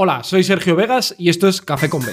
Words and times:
Hola, 0.00 0.22
soy 0.22 0.44
Sergio 0.44 0.76
Vegas 0.76 1.16
y 1.18 1.28
esto 1.28 1.48
es 1.48 1.60
Café 1.60 1.90
con 1.90 2.00
B. 2.06 2.12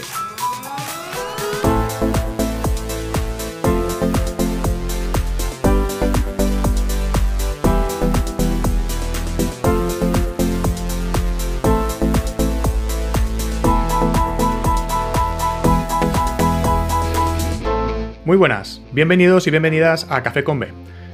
Muy 18.25 18.35
buenas, 18.35 18.81
bienvenidos 18.93 19.45
y 19.45 19.51
bienvenidas 19.51 20.07
a 20.09 20.23
Café 20.23 20.43
con 20.43 20.59
B, 20.59 20.69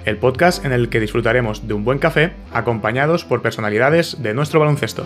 el 0.06 0.16
podcast 0.16 0.64
en 0.64 0.72
el 0.72 0.88
que 0.88 1.02
disfrutaremos 1.02 1.68
de 1.68 1.74
un 1.74 1.84
buen 1.84 2.00
café 2.00 2.32
acompañados 2.54 3.26
por 3.26 3.42
personalidades 3.42 4.24
de 4.24 4.34
nuestro 4.34 4.62
baloncesto. 4.62 5.04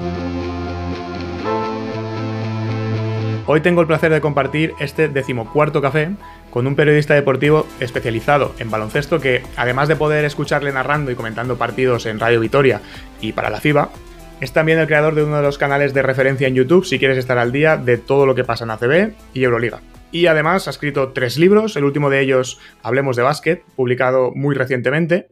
Hoy 3.47 3.61
tengo 3.61 3.81
el 3.81 3.87
placer 3.87 4.11
de 4.11 4.21
compartir 4.21 4.73
este 4.79 5.07
decimocuarto 5.07 5.79
café 5.79 6.09
con 6.49 6.65
un 6.65 6.75
periodista 6.75 7.13
deportivo 7.13 7.67
especializado 7.79 8.55
en 8.57 8.71
baloncesto 8.71 9.19
que, 9.19 9.43
además 9.55 9.87
de 9.87 9.95
poder 9.95 10.25
escucharle 10.25 10.71
narrando 10.71 11.11
y 11.11 11.15
comentando 11.15 11.55
partidos 11.55 12.07
en 12.07 12.19
Radio 12.19 12.39
Vitoria 12.39 12.81
y 13.21 13.33
para 13.33 13.51
la 13.51 13.61
FIBA, 13.61 13.91
es 14.41 14.51
también 14.51 14.79
el 14.79 14.87
creador 14.87 15.13
de 15.13 15.23
uno 15.23 15.37
de 15.37 15.43
los 15.43 15.59
canales 15.59 15.93
de 15.93 16.01
referencia 16.01 16.47
en 16.47 16.55
YouTube 16.55 16.85
si 16.85 16.97
quieres 16.97 17.19
estar 17.19 17.37
al 17.37 17.51
día 17.51 17.77
de 17.77 17.99
todo 17.99 18.25
lo 18.25 18.33
que 18.33 18.43
pasa 18.43 18.63
en 18.63 18.71
ACB 18.71 19.13
y 19.35 19.43
Euroliga. 19.43 19.79
Y 20.11 20.25
además 20.25 20.67
ha 20.67 20.71
escrito 20.71 21.09
tres 21.09 21.37
libros, 21.37 21.75
el 21.75 21.83
último 21.83 22.09
de 22.09 22.21
ellos, 22.21 22.59
Hablemos 22.81 23.15
de 23.15 23.23
Básquet, 23.23 23.63
publicado 23.75 24.31
muy 24.33 24.55
recientemente. 24.55 25.27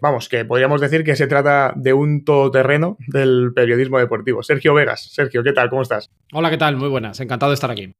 Vamos, 0.00 0.28
que 0.28 0.44
podríamos 0.44 0.80
decir 0.80 1.04
que 1.04 1.16
se 1.16 1.26
trata 1.26 1.72
de 1.76 1.92
un 1.92 2.24
todoterreno 2.24 2.96
del 3.06 3.52
periodismo 3.54 3.98
deportivo. 3.98 4.42
Sergio 4.42 4.74
Vegas. 4.74 5.08
Sergio, 5.12 5.42
¿qué 5.42 5.52
tal? 5.52 5.70
¿Cómo 5.70 5.82
estás? 5.82 6.10
Hola, 6.32 6.50
¿qué 6.50 6.58
tal? 6.58 6.76
Muy 6.76 6.88
buenas. 6.88 7.20
Encantado 7.20 7.50
de 7.50 7.54
estar 7.54 7.70
aquí. 7.70 7.94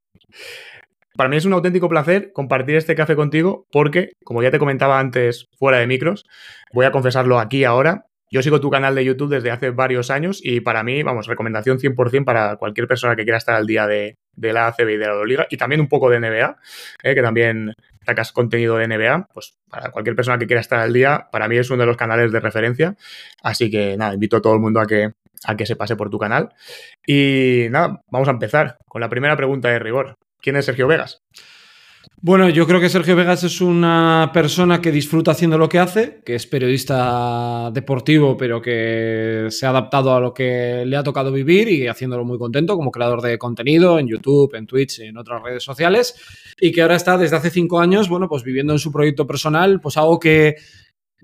Para 1.17 1.29
mí 1.29 1.37
es 1.37 1.45
un 1.45 1.53
auténtico 1.53 1.89
placer 1.89 2.33
compartir 2.33 2.75
este 2.75 2.97
café 2.97 3.15
contigo 3.15 3.67
porque, 3.71 4.13
como 4.25 4.43
ya 4.43 4.51
te 4.51 4.59
comentaba 4.59 4.99
antes 4.99 5.49
fuera 5.57 5.79
de 5.79 5.87
micros, 5.87 6.27
voy 6.73 6.87
a 6.87 6.91
confesarlo 6.91 7.39
aquí 7.39 7.63
ahora, 7.63 8.07
yo 8.35 8.43
sigo 8.43 8.61
tu 8.61 8.69
canal 8.69 8.97
de 8.97 9.05
YouTube 9.05 9.31
desde 9.31 9.53
hace 9.53 9.71
varios 9.71 10.11
años 10.11 10.41
y 10.43 10.59
para 10.59 10.83
mí, 10.83 11.05
vamos, 11.05 11.29
recomendación 11.29 11.79
100% 11.79 12.25
para 12.25 12.57
cualquier 12.57 12.89
persona 12.89 13.15
que 13.15 13.23
quiera 13.23 13.39
estar 13.39 13.55
al 13.55 13.65
día 13.65 13.87
de, 13.87 14.17
la 14.37 14.67
ACB 14.67 14.89
y 14.89 14.97
de 14.97 15.07
la 15.07 15.25
Liga 15.25 15.47
y 15.49 15.57
también 15.57 15.81
un 15.81 15.89
poco 15.89 16.11
de 16.11 16.19
NBA, 16.19 16.57
eh, 17.05 17.15
que 17.15 17.23
también 17.23 17.75
sacas 18.05 18.33
contenido 18.33 18.77
de 18.77 18.89
NBA, 18.89 19.29
pues 19.33 19.55
para 19.69 19.91
cualquier 19.91 20.17
persona 20.17 20.39
que 20.39 20.47
quiera 20.47 20.61
estar 20.61 20.81
al 20.81 20.93
día, 20.93 21.29
para 21.33 21.49
mí 21.49 21.57
es 21.57 21.71
uno 21.71 21.83
de 21.83 21.87
los 21.87 21.97
canales 21.97 22.33
de 22.33 22.41
referencia. 22.41 22.97
Así 23.43 23.71
que 23.71 23.97
nada, 23.97 24.15
invito 24.15 24.37
a 24.37 24.43
todo 24.43 24.55
el 24.55 24.61
mundo 24.61 24.81
a 24.81 24.87
que, 24.87 25.13
a 25.45 25.57
que 25.57 25.67
se 25.67 25.77
pase 25.77 25.97
por 25.97 26.11
tu 26.11 26.19
canal. 26.19 26.51
Y 27.07 27.67
nada, 27.71 28.03
vamos 28.11 28.29
a 28.29 28.33
empezar 28.33 28.79
con 28.89 29.01
la 29.01 29.09
primera 29.09 29.37
pregunta 29.37 29.69
de 29.69 29.79
rigor. 29.79 30.19
¿Quién 30.41 30.57
es 30.57 30.67
Sergio 30.67 30.87
Vegas? 30.87 31.23
Bueno, 32.27 32.49
yo 32.49 32.67
creo 32.67 32.81
que 32.81 32.89
Sergio 32.89 33.17
Vegas 33.17 33.45
es 33.45 33.61
una 33.61 34.31
persona 34.33 34.81
que 34.81 34.91
disfruta 34.91 35.33
haciendo 35.33 35.59
lo 35.59 35.69
que 35.69 35.79
hace, 35.79 36.23
que 36.25 36.37
es 36.37 36.47
periodista 36.47 37.71
deportivo, 37.71 38.35
pero 38.35 38.63
que 38.63 39.49
se 39.51 39.67
ha 39.67 39.69
adaptado 39.69 40.15
a 40.15 40.21
lo 40.21 40.33
que 40.33 40.85
le 40.87 40.97
ha 40.97 41.03
tocado 41.03 41.31
vivir 41.31 41.69
y 41.69 41.87
haciéndolo 41.87 42.25
muy 42.25 42.39
contento 42.39 42.77
como 42.77 42.91
creador 42.91 43.21
de 43.21 43.37
contenido 43.37 43.99
en 43.99 44.09
YouTube, 44.09 44.55
en 44.55 44.67
Twitch, 44.67 45.01
en 45.01 45.19
otras 45.19 45.43
redes 45.43 45.65
sociales, 45.65 46.15
y 46.59 46.73
que 46.73 46.81
ahora 46.81 46.97
está 46.97 47.19
desde 47.19 47.37
hace 47.37 47.51
cinco 47.51 47.79
años, 47.79 48.09
bueno, 48.09 48.27
pues 48.27 48.43
viviendo 48.43 48.73
en 48.73 48.79
su 48.79 48.91
proyecto 48.91 49.27
personal, 49.27 49.83
pues 49.83 49.99
algo 49.99 50.19
que 50.19 50.57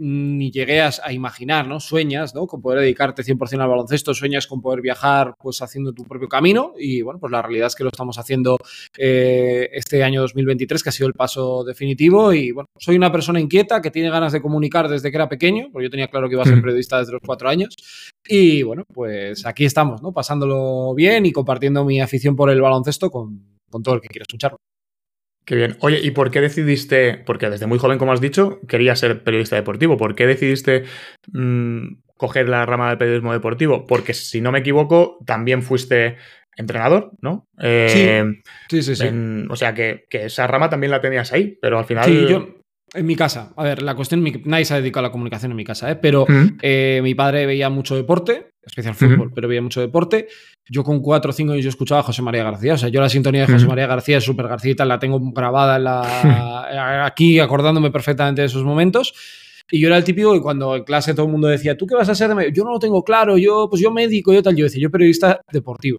ni 0.03 0.51
llegué 0.51 0.81
a, 0.81 0.91
imaginar, 1.13 1.69
¿no? 1.69 1.79
Sueñas, 1.79 2.35
¿no? 2.35 2.47
Con 2.47 2.63
poder 2.63 2.81
dedicarte 2.81 3.23
100% 3.23 3.61
al 3.61 3.69
baloncesto, 3.69 4.15
sueñas 4.15 4.47
con 4.47 4.63
poder 4.63 4.81
viajar, 4.81 5.35
pues 5.39 5.61
haciendo 5.61 5.93
tu 5.93 6.05
propio 6.05 6.27
camino 6.27 6.73
y, 6.79 7.03
bueno, 7.03 7.21
pues 7.21 7.31
la 7.31 7.43
realidad 7.43 7.67
es 7.67 7.75
que 7.75 7.85
lo 7.85 7.91
estamos 7.91 8.19
haciendo 8.19 8.57
eh, 8.97 9.69
este 9.75 10.03
año 10.03 10.23
2023, 10.23 10.83
que 10.83 10.89
ha 10.89 10.93
sido 10.93 11.07
el 11.07 11.13
paso 11.13 11.65
definitivo 11.65 12.33
y, 12.33 12.51
bueno, 12.51 12.67
soy 12.79 12.97
una 12.97 13.13
persona 13.13 13.41
inquieta 13.41 13.83
que 13.83 13.91
tiene 13.91 14.09
ganas 14.09 14.33
de 14.33 14.41
comunicar 14.41 14.89
desde 14.89 15.11
que 15.11 15.19
era 15.19 15.29
pequeño, 15.29 15.69
porque 15.71 15.85
yo 15.85 15.91
tenía 15.91 16.09
claro 16.09 16.29
que 16.29 16.35
iba 16.35 16.45
a 16.45 16.47
ser 16.47 16.63
periodista 16.63 16.99
desde 16.99 17.13
los 17.13 17.23
cuatro 17.25 17.51
años 17.51 17.77
y, 18.27 18.63
bueno, 18.63 18.85
pues 18.95 19.45
aquí 19.45 19.67
estamos, 19.67 20.01
¿no? 20.01 20.13
Pasándolo 20.13 20.95
bien 20.95 21.27
y 21.27 21.33
compartiendo 21.33 21.85
mi 21.85 22.01
afición 22.01 22.37
por 22.37 22.49
el 22.49 22.63
baloncesto 22.63 23.11
con, 23.11 23.59
con 23.71 23.83
todo 23.83 23.97
el 23.97 24.01
que 24.01 24.09
quiera 24.09 24.25
escucharlo. 24.27 24.57
Qué 25.51 25.57
bien. 25.57 25.77
Oye, 25.81 25.99
¿y 26.01 26.13
por 26.13 26.31
qué 26.31 26.41
decidiste, 26.41 27.15
porque 27.27 27.51
desde 27.51 27.67
muy 27.67 27.77
joven, 27.77 27.99
como 27.99 28.13
has 28.13 28.21
dicho, 28.21 28.61
querías 28.69 29.01
ser 29.01 29.25
periodista 29.25 29.57
deportivo, 29.57 29.97
¿por 29.97 30.15
qué 30.15 30.29
decidiste 30.29 30.85
mm, 31.33 31.95
coger 32.17 32.49
la 32.49 32.65
rama 32.67 32.89
del 32.89 32.99
periodismo 32.99 33.33
deportivo? 33.33 33.85
Porque 33.85 34.15
si 34.15 34.41
no 34.41 34.53
me 34.53 34.61
equivoco, 34.61 35.19
también 35.27 35.65
fuiste 35.65 36.19
entrenador, 36.57 37.11
¿no? 37.21 37.49
Eh, 37.61 38.23
sí, 38.69 38.81
sí, 38.81 38.95
sí. 38.95 39.09
o 39.49 39.57
sea, 39.57 39.75
que, 39.75 40.07
esa 40.09 40.47
rama 40.47 40.71
también 40.71 40.93
la 40.93 41.01
tenías 41.01 41.33
ahí, 41.33 41.59
pero 41.61 41.81
al 41.81 41.85
final... 41.85 42.05
Sí, 42.05 42.27
yo, 42.29 42.60
en 42.95 43.07
mi 43.07 43.17
casa. 43.17 43.53
A 43.57 43.65
ver, 43.65 43.83
la 43.83 43.95
cuestión, 43.95 44.25
nadie 44.45 44.65
se 44.65 44.75
ha 44.75 44.77
dedicado 44.79 45.07
a 45.07 45.09
la 45.09 45.13
comunicación 45.13 45.53
en 45.53 45.57
mi 45.57 45.65
casa, 45.65 45.91
¿eh? 45.91 45.97
pero 45.97 46.27
eh, 46.61 47.01
mi 47.03 47.15
padre 47.15 47.47
veía 47.47 47.71
mucho 47.71 47.95
deporte, 47.97 48.53
especial 48.65 48.95
fútbol, 48.95 49.33
pero 49.35 49.49
veía 49.49 49.63
mucho 49.63 49.81
deporte. 49.81 50.29
Yo 50.69 50.83
con 50.85 51.01
cuatro 51.01 51.31
o 51.31 51.33
cinco 51.33 51.53
años 51.53 51.65
yo 51.65 51.71
escuchaba 51.71 52.01
a 52.01 52.05
José 52.05 52.23
María 52.23 52.45
García. 52.45 52.75
O 52.75 52.79
sea, 52.79 52.89
yo 52.89 53.01
la 53.01 53.09
sintonía 53.09 53.47
de 53.47 53.53
José 53.53 53.67
María 53.67 53.87
García 53.87 54.19
es 54.19 54.25
súper 54.25 54.49
García 54.49 54.75
la 54.85 54.99
tengo 54.99 55.21
grabada 55.33 55.79
la, 55.79 57.05
aquí, 57.07 57.39
acordándome 57.39 57.91
perfectamente 57.91 58.43
de 58.43 58.47
esos 58.47 58.65
momentos. 58.65 59.15
Y 59.71 59.81
yo 59.81 59.87
era 59.87 59.97
el 59.97 60.05
típico 60.05 60.33
que 60.33 60.41
cuando 60.41 60.75
en 60.75 60.83
clase 60.83 61.15
todo 61.15 61.27
el 61.27 61.33
mundo 61.33 61.47
decía, 61.47 61.77
¿tú 61.77 61.87
qué 61.87 61.95
vas 61.95 62.09
a 62.09 62.15
ser 62.15 62.35
de 62.35 62.53
Yo 62.53 62.65
no 62.65 62.73
lo 62.73 62.79
tengo 62.81 63.05
claro, 63.05 63.39
yo, 63.39 63.69
pues 63.71 63.81
yo 63.81 63.93
médico, 63.93 64.33
yo 64.33 64.43
tal. 64.43 64.57
Yo 64.57 64.65
decía, 64.65 64.83
yo 64.83 64.91
periodista 64.91 65.41
deportivo. 65.53 65.99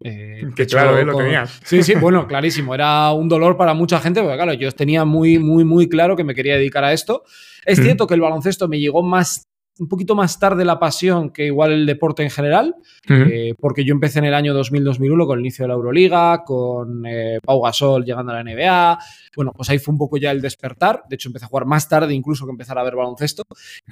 Eh, 0.00 0.42
que 0.54 0.66
claro, 0.66 1.02
lo 1.04 1.16
tenías. 1.16 1.60
Sí, 1.64 1.82
sí, 1.82 1.94
bueno, 1.94 2.26
clarísimo. 2.28 2.74
Era 2.74 3.12
un 3.12 3.28
dolor 3.28 3.56
para 3.56 3.74
mucha 3.74 3.98
gente, 4.00 4.20
porque 4.20 4.36
claro, 4.36 4.52
yo 4.52 4.70
tenía 4.72 5.04
muy, 5.04 5.38
muy, 5.38 5.64
muy 5.64 5.88
claro 5.88 6.16
que 6.16 6.24
me 6.24 6.34
quería 6.34 6.56
dedicar 6.56 6.84
a 6.84 6.92
esto. 6.92 7.24
Es 7.64 7.80
cierto 7.80 8.06
que 8.06 8.14
el 8.14 8.20
baloncesto 8.20 8.68
me 8.68 8.78
llegó 8.78 9.02
más 9.02 9.48
un 9.78 9.88
poquito 9.88 10.14
más 10.14 10.38
tarde 10.38 10.64
la 10.64 10.78
pasión 10.78 11.30
que 11.30 11.46
igual 11.46 11.72
el 11.72 11.86
deporte 11.86 12.22
en 12.22 12.30
general, 12.30 12.76
eh, 13.08 13.54
porque 13.60 13.84
yo 13.84 13.92
empecé 13.92 14.20
en 14.20 14.26
el 14.26 14.34
año 14.34 14.58
2000-2001 14.58 15.26
con 15.26 15.38
el 15.38 15.44
inicio 15.44 15.64
de 15.64 15.68
la 15.68 15.74
Euroliga, 15.74 16.44
con 16.44 17.04
eh, 17.06 17.40
Pau 17.44 17.60
Gasol 17.60 18.04
llegando 18.04 18.32
a 18.32 18.42
la 18.42 18.44
NBA. 18.44 18.98
Bueno, 19.36 19.52
pues 19.54 19.70
ahí 19.70 19.78
fue 19.78 19.92
un 19.92 19.98
poco 19.98 20.16
ya 20.16 20.30
el 20.30 20.40
despertar. 20.40 21.02
De 21.08 21.14
hecho, 21.14 21.28
empecé 21.28 21.44
a 21.44 21.48
jugar 21.48 21.66
más 21.66 21.88
tarde 21.88 22.14
incluso 22.14 22.46
que 22.46 22.50
empezar 22.50 22.78
a 22.78 22.82
ver 22.82 22.96
baloncesto. 22.96 23.44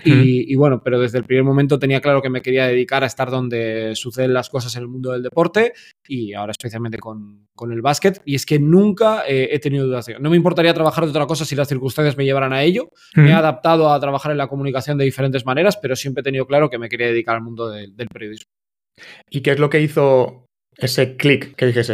y, 0.04 0.54
bueno, 0.56 0.82
pero 0.82 0.98
desde 0.98 1.18
el 1.18 1.24
primer 1.24 1.44
momento 1.44 1.78
tenía 1.78 2.00
claro 2.00 2.22
que 2.22 2.30
me 2.30 2.42
quería 2.42 2.66
dedicar 2.66 3.04
a 3.04 3.06
estar 3.06 3.30
donde 3.30 3.92
suceden 3.94 4.34
las 4.34 4.50
cosas 4.50 4.74
en 4.76 4.82
el 4.82 4.88
mundo 4.88 5.12
del 5.12 5.22
deporte 5.22 5.74
y 6.08 6.32
ahora 6.32 6.50
especialmente 6.50 6.98
con, 6.98 7.46
con 7.54 7.72
el 7.72 7.82
básquet. 7.82 8.20
Y 8.24 8.34
es 8.34 8.46
que 8.46 8.58
nunca 8.58 9.24
eh, 9.28 9.50
he 9.52 9.58
tenido 9.60 9.86
dudas. 9.86 10.06
No 10.18 10.30
me 10.30 10.36
importaría 10.36 10.74
trabajar 10.74 11.04
de 11.04 11.10
otra 11.10 11.26
cosa 11.26 11.44
si 11.44 11.54
las 11.54 11.68
circunstancias 11.68 12.16
me 12.16 12.24
llevaran 12.24 12.52
a 12.52 12.62
ello. 12.62 12.90
Me 13.14 13.30
he 13.30 13.32
adaptado 13.32 13.92
a 13.92 14.00
trabajar 14.00 14.32
en 14.32 14.38
la 14.38 14.48
comunicación 14.48 14.98
de 14.98 15.04
diferentes 15.04 15.44
maneras 15.44 15.78
pero 15.80 15.96
siempre 15.96 16.20
he 16.20 16.24
tenido 16.24 16.46
claro 16.46 16.70
que 16.70 16.78
me 16.78 16.88
quería 16.88 17.08
dedicar 17.08 17.36
al 17.36 17.42
mundo 17.42 17.68
del 17.68 18.08
periodismo. 18.08 18.50
¿Y 19.28 19.42
qué 19.42 19.52
es 19.52 19.58
lo 19.58 19.70
que 19.70 19.80
hizo 19.80 20.46
ese 20.76 21.16
clic 21.16 21.54
que 21.56 21.66
dices 21.66 21.90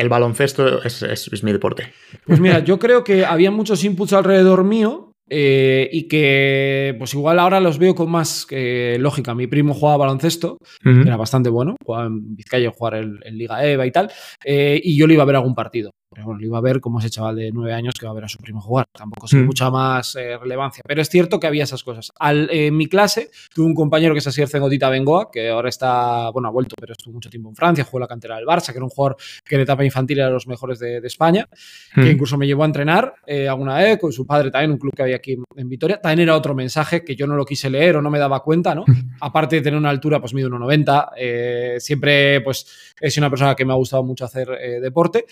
el 0.00 0.08
baloncesto 0.08 0.82
es, 0.82 1.42
mi 1.42 1.52
deporte? 1.52 1.92
Pues 2.26 2.40
mira, 2.40 2.60
yo 2.60 2.78
creo 2.78 3.04
que 3.04 3.24
había 3.24 3.50
muchos 3.50 3.84
inputs 3.84 4.12
alrededor 4.12 4.64
mío 4.64 5.12
eh, 5.28 5.88
y 5.92 6.08
que 6.08 6.96
pues 6.98 7.14
igual 7.14 7.38
ahora 7.38 7.60
los 7.60 7.78
veo 7.78 7.94
con 7.94 8.10
más 8.10 8.46
eh, 8.50 8.96
lógica. 8.98 9.34
Mi 9.34 9.46
primo 9.46 9.74
jugaba 9.74 9.98
baloncesto, 9.98 10.58
era 10.82 11.16
bastante 11.16 11.50
bueno, 11.50 11.76
jugaba 11.84 12.06
en 12.06 12.34
Vizcaya, 12.34 12.70
jugar 12.70 12.94
en, 12.96 13.38
Liga 13.38 13.64
EVA 13.64 13.86
y 13.86 13.92
tal, 13.92 14.10
eh, 14.44 14.80
y 14.82 14.98
yo 14.98 15.06
le 15.06 15.14
iba 15.14 15.22
a 15.22 15.26
ver 15.26 15.36
algún 15.36 15.54
partido. 15.54 15.90
Pero 16.12 16.26
bueno, 16.26 16.40
lo 16.40 16.46
iba 16.46 16.58
a 16.58 16.60
ver 16.60 16.80
como 16.80 16.98
ese 16.98 17.08
chaval 17.08 17.36
de 17.36 17.52
nueve 17.52 17.72
años 17.72 17.94
que 17.94 18.04
va 18.04 18.10
a 18.10 18.14
ver 18.16 18.24
a 18.24 18.28
su 18.28 18.38
primo 18.38 18.60
jugar. 18.60 18.86
Tampoco 18.92 19.28
sin 19.28 19.46
mucha 19.46 19.70
más 19.70 20.16
eh, 20.16 20.36
relevancia. 20.38 20.82
Pero 20.84 21.00
es 21.00 21.08
cierto 21.08 21.38
que 21.38 21.46
había 21.46 21.62
esas 21.62 21.84
cosas. 21.84 22.10
en 22.20 22.76
mi 22.76 22.86
clase 22.86 23.30
tuve 23.54 23.66
un 23.66 23.74
compañero 23.74 24.12
que 24.12 24.18
es 24.18 24.26
así, 24.26 24.42
el 24.42 24.48
Cengodita 24.48 24.90
Bengoa, 24.90 25.30
que 25.30 25.50
ahora 25.50 25.68
está, 25.68 26.30
bueno, 26.30 26.48
ha 26.48 26.50
vuelto, 26.50 26.74
pero 26.80 26.94
estuvo 26.94 27.14
mucho 27.14 27.30
tiempo 27.30 27.48
en 27.50 27.54
Francia, 27.54 27.84
jugó 27.84 28.00
la 28.00 28.08
cantera 28.08 28.34
del 28.34 28.44
Barça, 28.44 28.72
que 28.72 28.78
era 28.78 28.84
un 28.84 28.90
jugador 28.90 29.18
que 29.44 29.54
en 29.54 29.60
etapa 29.60 29.84
infantil 29.84 30.18
era 30.18 30.26
de 30.26 30.32
los 30.32 30.48
mejores 30.48 30.80
de, 30.80 31.00
España, 31.04 31.48
que 31.94 32.10
incluso 32.10 32.36
me 32.36 32.46
llevó 32.46 32.64
a 32.64 32.66
entrenar 32.66 33.14
eh, 33.26 33.48
alguna 33.48 33.76
vez 33.76 33.98
con 33.98 34.12
su 34.12 34.26
padre 34.26 34.50
también, 34.50 34.72
un 34.72 34.78
club 34.78 34.92
que 34.94 35.02
había 35.02 35.16
aquí 35.16 35.36
en 35.56 35.68
Vitoria. 35.68 36.00
También 36.00 36.28
era 36.28 36.36
otro 36.36 36.54
mensaje 36.54 37.04
que 37.04 37.14
yo 37.14 37.26
no 37.26 37.36
lo 37.36 37.44
quise 37.44 37.70
leer 37.70 37.96
o 37.96 38.02
no 38.02 38.10
me 38.10 38.18
daba 38.18 38.40
cuenta, 38.42 38.74
¿no? 38.74 38.84
Aparte 39.20 39.56
de 39.56 39.62
tener 39.62 39.78
una 39.78 39.90
altura, 39.90 40.20
pues 40.20 40.34
mido 40.34 40.50
1,90. 40.50 41.10
Eh, 41.16 41.76
siempre, 41.78 42.40
pues, 42.40 42.92
es 43.00 43.16
una 43.16 43.30
persona 43.30 43.54
que 43.54 43.64
me 43.64 43.72
ha 43.72 43.76
gustado 43.76 44.02
mucho 44.02 44.24
hacer 44.24 44.48
deporte. 44.80 45.26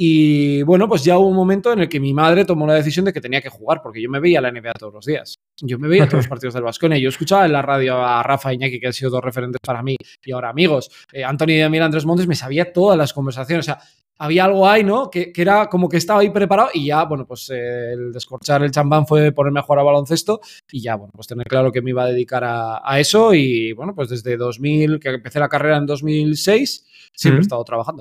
Y 0.00 0.62
bueno, 0.62 0.88
pues 0.88 1.02
ya 1.02 1.18
hubo 1.18 1.26
un 1.26 1.34
momento 1.34 1.72
en 1.72 1.80
el 1.80 1.88
que 1.88 1.98
mi 1.98 2.14
madre 2.14 2.44
tomó 2.44 2.68
la 2.68 2.74
decisión 2.74 3.04
de 3.04 3.12
que 3.12 3.20
tenía 3.20 3.42
que 3.42 3.48
jugar, 3.48 3.82
porque 3.82 4.00
yo 4.00 4.08
me 4.08 4.20
veía 4.20 4.40
la 4.40 4.52
NBA 4.52 4.74
todos 4.74 4.94
los 4.94 5.04
días. 5.04 5.40
Yo 5.60 5.76
me 5.76 5.88
veía 5.88 6.06
todos 6.06 6.18
los 6.24 6.28
partidos 6.28 6.54
del 6.54 6.96
y 6.96 7.00
Yo 7.00 7.08
escuchaba 7.08 7.44
en 7.46 7.52
la 7.52 7.62
radio 7.62 7.96
a 7.96 8.22
Rafa 8.22 8.54
Iñaki, 8.54 8.78
que 8.78 8.86
han 8.86 8.92
sido 8.92 9.10
dos 9.10 9.24
referentes 9.24 9.60
para 9.60 9.82
mí, 9.82 9.96
y 10.24 10.30
ahora 10.30 10.50
amigos. 10.50 10.88
Eh, 11.12 11.24
Anthony 11.24 11.58
de 11.58 11.68
Mira, 11.68 11.86
Andrés 11.86 12.06
Montes, 12.06 12.28
me 12.28 12.36
sabía 12.36 12.72
todas 12.72 12.96
las 12.96 13.12
conversaciones. 13.12 13.64
O 13.64 13.72
sea, 13.72 13.80
había 14.18 14.44
algo 14.44 14.68
ahí, 14.68 14.84
¿no? 14.84 15.10
Que, 15.10 15.32
era 15.34 15.68
como 15.68 15.88
que 15.88 15.96
estaba 15.96 16.20
ahí 16.20 16.30
preparado 16.30 16.70
y 16.72 16.86
ya, 16.86 17.02
bueno, 17.04 17.26
pues 17.26 17.50
eh, 17.50 17.92
el 17.92 18.12
descorchar 18.12 18.62
el 18.62 18.70
champán 18.70 19.04
fue 19.04 19.32
ponerme 19.32 19.58
a 19.58 19.62
jugar 19.64 19.80
a 19.80 19.82
baloncesto 19.82 20.40
y 20.70 20.80
ya, 20.80 20.94
bueno, 20.94 21.10
pues 21.12 21.26
tener 21.26 21.48
claro 21.48 21.72
que 21.72 21.82
me 21.82 21.90
iba 21.90 22.04
a 22.04 22.06
dedicar 22.06 22.44
a, 22.44 22.88
a 22.88 23.00
eso 23.00 23.34
y, 23.34 23.72
bueno, 23.72 23.96
pues 23.96 24.10
desde 24.10 24.36
2000, 24.36 25.00
que 25.00 25.08
empecé 25.08 25.40
la 25.40 25.48
carrera 25.48 25.78
en 25.78 25.86
2006 25.86 26.86
siempre 27.14 27.40
he 27.40 27.42
estado 27.42 27.64
trabajando. 27.64 28.00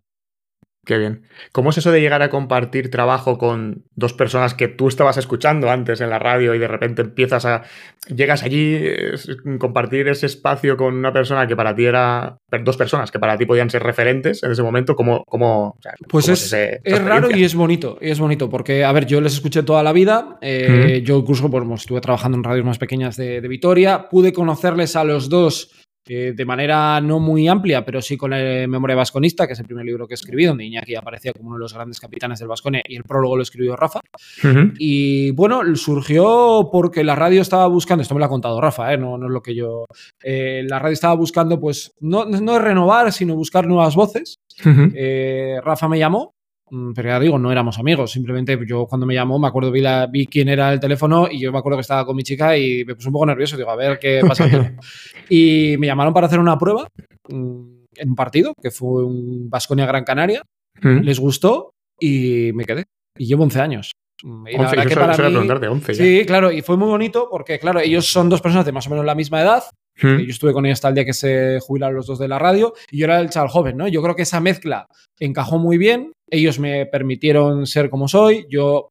Qué 0.87 0.97
bien. 0.97 1.23
¿Cómo 1.51 1.71
es 1.71 1.77
eso 1.77 1.91
de 1.91 1.99
llegar 1.99 2.21
a 2.21 2.29
compartir 2.29 2.89
trabajo 2.89 3.37
con 3.37 3.83
dos 3.95 4.13
personas 4.13 4.53
que 4.53 4.69
tú 4.69 4.87
estabas 4.87 5.17
escuchando 5.17 5.69
antes 5.69 5.99
en 5.99 6.09
la 6.09 6.17
radio 6.17 6.55
y 6.55 6.59
de 6.59 6.67
repente 6.69 7.01
empiezas 7.01 7.45
a. 7.45 7.63
llegas 8.07 8.41
allí, 8.41 8.81
compartir 9.59 10.07
ese 10.07 10.27
espacio 10.27 10.77
con 10.77 10.95
una 10.95 11.11
persona 11.11 11.45
que 11.45 11.57
para 11.57 11.75
ti 11.75 11.83
era. 11.83 12.37
dos 12.63 12.77
personas 12.77 13.11
que 13.11 13.19
para 13.19 13.37
ti 13.37 13.45
podían 13.45 13.69
ser 13.69 13.83
referentes 13.83 14.41
en 14.43 14.51
ese 14.51 14.63
momento? 14.63 14.95
¿Cómo. 14.95 15.25
cómo 15.27 15.77
pues 16.07 16.29
es, 16.29 16.53
es, 16.53 17.03
raro 17.03 17.35
y 17.35 17.43
es 17.43 17.53
bonito. 17.53 17.97
Y 17.99 18.09
es 18.09 18.19
bonito 18.19 18.49
porque, 18.49 18.85
a 18.85 18.91
ver, 18.93 19.05
yo 19.05 19.19
les 19.19 19.33
escuché 19.33 19.63
toda 19.63 19.83
la 19.83 19.91
vida. 19.91 20.37
Eh, 20.41 21.01
yo 21.03 21.17
incluso 21.17 21.51
pues, 21.51 21.81
estuve 21.81 21.99
trabajando 21.99 22.37
en 22.37 22.45
radios 22.45 22.65
más 22.65 22.77
pequeñas 22.77 23.17
de, 23.17 23.41
de 23.41 23.47
Vitoria. 23.49 24.07
Pude 24.07 24.31
conocerles 24.31 24.95
a 24.95 25.03
los 25.03 25.27
dos 25.27 25.86
de 26.07 26.45
manera 26.45 26.99
no 27.01 27.19
muy 27.19 27.47
amplia, 27.47 27.85
pero 27.85 28.01
sí 28.01 28.17
con 28.17 28.31
la 28.31 28.37
Memoria 28.67 28.95
Vasconista, 28.95 29.47
que 29.47 29.53
es 29.53 29.59
el 29.59 29.65
primer 29.65 29.85
libro 29.85 30.07
que 30.07 30.13
escribí, 30.13 30.45
donde 30.45 30.65
Iñaki 30.65 30.95
aparecía 30.95 31.33
como 31.33 31.49
uno 31.49 31.57
de 31.57 31.61
los 31.61 31.73
grandes 31.73 31.99
capitanes 31.99 32.39
del 32.39 32.47
Vasconia 32.47 32.81
y 32.87 32.95
el 32.95 33.03
prólogo 33.03 33.35
lo 33.35 33.43
escribió 33.43 33.75
Rafa. 33.75 33.99
Y 34.77 35.31
bueno, 35.31 35.75
surgió 35.75 36.69
porque 36.71 37.03
la 37.03 37.15
radio 37.15 37.41
estaba 37.41 37.67
buscando, 37.67 38.01
esto 38.01 38.13
me 38.15 38.19
lo 38.19 38.25
ha 38.25 38.29
contado 38.29 38.61
Rafa, 38.61 38.93
¿eh? 38.93 38.97
no, 38.97 39.17
no, 39.17 39.27
es 39.27 39.31
lo 39.31 39.41
que 39.41 39.55
yo. 39.55 39.85
Eh, 40.23 40.63
la 40.67 40.79
radio 40.79 40.93
estaba 40.93 41.15
buscando, 41.15 41.59
pues, 41.59 41.93
no, 41.99 42.25
no 42.25 42.59
renovar, 42.59 43.11
sino 43.11 43.35
buscar 43.35 43.67
nuevas 43.67 43.95
voces. 43.95 44.39
Eh, 44.65 45.59
Rafa 45.63 45.87
me 45.87 45.99
llamó 45.99 46.36
pero 46.93 47.09
ya 47.09 47.19
digo, 47.19 47.39
no 47.39 47.51
éramos 47.51 47.79
amigos. 47.79 48.11
Simplemente 48.11 48.57
yo 48.67 48.85
cuando 48.87 49.05
me 49.05 49.13
llamó, 49.13 49.39
me 49.39 49.47
acuerdo, 49.47 49.71
vi, 49.71 49.81
la, 49.81 50.07
vi 50.07 50.27
quién 50.27 50.49
era 50.49 50.73
el 50.73 50.79
teléfono 50.79 51.27
y 51.29 51.39
yo 51.39 51.51
me 51.51 51.59
acuerdo 51.59 51.77
que 51.77 51.81
estaba 51.81 52.05
con 52.05 52.15
mi 52.15 52.23
chica 52.23 52.57
y 52.57 52.83
me 52.85 52.95
puse 52.95 53.07
un 53.07 53.13
poco 53.13 53.25
nervioso. 53.25 53.55
Digo, 53.55 53.69
a 53.69 53.75
ver 53.75 53.99
qué 53.99 54.21
pasa 54.27 54.45
aquí. 54.45 54.57
y 55.29 55.77
me 55.77 55.87
llamaron 55.87 56.13
para 56.13 56.27
hacer 56.27 56.39
una 56.39 56.57
prueba 56.57 56.87
mm, 57.29 57.85
en 57.95 58.09
un 58.09 58.15
partido, 58.15 58.53
que 58.61 58.71
fue 58.71 59.05
un 59.05 59.49
Vasconia 59.49 59.85
Gran 59.85 60.03
Canaria. 60.03 60.41
Mm. 60.81 60.99
Les 60.99 61.19
gustó 61.19 61.71
y 61.99 62.51
me 62.53 62.65
quedé. 62.65 62.85
Y 63.17 63.25
llevo 63.25 63.43
11 63.43 63.61
años. 63.61 63.91
Y 64.23 64.55
11, 64.59 64.75
que 64.87 64.95
para 64.95 65.29
mí, 65.29 65.67
11 65.67 65.93
Sí, 65.93 66.25
claro, 66.25 66.51
y 66.51 66.61
fue 66.61 66.75
muy 66.75 66.87
bonito 66.87 67.27
porque, 67.29 67.59
claro, 67.59 67.79
ellos 67.79 68.07
son 68.07 68.29
dos 68.29 68.41
personas 68.41 68.65
de 68.65 68.71
más 68.71 68.87
o 68.87 68.89
menos 68.89 69.05
la 69.05 69.15
misma 69.15 69.41
edad. 69.41 69.63
Yo 70.01 70.17
estuve 70.17 70.53
con 70.53 70.65
ellos 70.65 70.77
hasta 70.77 70.89
el 70.89 70.95
día 70.95 71.05
que 71.05 71.13
se 71.13 71.59
jubilaron 71.59 71.95
los 71.95 72.07
dos 72.07 72.19
de 72.19 72.27
la 72.27 72.37
radio 72.37 72.73
y 72.91 72.99
yo 72.99 73.05
era 73.05 73.19
el 73.19 73.29
chaval 73.29 73.49
joven, 73.49 73.77
¿no? 73.77 73.87
Yo 73.87 74.01
creo 74.01 74.15
que 74.15 74.21
esa 74.21 74.39
mezcla 74.39 74.87
encajó 75.19 75.57
muy 75.57 75.77
bien. 75.77 76.11
Ellos 76.29 76.59
me 76.59 76.85
permitieron 76.85 77.65
ser 77.65 77.89
como 77.89 78.07
soy. 78.07 78.45
Yo 78.49 78.89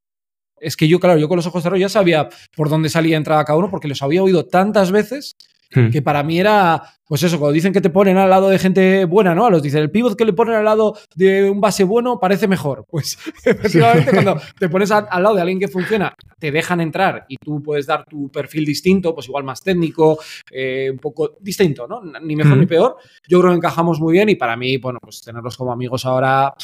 es 0.58 0.76
que 0.76 0.88
yo, 0.88 0.98
claro, 0.98 1.18
yo 1.18 1.28
con 1.28 1.36
los 1.36 1.46
ojos 1.46 1.62
cerrados 1.62 1.80
ya 1.80 1.88
sabía 1.88 2.28
por 2.56 2.68
dónde 2.68 2.88
salía 2.88 3.16
entrada 3.16 3.44
cada 3.44 3.58
uno 3.58 3.70
porque 3.70 3.88
los 3.88 4.02
había 4.02 4.22
oído 4.22 4.46
tantas 4.46 4.90
veces 4.90 5.36
Hmm. 5.74 5.90
Que 5.90 6.02
para 6.02 6.22
mí 6.22 6.38
era, 6.38 6.82
pues 7.06 7.22
eso, 7.22 7.38
cuando 7.38 7.52
dicen 7.52 7.72
que 7.72 7.80
te 7.80 7.90
ponen 7.90 8.16
al 8.16 8.28
lado 8.28 8.48
de 8.48 8.58
gente 8.58 9.04
buena, 9.04 9.34
¿no? 9.34 9.46
A 9.46 9.50
los 9.50 9.62
dicen, 9.62 9.80
el 9.80 9.90
pivot 9.90 10.16
que 10.16 10.24
le 10.24 10.32
ponen 10.32 10.56
al 10.56 10.64
lado 10.64 10.96
de 11.14 11.48
un 11.48 11.60
base 11.60 11.84
bueno 11.84 12.18
parece 12.18 12.48
mejor. 12.48 12.84
Pues 12.96 13.18
efectivamente, 13.44 14.10
cuando 14.10 14.40
te 14.58 14.70
pones 14.70 14.90
al, 14.90 15.22
lado 15.22 15.34
de 15.34 15.42
alguien 15.42 15.60
que 15.60 15.68
funciona, 15.68 16.14
te 16.38 16.50
dejan 16.50 16.80
entrar 16.80 17.26
y 17.28 17.36
tú 17.36 17.62
puedes 17.62 17.86
dar 17.86 18.06
tu 18.06 18.30
perfil 18.30 18.64
distinto, 18.64 19.14
pues 19.14 19.28
igual 19.28 19.44
más 19.44 19.60
técnico, 19.60 20.18
eh, 20.50 20.88
un 20.90 20.98
poco 20.98 21.36
distinto, 21.40 21.86
¿no? 21.86 22.00
Ni 22.22 22.34
mejor 22.34 22.56
ni 22.56 22.64
peor. 22.64 22.96
Yo 23.28 23.38
creo 23.40 23.52
que 23.52 23.58
encajamos 23.58 24.00
muy 24.00 24.12
bien 24.14 24.30
y 24.30 24.36
para 24.36 24.56
mí, 24.56 24.78
bueno, 24.78 24.98
pues 25.02 25.20
tenerlos 25.20 25.58
como 25.58 25.72
amigos 25.72 26.06
ahora, 26.06 26.54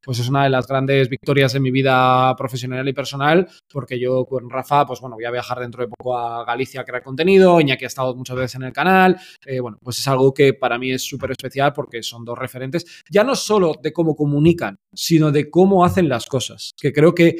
pues 0.00 0.20
es 0.20 0.28
una 0.28 0.44
de 0.44 0.50
las 0.50 0.68
grandes 0.68 1.08
victorias 1.08 1.52
de 1.52 1.60
mi 1.60 1.72
vida 1.72 2.36
profesional 2.36 2.86
y 2.88 2.92
personal, 2.92 3.48
porque 3.72 3.98
yo 3.98 4.24
con 4.26 4.48
Rafa, 4.48 4.86
pues 4.86 5.00
bueno, 5.00 5.16
voy 5.16 5.24
a 5.24 5.30
viajar 5.32 5.58
dentro 5.58 5.82
de 5.82 5.88
poco 5.88 6.16
a 6.16 6.44
Galicia 6.44 6.82
a 6.82 6.84
crear 6.84 7.02
contenido, 7.02 7.60
Iñaki 7.60 7.84
ha 7.84 7.88
estado 7.88 8.14
muchas 8.14 8.36
veces 8.36 8.54
en 8.54 8.62
el 8.62 8.72
canal. 8.72 9.16
Eh, 9.44 9.58
bueno, 9.58 9.76
pues 9.82 9.89
es 9.98 10.08
algo 10.08 10.32
que 10.32 10.54
para 10.54 10.78
mí 10.78 10.92
es 10.92 11.02
súper 11.02 11.32
especial 11.32 11.72
porque 11.72 12.02
son 12.02 12.24
dos 12.24 12.38
referentes, 12.38 12.84
ya 13.10 13.24
no 13.24 13.34
solo 13.34 13.74
de 13.82 13.92
cómo 13.92 14.14
comunican, 14.14 14.78
sino 14.92 15.30
de 15.32 15.50
cómo 15.50 15.84
hacen 15.84 16.08
las 16.08 16.26
cosas, 16.26 16.72
que 16.80 16.92
creo 16.92 17.14
que 17.14 17.36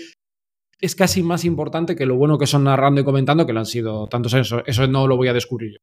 es 0.81 0.95
casi 0.95 1.23
más 1.23 1.45
importante 1.45 1.95
que 1.95 2.07
lo 2.07 2.17
bueno 2.17 2.39
que 2.39 2.47
son 2.47 2.65
narrando 2.65 3.01
y 3.01 3.05
comentando, 3.05 3.47
que 3.47 3.53
lo 3.53 3.61
han 3.61 3.67
sido 3.67 4.07
tantos 4.07 4.33
años. 4.35 4.55
Eso 4.67 4.87
no 4.87 5.07
lo 5.07 5.17
voy 5.17 5.29
a 5.29 5.35
descubrir 5.35 5.73
yo. 5.73 5.79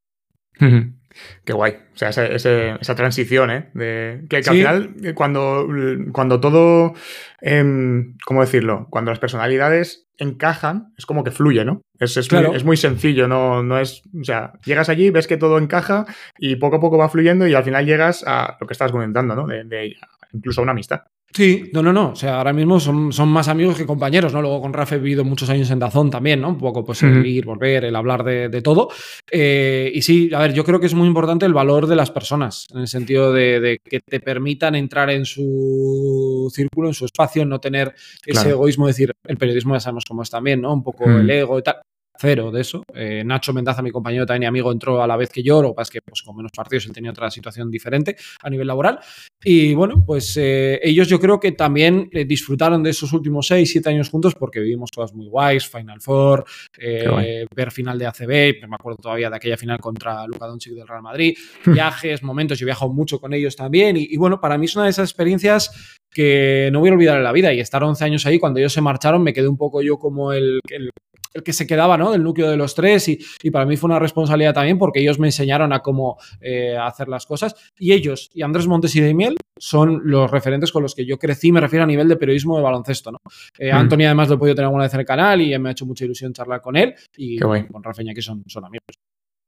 Qué 1.43 1.53
guay. 1.53 1.73
O 1.93 1.97
sea, 1.97 2.09
esa 2.09 2.95
transición, 2.95 3.51
¿eh? 3.51 3.69
De, 3.73 4.25
que, 4.29 4.37
al 4.37 4.43
final, 4.43 4.95
eh, 5.03 5.13
cuando, 5.13 5.67
cuando 6.11 6.39
todo, 6.39 6.93
em, 7.41 8.15
¿cómo 8.25 8.41
decirlo? 8.41 8.87
Cuando 8.89 9.11
las 9.11 9.19
personalidades 9.19 10.07
encajan, 10.17 10.93
es 10.97 11.05
como 11.05 11.23
que 11.23 11.31
fluye, 11.31 11.65
¿no? 11.65 11.81
Es, 11.99 12.17
es, 12.17 12.31
muy, 12.63 12.77
sencillo, 12.77 13.27
no, 13.27 13.63
no 13.63 13.79
es, 13.79 14.03
o 14.19 14.23
sea, 14.23 14.53
llegas 14.65 14.89
allí, 14.89 15.09
ves 15.09 15.27
que 15.27 15.37
todo 15.37 15.57
encaja 15.57 16.05
y 16.37 16.55
poco 16.57 16.77
a 16.77 16.79
poco 16.79 16.97
va 16.97 17.09
fluyendo 17.09 17.47
y 17.47 17.53
al 17.53 17.63
final 17.63 17.85
llegas 17.85 18.23
a 18.25 18.57
lo 18.59 18.67
que 18.67 18.73
estás 18.73 18.91
comentando, 18.91 19.35
¿no? 19.35 19.47
De, 19.47 19.63
de 19.63 19.95
incluso 20.33 20.61
a 20.61 20.63
una 20.63 20.73
amistad. 20.73 21.01
Sí, 21.33 21.69
no, 21.73 21.83
no, 21.83 21.93
no. 21.93 22.11
O 22.11 22.15
sea, 22.15 22.37
ahora 22.37 22.53
mismo 22.53 22.79
son, 22.79 23.11
son, 23.11 23.29
más 23.29 23.47
amigos 23.47 23.77
que 23.77 23.85
compañeros, 23.85 24.33
¿no? 24.33 24.41
Luego 24.41 24.61
con 24.61 24.73
Rafa 24.73 24.95
he 24.95 24.99
vivido 24.99 25.23
muchos 25.23 25.49
años 25.49 25.69
en 25.69 25.79
Dazón 25.79 26.09
también, 26.09 26.41
¿no? 26.41 26.49
Un 26.49 26.57
poco, 26.57 26.83
pues, 26.83 27.03
el 27.03 27.25
ir, 27.25 27.45
volver, 27.45 27.85
el 27.85 27.95
hablar 27.95 28.23
de, 28.23 28.61
todo. 28.61 28.89
Eh, 29.29 29.91
y 29.93 30.01
sí, 30.01 30.31
a 30.33 30.39
ver, 30.39 30.53
yo 30.53 30.63
creo 30.63 30.79
que 30.79 30.87
es 30.87 30.93
muy 30.93 31.07
importante 31.07 31.45
el 31.45 31.53
valor 31.53 31.85
de 31.85 31.95
las 31.95 32.11
personas, 32.11 32.67
en 32.73 32.79
el 32.79 32.87
sentido 32.87 33.33
de, 33.33 33.79
que 33.83 33.99
te 33.99 34.19
permitan 34.19 34.75
entrar 34.75 35.09
en 35.09 35.25
su 35.25 36.51
círculo, 36.53 36.87
en 36.87 36.93
su 36.93 37.05
espacio, 37.05 37.45
no 37.45 37.59
tener 37.59 37.93
ese 38.25 38.49
egoísmo, 38.49 38.87
decir, 38.87 39.13
el 39.25 39.37
periodismo 39.37 39.75
ya 39.75 39.79
sabemos 39.79 40.05
cómo 40.05 40.23
es 40.23 40.29
también, 40.29 40.61
¿no? 40.61 40.73
Un 40.73 40.83
poco 40.83 41.05
el 41.05 41.29
ego 41.29 41.59
y 41.59 41.61
tal 41.61 41.77
cero 42.19 42.51
de 42.51 42.61
eso. 42.61 42.83
Eh, 42.93 43.23
Nacho 43.25 43.53
Mendaza, 43.53 43.81
mi 43.81 43.91
compañero 43.91 44.25
también 44.25 44.43
y 44.43 44.45
amigo, 44.47 44.71
entró 44.71 45.01
a 45.01 45.07
la 45.07 45.17
vez 45.17 45.29
que 45.29 45.43
yo, 45.43 45.61
lo 45.61 45.69
que 45.69 45.75
pasa 45.75 45.89
es 45.89 45.91
que 45.93 46.01
pues, 46.01 46.21
con 46.21 46.35
menos 46.35 46.51
partidos 46.55 46.85
él 46.85 46.93
tenía 46.93 47.11
otra 47.11 47.29
situación 47.29 47.69
diferente 47.69 48.15
a 48.41 48.49
nivel 48.49 48.67
laboral. 48.67 48.99
Y 49.43 49.73
bueno, 49.73 50.03
pues 50.05 50.35
eh, 50.37 50.79
ellos 50.83 51.07
yo 51.07 51.19
creo 51.19 51.39
que 51.39 51.51
también 51.51 52.09
eh, 52.11 52.25
disfrutaron 52.25 52.83
de 52.83 52.89
esos 52.89 53.13
últimos 53.13 53.47
seis, 53.47 53.71
siete 53.71 53.89
años 53.89 54.09
juntos 54.09 54.35
porque 54.35 54.59
vivimos 54.59 54.91
cosas 54.91 55.13
muy 55.15 55.27
guays, 55.27 55.67
Final 55.67 56.01
Four, 56.01 56.45
ver 56.77 57.71
final 57.71 57.99
de 57.99 58.07
ACB, 58.07 58.67
me 58.67 58.75
acuerdo 58.75 58.97
todavía 59.01 59.29
de 59.29 59.35
aquella 59.35 59.57
final 59.57 59.79
contra 59.79 60.25
Luka 60.25 60.47
Doncic 60.47 60.73
del 60.73 60.87
Real 60.87 61.01
Madrid, 61.01 61.37
viajes, 61.65 62.23
momentos, 62.23 62.59
yo 62.59 62.65
he 62.65 62.67
viajado 62.67 62.91
mucho 62.91 63.19
con 63.19 63.33
ellos 63.33 63.55
también 63.55 63.95
y, 63.97 64.15
bueno, 64.17 64.39
para 64.39 64.57
mí 64.57 64.65
es 64.65 64.75
una 64.75 64.85
de 64.85 64.91
esas 64.91 65.09
experiencias 65.09 65.97
que 66.09 66.69
no 66.71 66.79
voy 66.79 66.89
a 66.89 66.93
olvidar 66.93 67.17
en 67.17 67.23
la 67.23 67.31
vida 67.31 67.53
y 67.53 67.59
estar 67.59 67.83
11 67.83 68.03
años 68.03 68.25
ahí, 68.25 68.39
cuando 68.39 68.59
ellos 68.59 68.73
se 68.73 68.81
marcharon 68.81 69.21
me 69.21 69.33
quedé 69.33 69.47
un 69.47 69.57
poco 69.57 69.81
yo 69.81 69.97
como 69.97 70.33
el, 70.33 70.59
el 70.69 70.89
el 71.37 71.43
que 71.43 71.53
se 71.53 71.65
quedaba, 71.65 71.97
¿no? 71.97 72.11
Del 72.11 72.23
núcleo 72.23 72.49
de 72.49 72.57
los 72.57 72.75
tres 72.75 73.07
y, 73.07 73.19
para 73.51 73.65
mí 73.65 73.77
fue 73.77 73.89
una 73.89 73.99
responsabilidad 73.99 74.53
también 74.53 74.77
porque 74.77 74.99
ellos 74.99 75.19
me 75.19 75.27
enseñaron 75.27 75.71
a 75.71 75.79
cómo 75.79 76.17
eh, 76.41 76.75
hacer 76.77 77.07
las 77.07 77.25
cosas 77.25 77.55
y 77.79 77.93
ellos 77.93 78.29
y 78.33 78.41
Andrés 78.41 78.67
Montes 78.67 78.95
y 78.95 79.13
Miel 79.13 79.37
son 79.57 80.01
los 80.03 80.29
referentes 80.29 80.71
con 80.71 80.83
los 80.83 80.93
que 80.93 81.05
yo 81.05 81.17
crecí, 81.17 81.51
me 81.51 81.61
refiero 81.61 81.83
a 81.83 81.87
nivel 81.87 82.07
de 82.07 82.17
periodismo 82.17 82.57
de 82.57 82.63
baloncesto, 82.63 83.11
¿no? 83.11 83.19
Eh, 83.57 83.71
mm. 83.71 83.75
Anthony 83.75 84.05
además 84.05 84.29
lo 84.29 84.35
he 84.35 84.37
podido 84.37 84.55
tener 84.55 84.65
alguna 84.65 84.83
vez 84.83 84.93
en 84.93 84.99
el 84.99 85.05
canal 85.05 85.41
y 85.41 85.57
me 85.57 85.69
ha 85.69 85.71
hecho 85.71 85.85
mucha 85.85 86.05
ilusión 86.05 86.33
charlar 86.33 86.61
con 86.61 86.75
él 86.75 86.93
y 87.15 87.37
con 87.37 87.83
Rafa 87.83 88.03
que 88.13 88.21
son, 88.21 88.43
son 88.47 88.65
amigos. 88.65 88.85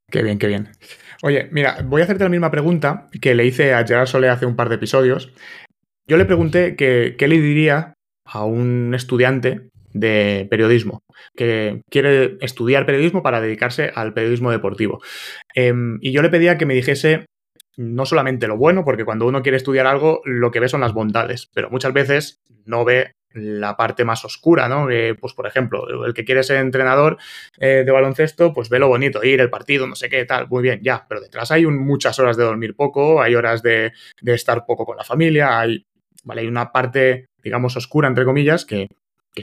Qué 0.10 0.24
bien, 0.24 0.39
qué 0.39 0.48
bien. 0.48 0.69
Oye, 1.22 1.50
mira, 1.51 1.77
voy 1.86 2.01
a 2.01 2.05
hacerte 2.05 2.24
la 2.24 2.29
misma 2.29 2.50
pregunta 2.50 3.08
que 3.22 3.36
le 3.36 3.46
hice 3.46 3.74
a 3.74 3.86
Gerard 3.86 4.08
Solé 4.08 4.29
hace 4.29 4.46
un 4.46 4.55
par 4.55 4.69
de 4.69 4.75
episodios. 4.75 5.31
Yo 6.08 6.17
le 6.17 6.25
pregunté 6.25 6.75
que, 6.75 7.15
qué 7.17 7.27
le 7.27 7.39
diría 7.39 7.93
a 8.25 8.43
un 8.43 8.93
estudiante 8.96 9.69
de 9.93 10.48
periodismo, 10.50 11.01
que 11.36 11.81
quiere 11.89 12.38
estudiar 12.41 12.86
periodismo 12.86 13.24
para 13.24 13.41
dedicarse 13.41 13.91
al 13.93 14.13
periodismo 14.13 14.51
deportivo. 14.51 15.01
Em, 15.55 15.98
y 16.01 16.12
yo 16.12 16.22
le 16.22 16.29
pedía 16.29 16.58
que 16.58 16.65
me 16.65 16.75
dijese 16.75 17.25
no 17.77 18.05
solamente 18.05 18.48
lo 18.48 18.58
bueno, 18.58 18.84
porque 18.84 19.05
cuando 19.05 19.25
uno 19.25 19.41
quiere 19.41 19.55
estudiar 19.55 19.88
algo, 19.88 20.22
lo 20.25 20.51
que 20.51 20.60
ve 20.60 20.67
son 20.67 20.81
las 20.81 20.93
bondades, 20.93 21.50
pero 21.53 21.69
muchas 21.69 21.93
veces 21.93 22.41
no 22.65 22.84
ve 22.84 23.13
la 23.31 23.77
parte 23.77 24.03
más 24.03 24.25
oscura, 24.25 24.67
¿no? 24.67 24.88
pues, 25.19 25.34
por 25.34 25.48
ejemplo, 25.48 26.05
el 26.05 26.13
que 26.13 26.25
quiere 26.25 26.43
ser 26.43 26.58
entrenador 26.58 27.17
eh, 27.58 27.84
de 27.86 27.91
baloncesto, 27.91 28.53
pues 28.53 28.69
ve 28.69 28.79
lo 28.79 28.88
bonito, 28.88 29.24
ir, 29.24 29.39
el 29.39 29.50
partido, 29.50 29.88
no 29.88 29.96
sé 29.96 30.10
qué, 30.10 30.25
tal, 30.25 30.50
muy 30.50 30.63
bien, 30.63 30.81
ya, 30.84 31.05
pero 31.08 31.22
detrás 31.22 31.51
hay 31.51 31.65
muchas 31.67 32.19
horas 32.19 32.38
de 32.38 32.43
dormir 32.43 32.75
poco, 32.75 33.22
hay 33.22 33.36
horas 33.36 33.62
de, 33.62 33.93
de 34.22 34.34
estar 34.34 34.65
poco 34.65 34.86
con 34.86 34.98
la 34.98 35.03
familia, 35.03 35.60
hay, 35.60 35.86
¿vale? 36.24 36.41
hay 36.41 36.48
una 36.48 36.72
parte, 36.72 37.27
digamos, 37.41 37.77
oscura, 37.77 38.08
entre 38.08 38.25
comillas, 38.25 38.65
que 38.65 38.89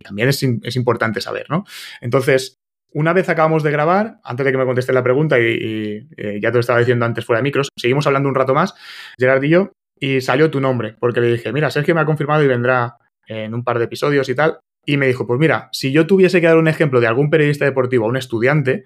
también 0.00 0.28
es, 0.28 0.42
importante 0.76 1.20
saber, 1.20 1.46
¿no? 1.48 1.64
Entonces, 2.00 2.56
una 2.92 3.12
vez 3.12 3.28
acabamos 3.28 3.62
de 3.62 3.70
grabar, 3.70 4.18
antes 4.24 4.46
de 4.46 4.52
que 4.52 4.58
me 4.58 4.64
conteste 4.64 4.92
la 4.92 5.02
pregunta, 5.02 5.38
y, 5.38 6.08
eh, 6.16 6.40
ya 6.40 6.50
te 6.50 6.54
lo 6.54 6.60
estaba 6.60 6.78
diciendo 6.78 7.04
antes 7.04 7.24
fuera 7.24 7.40
de 7.40 7.44
micros, 7.44 7.68
seguimos 7.76 8.06
hablando 8.06 8.28
un 8.28 8.34
rato 8.34 8.54
más, 8.54 8.74
Gerard 9.18 9.42
y 9.42 9.54
y 9.98 10.20
salió 10.20 10.50
tu 10.50 10.60
nombre, 10.60 10.94
porque 10.98 11.20
le 11.20 11.32
dije, 11.32 11.52
mira, 11.52 11.70
Sergio 11.70 11.94
me 11.94 12.02
ha 12.02 12.04
confirmado 12.04 12.42
y 12.44 12.46
vendrá 12.46 12.98
en 13.26 13.54
un 13.54 13.64
par 13.64 13.78
de 13.78 13.86
episodios 13.86 14.28
y 14.28 14.34
tal. 14.34 14.60
Y 14.84 14.96
me 14.98 15.06
dijo, 15.06 15.26
pues 15.26 15.40
mira, 15.40 15.68
si 15.72 15.90
yo 15.90 16.06
tuviese 16.06 16.40
que 16.40 16.46
dar 16.46 16.58
un 16.58 16.68
ejemplo 16.68 17.00
de 17.00 17.06
algún 17.06 17.30
periodista 17.30 17.64
deportivo 17.64 18.04
a 18.04 18.08
un 18.08 18.16
estudiante, 18.16 18.84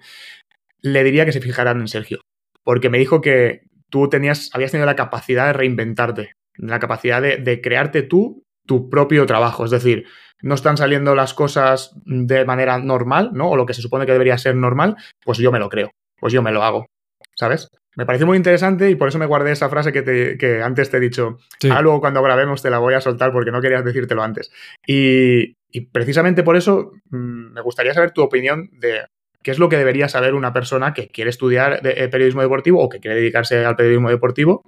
le 0.81 1.03
diría 1.03 1.25
que 1.25 1.31
se 1.31 1.41
fijaran 1.41 1.79
en 1.79 1.87
Sergio. 1.87 2.21
Porque 2.63 2.89
me 2.89 2.97
dijo 2.97 3.21
que 3.21 3.61
tú 3.89 4.09
tenías, 4.09 4.49
habías 4.53 4.71
tenido 4.71 4.85
la 4.85 4.95
capacidad 4.95 5.47
de 5.47 5.53
reinventarte, 5.53 6.31
la 6.55 6.79
capacidad 6.79 7.21
de, 7.21 7.37
de 7.37 7.61
crearte 7.61 8.01
tú 8.01 8.43
tu 8.65 8.89
propio 8.89 9.25
trabajo. 9.25 9.65
Es 9.65 9.71
decir, 9.71 10.05
no 10.41 10.55
están 10.55 10.77
saliendo 10.77 11.15
las 11.15 11.33
cosas 11.33 11.91
de 12.05 12.45
manera 12.45 12.79
normal, 12.79 13.31
¿no? 13.33 13.49
O 13.49 13.55
lo 13.55 13.65
que 13.65 13.73
se 13.73 13.81
supone 13.81 14.05
que 14.05 14.11
debería 14.11 14.37
ser 14.37 14.55
normal, 14.55 14.97
pues 15.23 15.37
yo 15.37 15.51
me 15.51 15.59
lo 15.59 15.69
creo, 15.69 15.91
pues 16.19 16.33
yo 16.33 16.41
me 16.41 16.51
lo 16.51 16.63
hago, 16.63 16.87
¿sabes? 17.35 17.69
Me 17.95 18.05
pareció 18.05 18.25
muy 18.25 18.37
interesante 18.37 18.89
y 18.89 18.95
por 18.95 19.09
eso 19.09 19.19
me 19.19 19.25
guardé 19.25 19.51
esa 19.51 19.69
frase 19.69 19.91
que, 19.91 20.01
te, 20.01 20.37
que 20.37 20.61
antes 20.61 20.89
te 20.89 20.97
he 20.97 20.99
dicho. 21.01 21.37
Sí. 21.59 21.69
Ahora 21.69 21.81
luego 21.81 21.99
cuando 21.99 22.23
grabemos 22.23 22.61
te 22.61 22.69
la 22.69 22.77
voy 22.77 22.93
a 22.93 23.01
soltar 23.01 23.33
porque 23.33 23.51
no 23.51 23.61
querías 23.61 23.83
decírtelo 23.83 24.23
antes. 24.23 24.51
Y, 24.87 25.57
y 25.69 25.81
precisamente 25.91 26.43
por 26.43 26.55
eso 26.55 26.93
mmm, 27.09 27.53
me 27.53 27.61
gustaría 27.61 27.93
saber 27.93 28.11
tu 28.11 28.21
opinión 28.21 28.69
de 28.79 29.01
qué 29.43 29.51
es 29.51 29.59
lo 29.59 29.69
que 29.69 29.77
debería 29.77 30.07
saber 30.07 30.35
una 30.35 30.53
persona 30.53 30.93
que 30.93 31.09
quiere 31.09 31.29
estudiar 31.29 31.81
de, 31.81 31.91
eh, 31.97 32.07
periodismo 32.07 32.41
deportivo 32.41 32.81
o 32.81 32.89
que 32.89 32.99
quiere 32.99 33.17
dedicarse 33.17 33.65
al 33.65 33.75
periodismo 33.75 34.09
deportivo, 34.09 34.63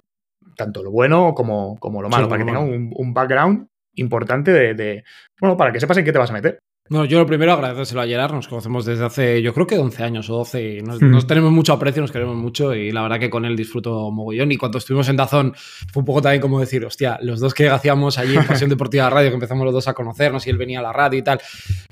tanto 0.56 0.82
lo 0.82 0.90
bueno 0.90 1.34
como, 1.34 1.78
como 1.78 2.02
lo 2.02 2.08
malo, 2.08 2.24
sí, 2.24 2.30
para 2.30 2.40
que 2.40 2.46
tenga 2.46 2.60
un, 2.60 2.92
un, 2.94 3.14
background 3.14 3.68
importante 3.96 4.52
de, 4.52 4.74
de, 4.74 5.04
bueno, 5.40 5.56
para 5.56 5.72
que 5.72 5.80
sepas 5.80 5.96
en 5.98 6.04
qué 6.04 6.12
te 6.12 6.18
vas 6.18 6.30
a 6.30 6.34
meter. 6.34 6.58
Bueno, 6.90 7.06
yo 7.06 7.18
lo 7.18 7.24
primero 7.26 7.54
agradecérselo 7.54 8.02
a 8.02 8.06
Gerard, 8.06 8.34
nos 8.34 8.46
conocemos 8.46 8.84
desde 8.84 9.06
hace, 9.06 9.40
yo 9.40 9.54
creo 9.54 9.66
que 9.66 9.78
11 9.78 10.02
años 10.02 10.28
o 10.28 10.34
12, 10.34 10.62
y 10.62 10.82
nos, 10.82 11.00
mm. 11.00 11.10
nos, 11.12 11.26
tenemos 11.26 11.50
mucho 11.50 11.72
aprecio, 11.72 12.02
nos 12.02 12.12
queremos 12.12 12.36
mucho 12.36 12.74
y 12.74 12.92
la 12.92 13.00
verdad 13.00 13.18
que 13.18 13.30
con 13.30 13.46
él 13.46 13.56
disfruto 13.56 14.10
mogollón 14.10 14.52
y 14.52 14.58
cuando 14.58 14.76
estuvimos 14.76 15.08
en 15.08 15.16
Dazón 15.16 15.54
fue 15.90 16.02
un 16.02 16.04
poco 16.04 16.20
también 16.20 16.42
como 16.42 16.60
decir, 16.60 16.84
hostia, 16.84 17.18
los 17.22 17.40
dos 17.40 17.54
que 17.54 17.70
hacíamos 17.70 18.18
allí 18.18 18.36
en 18.36 18.44
Pasión 18.46 18.68
Deportiva 18.68 19.08
Radio, 19.08 19.30
que 19.30 19.34
empezamos 19.34 19.64
los 19.64 19.72
dos 19.72 19.88
a 19.88 19.94
conocernos 19.94 20.46
y 20.46 20.50
él 20.50 20.58
venía 20.58 20.80
a 20.80 20.82
la 20.82 20.92
radio 20.92 21.18
y 21.18 21.22
tal, 21.22 21.40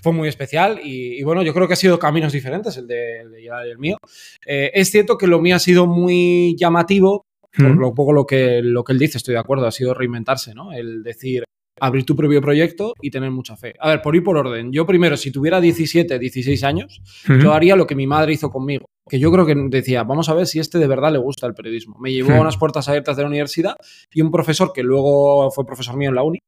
fue 0.03 0.13
muy 0.13 0.29
especial 0.29 0.79
y, 0.85 1.19
y 1.19 1.23
bueno, 1.23 1.43
yo 1.43 1.55
creo 1.55 1.67
que 1.67 1.73
ha 1.73 1.77
sido 1.77 1.99
caminos 1.99 2.31
diferentes 2.31 2.77
el 2.77 2.87
de, 2.87 3.21
el 3.21 3.31
de 3.31 3.41
Gerard 3.41 3.67
y 3.69 3.71
el 3.71 3.79
mío. 3.79 3.97
Eh, 4.45 4.73
es 4.75 4.91
cierto 4.91 5.17
que 5.17 5.27
lo 5.27 5.41
mío 5.41 5.57
ha 5.57 5.59
sido 5.59 5.87
muy 5.87 6.55
llamativo, 6.59 7.25
por 7.57 7.77
lo 7.77 7.95
poco 7.95 8.13
lo 8.13 8.27
que, 8.27 8.61
lo 8.63 8.85
que 8.85 8.93
él 8.93 8.99
dice, 8.99 9.17
estoy 9.17 9.33
de 9.33 9.41
acuerdo, 9.41 9.67
ha 9.67 9.73
sido 9.73 9.95
reinventarse, 9.95 10.55
¿no? 10.55 10.73
El 10.75 11.03
decir, 11.03 11.45
abrir 11.83 12.05
tu 12.05 12.15
propio 12.15 12.41
proyecto 12.41 12.95
y 13.03 13.11
tener 13.11 13.33
mucha 13.33 13.57
fe. 13.57 13.75
A 13.81 13.89
ver, 13.89 14.03
por 14.03 14.15
ir 14.15 14.23
por 14.23 14.37
orden. 14.37 14.71
Yo 14.71 14.87
primero, 14.87 15.17
si 15.17 15.33
tuviera 15.33 15.61
17, 15.61 16.17
16 16.17 16.63
años, 16.63 17.03
uh 17.29 17.33
-huh. 17.33 17.43
yo 17.43 17.53
haría 17.53 17.75
lo 17.75 17.89
que 17.89 17.97
mi 17.97 18.07
madre 18.07 18.33
hizo 18.33 18.51
conmigo. 18.51 18.87
Que 19.09 19.19
yo 19.19 19.33
creo 19.33 19.45
que 19.45 19.57
decía, 19.69 20.05
vamos 20.05 20.29
a 20.29 20.35
ver 20.35 20.47
si 20.47 20.61
este 20.61 20.79
de 20.79 20.87
verdad 20.87 21.11
le 21.11 21.19
gusta 21.19 21.49
el 21.49 21.55
periodismo. 21.55 21.97
Me 21.99 22.13
llevó 22.13 22.29
uh 22.29 22.33
-huh. 22.35 22.39
a 22.39 22.41
unas 22.43 22.57
puertas 22.57 22.89
abiertas 22.89 23.17
de 23.17 23.25
la 23.25 23.29
universidad 23.29 23.75
y 24.15 24.23
un 24.23 24.31
profesor 24.31 24.73
que 24.73 24.85
luego 24.85 25.51
fue 25.51 25.67
profesor 25.67 25.97
mío 25.97 26.11
en 26.11 26.15
la 26.15 26.23
uni, 26.23 26.39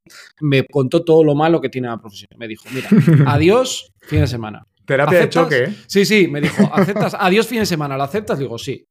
me 0.40 0.64
contó 0.66 1.02
todo 1.02 1.24
lo 1.24 1.34
malo 1.34 1.60
que 1.60 1.68
tiene 1.68 1.88
la 1.88 1.98
profesión. 1.98 2.30
Me 2.38 2.46
dijo, 2.46 2.64
mira, 2.72 2.88
adiós, 3.34 3.92
fin 4.02 4.20
de 4.20 4.28
semana. 4.28 4.64
Terapia 4.84 5.20
de 5.20 5.28
choque, 5.28 5.64
¿eh? 5.64 5.74
Sí, 5.86 6.04
sí, 6.04 6.28
me 6.28 6.40
dijo, 6.40 6.68
¿aceptas? 6.72 7.16
Adiós 7.18 7.46
fin 7.46 7.60
de 7.60 7.66
semana, 7.66 7.96
¿lo 7.96 8.02
aceptas? 8.02 8.38
Digo, 8.38 8.58
sí. 8.58 8.86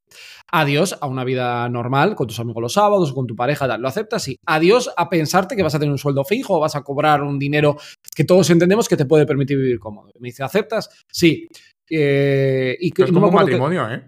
Adiós 0.51 0.97
a 0.99 1.07
una 1.07 1.23
vida 1.23 1.67
normal, 1.69 2.15
con 2.15 2.27
tus 2.27 2.39
amigos 2.39 2.61
los 2.61 2.73
sábados, 2.73 3.11
o 3.11 3.15
con 3.15 3.27
tu 3.27 3.35
pareja, 3.35 3.67
tal. 3.67 3.81
¿Lo 3.81 3.87
aceptas? 3.87 4.23
Sí. 4.23 4.37
Adiós 4.45 4.91
a 4.97 5.09
pensarte 5.09 5.55
que 5.55 5.63
vas 5.63 5.75
a 5.75 5.79
tener 5.79 5.91
un 5.91 5.97
sueldo 5.97 6.23
fijo 6.23 6.57
o 6.57 6.59
vas 6.59 6.75
a 6.75 6.81
cobrar 6.81 7.21
un 7.21 7.37
dinero 7.37 7.77
que 8.15 8.23
todos 8.23 8.49
entendemos 8.49 8.87
que 8.87 8.97
te 8.97 9.05
puede 9.05 9.25
permitir 9.25 9.57
vivir 9.57 9.79
cómodo. 9.79 10.11
Me 10.19 10.29
dice, 10.29 10.43
¿aceptas? 10.43 10.89
Sí. 11.11 11.47
Eh, 11.89 12.75
y 12.79 13.01
es 13.01 13.11
como 13.11 13.27
un 13.27 13.33
matrimonio, 13.33 13.87
que... 13.87 13.95
¿eh? 13.95 14.01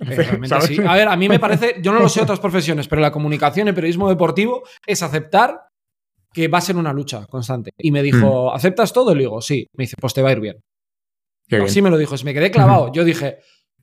Eh, 0.00 0.40
sí. 0.66 0.78
A 0.86 0.94
ver, 0.94 1.08
a 1.08 1.16
mí 1.16 1.28
me 1.28 1.38
parece, 1.38 1.76
yo 1.82 1.92
no 1.92 2.00
lo 2.00 2.08
sé 2.08 2.22
otras 2.22 2.40
profesiones, 2.40 2.88
pero 2.88 3.02
la 3.02 3.12
comunicación 3.12 3.68
el 3.68 3.74
periodismo 3.74 4.08
deportivo 4.08 4.62
es 4.86 5.02
aceptar 5.02 5.68
que 6.32 6.48
va 6.48 6.58
a 6.58 6.62
ser 6.62 6.76
una 6.76 6.92
lucha 6.92 7.26
constante. 7.26 7.72
Y 7.78 7.90
me 7.90 8.02
dijo, 8.02 8.50
mm. 8.50 8.56
¿aceptas 8.56 8.92
todo? 8.92 9.12
Y 9.12 9.16
le 9.16 9.20
digo, 9.22 9.40
sí. 9.40 9.66
Me 9.76 9.84
dice, 9.84 9.96
pues 10.00 10.14
te 10.14 10.22
va 10.22 10.30
a 10.30 10.32
ir 10.32 10.40
bien. 10.40 10.60
Así 11.50 11.82
me 11.82 11.90
lo 11.90 11.98
dijo, 11.98 12.16
se 12.16 12.24
me 12.24 12.34
quedé 12.34 12.50
clavado. 12.50 12.92
Yo 12.92 13.04
dije, 13.04 13.38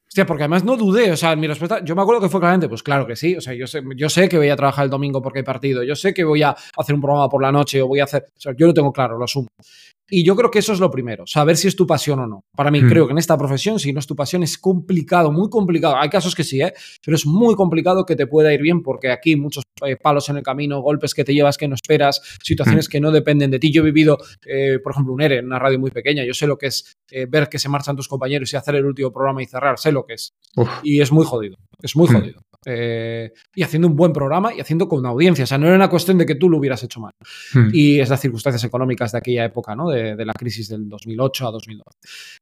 hostia, 0.07 0.25
porque 0.25 0.43
además 0.43 0.63
no 0.63 0.77
dudé, 0.77 1.11
o 1.11 1.17
sea, 1.17 1.35
mi 1.35 1.47
respuesta, 1.47 1.83
yo 1.83 1.95
me 1.95 2.01
acuerdo 2.01 2.21
que 2.21 2.29
fue 2.29 2.39
claramente, 2.39 2.69
pues 2.69 2.81
claro 2.81 3.05
que 3.05 3.15
sí, 3.15 3.35
o 3.35 3.41
sea, 3.41 3.53
yo 3.53 3.67
sé, 3.67 3.81
yo 3.95 4.09
sé 4.09 4.29
que 4.29 4.37
voy 4.37 4.49
a 4.49 4.55
trabajar 4.55 4.85
el 4.85 4.89
domingo 4.89 5.21
porque 5.21 5.39
hay 5.39 5.45
partido, 5.45 5.83
yo 5.83 5.95
sé 5.95 6.13
que 6.13 6.23
voy 6.23 6.43
a 6.43 6.55
hacer 6.77 6.95
un 6.95 7.01
programa 7.01 7.29
por 7.29 7.41
la 7.41 7.51
noche 7.51 7.81
o 7.81 7.87
voy 7.87 7.99
a 7.99 8.05
hacer, 8.05 8.25
o 8.35 8.39
sea, 8.39 8.53
yo 8.57 8.67
lo 8.67 8.73
tengo 8.73 8.91
claro, 8.91 9.17
lo 9.17 9.25
asumo. 9.25 9.47
Y 10.09 10.23
yo 10.23 10.35
creo 10.35 10.49
que 10.49 10.59
eso 10.59 10.71
es 10.71 10.79
lo 10.79 10.89
primero, 10.89 11.27
saber 11.27 11.57
si 11.57 11.67
es 11.67 11.75
tu 11.75 11.85
pasión 11.85 12.19
o 12.19 12.27
no. 12.27 12.45
Para 12.55 12.71
mí, 12.71 12.81
mm. 12.81 12.89
creo 12.89 13.07
que 13.07 13.11
en 13.11 13.17
esta 13.17 13.37
profesión, 13.37 13.77
si 13.79 13.91
no 13.91 13.99
es 13.99 14.07
tu 14.07 14.15
pasión, 14.15 14.41
es 14.41 14.57
complicado, 14.57 15.31
muy 15.31 15.49
complicado. 15.49 15.97
Hay 15.97 16.09
casos 16.09 16.33
que 16.33 16.43
sí, 16.43 16.61
¿eh? 16.61 16.73
pero 17.03 17.15
es 17.15 17.25
muy 17.25 17.55
complicado 17.55 18.05
que 18.05 18.15
te 18.15 18.25
pueda 18.25 18.53
ir 18.53 18.61
bien 18.61 18.81
porque 18.81 19.11
aquí 19.11 19.35
muchos 19.35 19.65
eh, 19.85 19.97
palos 19.97 20.29
en 20.29 20.37
el 20.37 20.43
camino, 20.43 20.81
golpes 20.81 21.13
que 21.13 21.23
te 21.23 21.33
llevas 21.33 21.57
que 21.57 21.67
no 21.67 21.75
esperas, 21.75 22.21
situaciones 22.41 22.87
mm. 22.87 22.91
que 22.91 23.01
no 23.01 23.11
dependen 23.11 23.51
de 23.51 23.59
ti. 23.59 23.71
Yo 23.71 23.81
he 23.81 23.85
vivido, 23.85 24.17
eh, 24.45 24.79
por 24.81 24.93
ejemplo, 24.93 25.13
un 25.13 25.21
ERE 25.21 25.39
en 25.39 25.45
una 25.45 25.59
radio 25.59 25.77
muy 25.77 25.91
pequeña. 25.91 26.23
Yo 26.23 26.33
sé 26.33 26.47
lo 26.47 26.57
que 26.57 26.67
es 26.67 26.95
eh, 27.11 27.25
ver 27.29 27.49
que 27.49 27.59
se 27.59 27.67
marchan 27.67 27.95
tus 27.95 28.07
compañeros 28.07 28.51
y 28.53 28.55
hacer 28.55 28.75
el 28.75 28.85
último 28.85 29.11
programa 29.11 29.43
y 29.43 29.45
cerrar. 29.45 29.77
Sé 29.77 29.91
lo 29.91 30.05
que 30.05 30.13
es. 30.13 30.33
Uf. 30.55 30.69
Y 30.83 31.01
es 31.01 31.11
muy 31.11 31.25
jodido. 31.25 31.57
Es 31.81 31.95
muy 31.95 32.09
mm. 32.09 32.13
jodido. 32.13 32.41
Eh, 32.65 33.31
y 33.55 33.63
haciendo 33.63 33.87
un 33.87 33.95
buen 33.95 34.11
programa 34.11 34.53
y 34.53 34.59
haciendo 34.59 34.87
con 34.87 34.99
una 34.99 35.09
audiencia. 35.09 35.43
O 35.43 35.47
sea, 35.47 35.57
no 35.57 35.67
era 35.67 35.75
una 35.75 35.89
cuestión 35.89 36.17
de 36.17 36.25
que 36.25 36.35
tú 36.35 36.49
lo 36.49 36.57
hubieras 36.57 36.83
hecho 36.83 36.99
mal. 36.99 37.13
Hmm. 37.53 37.69
Y 37.71 37.99
es 37.99 38.09
las 38.09 38.19
circunstancias 38.19 38.63
económicas 38.63 39.11
de 39.11 39.17
aquella 39.19 39.45
época, 39.45 39.75
¿no? 39.75 39.89
De, 39.89 40.15
de 40.15 40.25
la 40.25 40.33
crisis 40.33 40.69
del 40.69 40.89
2008 40.89 41.47
a 41.47 41.51
2012. 41.51 41.97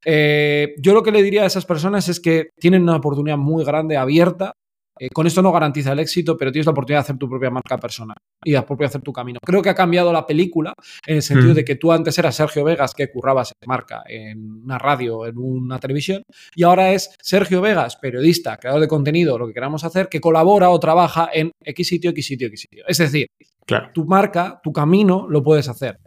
Eh, 0.06 0.76
yo 0.80 0.94
lo 0.94 1.04
que 1.04 1.12
le 1.12 1.24
diría 1.24 1.44
a 1.44 1.48
esas 1.48 1.66
personas 1.66 2.08
es 2.10 2.20
que 2.20 2.50
tienen 2.60 2.84
una 2.84 2.96
oportunidad 2.96 3.38
muy 3.38 3.64
grande, 3.64 3.98
abierta. 3.98 4.56
Eh, 4.98 5.10
con 5.10 5.28
esto 5.28 5.42
no 5.42 5.52
garantiza 5.52 5.92
el 5.92 6.00
éxito, 6.00 6.38
pero 6.38 6.52
tienes 6.52 6.66
la 6.66 6.72
oportunidad 6.72 7.00
de 7.00 7.04
hacer 7.04 7.18
tu 7.18 7.30
propia 7.30 7.50
marca 7.50 7.78
personal 7.78 8.16
y 8.44 8.52
de 8.52 8.58
hacer 8.58 9.02
tu 9.02 9.12
camino. 9.12 9.40
Creo 9.44 9.62
que 9.62 9.70
ha 9.70 9.76
cambiado 9.76 10.14
la 10.14 10.26
película 10.26 10.74
en 11.06 11.18
el 11.18 11.22
sentido 11.22 11.52
mm. 11.52 11.56
de 11.56 11.66
que 11.66 11.76
tú 11.76 11.92
antes 11.92 12.18
eras 12.18 12.36
Sergio 12.36 12.64
Vegas 12.64 12.94
que 12.94 13.12
currabas 13.12 13.52
en 13.62 13.68
marca 13.68 14.04
en 14.08 14.64
una 14.64 14.78
radio, 14.78 15.26
en 15.26 15.38
una 15.38 15.80
televisión, 15.80 16.24
y 16.56 16.64
ahora 16.64 16.94
es 16.94 17.14
Sergio 17.22 17.62
Vegas, 17.62 17.98
periodista, 17.98 18.58
creador 18.58 18.82
de 18.82 18.88
contenido, 18.88 19.38
lo 19.38 19.48
que 19.48 19.54
queramos 19.54 19.84
hacer, 19.84 20.08
que 20.08 20.22
colabora 20.22 20.70
o 20.70 20.80
trabaja 20.80 21.30
en 21.34 21.52
X 21.64 21.88
sitio, 21.88 22.12
X 22.12 22.26
sitio, 22.26 22.48
X 22.48 22.62
sitio. 22.62 22.84
Es 22.88 22.98
decir, 22.98 23.28
claro. 23.66 23.90
tu 23.94 24.06
marca, 24.06 24.60
tu 24.64 24.72
camino, 24.72 25.28
lo 25.30 25.44
puedes 25.44 25.68
hacer. 25.68 25.98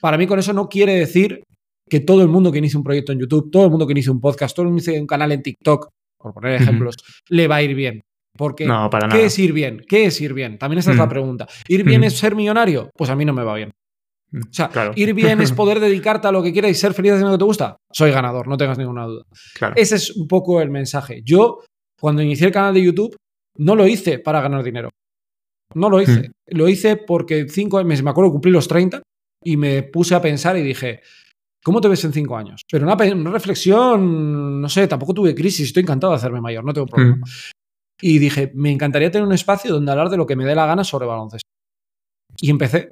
Para 0.00 0.16
mí 0.16 0.26
con 0.26 0.38
eso 0.38 0.52
no 0.52 0.68
quiere 0.68 0.94
decir 0.94 1.42
que 1.88 2.00
todo 2.00 2.22
el 2.22 2.28
mundo 2.28 2.52
que 2.52 2.58
inicie 2.58 2.78
un 2.78 2.84
proyecto 2.84 3.12
en 3.12 3.18
YouTube, 3.18 3.50
todo 3.50 3.64
el 3.64 3.70
mundo 3.70 3.86
que 3.86 3.92
inicie 3.92 4.12
un 4.12 4.20
podcast, 4.20 4.54
todo 4.54 4.64
el 4.64 4.68
mundo 4.68 4.82
que 4.82 4.90
inicie 4.90 5.00
un 5.00 5.06
canal 5.06 5.32
en 5.32 5.42
TikTok, 5.42 5.88
por 6.18 6.32
poner 6.32 6.62
ejemplos, 6.62 6.96
le 7.28 7.48
va 7.48 7.56
a 7.56 7.62
ir 7.62 7.74
bien. 7.74 8.00
Porque, 8.36 8.66
no, 8.66 8.88
para 8.90 9.08
¿qué 9.08 9.14
nada. 9.14 9.26
es 9.26 9.38
ir 9.38 9.52
bien? 9.52 9.84
¿Qué 9.88 10.06
es 10.06 10.20
ir 10.20 10.32
bien? 10.32 10.58
También 10.58 10.78
esta 10.78 10.90
mm. 10.92 10.94
es 10.94 10.98
la 10.98 11.08
pregunta. 11.08 11.48
¿Ir 11.68 11.84
bien 11.84 12.00
mm. 12.00 12.04
es 12.04 12.18
ser 12.18 12.34
millonario? 12.34 12.90
Pues 12.96 13.10
a 13.10 13.16
mí 13.16 13.24
no 13.24 13.32
me 13.32 13.44
va 13.44 13.54
bien. 13.54 13.70
O 14.32 14.52
sea, 14.52 14.68
claro. 14.68 14.92
ir 14.94 15.12
bien 15.12 15.40
es 15.40 15.52
poder 15.52 15.80
dedicarte 15.80 16.28
a 16.28 16.32
lo 16.32 16.42
que 16.42 16.52
quieras 16.52 16.70
y 16.70 16.74
ser 16.74 16.94
feliz 16.94 17.12
haciendo 17.12 17.30
lo 17.30 17.36
que 17.36 17.42
te 17.42 17.46
gusta. 17.46 17.76
Soy 17.92 18.12
ganador, 18.12 18.46
no 18.46 18.56
tengas 18.56 18.78
ninguna 18.78 19.04
duda. 19.04 19.24
Claro. 19.54 19.74
Ese 19.76 19.96
es 19.96 20.16
un 20.16 20.28
poco 20.28 20.60
el 20.60 20.70
mensaje. 20.70 21.22
Yo, 21.24 21.58
cuando 22.00 22.22
inicié 22.22 22.46
el 22.46 22.52
canal 22.52 22.74
de 22.74 22.82
YouTube, 22.82 23.16
no 23.58 23.74
lo 23.74 23.86
hice 23.86 24.18
para 24.18 24.40
ganar 24.40 24.62
dinero. 24.62 24.90
No 25.74 25.90
lo 25.90 26.00
hice. 26.00 26.28
Mm. 26.28 26.56
Lo 26.56 26.68
hice 26.68 26.96
porque 26.96 27.46
cinco 27.48 27.82
meses, 27.84 28.04
me 28.04 28.10
acuerdo, 28.10 28.30
cumplí 28.30 28.50
los 28.50 28.68
30 28.68 29.02
y 29.42 29.56
me 29.56 29.82
puse 29.82 30.14
a 30.14 30.22
pensar 30.22 30.56
y 30.56 30.62
dije, 30.62 31.00
¿Cómo 31.62 31.80
te 31.80 31.88
ves 31.88 32.04
en 32.04 32.12
cinco 32.12 32.36
años? 32.36 32.62
Pero 32.70 32.86
una, 32.86 32.94
una, 33.12 33.30
reflexión, 33.30 34.62
no 34.62 34.68
sé, 34.68 34.88
tampoco 34.88 35.12
tuve 35.12 35.34
crisis, 35.34 35.66
estoy 35.66 35.82
encantado 35.82 36.12
de 36.12 36.16
hacerme 36.16 36.40
mayor, 36.40 36.64
no 36.64 36.72
tengo 36.72 36.86
problema. 36.86 37.16
Mm. 37.16 37.22
Y 38.00 38.18
dije, 38.18 38.50
me 38.54 38.70
encantaría 38.70 39.10
tener 39.10 39.26
un 39.26 39.32
espacio 39.32 39.72
donde 39.72 39.90
hablar 39.92 40.08
de 40.08 40.16
lo 40.16 40.26
que 40.26 40.36
me 40.36 40.44
dé 40.44 40.54
la 40.54 40.66
gana 40.66 40.84
sobre 40.84 41.06
baloncesto. 41.06 41.48
Y 42.38 42.50
empecé. 42.50 42.90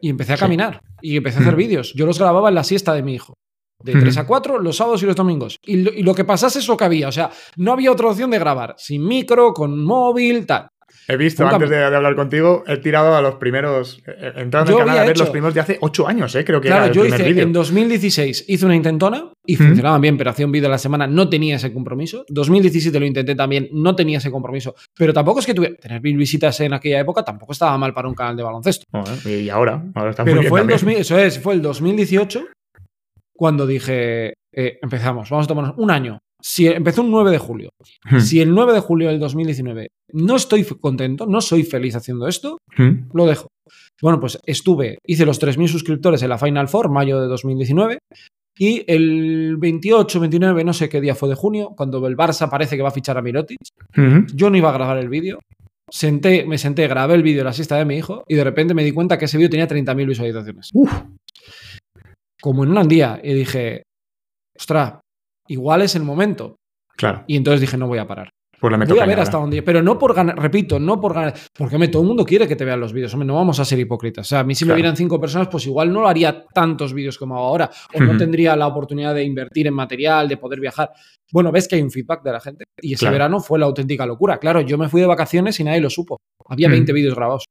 Y 0.00 0.10
empecé 0.10 0.34
a 0.34 0.36
caminar. 0.36 0.80
Y 1.00 1.16
empecé 1.16 1.38
a 1.38 1.40
hacer 1.42 1.54
mm. 1.54 1.58
vídeos. 1.58 1.92
Yo 1.94 2.06
los 2.06 2.18
grababa 2.18 2.48
en 2.48 2.54
la 2.54 2.64
siesta 2.64 2.94
de 2.94 3.02
mi 3.02 3.14
hijo. 3.14 3.34
De 3.82 3.94
mm. 3.94 4.00
3 4.00 4.16
a 4.18 4.26
4, 4.26 4.58
los 4.58 4.76
sábados 4.76 5.02
y 5.02 5.06
los 5.06 5.16
domingos. 5.16 5.58
Y 5.62 5.76
lo, 5.76 5.92
y 5.92 6.02
lo 6.02 6.14
que 6.14 6.24
pasase 6.24 6.58
es 6.58 6.68
lo 6.68 6.76
que 6.76 6.84
había. 6.84 7.08
O 7.08 7.12
sea, 7.12 7.30
no 7.56 7.72
había 7.72 7.92
otra 7.92 8.08
opción 8.08 8.30
de 8.30 8.38
grabar. 8.38 8.74
Sin 8.78 9.06
micro, 9.06 9.52
con 9.52 9.84
móvil, 9.84 10.46
tal. 10.46 10.68
He 11.08 11.16
visto, 11.16 11.42
Nunca 11.42 11.56
antes 11.56 11.70
de, 11.70 11.76
de, 11.76 11.84
hablar 11.84 12.16
contigo, 12.16 12.64
he 12.66 12.78
tirado 12.78 13.14
a 13.14 13.22
los 13.22 13.36
primeros, 13.36 14.02
eh, 14.06 14.32
entrando 14.36 14.72
en 14.72 14.78
el 14.78 14.84
canal 14.84 14.98
a 14.98 15.02
ver 15.02 15.10
hecho, 15.10 15.22
los 15.22 15.30
primeros 15.30 15.54
de 15.54 15.60
hace 15.60 15.78
ocho 15.80 16.06
años, 16.08 16.34
¿eh? 16.34 16.44
creo 16.44 16.60
que 16.60 16.68
claro, 16.68 16.84
era 16.84 16.88
el 16.88 16.94
yo 16.94 17.02
primer 17.02 17.20
hice, 17.20 17.28
vídeo. 17.28 17.42
En 17.44 17.52
2016 17.52 18.44
hice 18.48 18.66
una 18.66 18.74
intentona 18.74 19.30
y 19.44 19.54
¿Mm? 19.54 19.58
funcionaban 19.58 20.00
bien, 20.00 20.16
pero 20.16 20.30
hacía 20.30 20.46
un 20.46 20.52
vídeo 20.52 20.68
a 20.68 20.70
la 20.70 20.78
semana, 20.78 21.06
no 21.06 21.28
tenía 21.28 21.56
ese 21.56 21.72
compromiso. 21.72 22.24
2017 22.28 22.98
lo 22.98 23.06
intenté 23.06 23.34
también, 23.34 23.68
no 23.72 23.94
tenía 23.94 24.18
ese 24.18 24.30
compromiso. 24.30 24.74
Pero 24.96 25.12
tampoco 25.12 25.40
es 25.40 25.46
que 25.46 25.54
tuviera, 25.54 25.76
tener 25.76 26.00
mil 26.02 26.16
visitas 26.16 26.58
en 26.60 26.72
aquella 26.72 27.00
época 27.00 27.24
tampoco 27.24 27.52
estaba 27.52 27.78
mal 27.78 27.94
para 27.94 28.08
un 28.08 28.14
canal 28.14 28.36
de 28.36 28.42
baloncesto. 28.42 28.84
Bueno, 28.90 29.08
y 29.24 29.48
ahora, 29.48 29.84
ahora 29.94 30.10
está 30.10 30.24
pero 30.24 30.38
muy 30.38 30.46
fue 30.46 30.60
el 30.62 30.66
2000, 30.66 30.96
eso 30.98 31.18
es, 31.18 31.38
fue 31.38 31.54
el 31.54 31.62
2018 31.62 32.46
cuando 33.32 33.66
dije, 33.66 34.34
eh, 34.52 34.78
empezamos, 34.82 35.30
vamos 35.30 35.44
a 35.44 35.48
tomarnos 35.48 35.74
un 35.76 35.90
año 35.90 36.18
si 36.48 36.68
empezó 36.68 37.02
un 37.02 37.10
9 37.10 37.32
de 37.32 37.38
julio, 37.38 37.70
hmm. 38.08 38.20
si 38.20 38.40
el 38.40 38.54
9 38.54 38.74
de 38.74 38.78
julio 38.78 39.08
del 39.08 39.18
2019 39.18 39.88
no 40.12 40.36
estoy 40.36 40.62
contento, 40.64 41.26
no 41.26 41.40
soy 41.40 41.64
feliz 41.64 41.96
haciendo 41.96 42.28
esto, 42.28 42.58
hmm. 42.76 43.10
lo 43.14 43.26
dejo. 43.26 43.48
Bueno, 44.00 44.20
pues 44.20 44.38
estuve, 44.46 44.98
hice 45.04 45.26
los 45.26 45.42
3.000 45.42 45.66
suscriptores 45.66 46.22
en 46.22 46.28
la 46.28 46.38
Final 46.38 46.68
Four, 46.68 46.88
mayo 46.88 47.20
de 47.20 47.26
2019, 47.26 47.98
y 48.56 48.84
el 48.86 49.56
28, 49.56 50.20
29, 50.20 50.62
no 50.62 50.72
sé 50.72 50.88
qué 50.88 51.00
día 51.00 51.16
fue 51.16 51.28
de 51.28 51.34
junio, 51.34 51.74
cuando 51.76 52.06
el 52.06 52.16
Barça 52.16 52.48
parece 52.48 52.76
que 52.76 52.82
va 52.82 52.90
a 52.90 52.92
fichar 52.92 53.18
a 53.18 53.22
Mirotic, 53.22 53.58
hmm. 53.96 54.26
yo 54.32 54.48
no 54.48 54.56
iba 54.56 54.70
a 54.70 54.74
grabar 54.74 54.98
el 54.98 55.08
vídeo, 55.08 55.40
senté, 55.90 56.46
me 56.46 56.58
senté, 56.58 56.86
grabé 56.86 57.16
el 57.16 57.24
vídeo 57.24 57.38
de 57.38 57.44
la 57.46 57.52
siesta 57.54 57.76
de 57.76 57.84
mi 57.84 57.96
hijo, 57.96 58.22
y 58.28 58.36
de 58.36 58.44
repente 58.44 58.72
me 58.72 58.84
di 58.84 58.92
cuenta 58.92 59.18
que 59.18 59.24
ese 59.24 59.36
vídeo 59.36 59.50
tenía 59.50 59.66
30.000 59.66 60.06
visualizaciones. 60.06 60.70
Uf. 60.74 60.92
Como 62.40 62.62
en 62.62 62.78
un 62.78 62.86
día, 62.86 63.20
y 63.20 63.34
dije, 63.34 63.82
ostras, 64.56 65.00
igual 65.48 65.82
es 65.82 65.94
el 65.96 66.02
momento. 66.02 66.56
Claro. 66.96 67.24
Y 67.26 67.36
entonces 67.36 67.60
dije, 67.60 67.76
no 67.76 67.86
voy 67.88 67.98
a 67.98 68.06
parar. 68.06 68.30
Pues 68.58 68.78
meto 68.78 68.94
Voy 68.94 69.02
a 69.02 69.06
ver 69.06 69.20
hasta 69.20 69.36
dónde. 69.36 69.62
Pero 69.62 69.82
no 69.82 69.98
por 69.98 70.14
ganar, 70.14 70.38
repito, 70.38 70.80
no 70.80 70.98
por 70.98 71.12
ganar. 71.12 71.34
Porque 71.56 71.74
hombre, 71.76 71.88
todo 71.88 72.00
el 72.00 72.08
mundo 72.08 72.24
quiere 72.24 72.48
que 72.48 72.56
te 72.56 72.64
vean 72.64 72.80
los 72.80 72.94
vídeos. 72.94 73.12
Hombre, 73.12 73.26
no 73.26 73.34
vamos 73.34 73.60
a 73.60 73.66
ser 73.66 73.78
hipócritas. 73.78 74.26
O 74.26 74.28
sea, 74.30 74.40
a 74.40 74.44
mí 74.44 74.54
si 74.54 74.64
me 74.64 74.72
vieran 74.74 74.96
cinco 74.96 75.20
personas, 75.20 75.48
pues 75.48 75.66
igual 75.66 75.92
no 75.92 76.08
haría 76.08 76.46
tantos 76.54 76.94
vídeos 76.94 77.18
como 77.18 77.36
hago 77.36 77.44
ahora. 77.48 77.70
O 77.92 78.00
no 78.00 78.16
tendría 78.16 78.56
la 78.56 78.66
oportunidad 78.66 79.14
de 79.14 79.24
invertir 79.24 79.66
en 79.66 79.74
material, 79.74 80.26
de 80.26 80.38
poder 80.38 80.58
viajar. 80.58 80.90
Bueno, 81.30 81.52
ves 81.52 81.68
que 81.68 81.76
hay 81.76 81.82
un 81.82 81.90
feedback 81.90 82.22
de 82.22 82.32
la 82.32 82.40
gente. 82.40 82.64
Y 82.80 82.94
ese 82.94 83.00
Claro. 83.00 83.12
verano 83.12 83.40
fue 83.40 83.58
la 83.58 83.66
auténtica 83.66 84.06
locura. 84.06 84.38
Claro, 84.38 84.62
yo 84.62 84.78
me 84.78 84.88
fui 84.88 85.02
de 85.02 85.06
vacaciones 85.06 85.60
y 85.60 85.64
nadie 85.64 85.82
lo 85.82 85.90
supo. 85.90 86.16
Había 86.48 86.68
Ujú. 86.68 86.72
20 86.76 86.92
vídeos 86.94 87.14
grabados. 87.14 87.44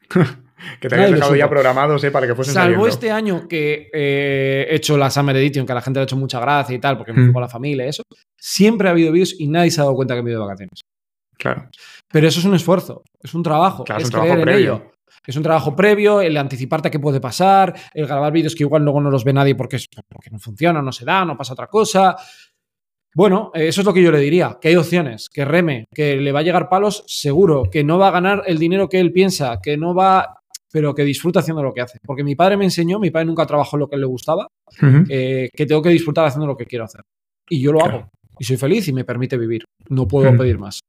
Que 0.80 0.88
te 0.88 0.94
habías 0.94 1.12
dejado 1.12 1.34
ya 1.36 1.48
programados, 1.48 2.02
¿eh? 2.04 2.10
Para 2.10 2.26
que 2.26 2.34
fuesen 2.34 2.54
Salvo 2.54 2.66
saliendo. 2.66 2.86
este 2.88 3.10
año 3.10 3.48
que 3.48 3.90
eh, 3.92 4.66
he 4.70 4.76
hecho 4.76 4.96
la 4.96 5.10
Summer 5.10 5.36
Edition, 5.36 5.66
que 5.66 5.72
a 5.72 5.74
la 5.74 5.82
gente 5.82 5.98
le 5.98 6.02
ha 6.02 6.04
hecho 6.04 6.16
mucha 6.16 6.40
gracia 6.40 6.74
y 6.74 6.78
tal, 6.78 6.96
porque 6.96 7.12
me 7.12 7.20
fui 7.22 7.30
Mm. 7.30 7.32
con 7.32 7.42
la 7.42 7.48
familia 7.48 7.86
y 7.86 7.88
eso. 7.88 8.02
Siempre 8.38 8.88
ha 8.88 8.92
habido 8.92 9.12
vídeos 9.12 9.34
y 9.38 9.46
nadie 9.48 9.70
se 9.70 9.80
ha 9.80 9.84
dado 9.84 9.96
cuenta 9.96 10.14
que 10.14 10.20
he 10.20 10.22
ido 10.24 10.40
de 10.40 10.46
vacaciones. 10.46 10.80
Claro. 11.36 11.68
Pero 12.12 12.28
eso 12.28 12.38
es 12.38 12.44
un 12.46 12.54
esfuerzo, 12.54 13.02
es 13.22 13.34
un 13.34 13.42
trabajo, 13.42 13.84
Claro, 13.84 14.00
es, 14.00 14.04
es 14.04 14.08
un 14.08 14.12
trabajo 14.12 14.34
en 14.38 14.42
previo. 14.42 14.74
ello. 14.74 14.90
Es 15.26 15.36
un 15.36 15.42
trabajo 15.42 15.74
previo, 15.74 16.20
el 16.20 16.36
anticiparte 16.36 16.88
a 16.88 16.90
qué 16.90 16.98
puede 17.00 17.18
pasar, 17.20 17.74
el 17.94 18.06
grabar 18.06 18.30
vídeos 18.32 18.54
que 18.54 18.62
igual 18.62 18.82
luego 18.84 19.00
no 19.00 19.10
los 19.10 19.24
ve 19.24 19.32
nadie 19.32 19.54
porque, 19.54 19.76
es- 19.76 19.88
porque 20.08 20.30
no 20.30 20.38
funciona, 20.38 20.80
no 20.82 20.92
se 20.92 21.04
da, 21.04 21.24
no 21.24 21.36
pasa 21.36 21.54
otra 21.54 21.66
cosa. 21.66 22.14
Bueno, 23.14 23.50
eh, 23.54 23.68
eso 23.68 23.80
es 23.80 23.86
lo 23.86 23.94
que 23.94 24.02
yo 24.02 24.10
le 24.10 24.18
diría, 24.18 24.58
que 24.60 24.68
hay 24.68 24.76
opciones, 24.76 25.28
que 25.30 25.44
reme, 25.44 25.86
que 25.94 26.16
le 26.16 26.32
va 26.32 26.40
a 26.40 26.42
llegar 26.42 26.68
palos 26.68 27.04
seguro, 27.06 27.62
que 27.70 27.84
no 27.84 27.96
va 27.98 28.08
a 28.08 28.12
ganar 28.12 28.42
el 28.46 28.58
dinero 28.58 28.88
que 28.88 28.98
él 29.00 29.12
piensa, 29.12 29.60
que 29.62 29.76
no 29.76 29.94
va, 29.94 30.40
pero 30.74 30.92
que 30.92 31.04
disfruta 31.04 31.38
haciendo 31.38 31.62
lo 31.62 31.72
que 31.72 31.82
hace. 31.82 32.00
Porque 32.04 32.24
mi 32.24 32.34
padre 32.34 32.56
me 32.56 32.64
enseñó, 32.64 32.98
mi 32.98 33.12
padre 33.12 33.26
nunca 33.26 33.46
trabajó 33.46 33.76
en 33.76 33.80
lo 33.82 33.88
que 33.88 33.96
le 33.96 34.06
gustaba, 34.06 34.48
eh, 35.08 35.48
que 35.54 35.66
tengo 35.66 35.80
que 35.80 35.90
disfrutar 35.90 36.24
haciendo 36.26 36.48
lo 36.48 36.56
que 36.56 36.66
quiero 36.66 36.84
hacer. 36.84 37.02
Y 37.48 37.62
yo 37.62 37.70
lo 37.72 37.78
Claro. 37.78 37.94
hago. 37.96 38.08
Y 38.40 38.44
soy 38.44 38.56
feliz 38.56 38.88
y 38.88 38.92
me 38.92 39.04
permite 39.04 39.38
vivir. 39.38 39.62
No 39.88 40.08
puedo 40.08 40.36
pedir 40.36 40.58
más. 40.58 40.80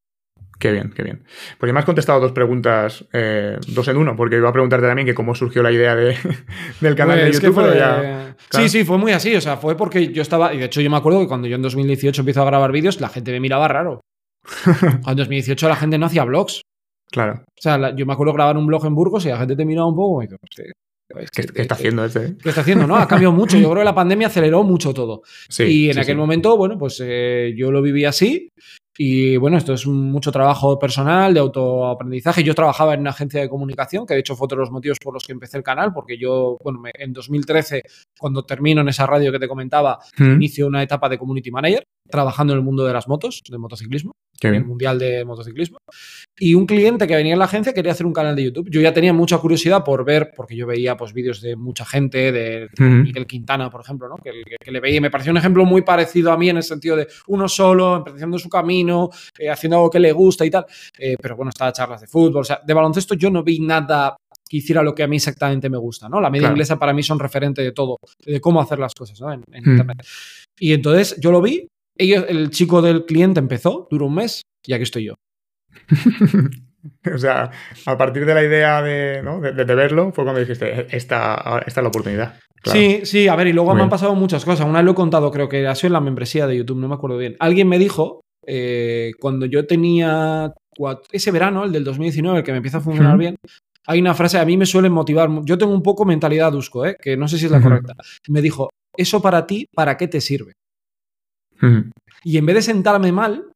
Qué 0.57 0.71
bien, 0.71 0.91
qué 0.95 1.03
bien. 1.03 1.23
Pues 1.59 1.69
ya 1.69 1.73
me 1.73 1.79
has 1.79 1.85
contestado 1.85 2.19
dos 2.19 2.31
preguntas, 2.31 3.05
eh, 3.13 3.57
dos 3.67 3.87
en 3.89 3.97
uno, 3.97 4.15
porque 4.15 4.37
iba 4.37 4.49
a 4.49 4.53
preguntarte 4.53 4.87
también 4.87 5.05
que 5.05 5.13
cómo 5.13 5.35
surgió 5.35 5.61
la 5.61 5.71
idea 5.71 5.95
de, 5.95 6.15
del 6.81 6.95
canal 6.95 7.17
de 7.19 7.25
Pues, 7.25 7.41
YouTube, 7.41 7.55
pero 7.57 7.67
fue- 7.67 7.77
ya. 7.77 8.35
claro. 8.49 8.67
Sí, 8.67 8.69
sí, 8.79 8.83
fue 8.85 8.97
muy 8.97 9.11
así. 9.11 9.35
O 9.35 9.41
sea, 9.41 9.57
fue 9.57 9.77
porque 9.77 10.07
yo 10.07 10.23
estaba. 10.23 10.51
Y 10.53 10.57
de 10.57 10.65
hecho, 10.65 10.81
yo 10.81 10.89
me 10.89 10.97
acuerdo 10.97 11.19
que 11.19 11.27
cuando 11.27 11.47
yo 11.47 11.57
en 11.57 11.61
2018 11.61 12.21
empiezo 12.21 12.41
a 12.41 12.45
grabar 12.45 12.71
vídeos, 12.71 12.99
la 12.99 13.09
gente 13.09 13.31
me 13.31 13.39
miraba 13.39 13.67
raro. 13.67 14.01
en 15.07 15.15
2018 15.15 15.69
la 15.69 15.75
gente 15.75 15.99
no 15.99 16.07
hacía 16.07 16.23
vlogs. 16.23 16.61
Claro. 17.11 17.43
O 17.47 17.61
sea, 17.61 17.77
la- 17.77 17.95
yo 17.95 18.05
me 18.05 18.13
acuerdo 18.13 18.33
grabar 18.33 18.57
un 18.57 18.67
blog 18.67 18.85
en 18.85 18.95
Burgos 18.95 19.25
y 19.25 19.29
la 19.29 19.37
gente 19.37 19.55
te 19.55 19.65
miraba 19.65 19.87
un 19.87 19.95
poco 19.95 20.23
y 20.23 20.27
digo, 20.27 20.37
"Hostia, 20.43 20.65
es 21.19 21.29
¿Qué, 21.31 21.43
qué 21.43 21.61
está 21.61 21.75
haciendo 21.75 22.03
este? 22.03 22.25
eh? 22.25 22.35
¿Qué 22.41 22.49
está 22.49 22.61
haciendo? 22.61 22.87
¿No? 22.87 22.95
Ha 22.97 23.07
cambiado 23.07 23.31
mucho. 23.33 23.57
Yo 23.57 23.69
creo 23.69 23.81
que 23.81 23.85
la 23.85 23.95
pandemia 23.95 24.27
aceleró 24.27 24.63
mucho 24.63 24.93
todo. 24.93 25.21
Sí. 25.49 25.63
y 25.63 25.87
en 25.87 25.93
sí, 25.93 25.99
aquel 25.99 26.15
sí. 26.15 26.19
momento, 26.19 26.57
bueno, 26.57 26.77
pues 26.77 27.01
eh, 27.03 27.53
yo 27.55 27.71
lo 27.71 27.81
viví 27.81 28.05
así. 28.05 28.49
Y 28.97 29.35
bueno, 29.35 29.57
esto 29.57 29.73
es 29.73 29.85
mucho 29.87 30.31
trabajo 30.31 30.79
personal, 30.79 31.33
de 31.33 31.41
autoaprendizaje. 31.41 32.43
Yo 32.43 32.55
trabajaba 32.55 32.93
en 32.93 33.01
una 33.01 33.09
agencia 33.09 33.41
de 33.41 33.49
comunicación, 33.49 34.05
que 34.05 34.13
de 34.13 34.21
hecho 34.21 34.35
fue 34.37 34.45
otro 34.45 34.57
de 34.57 34.61
los 34.61 34.71
motivos 34.71 34.97
por 35.03 35.13
los 35.13 35.23
que 35.25 35.33
empecé 35.33 35.57
el 35.57 35.63
canal, 35.63 35.91
porque 35.93 36.17
yo, 36.17 36.57
bueno, 36.63 36.79
me- 36.79 36.91
en 36.93 37.11
2013, 37.11 37.83
cuando 38.17 38.43
termino 38.45 38.79
en 38.81 38.87
esa 38.87 39.05
radio 39.05 39.33
que 39.33 39.39
te 39.39 39.49
comentaba, 39.49 39.99
Mm, 40.17 40.35
inicio 40.35 40.65
una 40.65 40.81
etapa 40.81 41.09
de 41.09 41.17
community 41.17 41.51
manager, 41.51 41.83
trabajando 42.09 42.53
en 42.53 42.59
el 42.59 42.65
mundo 42.65 42.85
de 42.85 42.93
las 42.93 43.07
motos, 43.07 43.41
de 43.49 43.57
motociclismo, 43.57 44.11
Qué 44.39 44.47
el 44.47 44.53
bien. 44.53 44.67
mundial 44.67 44.99
de 44.99 45.23
motociclismo. 45.25 45.77
Y 46.37 46.53
un 46.55 46.65
cliente 46.65 47.07
que 47.07 47.15
venía 47.15 47.33
en 47.33 47.39
la 47.39 47.45
agencia 47.45 47.73
quería 47.73 47.93
hacer 47.93 48.05
un 48.05 48.11
canal 48.13 48.35
de 48.35 48.43
YouTube. 48.43 48.69
Yo 48.69 48.81
ya 48.81 48.93
tenía 48.93 49.13
mucha 49.13 49.37
curiosidad 49.37 49.83
por 49.83 50.03
ver, 50.05 50.31
porque 50.35 50.55
yo 50.55 50.67
veía 50.67 50.97
pues 50.97 51.13
vídeos 51.13 51.41
de 51.41 51.55
mucha 51.55 51.85
gente, 51.85 52.31
de 52.31 52.65
Ujú. 52.73 52.83
Miguel 52.83 53.25
Quintana, 53.25 53.69
por 53.69 53.81
ejemplo, 53.81 54.07
¿no? 54.09 54.17
que, 54.17 54.31
que- 54.45 54.57
que 54.59 54.71
le 54.71 54.79
veía 54.81 54.97
y 54.97 55.01
me 55.01 55.09
pareció 55.09 55.31
un 55.31 55.37
ejemplo 55.37 55.63
muy 55.65 55.81
parecido 55.83 56.31
a 56.31 56.37
mí 56.37 56.49
en 56.49 56.57
el 56.57 56.63
sentido 56.63 56.95
de 56.97 57.07
uno 57.27 57.47
solo, 57.47 57.95
emprendiendo 57.97 58.37
su 58.37 58.49
camino, 58.49 59.09
eh, 59.39 59.49
haciendo 59.49 59.77
algo 59.77 59.89
que 59.89 59.99
le 59.99 60.11
gusta 60.11 60.45
y 60.45 60.49
tal. 60.51 60.65
Eh, 60.97 61.15
pero 61.21 61.35
bueno, 61.35 61.49
estaba 61.49 61.71
charlas 61.71 62.01
de 62.01 62.07
fútbol, 62.07 62.41
o 62.41 62.43
sea, 62.43 62.59
de 62.65 62.73
baloncesto 62.73 63.15
yo 63.15 63.29
no 63.31 63.43
vi 63.43 63.59
nada 63.59 64.17
que 64.47 64.57
hiciera 64.57 64.83
lo 64.83 64.93
que 64.93 65.01
a 65.03 65.07
mí 65.07 65.15
exactamente 65.15 65.69
me 65.69 65.77
gusta, 65.77 66.07
¿no? 66.07 66.21
La 66.21 66.29
media 66.29 66.41
Claro. 66.43 66.53
inglesa 66.55 66.77
para 66.77 66.93
mí 66.93 67.01
son 67.01 67.17
referente 67.19 67.63
de 67.63 67.71
todo, 67.71 67.97
de 68.25 68.39
cómo 68.39 68.61
hacer 68.61 68.77
las 68.77 68.93
cosas, 68.93 69.19
¿no? 69.19 69.31
En, 69.33 69.43
en 69.51 69.63
Mm. 69.63 69.69
internet. 69.71 70.05
Y 70.59 70.73
entonces 70.73 71.15
yo 71.19 71.31
lo 71.31 71.41
vi, 71.41 71.67
ellos, 71.97 72.25
el 72.27 72.49
chico 72.49 72.81
del 72.81 73.05
cliente 73.05 73.39
empezó, 73.39 73.87
duró 73.89 74.07
un 74.07 74.15
mes 74.15 74.41
y 74.65 74.73
aquí 74.73 74.83
estoy 74.83 75.05
yo. 75.05 75.15
o 77.13 77.17
sea, 77.17 77.51
a 77.85 77.97
partir 77.97 78.25
de 78.25 78.33
la 78.33 78.43
idea 78.43 78.81
de, 78.81 79.21
¿no? 79.23 79.39
de, 79.39 79.53
de 79.53 79.75
verlo, 79.75 80.11
fue 80.11 80.23
cuando 80.23 80.39
dijiste, 80.41 80.87
esta, 80.95 81.61
esta 81.65 81.79
es 81.81 81.83
la 81.83 81.89
oportunidad. 81.89 82.39
Claro. 82.61 82.79
Sí, 82.79 83.01
sí, 83.03 83.27
a 83.27 83.35
ver, 83.35 83.47
y 83.47 83.53
luego 83.53 83.69
Muy 83.69 83.77
me 83.77 83.81
han 83.83 83.87
bien. 83.87 83.91
pasado 83.91 84.15
muchas 84.15 84.43
cosas. 84.43 84.65
Una 84.67 84.81
lo 84.81 84.91
he 84.91 84.95
contado, 84.95 85.29
creo 85.31 85.47
que 85.47 85.67
ha 85.67 85.75
sido 85.75 85.87
en 85.87 85.93
la 85.93 86.01
membresía 86.01 86.47
de 86.47 86.57
YouTube, 86.57 86.79
no 86.79 86.87
me 86.87 86.95
acuerdo 86.95 87.17
bien. 87.17 87.35
Alguien 87.39 87.67
me 87.67 87.77
dijo, 87.77 88.21
eh, 88.45 89.11
cuando 89.19 89.45
yo 89.45 89.67
tenía 89.67 90.53
ese 91.11 91.31
verano, 91.31 91.63
el 91.63 91.71
del 91.71 91.83
2019, 91.83 92.39
el 92.39 92.43
que 92.43 92.51
me 92.51 92.57
empieza 92.57 92.79
a 92.79 92.81
funcionar 92.81 93.17
bien, 93.17 93.35
hay 93.87 93.99
una 93.99 94.15
frase, 94.15 94.39
a 94.39 94.45
mí 94.45 94.57
me 94.57 94.65
suele 94.65 94.89
motivar. 94.89 95.29
Yo 95.43 95.57
tengo 95.57 95.73
un 95.73 95.83
poco 95.83 96.05
mentalidad 96.05 96.51
Dusko, 96.51 96.85
¿eh? 96.85 96.97
que 96.99 97.15
no 97.15 97.27
sé 97.27 97.37
si 97.37 97.45
es 97.45 97.51
la 97.51 97.61
correcta. 97.61 97.93
Me 98.29 98.41
dijo, 98.41 98.69
eso 98.97 99.21
para 99.21 99.45
ti, 99.45 99.67
¿para 99.73 99.95
qué 99.97 100.07
te 100.07 100.21
sirve? 100.21 100.53
Y 102.23 102.37
en 102.37 102.45
vez 102.45 102.55
de 102.55 102.61
sentarme 102.61 103.11
mal, 103.11 103.51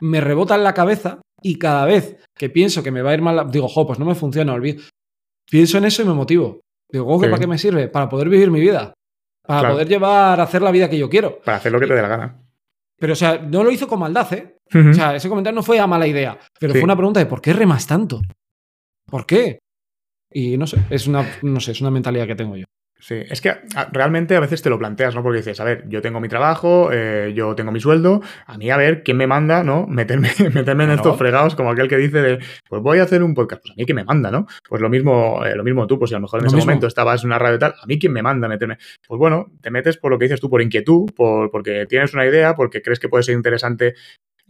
me 0.00 0.20
rebota 0.20 0.54
en 0.54 0.64
la 0.64 0.74
cabeza 0.74 1.20
y 1.42 1.56
cada 1.58 1.84
vez 1.84 2.16
que 2.36 2.50
pienso 2.50 2.82
que 2.82 2.90
me 2.90 3.02
va 3.02 3.10
a 3.10 3.14
ir 3.14 3.22
mal, 3.22 3.50
digo, 3.50 3.68
jo, 3.68 3.86
pues 3.86 3.98
no 3.98 4.04
me 4.04 4.14
funciona, 4.14 4.52
olvido. 4.54 4.82
Pienso 5.50 5.78
en 5.78 5.84
eso 5.86 6.02
y 6.02 6.04
me 6.06 6.12
motivo. 6.14 6.60
Digo, 6.90 7.04
"Jo, 7.06 7.20
¿que 7.20 7.26
Sí. 7.26 7.30
¿para 7.30 7.40
qué 7.40 7.46
me 7.46 7.58
sirve? 7.58 7.88
Para 7.88 8.08
poder 8.08 8.28
vivir 8.28 8.50
mi 8.50 8.60
vida. 8.60 8.92
Para 9.46 9.60
Claro. 9.60 9.74
poder 9.76 9.88
llevar 9.88 10.40
a 10.40 10.42
hacer 10.42 10.62
la 10.62 10.70
vida 10.70 10.88
que 10.90 10.98
yo 10.98 11.08
quiero. 11.08 11.40
Para 11.40 11.56
hacer 11.58 11.72
lo 11.72 11.80
que 11.80 11.86
te 11.86 11.94
dé 11.94 12.02
la 12.02 12.08
gana. 12.08 12.42
Pero, 12.98 13.12
o 13.12 13.16
sea, 13.16 13.38
no 13.38 13.62
lo 13.64 13.70
hizo 13.70 13.86
con 13.86 14.00
maldad, 14.00 14.32
¿eh? 14.34 14.56
O 14.90 14.92
sea, 14.92 15.14
ese 15.16 15.28
comentario 15.28 15.54
no 15.54 15.62
fue 15.62 15.78
a 15.78 15.86
mala 15.86 16.06
idea, 16.06 16.38
pero 16.58 16.72
Sí. 16.74 16.80
fue 16.80 16.84
una 16.84 16.96
pregunta 16.96 17.20
de 17.20 17.26
¿por 17.26 17.40
qué 17.40 17.52
remas 17.54 17.86
tanto? 17.86 18.20
¿Por 19.06 19.24
qué? 19.24 19.58
Y 20.30 20.58
no 20.58 20.66
sé, 20.66 20.78
es 20.90 21.06
una, 21.06 21.24
no 21.42 21.60
sé, 21.60 21.72
es 21.72 21.80
una 21.80 21.90
mentalidad 21.90 22.26
que 22.26 22.34
tengo 22.34 22.56
yo. 22.56 22.64
Sí, 23.00 23.14
es 23.28 23.40
que 23.40 23.50
a- 23.50 23.88
realmente 23.92 24.34
a 24.34 24.40
veces 24.40 24.60
te 24.60 24.68
lo 24.70 24.78
planteas, 24.78 25.14
¿no? 25.14 25.22
Porque 25.22 25.38
dices, 25.38 25.60
a 25.60 25.64
ver, 25.64 25.84
yo 25.88 26.02
tengo 26.02 26.18
mi 26.20 26.28
trabajo, 26.28 26.90
eh, 26.92 27.32
yo 27.34 27.54
tengo 27.54 27.70
mi 27.70 27.78
sueldo, 27.78 28.20
a 28.46 28.58
mí 28.58 28.70
a 28.70 28.76
ver, 28.76 29.04
¿quién 29.04 29.16
me 29.16 29.28
manda, 29.28 29.62
no? 29.62 29.86
Meterme, 29.88 30.30
meterme 30.52 30.84
en 30.84 30.90
estos 30.90 31.16
fregados 31.16 31.54
como 31.54 31.70
aquel 31.70 31.88
que 31.88 31.96
dice 31.96 32.20
de, 32.20 32.38
pues 32.68 32.82
voy 32.82 32.98
a 32.98 33.04
hacer 33.04 33.22
un 33.22 33.34
podcast, 33.34 33.62
pues 33.62 33.72
a 33.72 33.74
mí 33.76 33.84
quién 33.86 33.94
me 33.96 34.04
manda, 34.04 34.32
¿no? 34.32 34.46
Pues 34.68 34.82
lo 34.82 34.88
mismo, 34.88 35.44
eh, 35.46 35.54
lo 35.54 35.62
mismo 35.62 35.86
tú, 35.86 35.96
pues 35.98 36.08
si 36.10 36.14
a 36.16 36.18
lo 36.18 36.22
mejor 36.22 36.40
en 36.40 36.44
Lo 36.44 36.48
ese 36.48 36.56
mismo. 36.56 36.70
momento 36.70 36.86
estabas 36.88 37.22
en 37.22 37.28
una 37.28 37.38
radio 37.38 37.54
y 37.56 37.58
tal, 37.60 37.74
a 37.80 37.86
mí 37.86 37.98
quién 38.00 38.12
me 38.12 38.22
manda 38.22 38.48
meterme. 38.48 38.78
Pues 39.06 39.18
bueno, 39.18 39.46
te 39.60 39.70
metes 39.70 39.96
por 39.96 40.10
lo 40.10 40.18
que 40.18 40.24
dices 40.24 40.40
tú, 40.40 40.50
por 40.50 40.60
inquietud, 40.60 41.10
por, 41.14 41.50
porque 41.52 41.86
tienes 41.86 42.12
una 42.14 42.26
idea, 42.26 42.54
porque 42.56 42.82
crees 42.82 42.98
que 42.98 43.08
puede 43.08 43.22
ser 43.22 43.36
interesante 43.36 43.94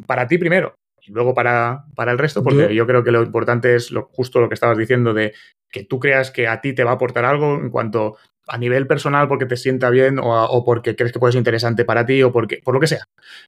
para 0.07 0.27
ti 0.27 0.39
primero 0.39 0.75
y 1.03 1.13
luego 1.13 1.35
para, 1.35 1.85
para 1.95 2.13
el 2.13 2.19
resto, 2.19 2.43
porque 2.43 2.63
Yo- 2.63 2.71
yo, 2.71 2.87
creo 2.87 3.05
que 3.05 3.11
lo 3.13 3.23
importante 3.23 3.75
es 3.75 3.91
lo, 3.91 4.09
justo 4.13 4.41
lo 4.41 4.49
que 4.49 4.55
estabas 4.55 4.79
diciendo 4.79 5.13
de 5.15 5.35
que 5.71 5.85
tú 5.85 5.99
creas 6.01 6.31
que 6.31 6.49
a 6.49 6.61
ti 6.63 6.73
te 6.73 6.85
va 6.85 6.93
a 6.93 6.95
aportar 6.95 7.25
algo 7.27 7.55
en 7.57 7.69
cuanto 7.71 8.17
a 8.49 8.59
nivel 8.59 8.87
personal 8.87 9.29
porque 9.29 9.47
te 9.47 9.57
sienta 9.57 9.91
bien 9.91 10.19
o, 10.19 10.35
a- 10.35 10.51
o 10.51 10.65
porque 10.65 10.97
crees 10.97 11.13
que 11.13 11.19
puede 11.19 11.33
ser 11.33 11.41
interesante 11.41 11.85
para 11.85 12.05
ti 12.07 12.23
o 12.23 12.33
porque, 12.33 12.61
por 12.65 12.75
lo 12.75 12.81
que 12.81 12.87
sea. 12.87 13.05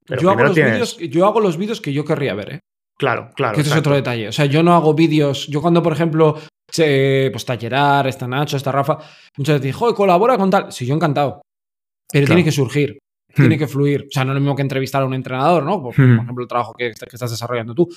Pero 0.06 0.20
Yo 0.22 0.30
hago, 0.30 0.52
tienes... 0.52 0.72
vídeos, 0.96 0.98
yo 0.98 1.26
hago 1.26 1.40
los 1.40 1.56
vídeos 1.56 1.80
que 1.80 1.92
yo 1.92 2.04
querría 2.04 2.34
ver, 2.34 2.52
¿eh? 2.54 2.60
Claro, 2.98 3.30
claro. 3.34 3.54
que 3.54 3.62
ese 3.62 3.70
es 3.70 3.76
otro 3.76 3.94
detalle. 3.94 4.28
O 4.28 4.32
sea, 4.32 4.44
yo 4.44 4.62
no 4.62 4.74
hago 4.74 4.92
vídeos. 4.92 5.46
Yo 5.46 5.62
cuando, 5.62 5.82
por 5.82 5.94
ejemplo, 5.94 6.38
se- 6.70 7.30
pues 7.32 7.44
tallerar, 7.46 8.06
está 8.06 8.26
Nacho, 8.28 8.56
está 8.58 8.70
Rafa, 8.72 8.98
muchas 9.38 9.54
veces 9.54 9.62
digo, 9.62 9.78
joder, 9.78 9.94
colabora 9.94 10.36
con 10.36 10.50
tal. 10.50 10.70
Sí, 10.70 10.84
yo 10.86 10.94
encantado. 10.94 11.40
Pero 12.12 12.26
Claro. 12.26 12.36
tiene 12.36 12.44
que 12.44 12.52
surgir, 12.52 12.98
tiene 13.34 13.56
que 13.56 13.66
fluir. 13.66 14.02
O 14.02 14.10
sea, 14.10 14.24
no 14.24 14.32
es 14.32 14.34
lo 14.34 14.40
mismo 14.40 14.54
que 14.56 14.62
entrevistar 14.62 15.02
a 15.02 15.06
un 15.06 15.14
entrenador, 15.14 15.62
¿no? 15.62 15.82
Por, 15.82 15.94
por 15.94 16.04
Hmm. 16.04 16.20
ejemplo, 16.20 16.42
el 16.42 16.48
trabajo 16.48 16.74
que, 16.76 16.90
que 16.92 17.06
estás 17.16 17.30
desarrollando 17.30 17.74
tú. 17.74 17.88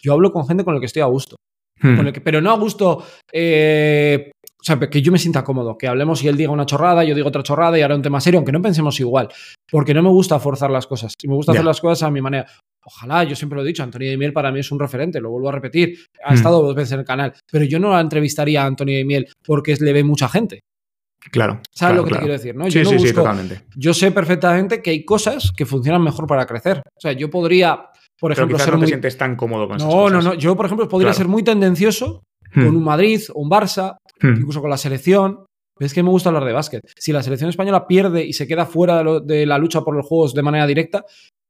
Yo 0.00 0.12
hablo 0.12 0.30
con 0.32 0.46
gente 0.46 0.64
con 0.64 0.74
la 0.74 0.80
que 0.80 0.86
estoy 0.86 1.02
a 1.02 1.06
gusto. 1.06 1.34
Hmm. 1.80 1.96
Con 1.96 2.06
el 2.06 2.12
que- 2.12 2.20
pero 2.20 2.40
no 2.40 2.52
a 2.52 2.56
gusto. 2.56 3.04
eh, 3.32 4.30
o 4.64 4.66
sea, 4.66 4.78
que 4.80 5.02
yo 5.02 5.12
me 5.12 5.18
sienta 5.18 5.44
cómodo, 5.44 5.76
que 5.76 5.86
hablemos 5.86 6.22
y 6.24 6.28
él 6.28 6.38
diga 6.38 6.50
una 6.50 6.64
chorrada, 6.64 7.04
yo 7.04 7.14
digo 7.14 7.28
otra 7.28 7.42
chorrada 7.42 7.78
y 7.78 7.82
ahora 7.82 7.96
un 7.96 8.00
tema 8.02 8.18
serio, 8.18 8.38
aunque 8.38 8.50
no 8.52 8.62
pensemos 8.62 8.98
igual. 8.98 9.28
Porque 9.70 9.92
no 9.92 10.02
me 10.02 10.08
gusta 10.08 10.38
forzar 10.40 10.70
las 10.70 10.86
cosas. 10.86 11.12
Y 11.22 11.28
me 11.28 11.34
gusta 11.34 11.52
hacer 11.52 11.64
las 11.66 11.80
cosas 11.82 12.02
a 12.04 12.10
mi 12.10 12.22
manera. 12.22 12.46
Ojalá, 12.86 13.24
yo 13.24 13.36
siempre 13.36 13.56
lo 13.56 13.62
he 13.62 13.66
dicho, 13.66 13.82
Antonio 13.82 14.08
de 14.10 14.16
Miel 14.16 14.32
para 14.32 14.50
mí 14.50 14.60
es 14.60 14.70
un 14.72 14.78
referente, 14.80 15.20
lo 15.20 15.30
vuelvo 15.30 15.50
a 15.50 15.52
repetir. 15.52 15.98
Ha 16.24 16.32
Hmm. 16.32 16.34
estado 16.34 16.62
dos 16.62 16.74
veces 16.74 16.92
en 16.92 17.00
el 17.00 17.04
canal, 17.04 17.34
pero 17.52 17.64
yo 17.66 17.78
no 17.78 17.90
la 17.90 18.00
entrevistaría 18.00 18.62
a 18.62 18.66
Antonio 18.66 18.96
de 18.96 19.04
Miel 19.04 19.28
porque 19.44 19.76
le 19.78 19.92
ve 19.92 20.02
mucha 20.02 20.28
gente. 20.28 20.60
Claro. 21.30 21.60
¿Sabes 21.72 21.92
claro, 21.92 21.96
lo 21.96 22.04
que 22.04 22.08
claro. 22.08 22.20
te 22.20 22.24
quiero 22.26 22.38
decir? 22.38 22.54
¿no? 22.56 22.64
Sí, 22.66 22.70
yo 22.72 22.84
no 22.84 22.90
sí, 22.90 23.08
sí, 23.08 23.14
totalmente. 23.14 23.60
Yo 23.76 23.94
sé 23.94 24.10
perfectamente 24.12 24.82
que 24.82 24.90
hay 24.90 25.04
cosas 25.04 25.50
que 25.56 25.64
funcionan 25.66 26.02
mejor 26.02 26.26
para 26.26 26.44
crecer. 26.46 26.78
O 26.96 27.00
sea, 27.00 27.12
yo 27.12 27.30
podría, 27.30 27.76
por 28.18 28.30
Pero 28.30 28.32
ejemplo, 28.32 28.56
quizás 28.56 28.64
ser 28.64 28.74
no 28.74 28.78
te 28.78 28.82
muy. 28.82 28.88
sientes 28.88 29.16
tan 29.18 29.34
cómodo 29.36 29.66
con 29.68 29.78
No, 29.78 29.84
no, 29.86 30.02
cosas. 30.18 30.24
no. 30.24 30.34
Yo, 30.34 30.54
por 30.56 30.66
ejemplo, 30.66 30.86
podría 30.88 31.08
Claro. 31.08 31.16
ser 31.18 31.28
muy 31.28 31.42
tendencioso 31.42 32.22
Hmm. 32.54 32.66
con 32.66 32.76
un 32.76 32.84
Madrid 32.84 33.20
o 33.32 33.40
un 33.40 33.50
Barça, 33.50 33.96
Hmm. 34.26 34.36
incluso 34.38 34.60
con 34.60 34.70
la 34.70 34.76
selección. 34.76 35.44
Es 35.78 35.92
que 35.92 36.02
me 36.04 36.10
gusta 36.10 36.28
hablar 36.28 36.44
de 36.44 36.52
básquet. 36.52 36.80
Si 36.96 37.12
la 37.12 37.22
selección 37.22 37.50
española 37.50 37.86
pierde 37.86 38.24
y 38.24 38.32
se 38.32 38.46
queda 38.46 38.64
fuera 38.64 38.98
de, 38.98 39.04
lo- 39.04 39.20
de 39.20 39.44
la 39.44 39.58
lucha 39.58 39.80
por 39.82 39.94
los 39.96 40.06
juegos 40.06 40.32
de 40.32 40.42
manera 40.42 40.66
directa, 40.68 41.04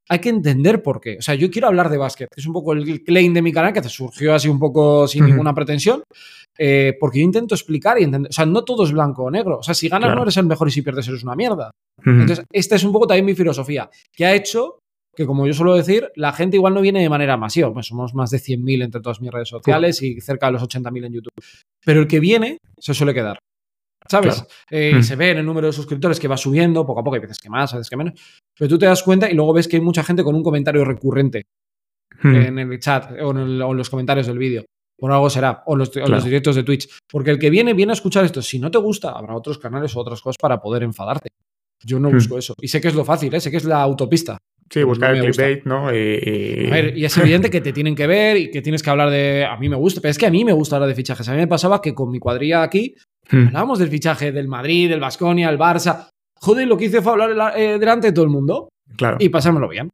hay 0.08 0.18
que 0.18 0.30
entender 0.30 0.82
por 0.82 1.00
qué. 1.00 1.16
O 1.18 1.22
sea, 1.22 1.34
yo 1.34 1.50
quiero 1.50 1.68
hablar 1.68 1.90
de 1.90 1.98
básquet, 1.98 2.28
que 2.34 2.40
es 2.40 2.46
un 2.46 2.52
poco 2.54 2.72
el 2.72 3.02
claim 3.04 3.32
de 3.34 3.42
mi 3.42 3.52
canal, 3.52 3.72
que 3.74 3.82
surgió 3.82 4.34
así 4.34 4.48
un 4.48 4.58
poco 4.58 5.06
sin 5.08 5.22
Ujú. 5.24 5.30
ninguna 5.30 5.54
pretensión, 5.54 6.02
eh, 6.58 6.96
porque 6.98 7.18
yo 7.18 7.24
intento 7.24 7.54
explicar 7.54 8.00
y 8.00 8.04
entender. 8.04 8.30
O 8.30 8.32
sea, 8.32 8.46
no 8.46 8.64
todo 8.64 8.84
es 8.84 8.92
blanco 8.92 9.24
o 9.24 9.30
negro. 9.30 9.58
O 9.58 9.62
sea, 9.62 9.74
si 9.74 9.88
ganas 9.88 10.06
Claro. 10.08 10.16
no 10.16 10.22
eres 10.22 10.36
el 10.38 10.46
mejor 10.46 10.68
y 10.68 10.70
si 10.70 10.82
pierdes 10.82 11.06
eres 11.08 11.22
una 11.22 11.34
mierda. 11.36 11.70
Ujú. 12.00 12.10
Entonces, 12.10 12.44
esta 12.52 12.76
es 12.76 12.84
un 12.84 12.92
poco 12.92 13.06
también 13.06 13.26
mi 13.26 13.34
filosofía, 13.34 13.88
que 14.12 14.24
ha 14.26 14.34
hecho 14.34 14.78
que 15.14 15.26
como 15.26 15.46
yo 15.46 15.52
suelo 15.52 15.74
decir, 15.74 16.10
la 16.16 16.32
gente 16.32 16.56
igual 16.56 16.74
no 16.74 16.80
viene 16.80 17.00
de 17.00 17.08
manera 17.08 17.36
masiva, 17.36 17.72
pues 17.72 17.86
somos 17.86 18.14
más 18.14 18.30
de 18.30 18.38
100.000 18.38 18.84
entre 18.84 19.00
todas 19.00 19.20
mis 19.20 19.30
redes 19.30 19.48
sociales 19.48 20.02
y 20.02 20.20
cerca 20.20 20.46
de 20.46 20.52
los 20.52 20.62
80.000 20.62 21.06
en 21.06 21.12
YouTube. 21.12 21.32
Pero 21.84 22.00
el 22.00 22.06
que 22.06 22.20
viene 22.20 22.58
se 22.78 22.94
suele 22.94 23.14
quedar. 23.14 23.38
¿Sabes? 24.06 24.44
Eh, 24.70 24.96
hmm. 24.96 25.02
Se 25.02 25.16
ve 25.16 25.30
en 25.30 25.38
el 25.38 25.46
número 25.46 25.66
de 25.66 25.72
suscriptores 25.72 26.20
que 26.20 26.28
va 26.28 26.36
subiendo 26.36 26.84
poco 26.84 27.00
a 27.00 27.04
poco, 27.04 27.14
hay 27.14 27.22
veces 27.22 27.38
que 27.38 27.48
más, 27.48 27.72
a 27.72 27.78
veces 27.78 27.88
que 27.88 27.96
menos. 27.96 28.20
Pero 28.56 28.68
tú 28.68 28.78
te 28.78 28.86
das 28.86 29.02
cuenta 29.02 29.30
y 29.30 29.34
luego 29.34 29.52
ves 29.52 29.66
que 29.66 29.76
hay 29.76 29.82
mucha 29.82 30.04
gente 30.04 30.22
con 30.22 30.34
un 30.34 30.42
comentario 30.42 30.84
recurrente 30.84 31.46
hmm. 32.22 32.34
en 32.34 32.58
el 32.58 32.78
chat 32.80 33.12
o 33.22 33.30
en, 33.30 33.58
los 33.58 33.90
comentarios 33.90 34.26
del 34.26 34.38
vídeo. 34.38 34.64
Por 34.96 35.10
algo 35.10 35.28
será. 35.28 35.62
O 35.66 35.74
los, 35.74 35.94
los, 35.96 36.24
directos 36.24 36.54
de 36.54 36.62
Twitch. 36.62 36.88
Porque 37.10 37.30
el 37.30 37.38
que 37.38 37.50
viene, 37.50 37.74
viene 37.74 37.92
a 37.92 37.94
escuchar 37.94 38.24
esto. 38.24 38.42
Si 38.42 38.58
no 38.58 38.70
te 38.70 38.78
gusta, 38.78 39.10
habrá 39.10 39.34
otros 39.34 39.58
canales 39.58 39.94
o 39.96 40.00
otras 40.00 40.20
cosas 40.20 40.36
para 40.40 40.60
poder 40.60 40.82
enfadarte. 40.82 41.30
Yo 41.82 41.98
no 41.98 42.10
hmm. 42.10 42.14
busco 42.14 42.38
eso. 42.38 42.54
Y 42.60 42.68
sé 42.68 42.80
que 42.80 42.88
es 42.88 42.94
lo 42.94 43.04
fácil, 43.04 43.34
¿eh? 43.34 43.40
sé 43.40 43.50
que 43.50 43.56
es 43.56 43.64
la 43.64 43.82
autopista. 43.82 44.38
Sí, 44.70 44.82
buscar 44.82 45.14
el 45.14 45.22
clickbait, 45.22 45.64
¿no? 45.64 45.94
Y... 45.94 46.66
A 46.66 46.70
ver, 46.70 46.96
y 46.96 47.04
es 47.04 47.16
evidente 47.18 47.50
que 47.50 47.60
te 47.60 47.72
tienen 47.72 47.94
que 47.94 48.06
ver 48.06 48.36
y 48.36 48.50
que 48.50 48.62
tienes 48.62 48.82
que 48.82 48.90
hablar 48.90 49.10
de. 49.10 49.44
A 49.44 49.56
mí 49.56 49.68
me 49.68 49.76
gusta, 49.76 50.00
pero 50.00 50.10
es 50.10 50.18
que 50.18 50.26
a 50.26 50.30
mí 50.30 50.44
me 50.44 50.52
gusta 50.52 50.76
hablar 50.76 50.88
de 50.88 50.94
fichajes. 50.94 51.28
A 51.28 51.32
mí 51.32 51.38
me 51.38 51.46
pasaba 51.46 51.80
que 51.80 51.94
con 51.94 52.10
mi 52.10 52.18
cuadrilla 52.18 52.62
aquí 52.62 52.94
hmm. 53.30 53.48
hablábamos 53.48 53.78
del 53.78 53.88
fichaje 53.88 54.32
del 54.32 54.48
Madrid, 54.48 54.88
del 54.88 55.00
Basconia, 55.00 55.50
el 55.50 55.58
Barça. 55.58 56.08
Joder, 56.40 56.66
lo 56.66 56.76
que 56.76 56.86
hice 56.86 57.02
fue 57.02 57.12
hablar 57.12 57.54
eh, 57.56 57.78
delante 57.78 58.08
de 58.08 58.12
todo 58.12 58.24
el 58.24 58.30
mundo. 58.30 58.68
Claro. 58.96 59.16
Y 59.20 59.28
pasármelo 59.28 59.68
bien. 59.68 59.90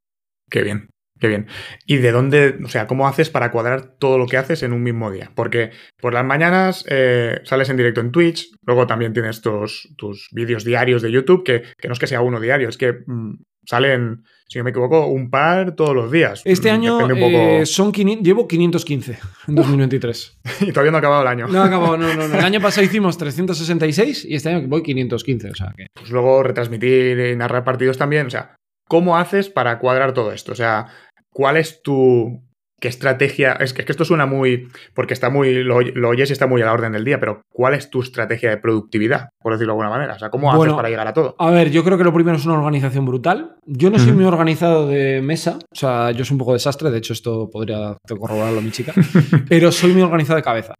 Qué 0.50 0.62
bien. 0.62 0.88
Qué 1.20 1.28
bien. 1.28 1.46
¿Y 1.84 1.98
de 1.98 2.12
dónde, 2.12 2.58
o 2.64 2.68
sea, 2.68 2.86
cómo 2.86 3.06
haces 3.06 3.28
para 3.28 3.50
cuadrar 3.50 3.98
todo 3.98 4.16
lo 4.16 4.26
que 4.26 4.38
haces 4.38 4.62
en 4.62 4.72
un 4.72 4.82
mismo 4.82 5.10
día? 5.10 5.30
Porque 5.34 5.70
por 6.00 6.14
las 6.14 6.24
mañanas 6.24 6.84
eh, 6.88 7.40
sales 7.44 7.68
en 7.68 7.76
directo 7.76 8.00
en 8.00 8.10
Twitch, 8.10 8.50
luego 8.64 8.86
también 8.86 9.12
tienes 9.12 9.42
tus, 9.42 9.94
tus 9.98 10.28
vídeos 10.32 10.64
diarios 10.64 11.02
de 11.02 11.12
YouTube, 11.12 11.44
que, 11.44 11.62
no 11.86 11.92
es 11.92 11.98
que 11.98 12.06
sea 12.06 12.22
uno 12.22 12.40
diario, 12.40 12.70
es 12.70 12.78
que 12.78 13.00
mm, 13.06 13.34
salen, 13.70 14.24
si 14.48 14.58
no 14.58 14.64
me 14.64 14.70
equivoco, 14.70 15.06
un 15.06 15.30
par 15.30 15.76
todos 15.76 15.94
los 15.94 16.10
días. 16.10 16.42
Este 16.44 16.72
mm, 16.72 16.74
año 16.74 17.10
eh, 17.10 17.66
son 17.66 17.92
llevo 17.92 18.48
515 18.48 19.18
en 19.46 19.54
2023. 19.54 20.38
y 20.62 20.72
todavía 20.72 20.90
no 20.90 20.96
ha 20.96 20.98
acabado 20.98 21.22
el 21.22 21.28
año. 21.28 21.46
No 21.46 21.62
ha 21.62 21.66
acabado, 21.66 21.96
no, 21.96 22.12
no, 22.14 22.26
no. 22.26 22.36
El 22.36 22.44
año 22.44 22.60
pasado 22.60 22.84
hicimos 22.84 23.16
366 23.16 24.24
y 24.24 24.34
este 24.34 24.48
año 24.48 24.66
voy 24.66 24.82
515, 24.82 25.50
o 25.50 25.54
sea 25.54 25.72
que... 25.76 25.86
Pues 25.94 26.10
luego 26.10 26.42
retransmitir 26.42 27.20
y 27.20 27.36
narrar 27.36 27.62
partidos 27.62 27.96
también, 27.96 28.26
o 28.26 28.30
sea, 28.30 28.56
¿cómo 28.88 29.16
haces 29.16 29.48
para 29.48 29.78
cuadrar 29.78 30.14
todo 30.14 30.32
esto? 30.32 30.50
O 30.50 30.56
sea, 30.56 30.88
¿cuál 31.30 31.56
es 31.56 31.80
tu 31.80 32.42
qué 32.80 32.88
estrategia? 32.88 33.52
Es 33.52 33.72
que, 33.72 33.84
esto 33.86 34.04
suena 34.04 34.26
muy, 34.26 34.68
porque 34.94 35.14
está 35.14 35.30
muy, 35.30 35.62
lo, 35.62 35.76
oyes 36.08 36.30
y 36.30 36.32
está 36.32 36.46
muy 36.46 36.62
a 36.62 36.66
la 36.66 36.72
orden 36.72 36.92
del 36.92 37.04
día, 37.04 37.20
pero 37.20 37.42
¿cuál 37.52 37.74
es 37.74 37.90
tu 37.90 38.00
estrategia 38.02 38.50
de 38.50 38.56
productividad, 38.56 39.30
por 39.40 39.52
decirlo 39.52 39.72
de 39.72 39.74
alguna 39.74 39.90
manera? 39.90 40.14
O 40.14 40.18
sea, 40.18 40.30
¿cómo 40.30 40.52
haces 40.52 40.72
para 40.72 40.88
llegar 40.88 41.06
a 41.06 41.12
todo? 41.12 41.36
A 41.38 41.50
ver, 41.50 41.70
yo 41.70 41.84
creo 41.84 41.98
que 41.98 42.04
lo 42.04 42.12
primero 42.12 42.36
es 42.36 42.46
una 42.46 42.58
organización 42.58 43.04
brutal. 43.04 43.56
Yo 43.66 43.90
no 43.90 43.98
soy 43.98 44.12
muy 44.12 44.24
organizado 44.24 44.88
de 44.88 45.20
mesa, 45.22 45.58
o 45.70 45.76
sea, 45.76 46.10
yo 46.10 46.24
soy 46.24 46.34
un 46.34 46.38
poco 46.38 46.54
desastre, 46.54 46.90
de 46.90 46.98
hecho 46.98 47.12
esto 47.12 47.48
podría 47.50 47.96
corroborarlo 48.18 48.60
mi 48.60 48.70
chica, 48.70 48.92
pero 49.48 49.70
soy 49.70 49.92
muy 49.92 50.02
organizado 50.02 50.36
de 50.36 50.42
cabeza. 50.42 50.74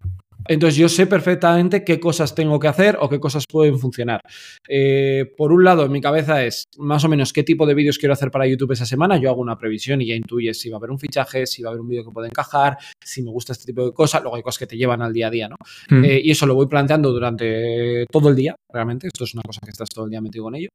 Entonces 0.50 0.76
yo 0.76 0.88
sé 0.88 1.06
perfectamente 1.06 1.84
qué 1.84 2.00
cosas 2.00 2.34
tengo 2.34 2.58
que 2.58 2.66
hacer 2.66 2.98
o 3.00 3.08
qué 3.08 3.20
cosas 3.20 3.44
pueden 3.48 3.78
funcionar. 3.78 4.20
Eh, 4.68 5.32
por 5.36 5.52
un 5.52 5.62
lado, 5.62 5.84
en 5.84 5.92
mi 5.92 6.00
cabeza 6.00 6.44
es 6.44 6.64
más 6.76 7.04
o 7.04 7.08
menos 7.08 7.32
qué 7.32 7.44
tipo 7.44 7.66
de 7.66 7.74
vídeos 7.74 7.98
quiero 7.98 8.14
hacer 8.14 8.32
para 8.32 8.48
YouTube 8.48 8.72
esa 8.72 8.84
semana. 8.84 9.16
Yo 9.16 9.30
hago 9.30 9.40
una 9.40 9.56
previsión 9.56 10.02
y 10.02 10.08
ya 10.08 10.16
intuyes 10.16 10.60
si 10.60 10.68
va 10.68 10.74
a 10.74 10.78
haber 10.78 10.90
un 10.90 10.98
fichaje, 10.98 11.46
si 11.46 11.62
va 11.62 11.68
a 11.68 11.70
haber 11.70 11.82
un 11.82 11.88
vídeo 11.88 12.04
que 12.04 12.10
puede 12.10 12.26
encajar, 12.26 12.78
si 13.00 13.22
me 13.22 13.30
gusta 13.30 13.52
este 13.52 13.66
tipo 13.66 13.86
de 13.86 13.92
cosas. 13.92 14.22
Luego 14.22 14.34
hay 14.34 14.42
cosas 14.42 14.58
que 14.58 14.66
te 14.66 14.76
llevan 14.76 15.02
al 15.02 15.12
día 15.12 15.28
a 15.28 15.30
día, 15.30 15.48
¿no? 15.48 15.56
Mm. 15.88 16.04
Eh, 16.04 16.20
y 16.24 16.32
eso 16.32 16.46
lo 16.46 16.56
voy 16.56 16.66
planteando 16.66 17.12
durante 17.12 18.06
todo 18.10 18.28
el 18.28 18.34
día, 18.34 18.56
realmente. 18.72 19.06
Esto 19.06 19.22
es 19.22 19.34
una 19.34 19.42
cosa 19.46 19.60
que 19.64 19.70
estás 19.70 19.88
todo 19.88 20.06
el 20.06 20.10
día 20.10 20.20
metido 20.20 20.42
con 20.46 20.56
ello. 20.56 20.70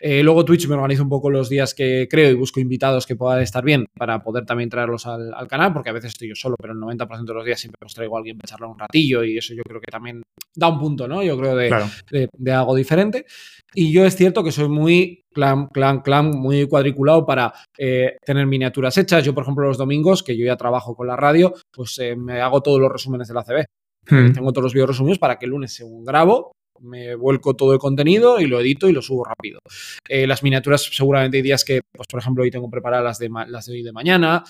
Eh, 0.00 0.24
luego 0.24 0.44
Twitch 0.44 0.66
me 0.66 0.74
organizo 0.74 1.04
un 1.04 1.08
poco 1.08 1.30
los 1.30 1.48
días 1.48 1.72
que 1.72 2.08
creo 2.10 2.32
y 2.32 2.34
busco 2.34 2.58
invitados 2.58 3.06
que 3.06 3.14
puedan 3.14 3.40
estar 3.40 3.64
bien 3.64 3.86
para 3.96 4.24
poder 4.24 4.44
también 4.44 4.70
traerlos 4.70 5.06
al, 5.06 5.32
al 5.32 5.46
canal, 5.46 5.72
porque 5.72 5.90
a 5.90 5.92
veces 5.92 6.08
estoy 6.08 6.30
yo 6.30 6.34
solo, 6.34 6.56
pero 6.60 6.72
el 6.72 6.80
90% 6.80 7.24
de 7.24 7.34
los 7.34 7.44
días 7.44 7.60
siempre 7.60 7.78
os 7.86 7.94
traigo 7.94 8.16
a 8.16 8.18
alguien 8.18 8.36
para 8.36 8.50
charlar 8.50 8.70
un 8.70 8.78
ratillo 8.78 9.19
y 9.24 9.38
eso 9.38 9.54
yo 9.54 9.62
creo 9.62 9.80
que 9.80 9.90
también 9.90 10.22
da 10.54 10.68
un 10.68 10.78
punto, 10.78 11.06
¿no? 11.06 11.22
Yo 11.22 11.36
creo 11.38 11.56
de, 11.56 12.52
algo 12.52 12.74
diferente. 12.74 13.26
Y 13.74 13.92
yo 13.92 14.04
es 14.04 14.16
cierto 14.16 14.42
que 14.42 14.52
soy 14.52 14.68
muy 14.68 15.22
clan, 15.32 15.68
clan, 15.68 16.00
clan, 16.00 16.30
muy 16.30 16.66
cuadriculado 16.66 17.24
para 17.24 17.52
eh, 17.78 18.16
tener 18.24 18.46
miniaturas 18.46 18.96
hechas. 18.98 19.24
Yo, 19.24 19.34
por 19.34 19.44
ejemplo, 19.44 19.66
los 19.66 19.78
domingos, 19.78 20.22
que 20.22 20.36
yo 20.36 20.44
ya 20.44 20.56
trabajo 20.56 20.94
con 20.94 21.06
la 21.06 21.16
radio, 21.16 21.54
pues 21.72 21.98
eh, 21.98 22.16
me 22.16 22.40
hago 22.40 22.62
todos 22.62 22.80
los 22.80 22.90
resúmenes 22.90 23.28
de 23.28 23.34
la 23.34 23.44
CB. 23.44 23.64
Hmm. 24.08 24.32
Tengo 24.32 24.52
todos 24.52 24.64
los 24.64 24.72
videos 24.72 24.90
resumidos 24.90 25.18
para 25.18 25.38
que 25.38 25.44
el 25.44 25.52
lunes, 25.52 25.72
según 25.72 26.04
grabo, 26.04 26.52
me 26.80 27.14
vuelco 27.14 27.54
todo 27.54 27.74
el 27.74 27.78
contenido 27.78 28.40
y 28.40 28.46
lo 28.46 28.58
edito 28.58 28.88
y 28.88 28.92
lo 28.92 29.02
subo 29.02 29.24
rápido. 29.24 29.60
Eh, 30.08 30.26
las 30.26 30.42
miniaturas, 30.42 30.82
seguramente 30.90 31.36
hay 31.36 31.42
días 31.42 31.64
que, 31.64 31.82
pues 31.92 32.08
por 32.08 32.20
ejemplo, 32.20 32.42
hoy 32.42 32.50
tengo 32.50 32.70
preparadas 32.70 33.04
las 33.04 33.18
de, 33.18 33.30
las 33.48 33.66
de 33.66 33.72
hoy 33.74 33.82
de 33.82 33.92
mañana. 33.92 34.42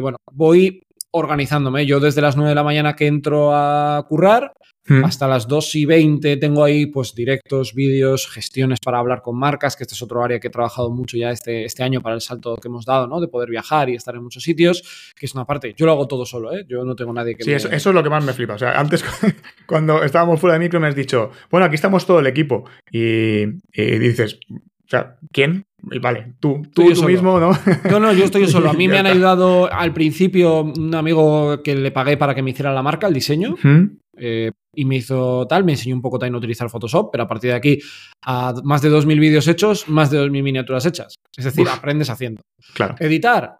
bueno, 0.00 0.18
voy 0.32 0.82
organizándome. 1.14 1.86
Yo 1.86 2.00
desde 2.00 2.20
las 2.20 2.36
9 2.36 2.48
de 2.48 2.54
la 2.56 2.64
mañana 2.64 2.96
que 2.96 3.06
entro 3.06 3.54
a 3.54 4.04
currar, 4.08 4.52
hmm. 4.88 5.04
hasta 5.04 5.28
las 5.28 5.46
2 5.46 5.74
y 5.76 5.84
20 5.86 6.36
tengo 6.38 6.64
ahí 6.64 6.86
pues 6.86 7.14
directos, 7.14 7.72
vídeos, 7.72 8.28
gestiones 8.28 8.80
para 8.84 8.98
hablar 8.98 9.22
con 9.22 9.38
marcas, 9.38 9.76
que 9.76 9.84
este 9.84 9.94
es 9.94 10.02
otro 10.02 10.24
área 10.24 10.40
que 10.40 10.48
he 10.48 10.50
trabajado 10.50 10.90
mucho 10.90 11.16
ya 11.16 11.30
este, 11.30 11.64
este 11.64 11.84
año 11.84 12.00
para 12.00 12.16
el 12.16 12.20
salto 12.20 12.56
que 12.56 12.66
hemos 12.66 12.84
dado, 12.84 13.06
¿no? 13.06 13.20
De 13.20 13.28
poder 13.28 13.48
viajar 13.48 13.88
y 13.90 13.94
estar 13.94 14.16
en 14.16 14.24
muchos 14.24 14.42
sitios, 14.42 15.14
que 15.16 15.26
es 15.26 15.34
una 15.34 15.44
parte. 15.44 15.72
Yo 15.76 15.86
lo 15.86 15.92
hago 15.92 16.08
todo 16.08 16.26
solo, 16.26 16.52
¿eh? 16.52 16.66
Yo 16.68 16.84
no 16.84 16.96
tengo 16.96 17.12
nadie 17.12 17.36
que 17.36 17.44
Sí, 17.44 17.52
eso, 17.52 17.68
es 17.70 17.86
lo 17.86 18.02
que 18.02 18.10
más 18.10 18.24
me 18.24 18.32
flipa. 18.32 18.54
O 18.54 18.58
sea, 18.58 18.78
antes 18.78 19.04
cuando 19.66 20.02
estábamos 20.02 20.40
fuera 20.40 20.54
de 20.54 20.64
micro 20.64 20.80
me 20.80 20.88
has 20.88 20.96
dicho, 20.96 21.30
bueno, 21.48 21.66
aquí 21.66 21.76
estamos 21.76 22.04
todo 22.06 22.18
el 22.18 22.26
equipo. 22.26 22.64
y 22.90 23.46
dices, 23.72 24.40
o 24.86 24.88
sea, 24.88 25.16
¿quién? 25.32 25.64
Vale, 26.00 26.34
tú, 26.40 26.62
tú, 26.74 26.92
tú 26.92 27.04
mismo, 27.04 27.38
¿no? 27.38 27.52
No, 27.90 28.00
no, 28.00 28.12
yo 28.12 28.24
estoy 28.24 28.46
solo. 28.48 28.70
A 28.70 28.74
mí 28.74 28.88
me 28.88 28.98
han 28.98 29.06
ayudado 29.06 29.72
al 29.72 29.92
principio 29.92 30.62
un 30.62 30.94
amigo 30.94 31.62
que 31.62 31.74
le 31.74 31.90
pagué 31.90 32.16
para 32.16 32.34
que 32.34 32.42
me 32.42 32.50
hiciera 32.50 32.72
la 32.72 32.82
marca, 32.82 33.06
el 33.06 33.14
diseño. 33.14 33.56
Eh, 34.16 34.52
y 34.76 34.84
me 34.84 34.96
hizo 34.96 35.46
tal, 35.46 35.64
me 35.64 35.72
enseñó 35.72 35.94
un 35.94 36.02
poco 36.02 36.18
también 36.18 36.34
a 36.34 36.38
utilizar 36.38 36.70
Photoshop, 36.70 37.10
pero 37.10 37.24
a 37.24 37.28
partir 37.28 37.50
de 37.50 37.56
aquí, 37.56 37.78
a 38.22 38.54
más 38.62 38.82
de 38.82 38.90
2.000 38.90 39.18
vídeos 39.18 39.48
hechos, 39.48 39.88
más 39.88 40.10
de 40.10 40.20
2.000 40.20 40.42
miniaturas 40.42 40.86
hechas. 40.86 41.16
Es 41.36 41.44
decir, 41.44 41.66
aprendes 41.68 42.10
haciendo. 42.10 42.42
Claro. 42.74 42.94
Editar, 42.98 43.58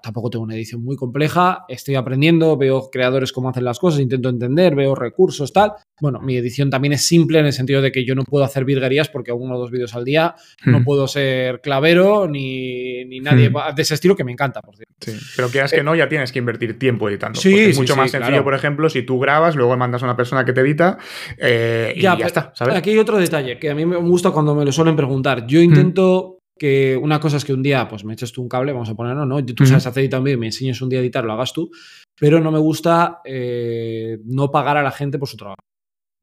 Tampoco 0.00 0.30
tengo 0.30 0.44
una 0.44 0.54
edición 0.54 0.84
muy 0.84 0.94
compleja, 0.94 1.64
estoy 1.68 1.96
aprendiendo, 1.96 2.56
veo 2.56 2.88
creadores 2.88 3.32
cómo 3.32 3.48
hacen 3.48 3.64
las 3.64 3.80
cosas, 3.80 3.98
intento 3.98 4.28
entender, 4.28 4.76
veo 4.76 4.94
recursos, 4.94 5.52
tal. 5.52 5.72
Bueno, 6.00 6.20
mi 6.20 6.36
edición 6.36 6.70
también 6.70 6.92
es 6.92 7.04
simple 7.04 7.40
en 7.40 7.46
el 7.46 7.52
sentido 7.52 7.82
de 7.82 7.90
que 7.90 8.04
yo 8.04 8.14
no 8.14 8.22
puedo 8.22 8.44
hacer 8.44 8.64
virguerías 8.64 9.08
porque 9.08 9.32
hago 9.32 9.40
uno 9.40 9.56
o 9.56 9.58
dos 9.58 9.72
vídeos 9.72 9.96
al 9.96 10.04
día, 10.04 10.36
no 10.64 10.80
hmm. 10.80 10.84
puedo 10.84 11.08
ser 11.08 11.60
clavero 11.60 12.28
ni, 12.28 13.18
nadie 13.20 13.50
hmm. 13.50 13.74
de 13.74 13.82
ese 13.82 13.94
estilo 13.94 14.14
que 14.14 14.22
me 14.22 14.30
encanta, 14.30 14.62
por 14.62 14.76
cierto. 14.76 14.94
Sí, 15.00 15.12
pero 15.34 15.48
quieras 15.48 15.72
que 15.72 15.80
eh, 15.80 15.84
no, 15.84 15.96
ya 15.96 16.08
tienes 16.08 16.30
que 16.30 16.38
invertir 16.38 16.78
tiempo 16.78 17.08
editando. 17.08 17.40
Sí, 17.40 17.58
es 17.58 17.76
mucho 17.76 17.96
más 17.96 18.10
sencillo, 18.12 18.44
por 18.44 18.54
ejemplo, 18.54 18.88
si 18.88 19.02
tú 19.02 19.18
grabas, 19.18 19.56
luego 19.56 19.76
mandas 19.76 20.02
a 20.02 20.06
una 20.06 20.16
persona 20.16 20.44
que 20.44 20.52
te 20.52 20.60
edita 20.60 20.98
eh, 21.38 21.92
y 21.96 22.02
ya, 22.02 22.14
está, 22.14 22.52
¿sabes? 22.54 22.76
Aquí 22.76 22.90
hay 22.90 22.98
otro 22.98 23.18
detalle 23.18 23.58
que 23.58 23.70
a 23.70 23.74
mí 23.74 23.84
me 23.84 23.96
gusta 23.96 24.30
cuando 24.30 24.54
me 24.54 24.64
lo 24.64 24.70
suelen 24.70 24.94
preguntar. 24.94 25.46
Yo 25.46 25.60
intento 25.60 26.37
que 26.58 26.96
una 26.96 27.20
cosa 27.20 27.36
es 27.36 27.44
que 27.44 27.52
un 27.52 27.62
día 27.62 27.88
pues 27.88 28.04
me 28.04 28.12
eches 28.12 28.32
tú 28.32 28.42
un 28.42 28.48
cable, 28.48 28.72
vamos 28.72 28.88
a 28.88 28.94
ponerlo, 28.94 29.24
¿no? 29.24 29.44
Tú 29.44 29.66
sabes 29.66 29.86
hacer 29.86 30.08
también, 30.08 30.38
me 30.38 30.46
enseñes 30.46 30.80
un 30.82 30.88
día 30.88 30.98
a 30.98 31.02
editar, 31.02 31.24
lo 31.24 31.32
hagas 31.32 31.52
tú, 31.52 31.70
pero 32.18 32.40
no 32.40 32.50
me 32.50 32.58
gusta 32.58 33.20
eh, 33.24 34.18
no 34.24 34.50
pagar 34.50 34.76
a 34.76 34.82
la 34.82 34.90
gente 34.90 35.18
por 35.18 35.28
su 35.28 35.36
trabajo. 35.36 35.58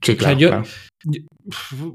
Sí, 0.02 0.16
claro, 0.16 0.64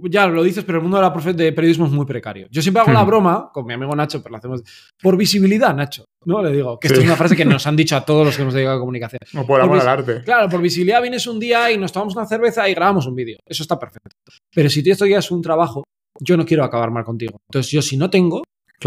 ya 0.08 0.26
lo 0.26 0.42
dices, 0.42 0.64
pero 0.64 0.78
el 0.78 0.82
mundo 0.82 0.96
de, 0.96 1.02
la 1.02 1.32
de 1.32 1.52
periodismo 1.52 1.86
es 1.86 1.92
muy 1.92 2.06
precario. 2.06 2.48
Yo 2.50 2.62
siempre 2.62 2.82
hago 2.82 2.92
la 2.92 3.04
broma 3.04 3.50
con 3.52 3.66
mi 3.66 3.74
amigo 3.74 3.94
Nacho, 3.94 4.22
pero 4.22 4.32
lo 4.32 4.38
hacemos 4.38 4.62
por 5.00 5.16
visibilidad, 5.16 5.74
Nacho. 5.74 6.06
¿no? 6.24 6.42
Le 6.42 6.52
digo, 6.52 6.78
que 6.78 6.88
esto 6.88 7.00
es 7.00 7.06
una 7.06 7.16
frase 7.16 7.36
que 7.36 7.44
nos 7.44 7.66
han 7.66 7.76
dicho 7.76 7.96
a 7.96 8.04
todos 8.04 8.26
los 8.26 8.36
que 8.36 8.42
hemos 8.42 8.54
dedicado 8.54 8.78
a 8.78 8.80
comunicación. 8.80 9.20
O 9.36 9.46
por 9.46 9.60
amor 9.60 9.80
al 9.80 9.88
arte. 9.88 10.22
Claro, 10.24 10.48
por 10.48 10.60
visibilidad 10.60 11.00
vienes 11.00 11.26
un 11.26 11.38
día 11.38 11.70
y 11.70 11.78
nos 11.78 11.92
tomamos 11.92 12.16
una 12.16 12.26
cerveza 12.26 12.68
y 12.68 12.74
grabamos 12.74 13.06
un 13.06 13.14
vídeo. 13.14 13.38
Eso 13.46 13.62
está 13.62 13.78
perfecto. 13.78 14.16
Pero 14.52 14.68
si 14.70 14.82
tú 14.82 14.90
esto 14.90 15.06
ya 15.06 15.18
es 15.18 15.30
un 15.30 15.42
trabajo, 15.42 15.84
yo 16.20 16.36
no 16.36 16.44
quiero 16.44 16.64
acabar 16.64 16.90
mal 16.90 17.04
contigo. 17.04 17.40
Entonces, 17.48 17.72
yo 17.72 17.82
si 17.82 17.96
no 17.96 18.10
tengo, 18.10 18.42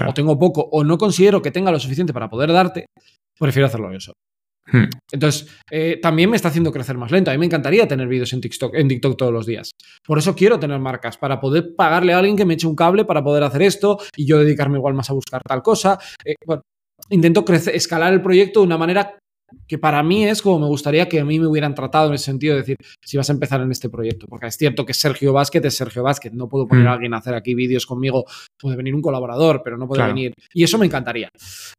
o 0.07 0.13
tengo 0.13 0.39
poco, 0.39 0.67
o 0.71 0.83
no 0.83 0.97
considero 0.97 1.41
que 1.41 1.51
tenga 1.51 1.71
lo 1.71 1.79
suficiente 1.79 2.13
para 2.13 2.29
poder 2.29 2.51
darte, 2.51 2.85
prefiero 3.37 3.67
hacerlo 3.67 3.91
yo 3.91 3.99
solo. 3.99 4.15
Hmm. 4.65 4.85
Entonces, 5.11 5.49
eh, 5.69 5.99
también 6.01 6.29
me 6.29 6.37
está 6.37 6.47
haciendo 6.47 6.71
crecer 6.71 6.97
más 6.97 7.11
lento. 7.11 7.29
A 7.29 7.33
mí 7.33 7.37
me 7.37 7.45
encantaría 7.45 7.87
tener 7.87 8.07
vídeos 8.07 8.31
en 8.33 8.41
TikTok, 8.41 8.75
en 8.75 8.87
TikTok 8.87 9.17
todos 9.17 9.33
los 9.33 9.45
días. 9.45 9.71
Por 10.05 10.17
eso 10.17 10.35
quiero 10.35 10.59
tener 10.59 10.79
marcas, 10.79 11.17
para 11.17 11.39
poder 11.39 11.75
pagarle 11.75 12.13
a 12.13 12.19
alguien 12.19 12.37
que 12.37 12.45
me 12.45 12.53
eche 12.53 12.67
un 12.67 12.75
cable 12.75 13.03
para 13.05 13.23
poder 13.23 13.43
hacer 13.43 13.61
esto 13.63 13.97
y 14.15 14.25
yo 14.25 14.39
dedicarme 14.39 14.77
igual 14.77 14.93
más 14.93 15.09
a 15.09 15.13
buscar 15.13 15.41
tal 15.43 15.61
cosa. 15.61 15.99
Eh, 16.23 16.35
bueno, 16.45 16.61
intento 17.09 17.43
crecer, 17.43 17.75
escalar 17.75 18.13
el 18.13 18.21
proyecto 18.21 18.61
de 18.61 18.67
una 18.67 18.77
manera 18.77 19.17
que 19.67 19.77
para 19.77 20.03
mí 20.03 20.25
es 20.25 20.41
como 20.41 20.59
me 20.59 20.67
gustaría 20.67 21.07
que 21.07 21.19
a 21.19 21.25
mí 21.25 21.39
me 21.39 21.47
hubieran 21.47 21.75
tratado 21.75 22.07
en 22.07 22.13
el 22.13 22.19
sentido 22.19 22.55
de 22.55 22.61
decir, 22.61 22.77
si 23.01 23.17
vas 23.17 23.29
a 23.29 23.33
empezar 23.33 23.61
en 23.61 23.71
este 23.71 23.89
proyecto, 23.89 24.27
porque 24.27 24.47
es 24.47 24.57
cierto 24.57 24.85
que 24.85 24.93
Sergio 24.93 25.33
Vázquez 25.33 25.63
es 25.65 25.75
Sergio 25.75 26.03
Vázquez, 26.03 26.33
no 26.33 26.47
puedo 26.47 26.67
poner 26.67 26.87
a 26.87 26.91
mm. 26.91 26.93
alguien 26.93 27.13
a 27.13 27.17
hacer 27.17 27.33
aquí 27.33 27.55
vídeos 27.55 27.85
conmigo, 27.85 28.25
puede 28.59 28.77
venir 28.77 28.95
un 28.95 29.01
colaborador, 29.01 29.61
pero 29.63 29.77
no 29.77 29.87
puede 29.87 30.05
venir, 30.05 30.33
y 30.53 30.63
eso 30.63 30.77
me 30.77 30.85
encantaría. 30.85 31.29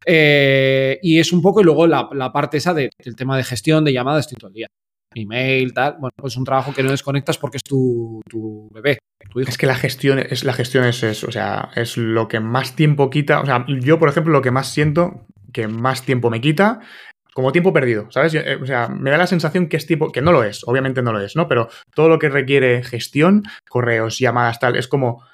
Eh, 0.07 0.99
y 1.03 1.19
es 1.19 1.33
un 1.33 1.43
poco, 1.43 1.61
y 1.61 1.65
luego 1.65 1.87
la, 1.87 2.33
parte 2.33 2.57
esa 2.57 2.75
del 2.75 2.91
tema 3.17 3.37
de 3.37 3.45
gestión, 3.45 3.85
de 3.85 3.93
llamadas, 3.93 4.27
estoy 4.27 4.37
todo 4.37 4.49
el 4.49 4.55
día. 4.55 4.67
email, 5.15 5.73
tal. 5.73 5.97
Bueno, 6.01 6.11
pues 6.17 6.33
es 6.33 6.37
un 6.37 6.45
trabajo 6.45 6.73
que 6.75 6.83
no 6.83 6.91
desconectas 6.91 7.39
porque 7.39 7.59
es 7.59 7.63
tu, 7.63 8.21
tu 8.29 8.69
bebé. 8.73 8.99
Tu 9.31 9.41
hijo. 9.41 9.49
Es 9.49 9.57
que 9.57 9.67
la 9.67 9.77
gestión 9.77 10.19
es 10.19 10.45
la 10.45 10.53
gestión 10.53 10.85
es 10.85 11.03
eso, 11.03 11.29
o 11.29 11.33
sea, 11.33 11.71
es 11.77 11.97
lo 11.97 12.27
que 12.27 12.41
más 12.41 12.75
tiempo 12.75 13.11
quita. 13.11 13.41
O 13.41 13.47
sea, 13.47 13.65
yo, 13.81 13.99
por 13.99 14.09
ejemplo, 14.09 14.33
lo 14.33 14.43
que 14.43 14.51
más 14.51 14.73
siento 14.73 15.27
que 15.55 15.69
más 15.69 16.03
tiempo 16.03 16.29
me 16.29 16.41
quita 16.41 16.81
como 17.35 17.53
tiempo 17.53 17.73
perdido, 17.73 18.11
¿sabes? 18.11 18.35
Eh, 18.35 18.59
o 18.61 18.65
sea, 18.65 18.89
me 18.89 19.11
da 19.11 19.19
la 19.19 19.27
sensación 19.27 19.69
que 19.69 19.77
es 19.77 19.87
tipo, 19.87 20.11
que 20.11 20.23
no 20.23 20.33
lo 20.33 20.45
es, 20.45 20.63
obviamente 20.67 21.03
no 21.03 21.13
lo 21.13 21.21
es, 21.21 21.37
¿no? 21.37 21.49
Pero 21.49 21.69
todo 21.95 22.09
lo 22.09 22.19
que 22.19 22.29
requiere 22.29 22.83
gestión, 22.83 23.43
correos, 23.69 24.19
llamadas, 24.19 24.61
tal, 24.61 24.77
es 24.77 24.89
como, 24.89 25.25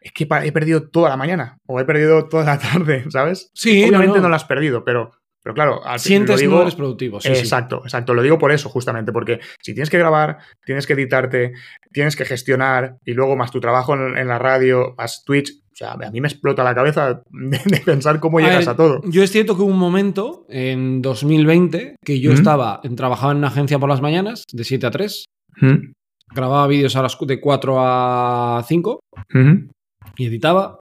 es 0.00 0.12
que 0.12 0.26
he 0.44 0.52
perdido 0.52 0.88
toda 0.88 1.10
la 1.10 1.16
mañana 1.16 1.58
o 1.66 1.80
he 1.80 1.84
perdido 1.84 2.28
toda 2.28 2.44
la 2.44 2.58
tarde, 2.72 3.04
¿sabes? 3.10 3.50
Sí, 3.54 3.84
obviamente 3.84 4.18
no, 4.18 4.22
no, 4.22 4.28
la 4.28 4.36
has 4.36 4.44
perdido, 4.44 4.84
pero, 4.84 5.12
pero 5.42 5.54
claro, 5.54 5.84
al 5.84 5.98
sientes 5.98 6.40
que 6.40 6.46
no 6.46 6.62
eres 6.62 6.76
productivo. 6.76 7.20
Sí, 7.20 7.28
exacto, 7.28 7.78
sí. 7.82 7.86
exacto. 7.88 8.14
Lo 8.14 8.22
digo 8.22 8.38
por 8.38 8.52
eso, 8.52 8.68
justamente, 8.68 9.12
porque 9.12 9.40
si 9.60 9.74
tienes 9.74 9.90
que 9.90 9.98
grabar, 9.98 10.38
tienes 10.64 10.86
que 10.86 10.92
editarte, 10.92 11.52
tienes 11.92 12.14
que 12.14 12.24
gestionar 12.24 12.96
y 13.04 13.12
luego 13.12 13.36
más 13.36 13.50
tu 13.50 13.60
trabajo 13.60 13.94
en, 13.94 14.16
en 14.16 14.28
la 14.28 14.38
radio, 14.38 14.94
más 14.96 15.24
Twitch, 15.24 15.62
o 15.72 15.74
sea, 15.74 15.92
a 15.92 16.10
mí 16.10 16.20
me 16.20 16.28
explota 16.28 16.62
la 16.62 16.74
cabeza 16.74 17.22
de, 17.30 17.58
de 17.64 17.80
pensar 17.80 18.20
cómo 18.20 18.38
a 18.38 18.42
llegas 18.42 18.66
ver, 18.66 18.68
a 18.68 18.76
todo. 18.76 19.00
Yo 19.04 19.22
es 19.22 19.32
cierto 19.32 19.56
que 19.56 19.62
hubo 19.62 19.70
un 19.70 19.78
momento 19.78 20.46
en 20.48 21.00
2020 21.02 21.96
que 22.04 22.20
yo 22.20 22.30
¿Mm? 22.30 22.34
estaba, 22.34 22.80
en, 22.84 22.94
trabajaba 22.94 23.32
en 23.32 23.38
una 23.38 23.48
agencia 23.48 23.78
por 23.78 23.88
las 23.88 24.02
mañanas, 24.02 24.44
de 24.52 24.64
7 24.64 24.86
a 24.86 24.90
3, 24.90 25.24
¿Mm? 25.60 25.92
grababa 26.34 26.66
vídeos 26.66 26.94
a 26.96 27.02
las 27.02 27.18
de 27.18 27.40
4 27.40 27.76
a 27.78 28.64
5 28.66 29.00
¿Mm? 29.30 29.68
y 30.16 30.26
editaba, 30.26 30.78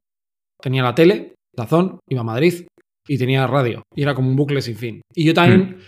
tenía 0.62 0.84
la 0.84 0.94
tele, 0.94 1.34
Dazón, 1.56 2.00
iba 2.08 2.22
a 2.22 2.26
Madrid 2.26 2.66
y 3.12 3.18
tenía 3.18 3.46
radio. 3.46 3.84
Y 3.94 4.04
era 4.04 4.16
como 4.16 4.30
un 4.30 4.38
bucle 4.38 4.62
sin 4.62 4.78
fin. 4.78 5.02
Y 5.14 5.26
yo 5.26 5.34
también 5.34 5.80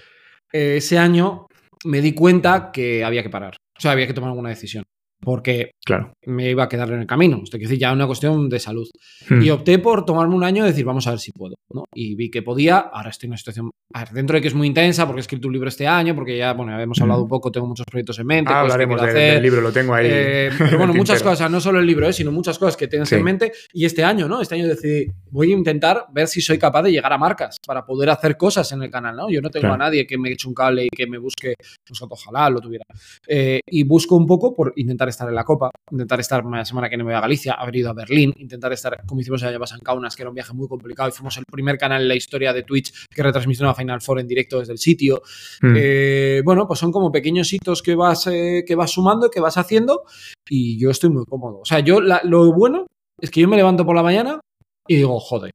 eh, 0.52 0.76
ese 0.76 0.98
año 0.98 1.48
me 1.86 2.02
di 2.02 2.14
cuenta 2.14 2.70
que 2.70 3.02
había 3.02 3.24
que 3.24 3.30
parar. 3.30 3.56
O 3.78 3.80
sea, 3.80 3.92
había 3.92 4.08
que 4.08 4.14
tomar 4.14 4.30
alguna 4.30 4.50
decisión. 4.50 4.84
Porque 5.22 5.72
Claro. 5.86 6.14
me 6.26 6.50
iba 6.50 6.64
a 6.64 6.70
quedar 6.70 6.90
en 6.92 7.02
el 7.02 7.08
camino. 7.08 7.42
Esto 7.44 7.58
quiere 7.58 7.68
decir 7.70 7.80
ya 7.80 7.92
una 7.92 8.08
cuestión 8.08 8.48
de 8.50 8.60
salud. 8.60 8.88
¿Mm? 9.30 9.42
Y 9.42 9.50
opté 9.50 9.80
por 9.80 10.06
tomarme 10.06 10.34
un 10.36 10.44
año 10.44 10.64
y 10.64 10.68
decir, 10.68 10.86
vamos 10.86 11.06
a 11.08 11.12
ver 11.12 11.20
si 11.20 11.32
puedo. 11.32 11.56
¿no? 11.74 11.84
Y 11.94 12.16
vi 12.16 12.30
que 12.30 12.42
podía. 12.42 12.78
Ahora 12.80 13.10
estoy 13.10 13.28
en 13.28 13.32
una 13.32 13.38
situación. 13.38 13.70
Dentro 14.12 14.36
de 14.36 14.42
que 14.42 14.48
es 14.48 14.54
muy 14.56 14.68
intensa, 14.68 15.06
porque 15.06 15.20
he 15.20 15.22
escrito 15.22 15.48
un 15.48 15.54
libro 15.54 15.70
este 15.70 15.86
año, 15.88 16.16
porque 16.16 16.38
ya, 16.38 16.54
bueno, 16.54 16.80
hemos 16.80 17.00
hablado 17.02 17.24
un 17.24 17.28
poco, 17.28 17.52
tengo 17.52 17.68
muchos 17.68 17.86
proyectos 17.86 18.18
en 18.20 18.26
mente. 18.28 18.52
Ah, 18.54 18.62
hablaremos 18.62 19.00
de- 19.02 19.08
hacer. 19.10 19.34
del 19.36 19.44
libro, 19.44 19.62
lo 19.62 19.72
tengo 19.72 19.94
ahí. 19.94 20.08
Eh, 20.10 20.50
pero 20.58 20.78
bueno, 20.78 20.94
muchas 20.94 21.22
cosas, 21.22 21.50
no 21.52 21.60
solo 21.60 21.80
el 21.80 21.86
libro, 21.86 22.08
eh, 22.08 22.14
sino 22.14 22.32
muchas 22.32 22.58
cosas 22.58 22.78
que 22.78 22.88
tienes 22.88 23.10
Sí. 23.10 23.16
en 23.16 23.24
mente. 23.24 23.52
Y 23.74 23.86
este 23.86 24.04
año, 24.04 24.28
¿no? 24.28 24.42
Este 24.42 24.56
año 24.56 24.68
decidí, 24.68 25.08
voy 25.32 25.52
a 25.52 25.56
intentar 25.56 26.06
ver 26.12 26.28
si 26.28 26.42
soy 26.42 26.58
capaz 26.58 26.84
de 26.84 26.92
llegar 26.92 27.12
a 27.14 27.18
marcas 27.18 27.58
para 27.66 27.86
poder 27.86 28.10
hacer 28.10 28.38
cosas 28.38 28.72
en 28.72 28.82
el 28.84 28.90
canal, 28.90 29.16
¿no? 29.16 29.30
Yo 29.30 29.42
no 29.42 29.50
tengo 29.50 29.64
Claro. 29.64 29.76
a 29.76 29.78
nadie 29.78 30.08
que 30.08 30.18
me 30.18 30.32
eche 30.32 30.48
un 30.48 30.54
cable 30.54 30.86
y 30.86 30.90
que 30.90 31.06
me 31.08 31.18
busque, 31.18 31.54
pues 31.86 32.02
ojalá 32.02 32.50
lo 32.50 32.62
tuviera. 32.62 32.86
Eh, 33.28 33.60
y 33.68 33.84
busco 33.84 34.16
un 34.16 34.26
poco 34.26 34.56
por 34.56 34.74
intentar 34.78 35.10
estar 35.10 35.28
en 35.30 35.36
la 35.36 35.44
Copa, 35.44 35.70
intentar 35.92 36.20
estar 36.20 36.44
la 36.46 36.66
semana 36.66 36.90
que 36.90 36.98
no 36.98 37.04
me 37.04 37.12
voy 37.12 37.18
a 37.18 37.22
Galicia, 37.22 37.54
haber 37.54 37.76
ido 37.76 37.90
a 37.90 37.94
Berlín, 37.94 38.34
intentar 38.38 38.72
estar, 38.74 39.04
como 39.06 39.22
hicimos 39.22 39.42
pasado 39.44 39.80
en 39.80 39.84
Kaunas, 39.84 40.16
que 40.16 40.24
era 40.24 40.30
un 40.30 40.36
viaje 40.36 40.54
muy 40.54 40.68
complicado 40.68 41.10
y 41.10 41.12
fuimos 41.12 41.38
el 41.38 41.46
primer 41.46 41.78
canal 41.78 42.02
en 42.02 42.08
la 42.08 42.16
historia 42.16 42.54
de 42.54 42.64
Twitch 42.64 43.08
que 43.10 43.22
retransmitió 43.22 43.66
una 43.66 43.76
Final 43.76 44.02
Four 44.02 44.20
en 44.22 44.28
directo 44.28 44.60
desde 44.60 44.74
el 44.74 44.80
sitio. 44.80 45.22
¿Mm? 45.62 45.74
Eh, 45.78 46.42
bueno, 46.44 46.68
pues 46.68 46.80
son 46.80 46.92
como 46.92 47.12
pequeños 47.12 47.52
hitos 47.54 47.82
que 47.84 47.96
vas, 47.96 48.28
eh, 48.28 48.64
que 48.66 48.76
vas 48.76 48.92
sumando, 48.92 49.30
que 49.30 49.40
vas 49.40 49.58
haciendo 49.58 50.04
y 50.50 50.80
yo 50.80 50.90
estoy 50.90 51.10
muy 51.10 51.26
cómodo. 51.26 51.60
O 51.60 51.66
sea, 51.66 51.80
yo 51.80 52.02
la- 52.02 52.22
lo 52.24 52.52
bueno 52.54 52.88
es 53.20 53.30
que 53.30 53.42
yo 53.42 53.48
me 53.48 53.58
levanto 53.58 53.86
por 53.86 53.96
la 53.96 54.04
mañana 54.04 54.40
y 54.88 54.96
digo, 54.96 55.20
joder, 55.20 55.52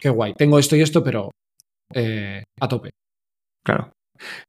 qué 0.00 0.08
guay, 0.08 0.34
tengo 0.34 0.58
esto 0.58 0.76
y 0.76 0.82
esto, 0.82 1.02
pero 1.04 1.30
eh, 1.94 2.42
a 2.60 2.68
tope. 2.68 2.90
Claro. 3.64 3.92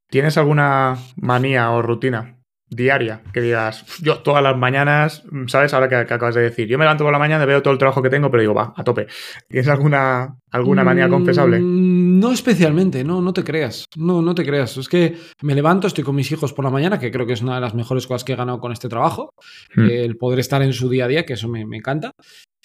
¿Tienes 0.10 0.38
alguna 0.38 0.98
manía 1.18 1.72
o 1.72 1.82
rutina 1.82 2.40
diaria 2.76 3.22
que 3.32 3.42
digas, 3.42 3.86
yo 4.02 4.20
todas 4.20 4.44
las 4.44 4.58
mañanas, 4.58 5.24
¿sabes? 5.48 5.74
Ahora 5.74 5.88
que, 5.88 6.06
que 6.06 6.14
acabas 6.14 6.36
de 6.36 6.42
decir, 6.42 6.68
yo 6.68 6.78
me 6.78 6.86
levanto 6.86 7.04
por 7.04 7.14
la 7.14 7.20
mañana, 7.20 7.46
veo 7.46 7.62
todo 7.62 7.74
el 7.74 7.80
trabajo 7.80 8.02
que 8.02 8.10
tengo, 8.10 8.30
pero 8.32 8.42
digo, 8.42 8.54
va, 8.54 8.74
a 8.76 8.84
tope. 8.84 9.08
¿Tienes 9.48 9.68
alguna, 9.68 10.36
alguna 10.52 10.84
manía 10.84 11.08
Mm, 11.08 11.12
confesable? 11.12 11.60
No 11.62 12.32
especialmente, 12.32 13.04
no, 13.04 13.22
no 13.22 13.34
te 13.34 13.44
creas. 13.44 13.86
No, 13.96 14.22
no 14.22 14.36
te 14.36 14.46
creas. 14.46 14.78
Es 14.78 14.88
que 14.88 15.16
me 15.42 15.56
levanto, 15.56 15.88
estoy 15.88 16.04
con 16.04 16.16
mis 16.16 16.32
hijos 16.32 16.54
por 16.54 16.66
la 16.66 16.72
mañana, 16.72 17.00
que 17.00 17.12
creo 17.12 17.26
que 17.26 17.34
es 17.34 17.42
una 17.42 17.56
de 17.56 17.62
las 17.62 17.74
mejores 17.74 18.08
cosas 18.08 18.24
que 18.24 18.34
he 18.34 18.36
ganado 18.36 18.60
con 18.60 18.72
este 18.72 18.90
trabajo. 18.90 19.32
Mm. 19.76 19.90
El 19.90 20.18
poder 20.18 20.40
estar 20.40 20.62
en 20.62 20.74
su 20.74 20.90
día 20.90 21.06
a 21.06 21.08
día, 21.08 21.26
que 21.26 21.34
eso 21.34 21.48
me, 21.48 21.66
me 21.66 21.78
encanta. 21.78 22.12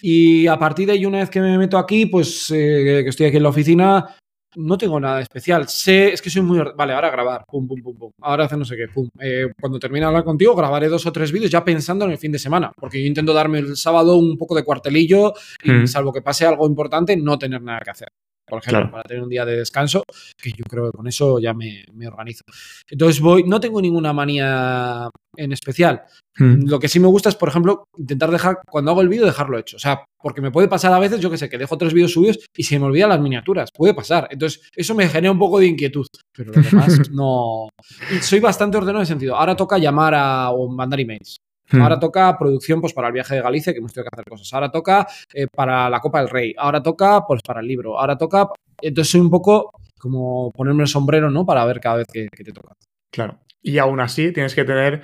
Y 0.01 0.47
a 0.47 0.57
partir 0.57 0.87
de 0.87 0.93
ahí, 0.93 1.05
una 1.05 1.19
vez 1.19 1.29
que 1.29 1.41
me 1.41 1.57
meto 1.57 1.77
aquí, 1.77 2.05
pues 2.05 2.49
eh, 2.51 3.01
que 3.03 3.09
estoy 3.09 3.27
aquí 3.27 3.37
en 3.37 3.43
la 3.43 3.49
oficina, 3.49 4.15
no 4.55 4.77
tengo 4.77 4.99
nada 4.99 5.21
especial. 5.21 5.67
Sé, 5.67 6.13
es 6.13 6.21
que 6.21 6.29
soy 6.29 6.41
muy. 6.41 6.59
Vale, 6.75 6.93
ahora 6.93 7.09
grabar, 7.09 7.43
pum, 7.47 7.67
pum, 7.67 7.81
pum, 7.81 7.97
pum. 7.97 8.11
Ahora 8.21 8.45
hacer 8.45 8.57
no 8.57 8.65
sé 8.65 8.75
qué, 8.75 8.87
pum. 8.87 9.07
Eh, 9.19 9.51
cuando 9.59 9.79
termine 9.79 10.01
de 10.01 10.07
hablar 10.07 10.23
contigo, 10.23 10.55
grabaré 10.55 10.87
dos 10.89 11.05
o 11.05 11.11
tres 11.11 11.31
vídeos 11.31 11.51
ya 11.51 11.63
pensando 11.63 12.05
en 12.05 12.11
el 12.11 12.17
fin 12.17 12.31
de 12.31 12.39
semana. 12.39 12.71
Porque 12.75 13.01
yo 13.01 13.07
intento 13.07 13.33
darme 13.33 13.59
el 13.59 13.77
sábado 13.77 14.17
un 14.17 14.37
poco 14.37 14.55
de 14.55 14.63
cuartelillo 14.63 15.33
y, 15.63 15.71
Mm. 15.71 15.87
salvo 15.87 16.11
que 16.13 16.21
pase 16.21 16.45
algo 16.45 16.67
importante, 16.67 17.15
no 17.15 17.37
tener 17.37 17.61
nada 17.61 17.79
que 17.83 17.91
hacer. 17.91 18.07
Por 18.47 18.57
ejemplo, 18.59 18.79
Claro. 18.79 18.91
para 18.91 19.03
tener 19.03 19.21
un 19.21 19.29
día 19.29 19.45
de 19.45 19.57
descanso, 19.57 20.03
que 20.35 20.49
yo 20.51 20.63
creo 20.67 20.85
que 20.91 20.97
con 20.97 21.05
eso 21.07 21.37
ya 21.39 21.53
me, 21.53 21.85
me 21.93 22.07
organizo. 22.07 22.43
Entonces 22.89 23.21
voy, 23.21 23.43
no 23.43 23.59
tengo 23.59 23.79
ninguna 23.79 24.11
manía 24.11 25.07
en 25.35 25.51
especial. 25.51 26.03
Mm. 26.37 26.67
Lo 26.67 26.79
que 26.79 26.87
sí 26.87 26.99
me 26.99 27.07
gusta 27.07 27.29
es, 27.29 27.35
por 27.35 27.49
ejemplo, 27.49 27.83
intentar 27.97 28.31
dejar, 28.31 28.59
cuando 28.69 28.91
hago 28.91 29.01
el 29.01 29.09
vídeo, 29.09 29.25
dejarlo 29.25 29.57
hecho. 29.57 29.77
O 29.77 29.79
sea, 29.79 30.05
porque 30.21 30.41
me 30.41 30.51
puede 30.51 30.67
pasar 30.67 30.93
a 30.93 30.99
veces, 30.99 31.19
yo 31.19 31.29
que 31.29 31.37
sé, 31.37 31.49
que 31.49 31.57
dejo 31.57 31.77
tres 31.77 31.93
vídeos 31.93 32.13
subidos 32.13 32.39
y 32.55 32.63
se 32.63 32.79
me 32.79 32.85
olvidan 32.85 33.09
las 33.09 33.19
miniaturas. 33.19 33.69
Puede 33.73 33.93
pasar. 33.93 34.27
Entonces, 34.31 34.69
eso 34.75 34.95
me 34.95 35.07
genera 35.07 35.31
un 35.31 35.39
poco 35.39 35.59
de 35.59 35.67
inquietud. 35.67 36.05
Pero 36.35 36.51
lo 36.53 36.61
demás, 36.61 37.09
no. 37.11 37.69
Y 38.11 38.21
soy 38.21 38.39
bastante 38.39 38.77
ordenado 38.77 38.99
en 38.99 39.03
ese 39.03 39.13
sentido. 39.13 39.35
Ahora 39.35 39.55
toca 39.55 39.77
llamar 39.77 40.13
a, 40.15 40.51
o 40.51 40.69
mandar 40.69 40.99
emails. 40.99 41.37
Mm. 41.71 41.81
Ahora 41.81 41.99
toca 41.99 42.37
producción 42.37 42.81
pues, 42.81 42.93
para 42.93 43.07
el 43.07 43.13
viaje 43.13 43.35
de 43.35 43.41
Galicia, 43.41 43.73
que 43.73 43.79
hemos 43.79 43.93
tenido 43.93 44.09
que 44.09 44.15
hacer 44.15 44.29
cosas. 44.29 44.53
Ahora 44.53 44.71
toca 44.71 45.07
eh, 45.33 45.47
para 45.47 45.89
la 45.89 45.99
Copa 45.99 46.19
del 46.19 46.29
Rey. 46.29 46.53
Ahora 46.57 46.81
toca 46.81 47.25
pues, 47.27 47.41
para 47.41 47.61
el 47.61 47.67
libro. 47.67 47.99
Ahora 47.99 48.17
toca. 48.17 48.49
Entonces 48.81 49.11
soy 49.11 49.21
un 49.21 49.29
poco 49.29 49.71
como 49.99 50.51
ponerme 50.51 50.83
el 50.83 50.89
sombrero, 50.89 51.29
¿no? 51.29 51.45
Para 51.45 51.65
ver 51.65 51.79
cada 51.79 51.97
vez 51.97 52.07
que, 52.11 52.27
que 52.29 52.43
te 52.43 52.53
toca. 52.53 52.73
Claro. 53.11 53.39
Y 53.61 53.77
aún 53.77 53.99
así 53.99 54.31
tienes 54.31 54.55
que 54.55 54.63
tener, 54.65 55.01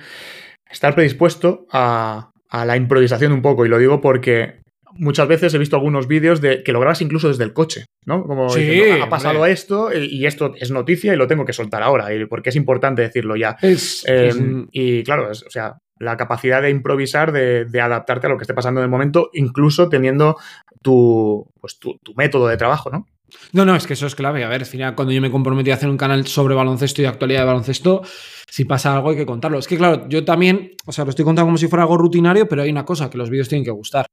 estar 0.70 0.94
predispuesto 0.94 1.66
a, 1.72 2.30
a 2.48 2.64
la 2.64 2.76
improvisación 2.76 3.32
un 3.32 3.42
poco. 3.42 3.66
Y 3.66 3.68
lo 3.68 3.78
digo 3.78 4.00
porque 4.00 4.60
muchas 4.98 5.28
veces 5.28 5.52
he 5.52 5.58
visto 5.58 5.76
algunos 5.76 6.08
vídeos 6.08 6.40
de 6.40 6.62
que 6.62 6.72
lo 6.72 6.80
grabas 6.80 7.02
incluso 7.02 7.28
desde 7.28 7.44
el 7.44 7.52
coche, 7.52 7.84
¿no? 8.06 8.22
Como 8.24 8.48
Sí, 8.48 8.60
diciendo, 8.62 9.04
ha 9.04 9.08
pasado 9.10 9.36
hombre. 9.40 9.52
esto 9.52 9.92
y 9.92 10.06
y 10.06 10.26
esto 10.26 10.54
es 10.58 10.70
noticia 10.70 11.12
y 11.12 11.16
lo 11.16 11.26
tengo 11.26 11.44
que 11.44 11.52
soltar 11.52 11.82
ahora, 11.82 12.08
porque 12.30 12.48
es 12.48 12.56
importante 12.56 13.02
decirlo 13.02 13.36
ya. 13.36 13.56
Es, 13.60 14.04
Eh, 14.08 14.28
es- 14.28 14.38
y 14.72 15.02
claro, 15.04 15.30
es- 15.30 15.42
o 15.42 15.50
sea, 15.50 15.76
la 15.98 16.16
capacidad 16.16 16.62
de 16.62 16.70
improvisar, 16.70 17.32
de, 17.32 17.64
de 17.66 17.80
adaptarte 17.80 18.26
a 18.26 18.30
lo 18.30 18.36
que 18.38 18.42
esté 18.44 18.54
pasando 18.54 18.80
en 18.80 18.84
el 18.84 18.90
momento, 18.90 19.28
incluso 19.34 19.88
teniendo 19.88 20.36
tu, 20.82 21.46
pues, 21.60 21.78
tu, 21.78 21.98
tu 22.02 22.14
método 22.14 22.48
de 22.48 22.56
trabajo, 22.56 22.90
¿no? 22.90 23.06
No, 23.52 23.64
no, 23.64 23.74
es 23.74 23.86
que 23.86 23.94
eso 23.94 24.06
es 24.06 24.14
clave. 24.14 24.44
A 24.44 24.48
ver, 24.48 24.60
al 24.62 24.66
final, 24.66 24.94
cuando 24.94 25.12
yo 25.12 25.20
me 25.20 25.30
comprometí 25.30 25.70
a 25.70 25.74
hacer 25.74 25.88
un 25.88 25.96
canal 25.96 26.26
sobre 26.26 26.54
baloncesto 26.54 27.00
y 27.00 27.04
de 27.04 27.08
actualidad 27.08 27.40
de 27.40 27.46
baloncesto, 27.46 28.02
si 28.48 28.64
pasa 28.64 28.94
algo 28.94 29.10
hay 29.10 29.16
que 29.16 29.26
contarlo. 29.26 29.58
Es 29.58 29.66
que, 29.66 29.76
claro, 29.76 30.08
yo 30.08 30.24
también, 30.24 30.72
o 30.86 30.92
sea, 30.92 31.04
lo 31.04 31.10
estoy 31.10 31.24
contando 31.24 31.46
como 31.46 31.58
si 31.58 31.68
fuera 31.68 31.82
algo 31.82 31.98
rutinario, 31.98 32.48
pero 32.48 32.62
hay 32.62 32.70
una 32.70 32.84
cosa, 32.84 33.10
que 33.10 33.18
los 33.18 33.30
vídeos 33.30 33.48
tienen 33.48 33.64
que 33.64 33.70
gustar. 33.72 34.06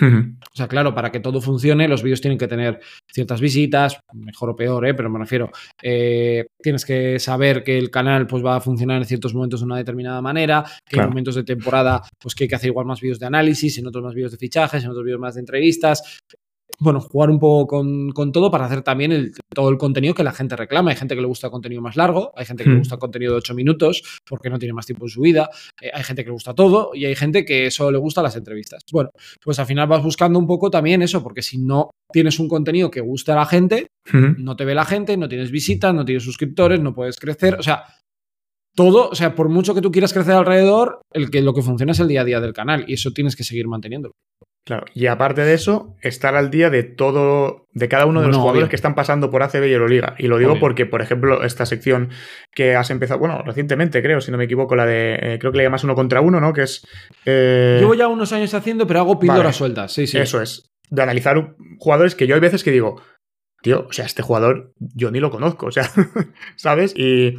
O 0.00 0.56
sea, 0.56 0.68
claro, 0.68 0.94
para 0.94 1.10
que 1.10 1.18
todo 1.18 1.40
funcione, 1.40 1.88
los 1.88 2.04
vídeos 2.04 2.20
tienen 2.20 2.38
que 2.38 2.46
tener 2.46 2.78
ciertas 3.12 3.40
visitas, 3.40 3.98
mejor 4.12 4.50
o 4.50 4.54
peor, 4.56 4.86
¿eh? 4.86 4.94
pero 4.94 5.10
me 5.10 5.18
refiero, 5.18 5.50
eh, 5.82 6.46
tienes 6.62 6.84
que 6.84 7.18
saber 7.18 7.64
que 7.64 7.76
el 7.76 7.90
canal 7.90 8.28
pues, 8.28 8.44
va 8.44 8.54
a 8.54 8.60
funcionar 8.60 8.98
en 8.98 9.04
ciertos 9.06 9.34
momentos 9.34 9.58
de 9.58 9.66
una 9.66 9.76
determinada 9.76 10.22
manera, 10.22 10.62
que 10.86 10.94
Claro. 10.94 11.06
en 11.06 11.10
momentos 11.10 11.34
de 11.34 11.42
temporada 11.42 12.02
pues, 12.16 12.36
que 12.36 12.44
hay 12.44 12.48
que 12.48 12.54
hacer 12.54 12.68
igual 12.68 12.86
más 12.86 13.00
vídeos 13.00 13.18
de 13.18 13.26
análisis, 13.26 13.76
en 13.78 13.88
otros 13.88 14.04
más 14.04 14.14
vídeos 14.14 14.30
de 14.30 14.38
fichajes, 14.38 14.84
en 14.84 14.90
otros 14.90 15.04
vídeos 15.04 15.20
más 15.20 15.34
de 15.34 15.40
entrevistas. 15.40 16.20
Bueno, 16.80 17.00
jugar 17.00 17.28
un 17.30 17.40
poco 17.40 17.66
con, 17.66 18.10
con 18.10 18.30
todo 18.30 18.50
para 18.52 18.66
hacer 18.66 18.82
también 18.82 19.10
el- 19.10 19.32
todo 19.52 19.68
el 19.68 19.78
contenido 19.78 20.14
que 20.14 20.22
la 20.22 20.30
gente 20.32 20.54
reclama. 20.54 20.90
Hay 20.92 20.96
gente 20.96 21.16
que 21.16 21.20
le 21.20 21.26
gusta 21.26 21.50
contenido 21.50 21.82
más 21.82 21.96
largo, 21.96 22.32
hay 22.36 22.46
gente 22.46 22.62
que 22.62 22.70
le 22.70 22.76
Hmm. 22.76 22.78
gusta 22.78 22.96
contenido 22.98 23.32
de 23.32 23.38
8 23.38 23.54
minutos 23.54 24.02
porque 24.28 24.48
no 24.48 24.58
tiene 24.60 24.72
más 24.74 24.86
tiempo 24.86 25.04
en 25.06 25.08
su 25.08 25.20
vida, 25.20 25.50
eh, 25.82 25.90
hay 25.92 26.04
gente 26.04 26.22
que 26.22 26.28
le 26.28 26.34
gusta 26.34 26.54
todo 26.54 26.90
y 26.94 27.04
hay 27.04 27.16
gente 27.16 27.44
que 27.44 27.70
solo 27.72 27.90
le 27.90 27.98
gusta 27.98 28.22
las 28.22 28.36
entrevistas. 28.36 28.82
Bueno, 28.92 29.10
pues 29.42 29.58
al 29.58 29.66
final 29.66 29.88
vas 29.88 30.02
buscando 30.04 30.38
un 30.38 30.46
poco 30.46 30.70
también 30.70 31.02
eso, 31.02 31.22
porque 31.22 31.42
si 31.42 31.58
no 31.58 31.90
tienes 32.12 32.38
un 32.38 32.48
contenido 32.48 32.90
que 32.90 33.00
guste 33.00 33.32
a 33.32 33.36
la 33.36 33.46
gente, 33.46 33.88
no 34.38 34.54
te 34.54 34.64
ve 34.64 34.74
la 34.74 34.84
gente, 34.84 35.16
no 35.16 35.28
tienes 35.28 35.50
visitas, 35.50 35.92
no 35.92 36.04
tienes 36.04 36.22
suscriptores, 36.22 36.80
no 36.80 36.94
puedes 36.94 37.16
crecer. 37.18 37.56
O 37.58 37.62
sea, 37.62 37.84
todo, 38.76 39.08
o 39.10 39.14
sea, 39.14 39.34
por 39.34 39.48
mucho 39.48 39.74
que 39.74 39.80
tú 39.80 39.90
quieras 39.90 40.12
crecer 40.12 40.34
alrededor, 40.34 41.00
el 41.12 41.30
que, 41.30 41.42
lo 41.42 41.52
que 41.52 41.62
funciona 41.62 41.92
es 41.92 41.98
el 42.00 42.06
día 42.08 42.20
a 42.20 42.24
día 42.24 42.40
del 42.40 42.52
canal 42.52 42.84
y 42.86 42.94
eso 42.94 43.10
tienes 43.10 43.34
que 43.34 43.42
seguir 43.44 43.66
manteniéndolo. 43.66 44.12
Claro. 44.68 44.84
Y 44.92 45.06
aparte 45.06 45.44
de 45.44 45.54
eso, 45.54 45.96
estar 46.02 46.36
al 46.36 46.50
día 46.50 46.68
de 46.68 46.82
todo, 46.82 47.64
de 47.72 47.88
cada 47.88 48.04
uno 48.04 48.20
de 48.20 48.26
los 48.26 48.36
No, 48.36 48.42
jugadores 48.42 48.64
obvio. 48.64 48.68
que 48.68 48.76
están 48.76 48.94
pasando 48.94 49.30
por 49.30 49.42
ACB 49.42 49.64
y 49.66 49.72
Euroliga. 49.72 50.14
Y 50.18 50.26
lo 50.26 50.36
digo 50.36 50.50
Obvio. 50.52 50.60
porque, 50.60 50.84
por 50.84 51.00
ejemplo, 51.00 51.42
esta 51.42 51.64
sección 51.64 52.10
que 52.54 52.76
has 52.76 52.90
empezado, 52.90 53.18
bueno, 53.18 53.40
recientemente 53.46 54.02
creo, 54.02 54.20
si 54.20 54.30
no 54.30 54.36
me 54.36 54.44
equivoco, 54.44 54.76
la 54.76 54.84
de, 54.84 55.14
eh, 55.22 55.38
creo 55.40 55.52
que 55.52 55.56
le 55.58 55.64
llamas 55.64 55.84
uno 55.84 55.94
contra 55.94 56.20
uno, 56.20 56.38
¿no? 56.38 56.52
Que 56.52 56.64
es... 56.64 56.86
eh, 57.24 57.78
Llevo 57.80 57.94
ya 57.94 58.08
unos 58.08 58.30
años 58.34 58.52
haciendo, 58.52 58.86
pero 58.86 59.00
hago 59.00 59.18
píldoras 59.18 59.42
Vale. 59.44 59.52
sueltas. 59.54 59.90
Sí, 59.94 60.06
sí. 60.06 60.18
Eso 60.18 60.42
es. 60.42 60.68
De 60.90 61.00
analizar 61.02 61.54
jugadores 61.78 62.14
que 62.14 62.26
yo 62.26 62.34
hay 62.34 62.40
veces 62.42 62.62
que 62.62 62.70
digo, 62.70 63.00
tío, 63.62 63.86
o 63.88 63.92
sea, 63.94 64.04
este 64.04 64.20
jugador 64.20 64.74
yo 64.76 65.10
ni 65.10 65.18
lo 65.20 65.30
conozco, 65.30 65.64
o 65.68 65.70
sea, 65.72 65.88
¿sabes? 66.56 66.92
Y 66.94 67.36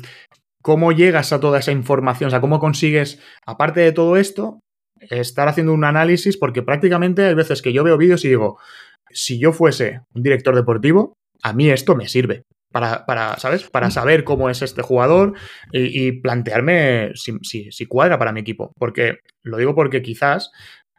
¿cómo 0.64 0.92
llegas 0.94 1.32
a 1.32 1.40
toda 1.40 1.60
esa 1.60 1.72
información? 1.72 2.30
O 2.30 2.32
sea, 2.32 2.42
¿cómo 2.42 2.58
consigues, 2.58 3.22
aparte 3.46 3.82
de 3.82 3.92
todo 3.92 4.18
esto, 4.18 4.62
estar 5.02 5.48
haciendo 5.48 5.74
un 5.74 5.84
análisis? 5.84 6.38
Porque 6.38 6.62
prácticamente 6.62 7.24
hay 7.26 7.34
veces 7.34 7.62
que 7.62 7.74
yo 7.74 7.84
veo 7.84 7.98
vídeos 7.98 8.24
y 8.26 8.30
digo, 8.30 8.60
si 9.10 9.40
yo 9.40 9.54
fuese 9.54 10.02
un 10.14 10.24
director 10.24 10.56
deportivo, 10.56 11.14
a 11.42 11.54
mí 11.54 11.70
esto 11.70 11.96
me 11.96 12.08
sirve. 12.08 12.44
Para, 12.72 13.06
para 13.08 13.38
¿sabes? 13.38 13.68
Para 13.70 13.88
mm. 13.88 13.92
saber 13.92 14.24
cómo 14.24 14.50
es 14.50 14.62
este 14.62 14.84
jugador 14.84 15.34
y, 15.72 16.12
plantearme 16.22 17.12
si, 17.16 17.86
cuadra 17.88 18.20
para 18.20 18.32
mi 18.32 18.42
equipo. 18.42 18.74
Porque 18.78 19.20
lo 19.44 19.58
digo 19.58 19.74
porque 19.74 20.04
quizás, 20.04 20.52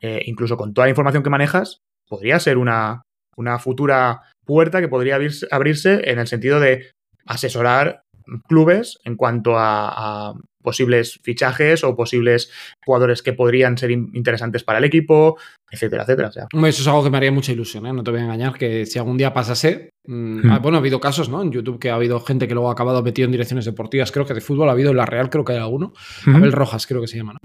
eh, 0.02 0.22
incluso 0.26 0.56
con 0.56 0.74
toda 0.74 0.86
la 0.86 0.90
información 0.90 1.22
que 1.22 1.30
manejas, 1.30 1.78
podría 2.08 2.40
ser 2.40 2.58
una, 2.58 3.02
una 3.36 3.60
futura 3.60 4.22
puerta 4.44 4.80
que 4.80 4.88
podría 4.88 5.18
abrirse 5.50 6.10
en 6.10 6.18
el 6.18 6.26
sentido 6.26 6.58
de 6.58 6.90
asesorar 7.24 8.02
clubes 8.48 8.98
en 9.04 9.16
cuanto 9.16 9.54
a, 9.56 10.34
posibles 10.62 11.18
fichajes 11.22 11.84
o 11.84 11.96
posibles 11.96 12.52
jugadores 12.84 13.22
que 13.22 13.32
podrían 13.32 13.76
ser 13.76 13.90
interesantes 13.90 14.64
para 14.64 14.78
el 14.78 14.84
equipo, 14.84 15.38
etcétera, 15.70 16.02
etcétera. 16.02 16.28
Eso 16.28 16.82
es 16.82 16.86
algo 16.88 17.04
que 17.04 17.10
me 17.10 17.16
haría 17.16 17.32
mucha 17.32 17.52
ilusión, 17.52 17.86
¿eh? 17.86 17.92
no 17.92 18.02
te 18.02 18.10
voy 18.10 18.20
a 18.20 18.24
engañar, 18.24 18.54
que 18.54 18.86
si 18.86 18.98
algún 18.98 19.16
día 19.16 19.32
pasase, 19.32 19.90
Mm, 20.06 20.46
hmm. 20.46 20.50
ah, 20.50 20.58
bueno, 20.58 20.78
ha 20.78 20.80
habido 20.80 20.98
casos, 20.98 21.28
¿no? 21.28 21.42
En 21.42 21.52
YouTube 21.52 21.78
que 21.78 21.90
ha 21.90 21.94
habido 21.94 22.18
gente 22.20 22.48
que 22.48 22.54
luego 22.54 22.70
ha 22.70 22.72
acabado 22.72 23.02
metido 23.02 23.26
en 23.26 23.32
direcciones 23.32 23.66
deportivas. 23.66 24.10
Creo 24.10 24.24
que 24.24 24.32
de 24.32 24.40
fútbol 24.40 24.68
ha 24.68 24.72
habido 24.72 24.90
en 24.90 24.96
la 24.96 25.04
Real, 25.04 25.28
creo 25.28 25.44
que 25.44 25.52
hay 25.52 25.58
alguno. 25.58 25.92
Abel 26.26 26.52
Rojas, 26.52 26.86
creo 26.86 27.00
que 27.00 27.06
se 27.06 27.18
llama, 27.18 27.34
¿no? 27.34 27.38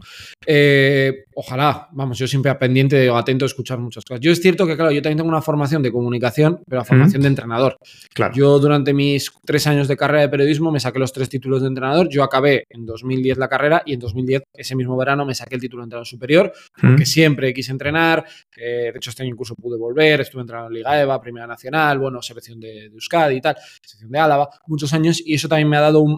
Eh, 0.48 1.26
ojalá, 1.36 1.90
vamos, 1.92 2.18
yo 2.18 2.28
siempre 2.28 2.52
o 2.52 3.18
atento 3.18 3.46
a 3.46 3.48
escuchar 3.48 3.80
muchas 3.80 4.06
cosas. 4.06 4.22
Yo 4.22 4.32
es 4.32 4.42
cierto 4.42 4.66
que, 4.66 4.76
claro, 4.76 4.92
yo 4.92 5.02
también 5.02 5.18
tengo 5.18 5.30
una 5.30 5.42
formación 5.42 5.82
de 5.84 5.92
comunicación, 5.92 6.62
pero 6.68 6.82
la 6.82 6.86
formación 6.86 7.22
de 7.22 7.28
entrenador. 7.28 7.78
Claro. 8.14 8.34
Yo 8.34 8.58
durante 8.60 8.94
mis 8.94 9.32
tres 9.46 9.68
años 9.68 9.88
de 9.88 9.98
carrera 9.98 10.22
de 10.22 10.30
periodismo 10.30 10.72
me 10.72 10.80
saqué 10.80 11.00
los 11.00 11.12
tres 11.12 11.30
títulos 11.30 11.62
de 11.62 11.68
entrenador. 11.68 12.08
Yo 12.10 12.24
acabé 12.24 12.66
en 12.70 12.86
2010 12.86 13.38
la 13.38 13.50
carrera 13.50 13.84
y 13.86 13.94
en 13.94 14.00
2010, 14.00 14.44
ese 14.54 14.76
mismo 14.76 14.96
verano, 14.96 15.25
me 15.26 15.36
saqué 15.36 15.56
el 15.56 15.62
título 15.62 15.82
de 15.82 15.86
entrenador 15.86 16.08
superior, 16.08 16.54
porque 16.80 17.06
siempre 17.06 17.54
quise 17.54 17.72
entrenar. 17.72 18.26
Eh, 18.56 18.92
de 18.92 18.94
hecho, 18.96 19.10
este 19.10 19.24
año 19.24 19.32
incluso 19.32 19.56
pude 19.56 19.78
volver, 19.78 20.22
estuve 20.22 20.42
entrenando 20.42 20.70
en 20.70 20.76
Liga 20.76 21.02
EVA, 21.02 21.20
Primera 21.22 21.48
Nacional, 21.48 22.00
bueno, 22.00 22.22
selección 22.22 22.60
de, 22.60 22.90
de 22.90 22.96
Euskadi 22.96 23.36
y 23.36 23.42
tal, 23.42 23.56
sección 23.82 24.12
de 24.12 24.20
Álava, 24.20 24.50
muchos 24.68 24.94
años, 24.94 25.22
y 25.26 25.34
eso 25.34 25.48
también 25.48 25.70
me 25.70 25.78
ha 25.78 25.82
dado 25.82 26.02
un 26.02 26.18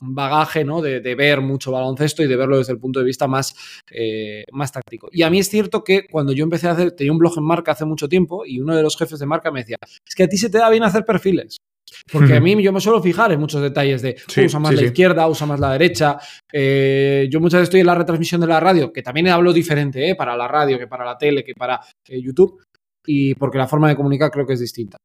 bagaje 0.00 0.64
¿no? 0.64 0.80
de, 0.80 1.14
ver 1.14 1.40
mucho 1.40 1.72
baloncesto 1.72 2.22
y 2.22 2.26
de 2.26 2.36
verlo 2.36 2.58
desde 2.58 2.72
el 2.72 2.78
punto 2.78 2.98
de 2.98 3.04
vista 3.04 3.28
más, 3.28 3.54
eh, 3.90 4.44
más 4.52 4.72
táctico. 4.72 5.08
Y 5.12 5.22
a 5.22 5.30
mí 5.30 5.38
es 5.38 5.48
cierto 5.48 5.84
que 5.84 6.06
cuando 6.08 6.32
yo 6.32 6.42
empecé 6.42 6.68
a 6.68 6.72
hacer, 6.72 6.92
tenía 6.92 7.12
un 7.12 7.18
blog 7.18 7.36
en 7.36 7.44
marca 7.44 7.72
hace 7.72 7.84
mucho 7.84 8.08
tiempo 8.08 8.44
y 8.46 8.60
uno 8.60 8.74
de 8.74 8.82
los 8.82 8.96
jefes 8.96 9.18
de 9.18 9.26
marca 9.26 9.50
me 9.50 9.60
decía, 9.60 9.76
es 10.06 10.14
que 10.14 10.24
a 10.24 10.28
ti 10.28 10.38
se 10.38 10.50
te 10.50 10.58
da 10.58 10.70
bien 10.70 10.82
hacer 10.82 11.04
perfiles. 11.04 11.58
Porque 12.10 12.34
a 12.34 12.40
mí 12.40 12.62
yo 12.62 12.72
me 12.72 12.80
suelo 12.80 13.02
fijar 13.02 13.32
en 13.32 13.40
muchos 13.40 13.62
detalles 13.62 14.02
de 14.02 14.16
usa 14.44 14.58
más 14.60 14.74
la 14.74 14.82
izquierda, 14.82 15.28
usa 15.28 15.46
más 15.46 15.60
la 15.60 15.72
derecha. 15.72 16.18
Eh, 16.52 17.28
yo 17.30 17.40
muchas 17.40 17.60
veces 17.60 17.68
estoy 17.68 17.80
en 17.80 17.86
la 17.86 17.94
retransmisión 17.94 18.40
de 18.40 18.46
la 18.46 18.60
radio, 18.60 18.92
que 18.92 19.02
también 19.02 19.28
hablo 19.28 19.52
diferente 19.52 20.10
¿eh? 20.10 20.14
para 20.14 20.36
la 20.36 20.48
radio, 20.48 20.78
que 20.78 20.86
para 20.86 21.04
la 21.04 21.16
tele, 21.16 21.44
que 21.44 21.54
para 21.54 21.80
YouTube, 22.08 22.62
y 23.06 23.34
porque 23.34 23.58
la 23.58 23.68
forma 23.68 23.88
de 23.88 23.96
comunicar 23.96 24.30
creo 24.30 24.46
que 24.46 24.54
es 24.54 24.60
distinta. 24.60 24.96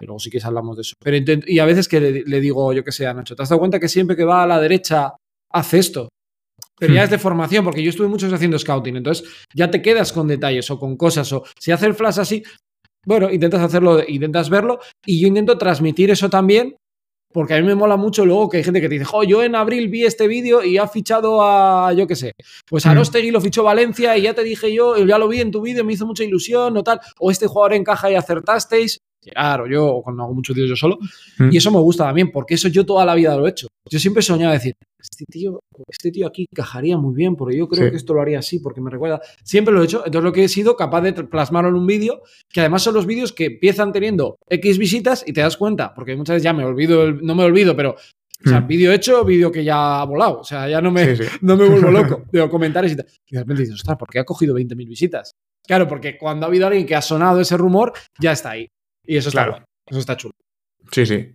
Y 0.00 0.06
luego 0.06 0.18
sí 0.18 0.30
que 0.30 0.40
hablamos 0.42 0.76
de 0.76 0.82
eso. 0.82 0.96
Pero 1.02 1.16
y 1.46 1.58
a 1.58 1.64
veces 1.64 1.88
que 1.88 2.00
le, 2.00 2.40
digo, 2.40 2.72
yo 2.72 2.82
que 2.82 2.92
sé, 2.92 3.06
a 3.06 3.14
Nacho, 3.14 3.36
¿te 3.36 3.42
has 3.42 3.48
dado 3.48 3.60
cuenta 3.60 3.78
que 3.78 3.88
siempre 3.88 4.16
que 4.16 4.24
va 4.24 4.42
a 4.42 4.46
la 4.46 4.60
derecha 4.60 5.12
hace 5.52 5.78
esto? 5.78 6.08
Pero 6.76 6.92
ya 6.92 7.02
hmm. 7.02 7.04
es 7.04 7.10
de 7.10 7.18
formación, 7.18 7.64
porque 7.64 7.82
yo 7.82 7.90
estuve 7.90 8.08
muchos 8.08 8.32
haciendo 8.32 8.58
scouting, 8.58 8.96
entonces 8.96 9.28
ya 9.54 9.70
te 9.70 9.80
quedas 9.80 10.12
con 10.12 10.26
detalles 10.26 10.68
o 10.70 10.78
con 10.78 10.96
cosas, 10.96 11.32
o 11.32 11.44
si 11.58 11.70
hace 11.70 11.86
el 11.86 11.94
flash 11.94 12.18
así, 12.18 12.42
bueno, 13.06 13.30
intentas 13.30 13.62
hacerlo, 13.62 14.02
intentas 14.06 14.50
verlo, 14.50 14.80
y 15.04 15.20
yo 15.20 15.28
intento 15.28 15.58
transmitir 15.58 16.10
eso 16.10 16.30
también, 16.30 16.76
porque 17.34 17.54
a 17.54 17.60
mí 17.60 17.66
me 17.66 17.74
mola 17.74 17.96
mucho 17.96 18.24
luego 18.24 18.48
que 18.48 18.58
hay 18.58 18.64
gente 18.64 18.80
que 18.80 18.88
te 18.88 18.94
dice, 18.94 19.04
jo, 19.04 19.24
yo 19.24 19.42
en 19.42 19.56
abril 19.56 19.88
vi 19.88 20.04
este 20.04 20.28
vídeo 20.28 20.62
y 20.62 20.78
ha 20.78 20.86
fichado 20.86 21.42
a, 21.42 21.92
yo 21.92 22.06
qué 22.06 22.14
sé, 22.14 22.32
pues 22.64 22.86
a 22.86 22.92
hmm. 22.92 22.98
Rostegui 22.98 23.32
lo 23.32 23.40
fichó 23.40 23.64
Valencia 23.64 24.16
y 24.16 24.22
ya 24.22 24.34
te 24.34 24.44
dije 24.44 24.72
yo, 24.72 24.96
ya 25.04 25.18
lo 25.18 25.26
vi 25.26 25.40
en 25.40 25.50
tu 25.50 25.60
vídeo, 25.60 25.84
me 25.84 25.92
hizo 25.92 26.06
mucha 26.06 26.22
ilusión 26.22 26.76
o 26.76 26.84
tal, 26.84 27.00
o 27.18 27.32
este 27.32 27.48
jugador 27.48 27.74
encaja 27.74 28.08
y 28.08 28.14
acertasteis, 28.14 29.00
o 29.36 29.66
yo, 29.66 29.86
o 29.86 30.02
cuando 30.02 30.22
hago 30.22 30.34
muchos 30.34 30.54
vídeos 30.54 30.70
yo 30.70 30.76
solo. 30.76 30.98
Mm. 31.38 31.50
Y 31.52 31.56
eso 31.56 31.70
me 31.70 31.78
gusta 31.78 32.04
también, 32.04 32.30
porque 32.30 32.54
eso 32.54 32.68
yo 32.68 32.84
toda 32.84 33.04
la 33.04 33.14
vida 33.14 33.36
lo 33.36 33.46
he 33.46 33.50
hecho. 33.50 33.68
Yo 33.90 33.98
siempre 33.98 34.22
soñaba 34.22 34.52
decir, 34.52 34.74
este 34.98 35.24
tío, 35.26 35.60
este 35.88 36.10
tío 36.10 36.26
aquí 36.26 36.46
encajaría 36.50 36.96
muy 36.96 37.14
bien, 37.14 37.36
porque 37.36 37.56
yo 37.56 37.68
creo 37.68 37.90
que 37.90 37.96
esto 37.96 38.14
lo 38.14 38.22
haría 38.22 38.38
así, 38.38 38.58
porque 38.58 38.80
me 38.80 38.90
recuerda. 38.90 39.20
Siempre 39.42 39.74
lo 39.74 39.82
he 39.82 39.84
hecho. 39.84 39.98
Entonces 40.06 40.24
lo 40.24 40.32
que 40.32 40.44
he 40.44 40.48
sido 40.48 40.76
capaz 40.76 41.02
de 41.02 41.12
plasmarlo 41.12 41.70
en 41.70 41.76
un 41.76 41.86
vídeo, 41.86 42.22
que 42.48 42.60
además 42.60 42.82
son 42.82 42.94
los 42.94 43.06
vídeos 43.06 43.32
que 43.32 43.46
empiezan 43.46 43.92
teniendo 43.92 44.36
X 44.48 44.78
visitas 44.78 45.24
y 45.26 45.32
te 45.32 45.42
das 45.42 45.56
cuenta, 45.56 45.94
porque 45.94 46.16
muchas 46.16 46.34
veces 46.34 46.44
ya 46.44 46.52
me 46.52 46.64
olvido, 46.64 47.12
no 47.12 47.34
me 47.34 47.44
olvido, 47.44 47.76
pero 47.76 47.96
o 48.44 48.48
sea, 48.48 48.60
mm. 48.60 48.66
vídeo 48.66 48.92
hecho, 48.92 49.24
vídeo 49.24 49.50
que 49.50 49.64
ya 49.64 50.00
ha 50.00 50.04
volado. 50.04 50.40
O 50.40 50.44
sea, 50.44 50.68
ya 50.68 50.80
no 50.80 50.90
me, 50.90 51.16
no 51.40 51.56
me 51.56 51.68
vuelvo 51.68 51.90
loco. 51.90 52.24
Veo 52.32 52.50
comentarios 52.50 52.92
y 52.92 52.96
tal. 52.96 53.06
Y 53.26 53.34
de 53.34 53.40
repente 53.40 53.62
dices, 53.62 53.76
ostras, 53.76 53.96
¿por 53.96 54.08
qué 54.08 54.18
ha 54.18 54.24
cogido 54.24 54.54
20.000 54.54 54.88
visitas? 54.88 55.32
Claro, 55.66 55.88
porque 55.88 56.18
cuando 56.18 56.44
ha 56.44 56.48
habido 56.48 56.66
alguien 56.66 56.86
que 56.86 56.94
ha 56.94 57.00
sonado 57.00 57.40
ese 57.40 57.56
rumor, 57.56 57.92
ya 58.18 58.32
está 58.32 58.50
ahí. 58.50 58.68
Y 59.06 59.16
eso 59.16 59.28
está, 59.28 59.44
claro. 59.44 59.64
eso 59.86 59.98
está 59.98 60.16
chulo. 60.16 60.34
Sí, 60.92 61.06
sí. 61.06 61.32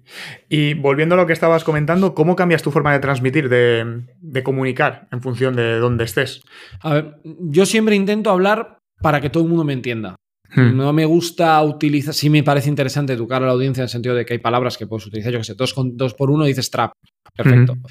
Y 0.47 0.73
volviendo 0.75 1.15
a 1.15 1.17
lo 1.17 1.27
que 1.27 1.33
estabas 1.33 1.63
comentando, 1.63 2.13
¿cómo 2.13 2.35
cambias 2.35 2.61
tu 2.61 2.71
forma 2.71 2.93
de 2.93 2.99
transmitir, 2.99 3.49
de, 3.49 4.43
comunicar 4.43 5.07
en 5.11 5.21
función 5.21 5.55
de 5.55 5.79
dónde 5.79 6.03
estés? 6.03 6.41
A 6.81 6.93
ver, 6.93 7.15
yo 7.23 7.65
siempre 7.65 7.95
intento 7.95 8.29
hablar 8.29 8.77
para 9.01 9.21
que 9.21 9.29
todo 9.29 9.43
el 9.43 9.49
mundo 9.49 9.63
me 9.63 9.73
entienda. 9.73 10.15
Hmm. 10.55 10.77
No 10.77 10.93
me 10.93 11.05
gusta 11.05 11.61
utilizar, 11.61 12.13
sí 12.13 12.29
me 12.29 12.43
parece 12.43 12.69
interesante 12.69 13.13
educar 13.13 13.43
a 13.43 13.45
la 13.45 13.51
audiencia 13.51 13.81
en 13.81 13.85
el 13.85 13.89
sentido 13.89 14.15
de 14.15 14.25
que 14.25 14.33
hay 14.33 14.39
palabras 14.39 14.77
que 14.77 14.87
puedes 14.87 15.05
utilizar, 15.05 15.31
yo 15.31 15.39
que 15.39 15.43
sé, 15.43 15.53
dos, 15.53 15.73
con, 15.73 15.95
dos 15.95 16.15
por 16.15 16.31
uno 16.31 16.45
dices 16.45 16.71
trap, 16.71 16.91
perfecto. 17.35 17.75
Hmm. 17.75 17.83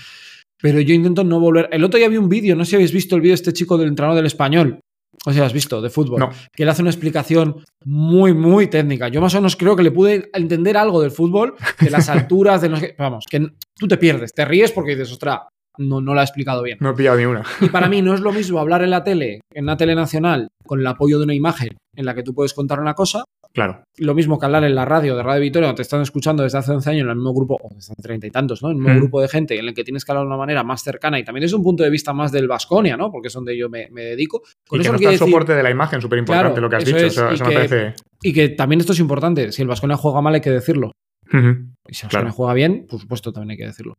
Pero 0.61 0.81
yo 0.81 0.93
intento 0.93 1.23
no 1.23 1.39
volver. 1.39 1.69
El 1.71 1.85
otro 1.85 1.99
día 1.99 2.09
vi 2.09 2.17
un 2.17 2.29
vídeo, 2.29 2.57
no 2.57 2.65
sé 2.65 2.71
si 2.71 2.77
habéis 2.77 2.93
visto 2.93 3.15
el 3.15 3.21
vídeo 3.21 3.33
de 3.33 3.37
este 3.37 3.53
chico 3.53 3.79
del 3.79 3.89
entrenador 3.89 4.17
del 4.17 4.27
español, 4.27 4.81
o 5.25 5.33
sea, 5.33 5.47
has 5.47 5.53
visto, 5.53 5.81
de 5.81 5.91
fútbol. 5.91 6.29
Que 6.53 6.63
él 6.63 6.69
hace 6.69 6.83
una 6.83 6.91
explicación 6.91 7.63
muy, 7.85 8.35
muy 8.35 8.69
técnica. 8.69 9.09
Yo 9.09 9.21
más 9.21 9.35
o 9.35 9.39
menos 9.39 9.57
creo 9.57 9.77
que 9.77 9.83
le 9.83 9.91
pude 9.91 10.31
entender 10.33 10.77
algo 10.77 11.01
del 11.01 11.11
fútbol, 11.11 11.55
de 11.81 11.91
las 11.91 12.09
alturas, 12.09 12.61
de 12.61 12.69
los 12.69 12.81
que. 12.81 12.95
Vamos, 12.99 13.25
que 13.29 13.49
tú 13.77 13.89
te 13.89 13.97
pierdes, 13.97 14.33
te 14.33 14.45
ríes 14.45 14.73
porque 14.73 14.93
dices, 14.93 15.13
ostras, 15.13 15.41
no, 15.79 16.01
no 16.01 16.15
la 16.15 16.23
ha 16.23 16.25
explicado 16.25 16.63
bien. 16.63 16.79
No 16.81 16.91
he 16.91 16.95
pillado 16.95 17.19
ni 17.19 17.25
una. 17.25 17.43
Y 17.61 17.69
para 17.69 17.89
mí 17.89 18.03
no 18.03 18.15
es 18.15 18.21
lo 18.21 18.33
mismo 18.33 18.59
hablar 18.59 18.83
en 18.83 18.91
la 18.91 19.05
tele, 19.05 19.41
en 19.55 19.67
la 19.67 19.77
tele 19.77 19.95
nacional, 19.95 20.49
con 20.65 20.81
el 20.81 20.87
apoyo 20.87 21.19
de 21.19 21.25
una 21.25 21.35
imagen 21.35 21.77
en 21.97 22.05
la 22.05 22.15
que 22.15 22.23
tú 22.23 22.35
puedes 22.35 22.55
contar 22.55 22.81
una 22.81 22.95
cosa. 22.95 23.25
Claro. 23.53 23.83
Lo 23.97 24.15
mismo 24.15 24.39
que 24.39 24.47
hablar 24.47 24.65
en 24.65 24.75
la 24.75 24.85
radio 24.85 25.17
de 25.17 25.23
Radio 25.23 25.41
Victoria, 25.41 25.75
te 25.75 25.83
están 25.83 26.01
escuchando 26.03 26.43
desde 26.43 26.59
hace 26.59 26.73
11 26.73 26.91
años 26.91 27.03
en 27.05 27.11
el 27.11 27.17
mismo 27.17 27.35
grupo, 27.35 27.59
o 27.61 27.75
desde 27.75 27.95
treinta 27.97 28.27
y 28.27 28.31
tantos, 28.31 28.63
¿no? 28.63 28.71
En 28.71 28.77
el 28.77 28.83
mismo 28.83 28.95
mm. 28.95 29.01
grupo 29.01 29.21
de 29.21 29.29
gente 29.29 29.59
en 29.59 29.67
el 29.67 29.75
que 29.75 29.85
tienes 29.85 30.05
que 30.05 30.13
hablar 30.13 30.25
de 30.25 30.29
una 30.29 30.37
manera 30.37 30.63
más 30.63 30.83
cercana 30.83 31.19
y 31.19 31.25
también 31.25 31.45
es 31.45 31.53
un 31.53 31.63
punto 31.63 31.83
de 31.83 31.91
vista 31.91 32.13
más 32.13 32.31
del 32.31 32.47
Vasconia, 32.47 32.97
¿no? 32.97 33.11
Porque 33.11 33.29
es 33.29 33.35
donde 33.35 33.57
yo 33.57 33.69
me, 33.69 33.89
dedico. 33.91 34.43
Con 34.67 34.79
y 34.79 34.83
eso 34.83 34.93
que 34.93 35.05
no 35.05 35.11
está 35.11 35.25
el 35.25 35.31
soporte 35.31 35.55
de 35.55 35.63
la 35.63 35.71
imagen, 35.71 36.01
súper 36.01 36.19
importante 36.19 36.61
lo 36.61 36.71
que 36.71 36.77
has 36.77 36.85
dicho. 36.85 36.99
eso, 36.99 37.31
me 37.31 37.39
parece... 37.39 37.95
y 38.23 38.33
que 38.33 38.51
también 38.51 38.81
esto 38.81 38.93
es 38.93 39.01
importante. 39.01 39.51
Si 39.51 39.63
el 39.63 39.69
Vasconia 39.69 39.97
juega 39.97 40.21
mal, 40.21 40.35
hay 40.35 40.41
que 40.41 40.51
decirlo. 40.51 40.93
Y 41.31 41.95
si 41.95 42.07
el 42.07 42.31
juega 42.31 42.55
bien, 42.55 42.87
por 42.89 43.01
supuesto, 43.01 43.33
también 43.33 43.51
hay 43.53 43.57
que 43.59 43.67
decirlo. 43.67 43.95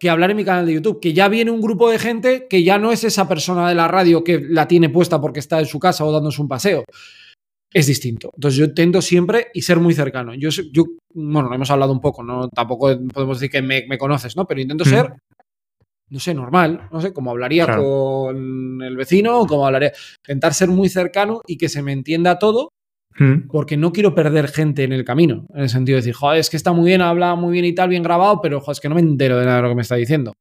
Que 0.00 0.10
hablar 0.10 0.30
en 0.30 0.36
mi 0.36 0.44
canal 0.44 0.66
de 0.66 0.74
YouTube, 0.74 1.00
que 1.00 1.12
ya 1.12 1.28
viene 1.28 1.50
un 1.50 1.60
grupo 1.60 1.90
de 1.90 1.98
gente 1.98 2.46
que 2.48 2.64
ya 2.64 2.78
no 2.78 2.90
es 2.92 3.04
esa 3.04 3.28
persona 3.28 3.68
de 3.68 3.74
la 3.74 3.88
radio 3.88 4.24
que 4.24 4.40
la 4.40 4.66
tiene 4.66 4.88
puesta 4.88 5.20
porque 5.20 5.40
está 5.40 5.60
en 5.60 5.66
su 5.66 5.78
casa 5.78 6.04
o 6.04 6.12
dándose 6.12 6.42
un 6.42 6.48
paseo. 6.48 6.84
Es 7.72 7.86
distinto. 7.86 8.30
Entonces 8.34 8.58
yo 8.58 8.64
intento 8.66 9.02
siempre 9.02 9.48
y 9.52 9.62
ser 9.62 9.80
muy 9.80 9.94
cercano. 9.94 10.34
Yo, 10.34 10.50
yo 10.72 10.84
bueno, 11.14 11.52
hemos 11.52 11.70
hablado 11.70 11.92
un 11.92 12.00
poco, 12.00 12.22
¿no? 12.22 12.48
Tampoco 12.48 12.96
podemos 13.12 13.40
decir 13.40 13.50
que 13.50 13.62
me, 13.62 13.98
conoces, 13.98 14.36
¿no? 14.36 14.46
Pero 14.46 14.60
intento 14.60 14.84
ser 14.84 15.12
no 16.08 16.20
sé, 16.20 16.34
normal, 16.34 16.88
no 16.92 17.00
sé, 17.00 17.12
como 17.12 17.32
hablaría 17.32 17.66
con 17.66 18.80
el 18.80 18.96
vecino, 18.96 19.44
como 19.44 19.66
hablaría, 19.66 19.92
intentar 20.20 20.54
ser 20.54 20.68
muy 20.68 20.88
cercano 20.88 21.40
y 21.48 21.58
que 21.58 21.68
se 21.68 21.82
me 21.82 21.90
entienda 21.90 22.38
todo, 22.38 22.70
Hmm. 23.18 23.48
Porque 23.48 23.76
no 23.76 23.92
quiero 23.92 24.14
perder 24.14 24.48
gente 24.48 24.84
en 24.84 24.92
el 24.92 25.04
camino. 25.04 25.46
En 25.54 25.62
el 25.62 25.68
sentido 25.68 25.96
de 25.96 26.02
decir, 26.02 26.14
joder, 26.14 26.40
es 26.40 26.50
que 26.50 26.56
está 26.56 26.72
muy 26.72 26.86
bien, 26.86 27.00
habla 27.00 27.34
muy 27.34 27.52
bien 27.52 27.64
y 27.64 27.74
tal, 27.74 27.88
bien 27.88 28.02
grabado, 28.02 28.40
pero 28.42 28.60
joder, 28.60 28.72
es 28.72 28.80
que 28.80 28.88
no 28.88 28.94
me 28.94 29.00
entero 29.00 29.38
de 29.38 29.46
nada 29.46 29.56
de 29.56 29.62
lo 29.62 29.68
que 29.70 29.74
me 29.74 29.82
está 29.82 29.96
diciendo. 29.96 30.32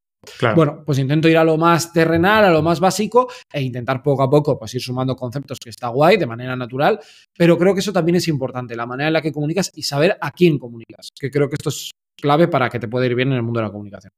Bueno, 0.55 0.83
pues 0.85 0.99
intento 0.99 1.27
ir 1.27 1.37
a 1.37 1.43
lo 1.43 1.57
más 1.57 1.93
terrenal, 1.93 2.45
a 2.45 2.51
lo 2.51 2.61
más 2.61 2.79
básico 2.79 3.27
e 3.51 3.61
intentar 3.61 4.01
poco 4.01 4.23
a 4.23 4.29
poco 4.29 4.57
pues 4.57 4.73
ir 4.73 4.81
sumando 4.81 5.15
conceptos 5.15 5.57
que 5.63 5.69
está 5.69 5.89
guay 5.89 6.17
de 6.17 6.25
manera 6.25 6.55
natural, 6.55 6.99
pero 7.37 7.57
creo 7.57 7.73
que 7.73 7.79
eso 7.79 7.93
también 7.93 8.17
es 8.17 8.27
importante, 8.27 8.75
la 8.75 8.85
manera 8.85 9.07
en 9.07 9.13
la 9.13 9.21
que 9.21 9.31
comunicas 9.31 9.71
y 9.73 9.83
saber 9.83 10.17
a 10.21 10.31
quién 10.31 10.57
comunicas, 10.57 11.09
que 11.19 11.31
creo 11.31 11.49
que 11.49 11.55
esto 11.55 11.69
es 11.69 11.91
clave 12.15 12.47
para 12.47 12.69
que 12.69 12.79
te 12.79 12.87
pueda 12.87 13.05
ir 13.05 13.15
bien 13.15 13.29
en 13.29 13.35
el 13.35 13.43
mundo 13.43 13.59
de 13.59 13.65
la 13.65 13.71
comunicación. 13.71 14.11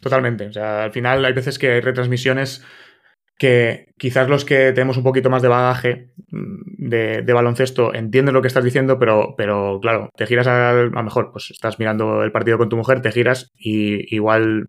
Totalmente, 0.00 0.46
o 0.46 0.52
sea, 0.52 0.84
al 0.84 0.92
final 0.92 1.24
hay 1.24 1.32
veces 1.32 1.58
que 1.58 1.70
hay 1.70 1.80
retransmisiones 1.80 2.64
que 3.40 3.94
quizás 3.96 4.28
los 4.28 4.44
que 4.44 4.72
tenemos 4.72 4.98
un 4.98 5.02
poquito 5.02 5.30
más 5.30 5.40
de 5.40 5.48
bagaje 5.48 6.10
mm, 6.30 6.88
de, 6.90 7.32
baloncesto 7.32 7.94
entienden 7.94 8.34
lo 8.34 8.42
que 8.42 8.48
estás 8.48 8.64
diciendo, 8.64 8.98
pero, 8.98 9.34
pero 9.34 9.78
claro, 9.80 10.10
te 10.14 10.26
giras 10.26 10.46
a, 10.46 10.70
a 10.70 10.74
lo 10.74 11.02
mejor, 11.02 11.30
pues 11.32 11.50
estás 11.50 11.78
mirando 11.78 12.22
el 12.22 12.32
partido 12.32 12.58
con 12.58 12.68
tu 12.68 12.76
mujer, 12.76 13.00
te 13.00 13.10
giras 13.10 13.50
y 13.56 14.14
igual 14.14 14.68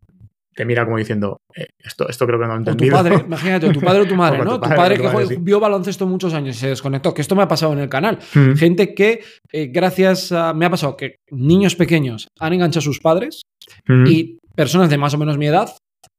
te 0.54 0.66
mira 0.66 0.84
como 0.86 0.98
diciendo, 0.98 1.42
eh, 1.56 1.68
esto, 1.80 2.10
esto 2.10 2.26
creo 2.26 2.40
que 2.40 2.46
no 2.46 2.52
lo 2.52 2.56
he 2.56 2.58
entendido. 2.60 2.98
tu 2.98 3.04
padre, 3.04 3.24
imagínate, 3.26 3.70
tu 3.70 3.80
padre 3.80 4.02
o 4.02 4.08
tu 4.08 4.16
madre, 4.16 4.38
¿no? 4.46 4.60
Tu 4.60 4.70
padre, 4.70 4.98
que 4.98 5.38
vio 5.40 5.60
baloncesto 5.60 6.06
muchos 6.06 6.34
años 6.34 6.56
y 6.58 6.60
se 6.60 6.68
desconectó, 6.70 7.14
que 7.14 7.22
esto 7.22 7.36
me 7.36 7.44
ha 7.44 7.48
pasado 7.48 7.74
en 7.74 7.80
el 7.80 7.90
canal. 7.90 8.20
Mm. 8.34 8.54
Gente 8.56 8.94
que, 8.94 9.24
eh, 9.52 9.68
gracias 9.68 10.32
a, 10.32 10.54
me 10.54 10.66
ha 10.66 10.70
pasado 10.70 10.98
que 10.98 11.16
niños 11.30 11.76
pequeños 11.76 12.28
han 12.40 12.54
enganchado 12.54 12.80
a 12.80 12.84
sus 12.84 13.00
padres 13.00 13.44
mm. 13.88 14.06
y 14.08 14.40
personas 14.56 14.90
de 14.90 14.98
más 14.98 15.14
o 15.14 15.18
menos 15.18 15.38
mi 15.38 15.48
edad 15.48 15.74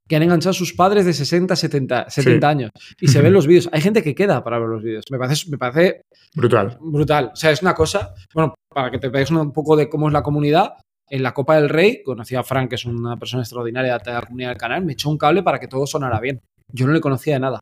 que 0.09 0.17
han 0.17 0.23
enganchado 0.23 0.51
a 0.51 0.55
sus 0.55 0.75
padres 0.75 1.05
de 1.05 1.13
60, 1.13 1.55
70, 1.55 2.11
70 2.11 2.49
años 2.49 2.71
y 3.01 3.09
se 3.09 3.21
ven 3.23 3.33
los 3.35 3.47
vídeos. 3.47 3.69
Hay 3.73 3.81
gente 3.81 4.03
que 4.03 4.15
queda 4.15 4.43
para 4.43 4.59
ver 4.59 4.69
los 4.69 4.83
vídeos. 4.83 5.05
Me 5.11 5.19
parece, 5.19 5.51
me 5.51 5.59
parece 5.59 6.03
brutal. 6.35 6.79
Brutal. 6.81 7.31
O 7.33 7.37
sea, 7.37 7.51
es 7.51 7.63
una 7.63 7.75
cosa, 7.75 8.15
bueno, 8.35 8.55
para 8.69 8.91
que 8.91 8.99
te 8.99 9.09
veáis 9.09 9.31
un 9.31 9.53
poco 9.53 9.77
de 9.77 9.89
cómo 9.89 10.09
es 10.09 10.13
la 10.13 10.23
comunidad, 10.23 10.75
en 11.13 11.23
la 11.23 11.35
Copa 11.35 11.57
del 11.57 11.69
Rey, 11.69 12.03
conocí 12.03 12.35
a 12.35 12.43
Frank, 12.43 12.71
que 12.71 12.77
es 12.77 12.87
una 12.87 13.19
persona 13.19 13.43
extraordinaria 13.43 13.99
de 13.99 14.13
la 14.13 14.23
comunidad 14.23 14.49
del 14.49 14.57
canal, 14.57 14.83
me 14.83 14.95
echó 14.95 15.11
un 15.11 15.19
cable 15.19 15.43
para 15.43 15.61
que 15.61 15.69
todo 15.69 15.87
sonara 15.87 16.19
bien. 16.19 16.41
Yo 16.73 16.87
no 16.87 16.95
le 16.95 17.03
conocía 17.03 17.35
de 17.35 17.41
nada. 17.41 17.61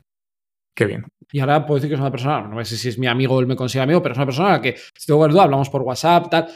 Qué 0.73 0.85
bien. 0.85 1.05
Y 1.33 1.41
ahora 1.41 1.65
puedo 1.65 1.75
decir 1.75 1.89
que 1.89 1.95
es 1.95 1.99
una 1.99 2.11
persona, 2.11 2.47
no 2.47 2.63
sé 2.63 2.77
si 2.77 2.87
es 2.87 2.97
mi 2.97 3.07
amigo 3.07 3.35
o 3.35 3.41
él 3.41 3.47
me 3.47 3.57
considera 3.57 3.83
amigo, 3.83 4.01
pero 4.01 4.13
es 4.13 4.17
una 4.17 4.25
persona 4.25 4.47
a 4.47 4.51
la 4.53 4.61
que, 4.61 4.77
si 4.77 5.05
tengo 5.05 5.27
duda, 5.27 5.43
hablamos 5.43 5.69
por 5.69 5.81
WhatsApp, 5.81 6.29
tal. 6.29 6.47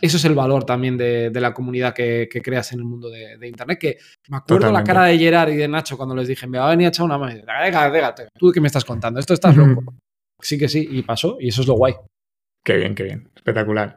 Eso 0.00 0.18
es 0.18 0.24
el 0.24 0.36
valor 0.36 0.62
también 0.62 0.96
de, 0.96 1.32
la 1.34 1.52
comunidad 1.52 1.92
que, 1.92 2.28
creas 2.30 2.70
en 2.72 2.78
el 2.78 2.84
mundo 2.84 3.10
de, 3.10 3.48
Internet. 3.48 3.78
Que 3.80 3.98
me 4.28 4.36
acuerdo 4.36 4.70
la 4.70 4.84
cara 4.84 5.06
de 5.06 5.18
Gerard 5.18 5.50
y 5.50 5.56
de 5.56 5.66
Nacho 5.66 5.96
cuando 5.96 6.14
les 6.14 6.28
dije, 6.28 6.46
me 6.46 6.58
va 6.58 6.68
a 6.68 6.70
venir 6.70 6.86
a 6.86 6.88
echar 6.90 7.06
una 7.06 7.18
mano. 7.18 7.34
Venga, 7.34 7.88
venga, 7.88 8.14
tú 8.38 8.52
qué 8.52 8.60
me 8.60 8.68
estás 8.68 8.84
contando, 8.84 9.18
esto 9.18 9.34
estás 9.34 9.56
loco. 9.56 9.96
Sí 10.40 10.56
que 10.56 10.68
sí, 10.68 10.86
y 10.88 11.02
pasó, 11.02 11.38
y 11.40 11.48
eso 11.48 11.62
es 11.62 11.66
lo 11.66 11.74
guay. 11.74 11.94
Qué 12.62 12.76
bien, 12.76 12.94
qué 12.94 13.02
bien. 13.02 13.28
Espectacular. 13.34 13.96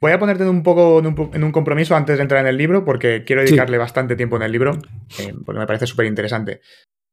Voy 0.00 0.12
a 0.12 0.18
ponerte 0.18 0.46
un 0.46 0.62
poco 0.62 0.98
en 0.98 1.44
un, 1.44 1.52
compromiso 1.52 1.96
antes 1.96 2.16
de 2.16 2.22
entrar 2.22 2.42
en 2.42 2.48
el 2.48 2.56
libro, 2.56 2.84
porque 2.84 3.24
quiero 3.24 3.42
dedicarle 3.42 3.78
bastante 3.78 4.14
tiempo 4.14 4.36
en 4.36 4.42
el 4.42 4.52
libro, 4.52 4.78
eh, 5.18 5.32
porque 5.44 5.58
me 5.58 5.66
parece 5.66 5.86
súper 5.86 6.06
interesante. 6.06 6.60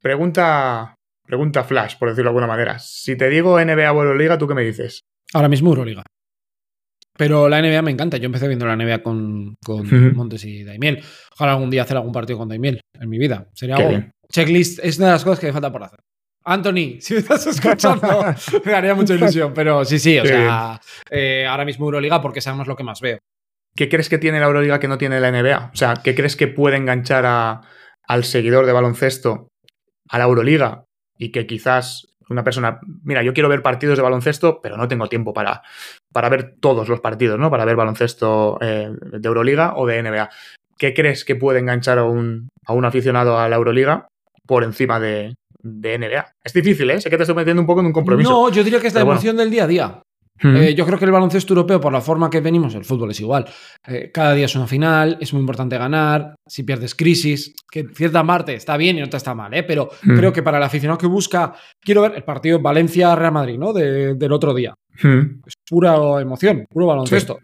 Pregunta, 0.01 0.95
pregunta 1.25 1.63
flash, 1.63 1.97
por 1.97 2.09
decirlo 2.09 2.29
de 2.29 2.31
alguna 2.31 2.47
manera. 2.47 2.79
Si 2.79 3.15
te 3.15 3.29
digo 3.29 3.57
NBA 3.57 3.91
o 3.91 4.03
Euroliga, 4.03 4.37
¿tú 4.37 4.47
qué 4.47 4.53
me 4.53 4.63
dices? 4.63 5.01
Ahora 5.33 5.47
mismo 5.47 5.69
Euroliga. 5.69 6.03
Pero 7.17 7.47
la 7.47 7.61
NBA 7.61 7.81
me 7.83 7.91
encanta. 7.91 8.17
Yo 8.17 8.25
empecé 8.25 8.47
viendo 8.47 8.65
la 8.65 8.75
NBA 8.75 9.03
con, 9.03 9.55
Montes 10.15 10.43
y 10.45 10.63
Daimiel. 10.63 11.03
Ojalá 11.33 11.53
algún 11.53 11.69
día 11.69 11.83
hacer 11.83 11.95
algún 11.95 12.11
partido 12.11 12.39
con 12.39 12.49
Daimiel 12.49 12.81
en 12.99 13.09
mi 13.09 13.17
vida. 13.17 13.47
Sería 13.53 13.75
algo. 13.75 14.03
Checklist 14.29 14.79
es 14.83 14.97
una 14.97 15.07
de 15.07 15.13
las 15.13 15.23
cosas 15.23 15.39
que 15.39 15.47
me 15.47 15.53
falta 15.53 15.71
por 15.71 15.83
hacer. 15.83 15.99
Anthony, 16.45 16.99
si 16.99 17.13
me 17.13 17.19
estás 17.19 17.47
escuchando, 17.47 18.25
me 18.65 18.73
haría 18.73 18.95
mucha 18.95 19.13
ilusión. 19.13 19.53
Pero 19.53 19.85
sí, 19.85 19.99
sí, 19.99 20.19
o 20.19 20.25
sea, 20.25 20.79
eh, 21.09 21.45
ahora 21.47 21.65
mismo 21.65 21.85
Euroliga 21.85 22.21
porque 22.21 22.41
sabemos 22.41 22.67
lo 22.67 22.75
que 22.75 22.83
más 22.83 23.01
veo. 23.01 23.19
¿Qué 23.75 23.89
crees 23.89 24.09
que 24.09 24.17
tiene 24.17 24.39
la 24.39 24.45
Euroliga 24.45 24.79
que 24.79 24.87
no 24.87 24.97
tiene 24.97 25.19
la 25.19 25.31
NBA? 25.31 25.71
O 25.73 25.75
sea, 25.75 25.95
¿qué 26.03 26.13
crees 26.13 26.35
que 26.35 26.47
puede 26.47 26.77
enganchar 26.77 27.25
al 27.25 28.23
seguidor 28.23 28.65
de 28.65 28.73
baloncesto 28.73 29.47
a 30.09 30.17
la 30.19 30.25
Euroliga 30.25 30.85
y 31.17 31.31
que 31.31 31.47
quizás 31.47 32.13
una 32.29 32.43
persona, 32.43 32.79
mira, 33.03 33.23
yo 33.23 33.33
quiero 33.33 33.49
ver 33.49 33.61
partidos 33.61 33.97
de 33.97 34.03
baloncesto, 34.03 34.59
pero 34.61 34.77
no 34.77 34.87
tengo 34.87 35.07
tiempo 35.07 35.33
para, 35.33 35.61
para 36.11 36.29
ver 36.29 36.55
todos 36.59 36.87
los 36.89 37.01
partidos, 37.01 37.39
¿no? 37.39 37.49
Para 37.49 37.65
ver 37.65 37.75
baloncesto 37.75 38.57
eh, 38.61 38.89
de 39.01 39.27
Euroliga 39.27 39.73
o 39.75 39.85
de 39.85 40.01
NBA. 40.01 40.29
¿Qué 40.77 40.93
crees 40.93 41.25
que 41.25 41.35
puede 41.35 41.59
enganchar 41.59 41.99
a 41.99 42.03
un, 42.03 42.49
a 42.65 42.73
un 42.73 42.85
aficionado 42.85 43.39
a 43.39 43.49
la 43.49 43.55
Euroliga 43.55 44.07
por 44.45 44.63
encima 44.63 44.99
de, 44.99 45.35
de, 45.63 45.97
NBA? 45.97 46.35
Es 46.43 46.53
difícil, 46.53 46.89
¿eh? 46.91 47.01
Sé 47.01 47.09
que 47.09 47.17
te 47.17 47.23
estoy 47.23 47.35
metiendo 47.35 47.61
un 47.61 47.65
poco 47.65 47.79
en 47.79 47.87
un 47.87 47.93
compromiso. 47.93 48.29
No, 48.29 48.49
yo 48.49 48.63
diría 48.63 48.79
que 48.79 48.87
es 48.87 48.93
la 48.93 49.01
emoción 49.01 49.37
del 49.37 49.49
día 49.49 49.63
a 49.63 49.67
día. 49.67 50.03
Eh, 50.41 50.73
yo 50.75 50.85
creo 50.85 50.97
que 50.99 51.05
el 51.05 51.11
baloncesto 51.11 51.53
europeo, 51.53 51.79
por 51.79 51.93
la 51.93 52.01
forma 52.01 52.29
que 52.29 52.41
venimos, 52.41 52.75
el 52.75 52.83
fútbol 52.83 53.11
es 53.11 53.19
igual. 53.19 53.45
Eh, 53.87 54.11
cada 54.13 54.33
día 54.33 54.45
es 54.45 54.55
una 54.55 54.67
final, 54.67 55.17
es 55.21 55.31
muy 55.33 55.39
importante 55.39 55.77
ganar. 55.77 56.35
Si 56.47 56.63
pierdes 56.63 56.95
crisis, 56.95 57.53
que 57.71 57.85
cierta 57.93 58.25
parte 58.25 58.55
está 58.55 58.75
bien 58.75 58.97
y 58.97 59.03
otra 59.03 59.17
está 59.17 59.33
mal, 59.33 59.53
¿eh? 59.53 59.63
pero 59.63 59.89
creo 60.01 60.33
que 60.33 60.43
para 60.43 60.57
el 60.57 60.63
aficionado 60.63 60.97
que 60.97 61.07
busca, 61.07 61.53
quiero 61.79 62.01
ver 62.01 62.15
el 62.15 62.23
partido 62.23 62.59
Valencia-Real 62.59 63.31
Madrid, 63.31 63.57
¿no? 63.57 63.73
del 63.73 64.31
otro 64.31 64.53
día. 64.53 64.73
Es 64.95 65.53
pura 65.67 66.21
emoción, 66.21 66.65
puro 66.69 66.87
baloncesto. 66.87 67.39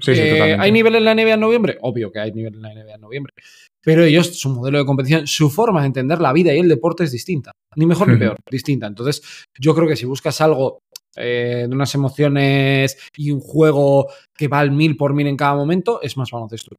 ¿Hay 0.59 0.71
nivel 0.71 0.95
en 0.95 1.05
la 1.05 1.15
NBA 1.15 1.33
en 1.33 1.39
noviembre? 1.39 1.77
Obvio 1.81 2.11
que 2.11 2.19
hay 2.19 2.31
nivel 2.31 2.55
en 2.55 2.61
la 2.61 2.73
NBA 2.73 2.95
en 2.95 3.01
noviembre. 3.01 3.33
Pero 3.81 4.03
ellos, 4.03 4.37
su 4.39 4.49
modelo 4.49 4.77
de 4.77 4.85
competición, 4.85 5.25
su 5.25 5.49
forma 5.49 5.81
de 5.81 5.87
entender 5.87 6.19
la 6.19 6.33
vida 6.33 6.53
y 6.53 6.59
el 6.59 6.67
deporte 6.67 7.05
es 7.05 7.11
distinta. 7.11 7.51
Ni 7.75 7.85
mejor 7.85 8.09
ni 8.09 8.17
peor, 8.17 8.35
distinta. 8.51 8.87
Entonces, 8.87 9.21
yo 9.57 9.73
creo 9.73 9.87
que 9.87 9.95
si 9.95 10.05
buscas 10.05 10.41
algo 10.41 10.79
eh, 11.15 11.65
de 11.67 11.75
unas 11.75 11.93
emociones 11.95 12.97
y 13.15 13.31
un 13.31 13.39
juego 13.39 14.07
que 14.35 14.47
va 14.47 14.59
al 14.59 14.71
mil 14.71 14.95
por 14.95 15.13
mil 15.13 15.27
en 15.27 15.37
cada 15.37 15.55
momento, 15.55 16.01
es 16.01 16.17
más 16.17 16.31
baloncesto. 16.31 16.75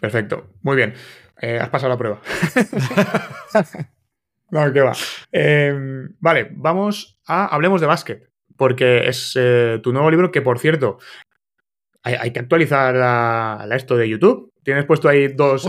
Perfecto, 0.00 0.50
muy 0.62 0.76
bien. 0.76 0.94
Eh, 1.40 1.58
has 1.58 1.68
pasado 1.68 1.90
la 1.90 1.98
prueba. 1.98 2.20
no, 4.50 4.72
qué 4.72 4.80
va. 4.80 4.92
Em, 5.32 6.14
vale, 6.20 6.48
vamos 6.52 7.18
a. 7.26 7.46
Hablemos 7.46 7.80
de 7.80 7.86
básquet, 7.86 8.30
porque 8.56 9.08
es 9.08 9.32
eh, 9.36 9.80
tu 9.82 9.92
nuevo 9.92 10.10
libro 10.10 10.30
que, 10.30 10.40
por 10.40 10.58
cierto, 10.58 10.98
hay, 12.02 12.30
que 12.30 12.40
actualizar 12.40 13.68
esto 13.72 13.96
de 13.96 14.08
YouTube. 14.08 14.52
Tienes 14.66 14.84
puesto 14.84 15.08
ahí 15.08 15.28
dos, 15.28 15.62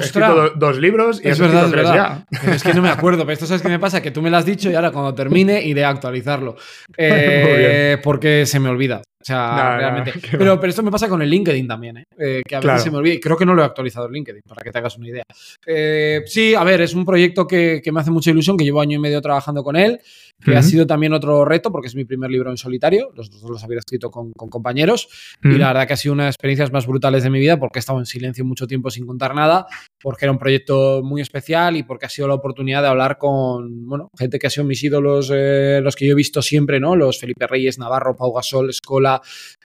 dos 0.55 0.77
libros 0.79 1.21
y 1.23 1.29
es 1.29 1.37
verdad, 1.37 1.69
tres 1.69 1.87
ya. 1.87 2.25
es 2.51 2.63
que 2.63 2.73
no 2.73 2.81
me 2.81 2.89
acuerdo, 2.89 3.19
pero 3.25 3.33
esto 3.33 3.45
sabes 3.45 3.61
qué 3.61 3.69
me 3.69 3.77
pasa, 3.77 4.01
que 4.01 4.09
tú 4.09 4.23
me 4.23 4.31
lo 4.31 4.37
has 4.37 4.45
dicho 4.45 4.71
y 4.71 4.73
ahora 4.73 4.89
cuando 4.89 5.13
termine 5.13 5.61
iré 5.61 5.85
a 5.85 5.89
actualizarlo. 5.89 6.55
Eh, 6.97 7.99
porque 8.01 8.47
se 8.47 8.59
me 8.59 8.69
olvida. 8.69 9.03
O 9.19 9.25
sea, 9.25 9.77
realmente. 9.77 10.13
pero, 10.37 10.59
pero 10.59 10.69
esto 10.69 10.83
me 10.83 10.91
pasa 10.91 11.09
con 11.09 11.21
el 11.21 11.29
LinkedIn 11.29 11.67
también, 11.67 11.97
¿eh? 11.97 12.03
eh 12.17 12.41
que 12.47 12.55
a 12.55 12.59
veces 12.59 12.83
se 12.83 12.91
me 12.91 12.97
olvida. 12.97 13.15
Y 13.15 13.19
creo 13.19 13.35
que 13.35 13.45
no 13.45 13.53
lo 13.53 13.61
he 13.61 13.65
actualizado 13.65 14.07
el 14.07 14.13
LinkedIn, 14.13 14.41
para 14.47 14.61
que 14.61 14.71
te 14.71 14.77
hagas 14.77 14.97
una 14.97 15.07
idea. 15.07 15.23
Eh, 15.65 16.21
sí, 16.25 16.53
a 16.55 16.63
ver, 16.63 16.81
es 16.81 16.93
un 16.93 17.05
proyecto 17.05 17.47
que, 17.47 17.81
que, 17.83 17.91
me 17.91 17.99
hace 17.99 18.11
mucha 18.11 18.31
ilusión, 18.31 18.57
que 18.57 18.63
llevo 18.63 18.81
año 18.81 18.97
y 18.97 19.01
medio 19.01 19.21
trabajando 19.21 19.63
con 19.63 19.75
él 19.75 19.99
que 20.43 20.55
ha 20.55 20.61
sido 20.61 20.85
también 20.85 21.13
otro 21.13 21.45
reto 21.45 21.71
porque 21.71 21.87
es 21.87 21.95
mi 21.95 22.05
primer 22.05 22.29
libro 22.29 22.51
en 22.51 22.57
solitario, 22.57 23.11
los 23.15 23.29
dos 23.29 23.49
los 23.49 23.63
había 23.63 23.79
escrito 23.79 24.11
con, 24.11 24.31
compañeros 24.33 25.09
y 25.43 25.57
la 25.57 25.67
verdad 25.67 25.87
que 25.87 25.93
ha 25.93 25.97
sido 25.97 26.13
una 26.13 26.23
de 26.23 26.27
las 26.27 26.35
experiencias 26.35 26.71
más 26.71 26.85
brutales 26.85 27.23
de 27.23 27.29
mi 27.29 27.39
vida 27.39 27.57
porque 27.57 27.79
he 27.79 27.81
estado 27.81 27.99
en 27.99 28.05
silencio 28.05 28.45
mucho 28.45 28.67
tiempo 28.67 28.89
sin 28.91 29.05
contar 29.05 29.33
nada, 29.33 29.65
porque 30.01 30.25
era 30.25 30.31
un 30.31 30.37
proyecto 30.37 31.01
muy 31.03 31.21
especial 31.21 31.75
y 31.75 31.83
porque 31.83 32.05
ha 32.05 32.09
sido 32.09 32.27
la 32.27 32.35
oportunidad 32.35 32.83
de 32.83 32.87
hablar 32.87 33.17
con 33.17 33.87
bueno, 33.87 34.09
gente 34.17 34.37
que 34.37 34.47
ha 34.47 34.49
sido 34.49 34.65
mis 34.65 34.83
ídolos, 34.83 35.31
eh, 35.33 35.79
los 35.81 35.95
que 35.95 36.05
yo 36.05 36.11
he 36.11 36.15
visto 36.15 36.41
siempre, 36.41 36.79
¿no? 36.79 36.95
Los 36.95 37.19
Felipe 37.19 37.47
Reyes, 37.47 37.79
Navarro, 37.79 38.15
Pau 38.15 38.31
Gasol, 38.33 38.69
Escola, 38.69 39.06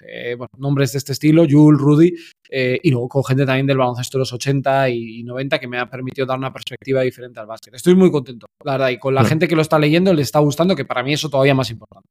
eh, 0.06 0.34
bueno, 0.36 0.50
nombres 0.58 0.92
de 0.92 0.98
este 0.98 1.12
estilo, 1.12 1.44
Jules, 1.48 1.80
Rudy, 1.80 2.14
eh, 2.50 2.78
y 2.82 2.90
luego 2.90 3.08
con 3.08 3.24
gente 3.24 3.46
también 3.46 3.66
del 3.66 3.78
baloncesto 3.78 4.18
de 4.18 4.20
los 4.20 4.32
80 4.32 4.90
y 4.90 5.22
90 5.24 5.58
que 5.58 5.68
me 5.68 5.78
ha 5.78 5.88
permitido 5.88 6.26
dar 6.26 6.38
una 6.38 6.52
perspectiva 6.52 7.02
diferente 7.02 7.40
al 7.40 7.46
básquet. 7.46 7.74
Estoy 7.74 7.94
muy 7.94 8.10
contento, 8.10 8.46
la 8.64 8.72
verdad, 8.72 8.88
y 8.90 8.98
con 8.98 9.14
la 9.14 9.24
gente 9.24 9.48
que 9.48 9.56
lo 9.56 9.62
está 9.62 9.78
leyendo 9.78 10.12
le 10.12 10.22
está 10.22 10.38
gustando, 10.38 10.76
que 10.76 10.84
para 10.84 11.02
mí 11.02 11.12
eso 11.12 11.30
todavía 11.30 11.54
más 11.54 11.70
importante. 11.70 12.08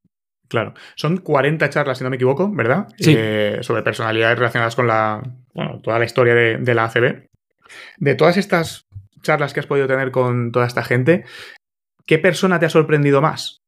Claro, 0.47 0.73
son 0.95 1.17
40 1.17 1.69
charlas, 1.69 1.97
si 1.97 2.03
no 2.03 2.09
me 2.09 2.17
equivoco, 2.17 2.51
¿verdad? 2.51 2.87
Sí. 2.97 3.13
Eh, 3.15 3.59
sobre 3.61 3.83
personalidades 3.83 4.37
relacionadas 4.37 4.75
con 4.75 4.85
la, 4.85 5.21
bueno, 5.53 5.79
toda 5.81 5.97
la 5.97 6.05
historia 6.05 6.33
de, 6.33 6.57
de 6.57 6.73
la 6.73 6.85
ACB. 6.85 7.27
De 7.97 8.15
todas 8.15 8.35
estas 8.35 8.85
charlas 9.21 9.53
que 9.53 9.61
has 9.61 9.67
podido 9.67 9.87
tener 9.87 10.11
con 10.11 10.51
toda 10.51 10.67
esta 10.67 10.83
gente, 10.83 11.23
¿qué 12.05 12.19
persona 12.19 12.59
te 12.59 12.65
ha 12.65 12.69
sorprendido 12.69 13.21
más? 13.21 13.60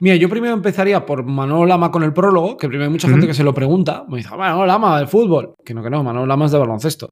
Mira, 0.00 0.16
yo 0.16 0.28
primero 0.28 0.52
empezaría 0.52 1.06
por 1.06 1.24
Manolo 1.24 1.64
Lama 1.64 1.90
con 1.90 2.02
el 2.02 2.12
prólogo, 2.12 2.56
que 2.56 2.68
primero 2.68 2.84
hay 2.84 2.92
mucha 2.92 3.08
gente 3.08 3.26
que 3.26 3.34
se 3.34 3.42
lo 3.42 3.54
pregunta. 3.54 4.04
Me 4.08 4.18
dice, 4.18 4.28
Manolo 4.36 4.66
Lama 4.66 4.98
del 4.98 5.08
fútbol. 5.08 5.54
Que 5.64 5.72
no, 5.72 5.82
que 5.82 5.90
no, 5.90 6.02
Manolo 6.02 6.26
Lama 6.26 6.46
es 6.46 6.52
de 6.52 6.58
baloncesto. 6.58 7.08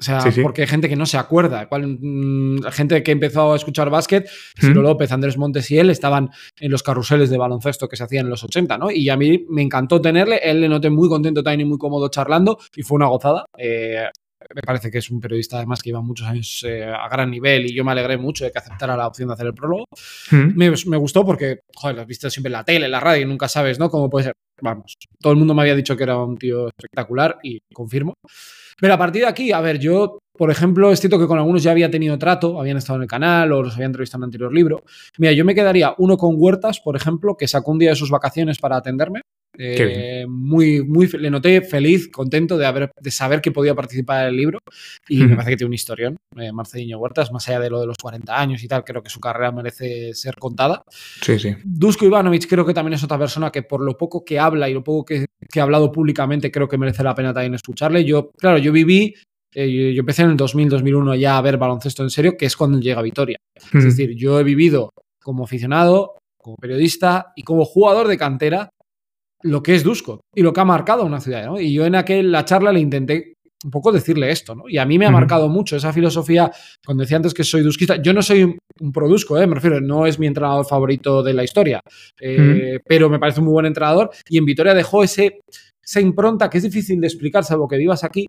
O 0.00 0.02
sea, 0.02 0.24
porque 0.42 0.62
hay 0.62 0.68
gente 0.68 0.88
que 0.88 0.96
no 0.96 1.04
se 1.04 1.18
acuerda. 1.18 1.68
Cual, 1.68 1.98
mm, 2.00 2.62
gente 2.70 3.02
que 3.02 3.12
empezó 3.12 3.52
a 3.52 3.56
escuchar 3.56 3.90
básquet, 3.90 4.26
Ciro 4.58 4.80
López, 4.80 5.12
Andrés 5.12 5.36
Montes 5.36 5.70
y 5.70 5.78
él 5.78 5.90
estaban 5.90 6.30
en 6.58 6.70
los 6.70 6.82
carruseles 6.82 7.28
de 7.28 7.36
baloncesto 7.36 7.86
que 7.86 7.96
se 7.96 8.04
hacían 8.04 8.24
en 8.24 8.30
los 8.30 8.42
80, 8.42 8.78
¿no? 8.78 8.90
Y 8.90 9.10
a 9.10 9.16
mí 9.18 9.44
me 9.50 9.60
encantó 9.60 10.00
tenerle. 10.00 10.40
Él 10.42 10.62
le 10.62 10.70
noté 10.70 10.88
muy 10.88 11.06
contento 11.08 11.42
también 11.42 11.66
y 11.66 11.70
muy 11.70 11.76
cómodo 11.76 12.08
charlando 12.08 12.58
y 12.74 12.82
fue 12.82 12.96
una 12.96 13.08
gozada. 13.08 13.44
Eh, 13.58 14.06
me 14.54 14.62
parece 14.62 14.90
que 14.90 14.98
es 14.98 15.10
un 15.10 15.20
periodista 15.20 15.56
además 15.56 15.82
que 15.82 15.90
lleva 15.90 16.00
muchos 16.00 16.26
años 16.26 16.64
eh, 16.66 16.84
a 16.84 17.08
gran 17.08 17.30
nivel 17.30 17.66
y 17.66 17.74
yo 17.74 17.84
me 17.84 17.92
alegré 17.92 18.16
mucho 18.16 18.44
de 18.44 18.50
que 18.50 18.58
aceptara 18.58 18.96
la 18.96 19.06
opción 19.06 19.28
de 19.28 19.34
hacer 19.34 19.46
el 19.46 19.54
prólogo. 19.54 19.84
Mm. 20.30 20.56
Me, 20.56 20.96
gustó 20.96 21.24
porque, 21.24 21.60
joder, 21.74 21.96
lo 21.96 22.02
has 22.02 22.08
visto 22.08 22.30
siempre 22.30 22.48
en 22.48 22.54
la 22.54 22.64
tele, 22.64 22.86
en 22.86 22.92
la 22.92 23.00
radio 23.00 23.22
y 23.22 23.26
nunca 23.26 23.48
sabes, 23.48 23.78
¿no? 23.78 23.90
Cómo 23.90 24.08
puede 24.08 24.24
ser. 24.26 24.34
Vamos, 24.62 24.96
todo 25.20 25.32
el 25.32 25.38
mundo 25.38 25.54
me 25.54 25.62
había 25.62 25.74
dicho 25.74 25.96
que 25.96 26.02
era 26.02 26.18
un 26.18 26.36
tío 26.36 26.68
espectacular 26.68 27.38
y 27.42 27.60
confirmo. 27.72 28.14
Pero 28.78 28.94
a 28.94 28.98
partir 28.98 29.22
de 29.22 29.28
aquí, 29.28 29.52
a 29.52 29.60
ver, 29.60 29.78
yo, 29.78 30.18
por 30.36 30.50
ejemplo, 30.50 30.90
es 30.90 31.00
cierto 31.00 31.18
que 31.18 31.26
con 31.26 31.38
algunos 31.38 31.62
ya 31.62 31.70
había 31.70 31.90
tenido 31.90 32.18
trato, 32.18 32.60
habían 32.60 32.76
estado 32.78 32.96
en 32.96 33.02
el 33.02 33.08
canal 33.08 33.52
o 33.52 33.62
los 33.62 33.74
había 33.74 33.86
entrevistado 33.86 34.20
en 34.20 34.24
el 34.24 34.28
anterior 34.28 34.54
libro. 34.54 34.82
Mira, 35.18 35.32
yo 35.32 35.44
me 35.44 35.54
quedaría 35.54 35.94
uno 35.98 36.16
con 36.16 36.34
Huertas, 36.36 36.80
por 36.80 36.96
ejemplo, 36.96 37.36
que 37.36 37.48
sacó 37.48 37.70
un 37.72 37.78
día 37.78 37.90
de 37.90 37.96
sus 37.96 38.10
vacaciones 38.10 38.58
para 38.58 38.76
atenderme. 38.76 39.22
Eh, 39.58 40.24
muy, 40.28 40.82
muy, 40.82 41.06
le 41.08 41.30
noté 41.30 41.60
feliz, 41.60 42.08
contento 42.08 42.56
de, 42.56 42.66
haber, 42.66 42.90
de 42.98 43.10
saber 43.10 43.40
que 43.40 43.50
podía 43.50 43.74
participar 43.74 44.22
en 44.22 44.28
el 44.28 44.36
libro 44.36 44.58
y 45.08 45.18
me 45.22 45.34
parece 45.34 45.50
que 45.50 45.56
tiene 45.58 45.68
un 45.68 45.74
historión, 45.74 46.16
eh, 46.36 46.52
Marcelino 46.52 46.98
Huertas, 46.98 47.32
más 47.32 47.46
allá 47.48 47.60
de 47.60 47.70
lo 47.70 47.80
de 47.80 47.86
los 47.86 47.96
40 47.98 48.40
años 48.40 48.62
y 48.62 48.68
tal, 48.68 48.84
creo 48.84 49.02
que 49.02 49.10
su 49.10 49.20
carrera 49.20 49.52
merece 49.52 50.14
ser 50.14 50.36
contada. 50.36 50.82
Sí, 51.20 51.38
sí. 51.38 51.54
Dusko 51.64 52.06
Ivanovic 52.06 52.48
creo 52.48 52.64
que 52.64 52.74
también 52.74 52.94
es 52.94 53.04
otra 53.04 53.18
persona 53.18 53.50
que 53.50 53.62
por 53.62 53.82
lo 53.82 53.96
poco 53.96 54.24
que 54.24 54.38
habla 54.38 54.68
y 54.68 54.74
lo 54.74 54.84
poco 54.84 55.04
que, 55.04 55.26
ha 55.58 55.62
hablado 55.62 55.90
públicamente 55.90 56.50
creo 56.50 56.68
que 56.68 56.78
merece 56.78 57.02
la 57.02 57.14
pena 57.14 57.34
también 57.34 57.54
escucharle. 57.54 58.04
Yo, 58.04 58.30
claro, 58.38 58.58
yo 58.58 58.72
viví 58.72 59.14
eh, 59.52 59.92
yo 59.92 60.00
empecé 60.00 60.22
en 60.22 60.30
el 60.30 60.36
2000-2001 60.36 61.18
ya 61.18 61.36
a 61.36 61.42
ver 61.42 61.58
baloncesto 61.58 62.04
en 62.04 62.10
serio, 62.10 62.36
que 62.36 62.46
es 62.46 62.56
cuando 62.56 62.78
llega 62.78 63.02
Vitoria. 63.02 63.38
Es 63.74 63.84
decir, 63.84 64.14
yo 64.14 64.38
he 64.38 64.44
vivido 64.44 64.92
como 65.20 65.44
aficionado, 65.44 66.14
como 66.38 66.56
periodista 66.56 67.32
y 67.34 67.42
como 67.42 67.64
jugador 67.64 68.06
de 68.06 68.16
cantera 68.16 68.70
lo 69.42 69.62
que 69.62 69.74
es 69.74 69.82
Dusko 69.82 70.20
y 70.34 70.42
lo 70.42 70.52
que 70.52 70.60
ha 70.60 70.64
marcado 70.64 71.04
una 71.04 71.20
ciudad. 71.20 71.46
¿no? 71.46 71.60
Y 71.60 71.72
yo 71.72 71.86
en 71.86 71.94
aquel, 71.94 72.30
la 72.30 72.44
charla 72.44 72.72
le 72.72 72.80
intenté 72.80 73.36
un 73.64 73.70
poco 73.70 73.92
decirle 73.92 74.30
esto, 74.30 74.54
¿no? 74.54 74.64
Y 74.68 74.78
a 74.78 74.86
mí 74.86 74.98
me 74.98 75.04
ha 75.04 75.10
marcado 75.10 75.48
mucho 75.48 75.76
esa 75.76 75.92
filosofía, 75.92 76.50
cuando 76.84 77.02
decía 77.02 77.18
antes 77.18 77.34
que 77.34 77.44
soy 77.44 77.60
dusquista, 77.62 78.00
yo 78.00 78.14
no 78.14 78.22
soy 78.22 78.44
un, 78.44 78.92
produsco, 78.92 79.38
¿eh? 79.38 79.46
me 79.46 79.54
refiero, 79.54 79.82
no 79.82 80.06
es 80.06 80.18
mi 80.18 80.26
entrenador 80.26 80.64
favorito 80.66 81.22
de 81.22 81.34
la 81.34 81.44
historia, 81.44 81.82
eh, 82.18 82.80
pero 82.86 83.10
me 83.10 83.18
parece 83.18 83.40
un 83.40 83.46
muy 83.46 83.52
buen 83.52 83.66
entrenador 83.66 84.10
y 84.30 84.38
en 84.38 84.46
Vitoria 84.46 84.72
dejó 84.72 85.02
ese 85.02 85.40
esa 85.90 86.00
impronta 86.00 86.48
que 86.48 86.58
es 86.58 86.62
difícil 86.62 87.00
de 87.00 87.08
explicar, 87.08 87.42
salvo 87.44 87.66
que 87.66 87.76
vivas 87.76 88.04
aquí, 88.04 88.26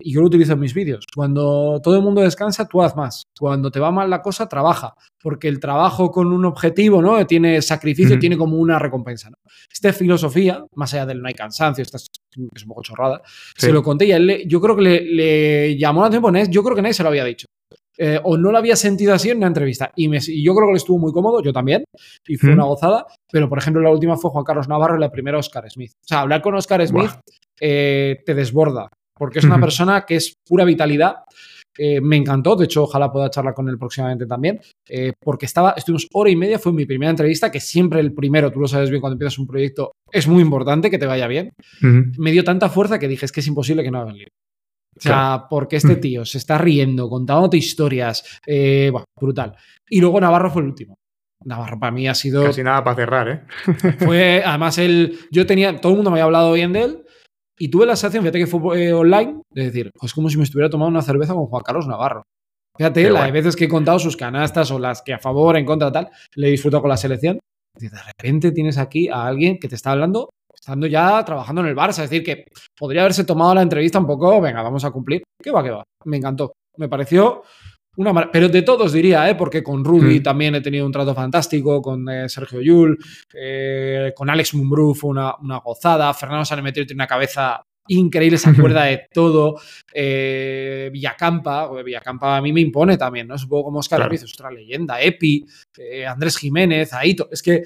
y 0.00 0.12
yo 0.12 0.20
lo 0.20 0.26
utilizo 0.26 0.54
en 0.54 0.58
mis 0.58 0.74
vídeos. 0.74 1.04
Cuando 1.14 1.80
todo 1.80 1.96
el 1.96 2.02
mundo 2.02 2.20
descansa, 2.20 2.66
tú 2.66 2.82
haz 2.82 2.96
más. 2.96 3.22
Cuando 3.38 3.70
te 3.70 3.78
va 3.78 3.92
mal 3.92 4.10
la 4.10 4.20
cosa, 4.20 4.48
trabaja. 4.48 4.94
Porque 5.22 5.46
el 5.46 5.60
trabajo 5.60 6.10
con 6.10 6.32
un 6.32 6.44
objetivo, 6.44 7.00
¿no? 7.00 7.24
Tiene 7.24 7.62
sacrificio, 7.62 8.18
tiene 8.18 8.36
como 8.36 8.56
una 8.56 8.80
recompensa, 8.80 9.30
¿no? 9.30 9.36
Esta 9.72 9.92
filosofía, 9.92 10.64
más 10.74 10.94
allá 10.94 11.06
del 11.06 11.22
no 11.22 11.28
hay 11.28 11.34
cansancio, 11.34 11.82
esta 11.82 11.96
es, 11.96 12.08
un 12.36 12.68
poco 12.68 12.82
chorrada, 12.82 13.22
se 13.56 13.72
lo 13.72 13.82
conté 13.82 14.06
y 14.06 14.12
él, 14.12 14.42
yo 14.46 14.60
creo 14.60 14.74
que 14.74 14.82
le, 14.82 15.78
llamó 15.78 16.00
la 16.02 16.08
atención, 16.08 16.50
yo 16.50 16.62
creo 16.62 16.74
que 16.74 16.82
nadie 16.82 16.94
se 16.94 17.04
lo 17.04 17.08
había 17.08 17.24
dicho. 17.24 17.46
Eh, 17.98 18.20
o 18.22 18.36
no 18.36 18.52
lo 18.52 18.58
había 18.58 18.76
sentido 18.76 19.14
así 19.14 19.30
en 19.30 19.38
una 19.38 19.46
entrevista. 19.46 19.90
Y, 19.96 20.10
yo 20.42 20.54
creo 20.54 20.68
que 20.68 20.72
le 20.72 20.78
estuvo 20.78 20.98
muy 20.98 21.12
cómodo, 21.12 21.42
yo 21.42 21.52
también, 21.52 21.84
y 22.26 22.36
fue 22.36 22.52
una 22.52 22.64
gozada. 22.64 23.06
Pero, 23.30 23.48
por 23.48 23.58
ejemplo, 23.58 23.82
la 23.82 23.90
última 23.90 24.16
fue 24.16 24.30
Juan 24.30 24.44
Carlos 24.44 24.68
Navarro 24.68 24.96
y 24.96 25.00
la 25.00 25.10
primera 25.10 25.38
Oscar 25.38 25.68
Smith. 25.70 25.92
O 25.94 26.06
sea, 26.06 26.20
hablar 26.20 26.42
con 26.42 26.54
Oscar 26.54 26.86
Smith 26.86 27.10
eh, 27.60 28.22
te 28.24 28.34
desborda, 28.34 28.88
porque 29.14 29.38
es 29.38 29.44
una 29.44 29.60
persona 29.60 30.04
que 30.04 30.16
es 30.16 30.34
pura 30.46 30.64
vitalidad. 30.64 31.16
Eh, 31.78 32.00
me 32.00 32.16
encantó, 32.16 32.56
de 32.56 32.64
hecho, 32.64 32.84
ojalá 32.84 33.12
pueda 33.12 33.28
charlar 33.28 33.52
con 33.52 33.68
él 33.68 33.78
próximamente 33.78 34.26
también, 34.26 34.60
porque 35.20 35.44
estaba, 35.44 35.72
estuvimos 35.76 36.08
hora 36.12 36.30
y 36.30 36.36
media, 36.36 36.58
fue 36.58 36.72
mi 36.72 36.86
primera 36.86 37.10
entrevista, 37.10 37.50
que 37.50 37.60
siempre 37.60 38.00
el 38.00 38.14
primero, 38.14 38.50
tú 38.50 38.60
lo 38.60 38.68
sabes 38.68 38.88
bien 38.88 39.00
cuando 39.00 39.14
empiezas 39.14 39.38
un 39.38 39.46
proyecto, 39.46 39.92
es 40.10 40.26
muy 40.26 40.42
importante 40.42 40.90
que 40.90 40.98
te 40.98 41.06
vaya 41.06 41.26
bien. 41.26 41.50
Me 41.82 42.32
dio 42.32 42.44
tanta 42.44 42.70
fuerza 42.70 42.98
que 42.98 43.08
dije, 43.08 43.26
es 43.26 43.32
que 43.32 43.40
es 43.40 43.46
imposible 43.46 43.82
que 43.82 43.90
no 43.90 44.00
haga 44.00 44.10
el 44.10 44.18
libro. 44.18 44.32
O 44.96 45.00
sea, 45.00 45.46
porque 45.50 45.76
este 45.76 45.96
mm. 45.96 46.00
tío 46.00 46.24
se 46.24 46.38
está 46.38 46.58
riendo, 46.58 47.08
contándote 47.08 47.56
historias. 47.56 48.40
Eh, 48.46 48.90
brutal. 49.20 49.54
Y 49.88 50.00
luego 50.00 50.20
Navarro 50.20 50.50
fue 50.50 50.62
el 50.62 50.68
último. 50.68 50.96
Navarro 51.44 51.78
para 51.78 51.92
mí 51.92 52.08
ha 52.08 52.14
sido. 52.14 52.44
Casi 52.44 52.62
nada 52.62 52.82
para 52.82 52.96
cerrar, 52.96 53.28
¿eh? 53.28 53.42
fue, 53.98 54.42
además, 54.44 54.78
él. 54.78 55.18
Yo 55.30 55.46
tenía. 55.46 55.76
Todo 55.80 55.92
el 55.92 55.96
mundo 55.96 56.10
me 56.10 56.16
había 56.16 56.24
hablado 56.24 56.52
bien 56.52 56.72
de 56.72 56.82
él. 56.82 57.02
Y 57.58 57.68
tuve 57.68 57.86
la 57.86 57.96
sensación, 57.96 58.22
fíjate 58.22 58.38
que 58.38 58.46
fue 58.46 58.84
eh, 58.84 58.92
online, 58.92 59.40
de 59.50 59.64
decir, 59.64 59.90
es 60.02 60.12
como 60.12 60.28
si 60.28 60.36
me 60.36 60.44
estuviera 60.44 60.68
tomando 60.68 60.90
una 60.90 61.00
cerveza 61.00 61.32
con 61.32 61.46
Juan 61.46 61.62
Carlos 61.62 61.86
Navarro. 61.86 62.22
Fíjate, 62.76 63.08
las 63.08 63.32
veces 63.32 63.56
que 63.56 63.64
he 63.64 63.68
contado 63.68 63.98
sus 63.98 64.14
canastas 64.14 64.70
o 64.70 64.78
las 64.78 65.00
que 65.00 65.14
a 65.14 65.18
favor, 65.18 65.56
en 65.56 65.64
contra, 65.64 65.90
tal, 65.90 66.10
le 66.34 66.48
he 66.48 66.50
disfrutado 66.50 66.82
con 66.82 66.90
la 66.90 66.98
selección. 66.98 67.38
De 67.78 67.88
repente 67.88 68.52
tienes 68.52 68.76
aquí 68.76 69.08
a 69.08 69.26
alguien 69.26 69.58
que 69.58 69.68
te 69.68 69.74
está 69.74 69.92
hablando 69.92 70.28
estando 70.58 70.86
ya 70.86 71.24
trabajando 71.24 71.60
en 71.60 71.68
el 71.68 71.76
Barça. 71.76 72.02
Es 72.02 72.10
decir, 72.10 72.24
que 72.24 72.46
podría 72.76 73.02
haberse 73.02 73.24
tomado 73.24 73.54
la 73.54 73.62
entrevista 73.62 73.98
un 73.98 74.06
poco, 74.06 74.40
venga, 74.40 74.62
vamos 74.62 74.84
a 74.84 74.90
cumplir. 74.90 75.22
¿Qué 75.40 75.50
va, 75.50 75.62
qué 75.62 75.70
va? 75.70 75.84
Me 76.04 76.16
encantó. 76.16 76.52
Me 76.78 76.88
pareció 76.88 77.42
una 77.96 78.30
Pero 78.30 78.48
de 78.48 78.62
todos 78.62 78.92
diría, 78.92 79.28
¿eh? 79.28 79.34
porque 79.34 79.62
con 79.62 79.84
Rudy 79.84 80.20
mm. 80.20 80.22
también 80.22 80.54
he 80.54 80.60
tenido 80.60 80.84
un 80.84 80.92
trato 80.92 81.14
fantástico, 81.14 81.80
con 81.80 82.08
eh, 82.08 82.28
Sergio 82.28 82.60
Yul, 82.60 82.98
eh, 83.34 84.12
con 84.14 84.28
Alex 84.28 84.54
Mumbrú 84.54 84.94
fue 84.94 85.10
una, 85.10 85.34
gozada, 85.64 86.12
Fernando 86.12 86.44
Sanemeterio 86.44 86.86
tiene 86.86 86.98
una 86.98 87.06
cabeza 87.06 87.62
increíble, 87.88 88.36
se 88.36 88.50
acuerda 88.50 88.84
de 88.84 89.06
todo. 89.12 89.58
Eh, 89.94 90.90
Villacampa, 90.92 91.70
Villacampa 91.82 92.36
a 92.36 92.42
mí 92.42 92.52
me 92.52 92.60
impone 92.60 92.98
también, 92.98 93.28
¿no? 93.28 93.36
Poco 93.48 93.64
como 93.64 93.78
Oscar 93.78 94.00
claro. 94.00 94.14
es 94.14 94.24
otra 94.34 94.50
leyenda, 94.50 95.00
Epi, 95.00 95.46
Andrés 96.06 96.36
Jiménez, 96.36 96.92
Aito. 96.92 97.28
Es 97.30 97.40
que 97.40 97.62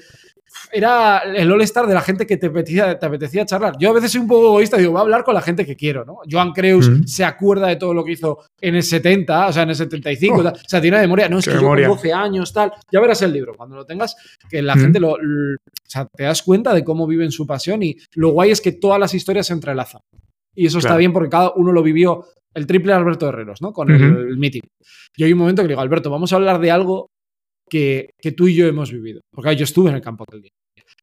era 0.71 1.19
el 1.19 1.51
all-star 1.51 1.87
de 1.87 1.93
la 1.93 2.01
gente 2.01 2.25
que 2.25 2.37
te 2.37 2.47
apetecía, 2.47 2.97
te 2.97 3.05
apetecía 3.05 3.45
charlar. 3.45 3.75
Yo 3.79 3.89
a 3.89 3.93
veces 3.93 4.11
soy 4.11 4.21
un 4.21 4.27
poco 4.27 4.47
egoísta, 4.47 4.77
digo, 4.77 4.91
voy 4.91 4.99
a 4.99 5.01
hablar 5.01 5.23
con 5.23 5.33
la 5.33 5.41
gente 5.41 5.65
que 5.65 5.75
quiero, 5.75 6.05
¿no? 6.05 6.19
Joan 6.29 6.51
Creus 6.51 6.89
se 7.05 7.23
acuerda 7.23 7.67
de 7.67 7.75
todo 7.75 7.93
lo 7.93 8.03
que 8.03 8.13
hizo 8.13 8.39
en 8.59 8.75
el 8.75 8.83
70, 8.83 9.47
o 9.47 9.53
sea, 9.53 9.63
en 9.63 9.69
el 9.69 9.75
75, 9.75 10.39
o 10.39 10.53
sea, 10.67 10.81
tiene 10.81 10.99
memoria. 10.99 11.29
No, 11.29 11.39
es 11.39 11.45
que 11.45 11.53
yo 11.53 11.61
con 11.61 11.81
12 11.81 12.13
años, 12.13 12.53
tal. 12.53 12.71
Ya 12.91 12.99
verás 12.99 13.21
el 13.21 13.33
libro 13.33 13.53
cuando 13.55 13.75
lo 13.75 13.85
tengas, 13.85 14.15
que 14.49 14.61
la 14.61 14.75
gente 14.75 14.99
lo, 14.99 15.13
O 15.13 15.17
sea, 15.85 16.05
te 16.05 16.23
das 16.23 16.41
cuenta 16.41 16.73
de 16.73 16.83
cómo 16.83 17.07
viven 17.07 17.31
su 17.31 17.45
pasión 17.45 17.83
y 17.83 17.97
lo 18.15 18.29
guay 18.29 18.51
es 18.51 18.61
que 18.61 18.73
todas 18.73 18.99
las 18.99 19.13
historias 19.13 19.47
se 19.47 19.53
entrelazan. 19.53 20.01
Y 20.53 20.65
eso 20.65 20.79
está 20.79 20.97
bien 20.97 21.13
porque 21.13 21.29
cada 21.29 21.53
uno 21.55 21.71
lo 21.71 21.81
vivió 21.81 22.25
el 22.53 22.67
triple 22.67 22.93
Alberto 22.93 23.29
Herreros, 23.29 23.61
¿no? 23.61 23.71
Con 23.71 23.89
el, 23.89 24.37
meeting. 24.37 24.61
Y 25.15 25.23
hay 25.23 25.33
un 25.33 25.39
momento 25.39 25.61
que 25.61 25.69
le 25.69 25.73
digo, 25.73 25.81
Alberto, 25.81 26.09
vamos 26.09 26.33
a 26.33 26.35
hablar 26.35 26.59
de 26.59 26.71
algo 26.71 27.10
que, 27.71 28.33
tú 28.35 28.47
y 28.47 28.55
yo 28.55 28.67
hemos 28.67 28.91
vivido. 28.91 29.21
Porque 29.33 29.55
yo 29.55 29.63
estuve 29.63 29.89
en 29.89 29.95
el 29.95 30.01
campo 30.01 30.25
aquel 30.27 30.41
día. 30.41 30.51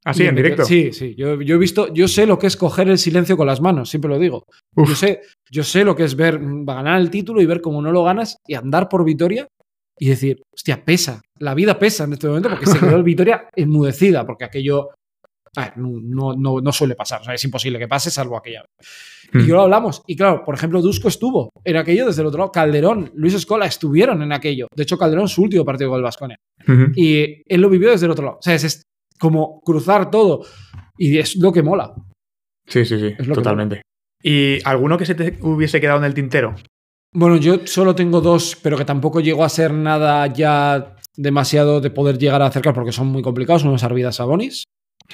Ah, 0.04 0.12
sí, 0.12 0.24
en 0.24 0.36
directo. 0.36 0.64
Sí, 0.64 0.92
sí. 0.92 1.14
Yo, 1.16 1.32
he 1.32 1.58
visto, 1.58 1.92
yo 1.92 2.06
sé 2.06 2.26
lo 2.26 2.38
que 2.38 2.46
es 2.46 2.56
coger 2.56 2.88
el 2.88 2.98
silencio 2.98 3.36
con 3.36 3.46
las 3.46 3.60
manos, 3.60 3.88
siempre 3.88 4.10
lo 4.10 4.18
digo. 4.18 4.44
Yo 4.76 4.94
sé, 4.94 5.22
yo 5.50 5.64
sé 5.64 5.82
lo 5.84 5.96
que 5.96 6.04
es 6.04 6.14
ver, 6.14 6.38
ganar 6.40 7.00
el 7.00 7.10
título 7.10 7.40
y 7.40 7.46
ver 7.46 7.60
cómo 7.60 7.80
no 7.80 7.90
lo 7.90 8.04
ganas 8.04 8.36
y 8.46 8.54
andar 8.54 8.88
por 8.88 9.04
Vitoria 9.04 9.48
y 9.98 10.08
decir, 10.08 10.42
hostia, 10.54 10.84
pesa. 10.84 11.22
La 11.38 11.54
vida 11.54 11.78
pesa 11.78 12.04
en 12.04 12.12
este 12.12 12.28
momento 12.28 12.50
porque 12.50 12.66
se 12.66 12.78
quedó 12.78 12.96
el 12.96 13.02
Vitoria 13.02 13.48
enmudecida, 13.56 14.26
porque 14.26 14.44
aquello 14.44 14.90
no, 15.76 16.34
no, 16.36 16.60
no, 16.60 16.72
suele 16.72 16.94
pasar. 16.94 17.20
O 17.20 17.24
sea, 17.24 17.34
es 17.34 17.44
imposible 17.44 17.78
que 17.78 17.88
pase, 17.88 18.10
salvo 18.10 18.36
aquella 18.36 18.62
vez. 18.62 18.88
Y 19.32 19.46
yo 19.46 19.54
mm. 19.54 19.56
lo 19.56 19.62
hablamos. 19.62 20.02
Y 20.06 20.16
claro, 20.16 20.44
por 20.44 20.54
ejemplo, 20.54 20.80
Dusko 20.80 21.08
estuvo 21.08 21.50
en 21.64 21.76
aquello 21.76 22.06
desde 22.06 22.22
el 22.22 22.28
otro 22.28 22.38
lado. 22.38 22.52
Calderón, 22.52 23.10
Luis 23.14 23.34
Escola 23.34 23.66
estuvieron 23.66 24.22
en 24.22 24.32
aquello. 24.32 24.68
De 24.74 24.82
hecho, 24.82 24.98
Calderón 24.98 25.28
su 25.28 25.42
último 25.42 25.64
partido 25.64 25.90
con 25.90 25.98
el 25.98 26.04
Vasconia. 26.04 26.36
Y 26.94 27.42
él 27.46 27.60
lo 27.60 27.68
vivió 27.70 27.90
desde 27.90 28.06
el 28.06 28.12
otro 28.12 28.24
lado. 28.24 28.38
O 28.38 28.42
sea, 28.42 28.54
es, 28.54 28.82
como 29.18 29.60
cruzar 29.60 30.10
todo. 30.10 30.44
Y 30.96 31.18
es 31.18 31.36
lo 31.36 31.52
que 31.52 31.62
mola. 31.62 31.94
Sí, 32.66 32.84
sí, 32.84 32.98
sí, 32.98 33.32
totalmente. 33.32 33.82
¿Y 34.22 34.58
alguno 34.64 34.98
que 34.98 35.06
se 35.06 35.14
te 35.14 35.38
hubiese 35.40 35.80
quedado 35.80 35.98
en 35.98 36.04
el 36.04 36.14
tintero? 36.14 36.54
Bueno, 37.12 37.36
yo 37.36 37.66
solo 37.66 37.94
tengo 37.94 38.20
dos, 38.20 38.56
pero 38.62 38.76
que 38.76 38.84
tampoco 38.84 39.20
llegó 39.20 39.44
a 39.44 39.48
ser 39.48 39.72
nada 39.72 40.26
ya 40.26 40.96
demasiado 41.16 41.80
de 41.80 41.90
poder 41.90 42.18
llegar 42.18 42.42
a 42.42 42.46
acercar 42.46 42.74
porque 42.74 42.92
son 42.92 43.08
muy 43.08 43.22
complicados. 43.22 43.64
Uno 43.64 43.76
es 43.76 43.84
Arvidas 43.84 44.16
Sabonis, 44.16 44.64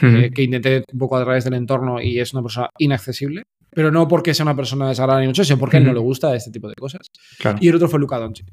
eh, 0.02 0.30
que 0.34 0.42
intenté 0.42 0.84
un 0.92 0.98
poco 0.98 1.16
a 1.16 1.24
través 1.24 1.44
del 1.44 1.54
entorno 1.54 2.00
y 2.00 2.18
es 2.18 2.32
una 2.32 2.42
persona 2.42 2.68
inaccesible. 2.78 3.42
Pero 3.70 3.90
no 3.90 4.06
porque 4.06 4.34
sea 4.34 4.44
una 4.44 4.54
persona 4.54 4.88
desagradable 4.88 5.24
ni 5.24 5.28
mucho, 5.28 5.42
sino 5.42 5.58
porque 5.58 5.78
a 5.78 5.80
él 5.80 5.86
no 5.86 5.92
le 5.92 5.98
gusta 5.98 6.34
este 6.36 6.52
tipo 6.52 6.68
de 6.68 6.74
cosas. 6.74 7.08
Y 7.60 7.68
el 7.68 7.74
otro 7.74 7.88
fue 7.88 7.98
Luca 7.98 8.18
Doncic 8.18 8.46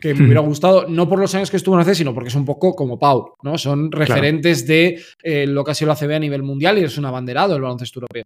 que 0.00 0.14
me 0.14 0.24
hubiera 0.24 0.40
gustado, 0.40 0.88
no 0.88 1.08
por 1.08 1.18
los 1.18 1.34
años 1.34 1.50
que 1.50 1.58
estuvo 1.58 1.74
en 1.78 1.86
AC, 1.86 1.94
sino 1.94 2.14
porque 2.14 2.28
es 2.28 2.34
un 2.34 2.44
poco 2.44 2.74
como 2.74 2.98
Pau, 2.98 3.34
¿no? 3.42 3.58
Son 3.58 3.92
referentes 3.92 4.66
de 4.66 5.00
eh, 5.22 5.46
lo 5.46 5.62
que 5.62 5.72
ha 5.72 5.74
sido 5.74 5.88
la 5.88 5.96
CB 5.96 6.14
a 6.14 6.18
nivel 6.18 6.42
mundial 6.42 6.78
y 6.78 6.84
es 6.84 6.96
un 6.96 7.04
abanderado 7.04 7.52
del 7.52 7.62
baloncesto 7.62 8.00
europeo. 8.00 8.24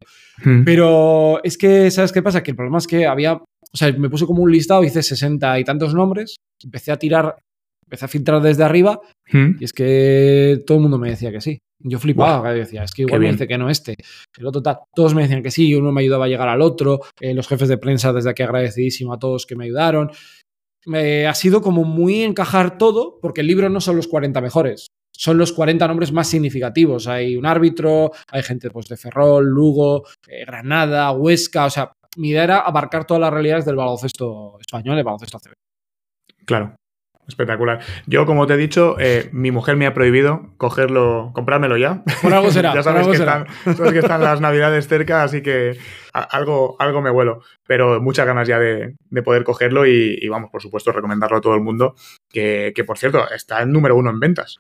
Pero 0.65 1.43
es 1.43 1.59
que, 1.59 1.91
¿sabes 1.91 2.13
qué 2.13 2.23
pasa? 2.23 2.43
Que 2.43 2.53
el 2.53 2.57
problema 2.57 2.79
es 2.79 2.87
que 2.87 3.07
había, 3.07 3.35
o 3.35 3.77
sea, 3.77 3.93
me 3.93 4.09
puse 4.09 4.27
como 4.27 4.43
un 4.43 4.53
listado, 4.53 4.85
hice 4.85 5.03
60 5.03 5.59
y 5.59 5.65
tantos 5.65 5.95
nombres, 5.95 6.37
empecé 6.63 6.93
a 6.93 6.97
tirar, 6.97 7.35
empecé 7.85 8.05
a 8.05 8.09
filtrar 8.09 8.41
desde 8.41 8.63
arriba 8.63 9.01
y 9.33 9.65
es 9.65 9.73
que 9.73 10.63
todo 10.67 10.79
el 10.79 10.83
mundo 10.83 10.99
me 10.99 11.11
decía 11.11 11.33
que 11.33 11.41
sí. 11.41 11.59
Yo 11.87 11.99
flipaba, 11.99 12.53
decía, 12.53 12.83
es 12.83 12.93
que 12.93 13.03
igual 13.03 13.21
me 13.21 13.31
dice 13.31 13.47
que 13.47 13.59
no 13.59 13.69
este. 13.69 13.97
Pero 14.35 14.51
total, 14.51 14.79
todos 14.95 15.15
me 15.15 15.23
decían 15.23 15.43
que 15.43 15.51
sí, 15.51 15.75
uno 15.75 15.93
me 15.93 16.01
ayudaba 16.01 16.25
a 16.25 16.29
llegar 16.29 16.49
al 16.49 16.63
otro, 16.63 17.01
eh, 17.21 17.35
los 17.35 17.47
jefes 17.47 17.69
de 17.69 17.77
prensa 17.77 18.13
desde 18.13 18.31
aquí 18.31 18.43
agradecidísimo 18.43 19.13
a 19.13 19.19
todos 19.19 19.45
que 19.45 19.55
me 19.55 19.65
ayudaron 19.65 20.11
ha 20.93 21.35
sido 21.35 21.63
como 21.63 21.85
muy 21.85 22.23
encajar 22.23 22.79
todo, 22.79 23.19
porque 23.21 23.41
el 23.41 23.47
libro 23.47 23.69
no 23.69 23.81
son 23.81 23.97
los 23.97 24.09
40 24.09 24.41
mejores, 24.41 24.89
son 25.13 25.39
los 25.39 25.53
40 25.53 25.87
nombres 25.89 26.13
más 26.13 26.29
significativos. 26.29 27.07
Hay 27.09 27.37
un 27.37 27.47
árbitro, 27.47 28.13
hay 28.31 28.43
gente 28.43 28.71
pues, 28.71 28.87
de 28.87 28.97
Ferrol, 28.97 29.47
Lugo, 29.47 30.05
eh, 30.29 30.45
Granada, 30.45 31.11
Huesca, 31.13 31.67
o 31.67 31.71
sea, 31.71 31.93
mi 32.17 32.31
idea 32.31 32.45
era 32.45 32.59
abarcar 32.61 33.07
todas 33.07 33.21
las 33.21 33.33
realidades 33.33 33.65
del 33.65 33.77
baloncesto 33.77 34.59
español, 34.61 34.99
el 34.99 35.05
baloncesto 35.05 35.39
ACB. 35.39 35.53
Claro. 36.45 36.77
Espectacular. 37.27 37.81
Yo, 38.07 38.27
como 38.27 38.47
te 38.47 38.55
he 38.55 38.57
dicho, 38.59 38.97
eh, 38.99 39.31
mi 39.33 39.51
mujer 39.51 39.77
me 39.77 39.87
ha 39.87 39.95
prohibido 39.95 40.51
cogerlo, 40.59 41.31
comprármelo 41.35 41.79
ya. 41.79 42.03
Por 42.21 42.35
algo 42.35 42.51
será. 42.51 42.73
ya 42.75 42.83
sabes, 42.83 43.07
que, 43.07 43.15
Están, 43.17 43.47
que 43.65 43.99
están 43.99 44.21
las 44.21 44.41
navidades 44.41 44.89
cerca, 44.89 45.23
así 45.23 45.43
que 45.43 45.79
algo, 46.13 46.77
algo 46.79 47.01
me 47.01 47.11
vuelo. 47.11 47.41
Pero 47.67 48.01
muchas 48.01 48.27
ganas 48.27 48.47
ya 48.47 48.59
de, 48.59 48.95
poder 49.25 49.45
cogerlo 49.45 49.87
y, 49.87 50.29
vamos, 50.29 50.51
por 50.51 50.61
supuesto, 50.61 50.93
recomendarlo 50.93 51.39
a 51.39 51.41
todo 51.41 51.55
el 51.55 51.63
mundo. 51.63 51.95
Que, 52.31 52.73
que, 52.75 52.85
por 52.85 52.99
cierto, 52.99 53.31
está 53.31 53.63
en 53.63 53.73
número 53.73 53.97
uno 53.97 54.11
en 54.11 54.21
ventas. 54.21 54.59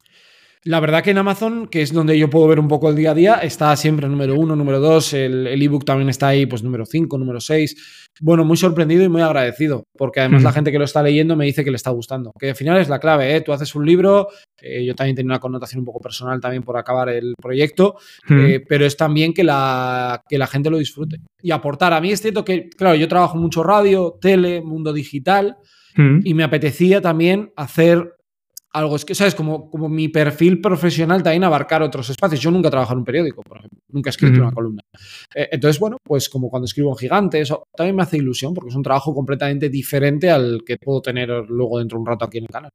La 0.66 0.80
verdad 0.80 1.02
que 1.02 1.10
en 1.10 1.18
Amazon, 1.18 1.66
que 1.66 1.82
es 1.82 1.92
donde 1.92 2.18
yo 2.18 2.30
puedo 2.30 2.48
ver 2.48 2.58
un 2.58 2.68
poco 2.68 2.88
el 2.88 2.96
día 2.96 3.10
a 3.10 3.14
día, 3.14 3.34
está 3.34 3.76
siempre 3.76 4.08
número 4.08 4.34
uno, 4.34 4.56
número 4.56 4.80
dos, 4.80 5.12
el 5.12 5.60
ebook 5.60 5.84
también 5.84 6.08
está 6.08 6.28
ahí, 6.28 6.46
pues 6.46 6.62
número 6.62 6.86
cinco, 6.86 7.18
número 7.18 7.38
seis. 7.38 8.08
Bueno, 8.22 8.46
muy 8.46 8.56
sorprendido 8.56 9.04
y 9.04 9.10
muy 9.10 9.20
agradecido, 9.20 9.84
porque 9.98 10.20
además 10.20 10.42
la 10.42 10.52
gente 10.52 10.72
que 10.72 10.78
lo 10.78 10.86
está 10.86 11.02
leyendo 11.02 11.36
me 11.36 11.44
dice 11.44 11.64
que 11.64 11.70
le 11.70 11.76
está 11.76 11.90
gustando. 11.90 12.32
Que 12.38 12.50
al 12.50 12.56
final 12.56 12.80
es 12.80 12.88
la 12.88 12.98
clave, 12.98 13.36
¿eh? 13.36 13.42
Tú 13.42 13.52
haces 13.52 13.74
un 13.74 13.84
libro, 13.84 14.28
eh, 14.58 14.82
yo 14.86 14.94
también 14.94 15.16
tengo 15.16 15.26
una 15.26 15.38
connotación 15.38 15.80
un 15.80 15.84
poco 15.84 16.00
personal 16.00 16.40
también 16.40 16.62
por 16.62 16.78
acabar 16.78 17.10
el 17.10 17.34
proyecto, 17.36 17.96
eh, 18.30 18.64
pero 18.66 18.86
es 18.86 18.96
también 18.96 19.34
que 19.34 19.44
la, 19.44 20.22
que 20.26 20.38
la 20.38 20.46
gente 20.46 20.70
lo 20.70 20.78
disfrute 20.78 21.20
y 21.42 21.50
aportar. 21.50 21.92
A 21.92 22.00
mí 22.00 22.10
es 22.10 22.22
cierto 22.22 22.42
que, 22.42 22.70
claro, 22.70 22.94
yo 22.94 23.06
trabajo 23.06 23.36
mucho 23.36 23.62
radio, 23.62 24.16
tele, 24.18 24.62
mundo 24.62 24.94
digital, 24.94 25.58
y 26.24 26.34
me 26.34 26.42
apetecía 26.42 27.00
también 27.00 27.52
hacer 27.54 28.13
algo, 28.74 28.96
es 28.96 29.04
que, 29.04 29.14
¿sabes? 29.14 29.34
Como, 29.34 29.70
como 29.70 29.88
mi 29.88 30.08
perfil 30.08 30.60
profesional 30.60 31.22
también 31.22 31.44
abarcar 31.44 31.80
otros 31.82 32.10
espacios. 32.10 32.40
Yo 32.40 32.50
nunca 32.50 32.68
he 32.68 32.70
trabajado 32.70 32.96
en 32.96 32.98
un 32.98 33.04
periódico, 33.04 33.42
por 33.42 33.58
ejemplo, 33.58 33.78
nunca 33.88 34.08
he 34.08 34.12
escrito 34.12 34.40
una 34.40 34.50
columna. 34.50 34.82
Eh, 35.34 35.48
entonces, 35.52 35.78
bueno, 35.78 35.96
pues 36.02 36.28
como 36.28 36.50
cuando 36.50 36.64
escribo 36.64 36.90
en 36.90 36.96
Gigante, 36.96 37.40
eso 37.40 37.68
también 37.76 37.94
me 37.94 38.02
hace 38.02 38.16
ilusión 38.16 38.52
porque 38.52 38.70
es 38.70 38.76
un 38.76 38.82
trabajo 38.82 39.14
completamente 39.14 39.68
diferente 39.68 40.28
al 40.28 40.62
que 40.66 40.76
puedo 40.76 41.00
tener 41.00 41.28
luego 41.48 41.78
dentro 41.78 41.98
de 41.98 42.00
un 42.00 42.06
rato 42.06 42.24
aquí 42.24 42.38
en 42.38 42.44
el 42.44 42.50
canal. 42.50 42.70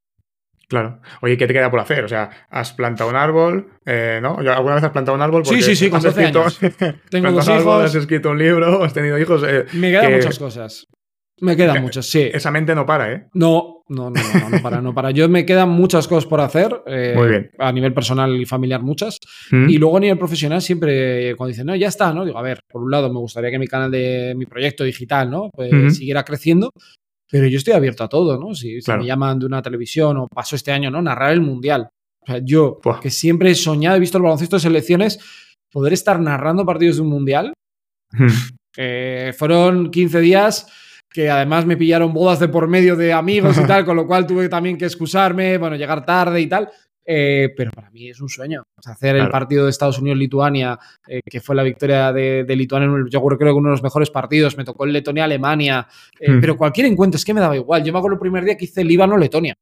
Claro. 0.69 1.01
Oye, 1.21 1.35
¿qué 1.35 1.47
te 1.47 1.53
queda 1.53 1.69
por 1.69 1.79
hacer? 1.79 2.03
O 2.03 2.07
sea, 2.07 2.29
has 2.49 2.73
plantado 2.73 3.09
un 3.09 3.15
árbol, 3.15 3.71
eh, 3.85 4.19
¿no? 4.21 4.37
¿Alguna 4.37 4.75
vez 4.75 4.83
has 4.83 4.91
plantado 4.91 5.15
un 5.15 5.21
árbol? 5.21 5.45
sí, 5.45 5.61
sí, 5.61 5.75
sí, 5.75 5.89
con 5.89 5.99
12 5.99 6.25
años. 6.25 6.59
Tengo 7.09 7.31
dos 7.31 7.49
hijos. 7.49 7.83
has 7.83 7.95
escrito 7.95 8.29
un 8.29 8.37
libro, 8.37 8.83
has 8.83 8.93
tenido 8.93 9.17
hijos. 9.17 9.43
Eh, 9.45 9.65
me 9.73 9.89
quedan 9.91 10.13
muchas 10.13 10.39
cosas. 10.39 10.87
Me 11.41 11.55
quedan 11.55 11.81
muchas, 11.81 12.05
sí. 12.05 12.29
Esa 12.33 12.51
mente 12.51 12.75
no 12.75 12.85
para, 12.85 13.13
¿eh? 13.13 13.27
No, 13.33 13.83
no, 13.89 14.09
no, 14.09 14.21
no, 14.33 14.49
no, 14.49 14.61
para, 14.61 14.81
no 14.81 14.93
para. 14.93 15.11
Yo 15.11 15.27
me 15.29 15.45
quedan 15.45 15.69
muchas 15.69 16.07
cosas 16.07 16.25
por 16.25 16.41
hacer. 16.41 16.83
Eh, 16.85 17.13
Muy 17.15 17.27
bien. 17.27 17.51
A 17.57 17.71
nivel 17.71 17.93
personal 17.93 18.35
y 18.39 18.45
familiar, 18.45 18.81
muchas. 18.81 19.19
Mm. 19.51 19.69
Y 19.69 19.77
luego 19.77 19.97
a 19.97 19.99
nivel 19.99 20.17
profesional, 20.17 20.61
siempre 20.61 21.35
cuando 21.35 21.49
dicen, 21.49 21.67
no, 21.67 21.75
ya 21.75 21.87
está, 21.87 22.13
¿no? 22.13 22.25
Digo, 22.25 22.37
a 22.37 22.41
ver, 22.41 22.59
por 22.69 22.83
un 22.83 22.91
lado, 22.91 23.11
me 23.11 23.19
gustaría 23.19 23.49
que 23.51 23.59
mi 23.59 23.67
canal 23.67 23.89
de 23.91 24.33
mi 24.35 24.45
proyecto 24.45 24.83
digital, 24.83 25.29
¿no? 25.29 25.49
Pues 25.51 25.97
siguiera 25.97 26.23
creciendo. 26.23 26.71
Pero 27.31 27.47
yo 27.47 27.57
estoy 27.57 27.73
abierto 27.73 28.03
a 28.03 28.09
todo, 28.09 28.39
¿no? 28.39 28.55
Si, 28.55 28.79
me 28.87 29.05
llaman 29.05 29.39
de 29.39 29.45
una 29.45 29.61
televisión 29.61 30.17
o 30.17 30.27
pasó 30.27 30.55
este 30.55 30.71
año, 30.71 30.89
¿no? 30.89 31.01
Narrar 31.01 31.31
el 31.31 31.41
mundial. 31.41 31.89
O 32.21 32.25
sea, 32.25 32.41
yo, 32.43 32.79
que 33.01 33.09
siempre 33.09 33.51
he 33.51 33.55
soñado, 33.55 33.97
he 33.97 33.99
visto 33.99 34.17
el 34.17 34.23
baloncesto 34.23 34.55
de 34.55 34.61
selecciones, 34.61 35.19
poder 35.71 35.93
estar 35.93 36.19
narrando 36.19 36.65
partidos 36.65 36.97
de 36.97 37.01
un 37.03 37.09
mundial. 37.09 37.53
fueron 39.37 39.91
15 39.91 40.19
días 40.19 40.67
que 41.09 41.29
además 41.29 41.65
me 41.65 41.77
pillaron 41.77 42.13
bodas 42.13 42.39
de 42.39 42.47
por 42.47 42.67
medio 42.67 42.95
de 42.95 43.13
amigos 43.13 43.57
y 43.57 43.65
tal, 43.65 43.83
con 43.85 43.95
lo 43.95 44.05
cual 44.05 44.27
tuve 44.27 44.47
también 44.47 44.77
que 44.77 44.85
excusarme, 44.85 45.57
bueno, 45.57 45.75
llegar 45.75 46.05
tarde 46.05 46.41
y 46.41 46.47
tal. 46.47 46.69
Eh, 47.11 47.55
pero 47.57 47.71
para 47.71 47.89
mí 47.89 48.07
es 48.07 48.21
un 48.21 48.29
sueño. 48.29 48.61
hacer 48.85 49.15
el 49.15 49.29
partido 49.29 49.63
de 49.63 49.71
Estados 49.71 49.97
Unidos-Lituania, 49.97 50.77
eh, 51.07 51.21
que 51.25 51.41
fue 51.41 51.55
la 51.55 51.63
victoria 51.63 52.13
de, 52.13 52.55
Lituania, 52.55 52.87
yo 53.09 53.23
creo 53.23 53.37
que 53.39 53.45
uno 53.45 53.69
de 53.69 53.73
los 53.73 53.81
mejores 53.81 54.11
partidos. 54.11 54.55
Me 54.55 54.63
tocó 54.63 54.85
el 54.85 54.93
Letonia-Alemania, 54.93 55.87
eh, 56.19 56.31
hmm. 56.31 56.39
pero 56.39 56.55
cualquier 56.55 56.85
encuentro 56.85 57.17
es 57.17 57.25
que 57.25 57.33
me 57.33 57.41
daba 57.41 57.55
igual. 57.55 57.83
Yo 57.83 57.91
me 57.91 57.97
acuerdo 57.97 58.13
el 58.13 58.19
primer 58.19 58.45
día 58.45 58.55
que 58.55 58.65
hice 58.65 58.83
Líbano-Letonia. 58.83 59.55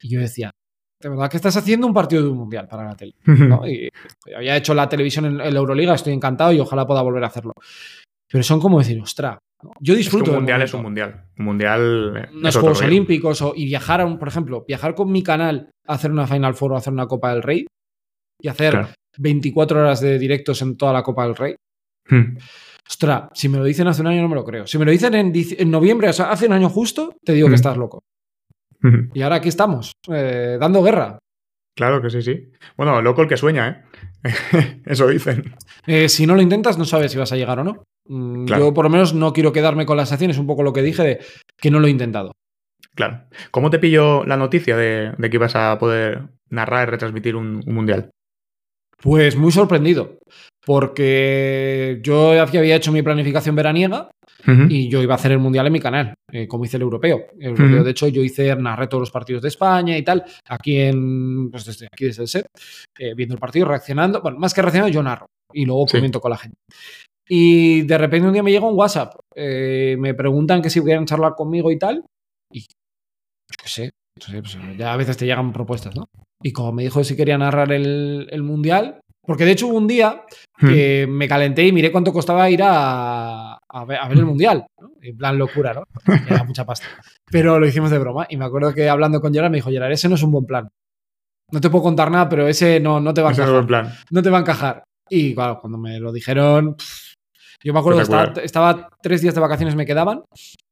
Y 0.00 0.08
yo 0.08 0.20
decía, 0.20 0.50
de 0.98 1.08
verdad 1.10 1.28
que 1.28 1.36
estás 1.36 1.54
haciendo 1.58 1.86
un 1.86 1.92
partido 1.92 2.22
de 2.22 2.28
un 2.30 2.38
mundial 2.38 2.66
para 2.66 2.84
la 2.84 2.96
tele. 2.96 3.14
Y 4.26 4.34
había 4.34 4.56
hecho 4.56 4.72
la 4.72 4.88
televisión 4.88 5.26
en, 5.26 5.40
en 5.42 5.52
la 5.52 5.60
Euroliga, 5.60 5.94
estoy 5.94 6.14
encantado 6.14 6.54
y 6.54 6.60
ojalá 6.60 6.86
pueda 6.86 7.02
volver 7.02 7.24
a 7.24 7.26
hacerlo. 7.26 7.52
Pero 8.30 8.42
son 8.42 8.60
como 8.60 8.78
decir, 8.78 8.98
ostra, 8.98 9.38
yo 9.80 9.94
disfruto. 9.94 10.30
un 10.30 10.38
mundial 10.38 10.62
es 10.62 10.74
un 10.74 10.82
mundial. 10.82 11.24
Un 11.38 11.44
mundial. 11.44 12.30
Unos 12.34 12.56
Juegos 12.56 12.82
Olímpicos 12.82 13.42
o, 13.42 13.52
y 13.54 13.64
viajar, 13.64 14.00
a 14.00 14.06
un, 14.06 14.18
por 14.18 14.28
ejemplo, 14.28 14.64
viajar 14.66 14.94
con 14.94 15.10
mi 15.10 15.22
canal 15.22 15.70
a 15.86 15.94
hacer 15.94 16.10
una 16.10 16.26
Final 16.26 16.54
Four 16.54 16.72
o 16.72 16.76
hacer 16.76 16.92
una 16.92 17.06
Copa 17.06 17.32
del 17.32 17.42
Rey 17.42 17.66
y 18.40 18.48
hacer 18.48 18.88
24 19.18 19.80
horas 19.80 20.00
de 20.00 20.18
directos 20.18 20.62
en 20.62 20.76
toda 20.76 20.92
la 20.92 21.02
Copa 21.02 21.24
del 21.24 21.36
Rey. 21.36 21.54
Hmm. 22.08 22.36
Ostras, 22.88 23.30
si 23.32 23.48
me 23.48 23.58
lo 23.58 23.64
dicen 23.64 23.86
hace 23.86 24.02
un 24.02 24.08
año 24.08 24.22
no 24.22 24.28
me 24.28 24.34
lo 24.34 24.44
creo. 24.44 24.66
Si 24.66 24.78
me 24.78 24.84
lo 24.84 24.90
dicen 24.90 25.14
en, 25.14 25.70
noviembre, 25.70 26.08
o 26.08 26.12
sea, 26.12 26.30
hace 26.30 26.46
un 26.46 26.52
año 26.52 26.68
justo, 26.68 27.14
te 27.24 27.32
digo 27.32 27.46
que 27.46 27.52
hmm. 27.52 27.54
estás 27.54 27.76
loco. 27.76 28.02
Hmm. 28.80 29.10
Y 29.14 29.22
ahora 29.22 29.36
aquí 29.36 29.48
estamos, 29.48 29.92
eh, 30.12 30.56
dando 30.60 30.82
guerra. 30.82 31.18
Claro 31.74 32.02
que 32.02 32.10
sí, 32.10 32.20
sí. 32.20 32.50
Bueno, 32.76 33.00
loco 33.00 33.22
el 33.22 33.28
que 33.28 33.36
sueña, 33.36 33.86
¿eh? 34.24 34.82
Eso 34.84 35.08
dicen. 35.08 35.54
Eh, 35.86 36.08
si 36.08 36.26
no 36.26 36.34
lo 36.34 36.42
intentas, 36.42 36.76
no 36.76 36.84
sabes 36.84 37.12
si 37.12 37.18
vas 37.18 37.32
a 37.32 37.36
llegar 37.36 37.60
o 37.60 37.64
no. 37.64 37.84
Mm, 38.08 38.46
yo 38.46 38.74
por 38.74 38.84
lo 38.84 38.90
menos 38.90 39.14
no 39.14 39.32
quiero 39.32 39.52
quedarme 39.52 39.86
con 39.86 39.96
las 39.96 40.12
acciones, 40.12 40.38
un 40.38 40.46
poco 40.46 40.62
lo 40.62 40.72
que 40.72 40.82
dije 40.82 41.02
de 41.02 41.20
que 41.58 41.70
no 41.70 41.80
lo 41.80 41.86
he 41.86 41.90
intentado. 41.90 42.32
Claro. 42.94 43.22
¿Cómo 43.50 43.70
te 43.70 43.78
pilló 43.78 44.24
la 44.24 44.36
noticia 44.36 44.76
de, 44.76 45.14
que 45.18 45.36
ibas 45.36 45.56
a 45.56 45.78
poder 45.78 46.28
narrar 46.50 46.88
y 46.88 46.90
retransmitir 46.90 47.36
un, 47.36 47.62
mundial? 47.66 48.10
Pues 49.00 49.34
muy 49.34 49.50
sorprendido, 49.50 50.18
porque 50.64 52.00
yo 52.02 52.40
había 52.40 52.76
hecho 52.76 52.92
mi 52.92 53.02
planificación 53.02 53.56
veraniega 53.56 54.10
y 54.68 54.88
yo 54.88 55.02
iba 55.02 55.14
a 55.14 55.16
hacer 55.16 55.32
el 55.32 55.38
mundial 55.38 55.66
en 55.66 55.72
mi 55.72 55.80
canal, 55.80 56.14
eh, 56.30 56.46
como 56.46 56.64
hice 56.64 56.76
el 56.76 56.82
europeo. 56.82 57.26
De 57.34 57.90
hecho, 57.90 58.06
yo 58.08 58.22
hice, 58.22 58.54
narré 58.54 58.86
todos 58.86 59.02
los 59.02 59.10
partidos 59.10 59.42
de 59.42 59.48
España 59.48 59.96
y 59.96 60.02
tal, 60.02 60.24
aquí 60.48 60.78
en, 60.78 61.50
pues 61.50 61.64
desde 61.64 61.86
aquí 61.86 62.04
desde 62.04 62.22
el 62.22 62.28
set, 62.28 62.46
eh, 62.96 63.14
viendo 63.14 63.34
el 63.34 63.40
partido, 63.40 63.66
reaccionando. 63.66 64.20
Bueno, 64.20 64.38
más 64.38 64.54
que 64.54 64.62
reaccionando, 64.62 64.92
yo 64.92 65.02
narro 65.02 65.26
y 65.52 65.64
luego 65.64 65.86
comento 65.86 66.20
con 66.20 66.30
la 66.30 66.38
gente. 66.38 66.56
Y 67.28 67.82
de 67.82 67.98
repente 67.98 68.26
un 68.26 68.32
día 68.32 68.42
me 68.42 68.50
llega 68.50 68.66
un 68.66 68.76
WhatsApp. 68.76 69.14
Eh, 69.34 69.96
me 69.98 70.14
preguntan 70.14 70.60
que 70.60 70.70
si 70.70 70.80
querían 70.80 71.06
charlar 71.06 71.34
conmigo 71.34 71.70
y 71.70 71.78
tal. 71.78 72.04
Y 72.50 72.60
yo 72.60 73.56
qué 73.62 73.68
sé. 73.68 73.90
Pues, 74.14 74.58
ya 74.76 74.92
a 74.92 74.96
veces 74.96 75.16
te 75.16 75.26
llegan 75.26 75.52
propuestas, 75.52 75.94
¿no? 75.96 76.04
Y 76.42 76.52
como 76.52 76.72
me 76.72 76.82
dijo 76.82 77.02
si 77.02 77.16
quería 77.16 77.38
narrar 77.38 77.72
el, 77.72 78.42
mundial, 78.42 79.00
porque 79.22 79.44
de 79.44 79.52
hecho 79.52 79.68
hubo 79.68 79.78
un 79.78 79.86
día 79.86 80.24
hmm. 80.60 80.68
que 80.68 81.06
me 81.08 81.28
calenté 81.28 81.66
y 81.66 81.72
miré 81.72 81.90
cuánto 81.90 82.12
costaba 82.12 82.50
ir 82.50 82.60
a, 82.62 83.58
ver, 83.86 83.98
el 84.10 84.26
mundial. 84.26 84.66
En 85.00 85.16
plan 85.16 85.38
locura, 85.38 85.72
¿no? 85.72 85.84
Era 86.28 86.44
mucha 86.44 86.66
pasta. 86.66 86.86
Pero 87.30 87.58
lo 87.58 87.66
hicimos 87.66 87.90
de 87.90 87.98
broma. 87.98 88.26
Y 88.28 88.36
me 88.36 88.44
acuerdo 88.44 88.74
que 88.74 88.88
hablando 88.88 89.20
con 89.20 89.32
Gerard 89.32 89.50
me 89.50 89.58
dijo, 89.58 89.70
Gerard, 89.70 89.92
ese 89.92 90.08
no 90.08 90.16
es 90.16 90.22
un 90.22 90.32
buen 90.32 90.44
plan. 90.44 90.68
No 91.50 91.60
te 91.60 91.70
puedo 91.70 91.84
contar 91.84 92.10
nada, 92.10 92.28
pero 92.28 92.48
ese 92.48 92.80
no, 92.80 93.00
no 93.00 93.14
te 93.14 93.22
va 93.22 93.30
a 93.30 93.32
encajar. 93.32 93.54
No, 93.54 93.66
plan. 93.66 93.92
no 94.10 94.22
te 94.22 94.30
va 94.30 94.38
a 94.38 94.40
encajar. 94.40 94.84
Y 95.08 95.34
claro, 95.34 95.58
cuando 95.60 95.78
me 95.78 96.00
lo 96.00 96.12
dijeron, 96.12 96.76
yo 97.64 97.72
me 97.72 97.80
acuerdo, 97.80 98.00
estaba, 98.00 98.32
estaba, 98.42 98.88
tres 99.02 99.22
días 99.22 99.34
de 99.34 99.40
vacaciones 99.40 99.74
me 99.74 99.86
quedaban 99.86 100.22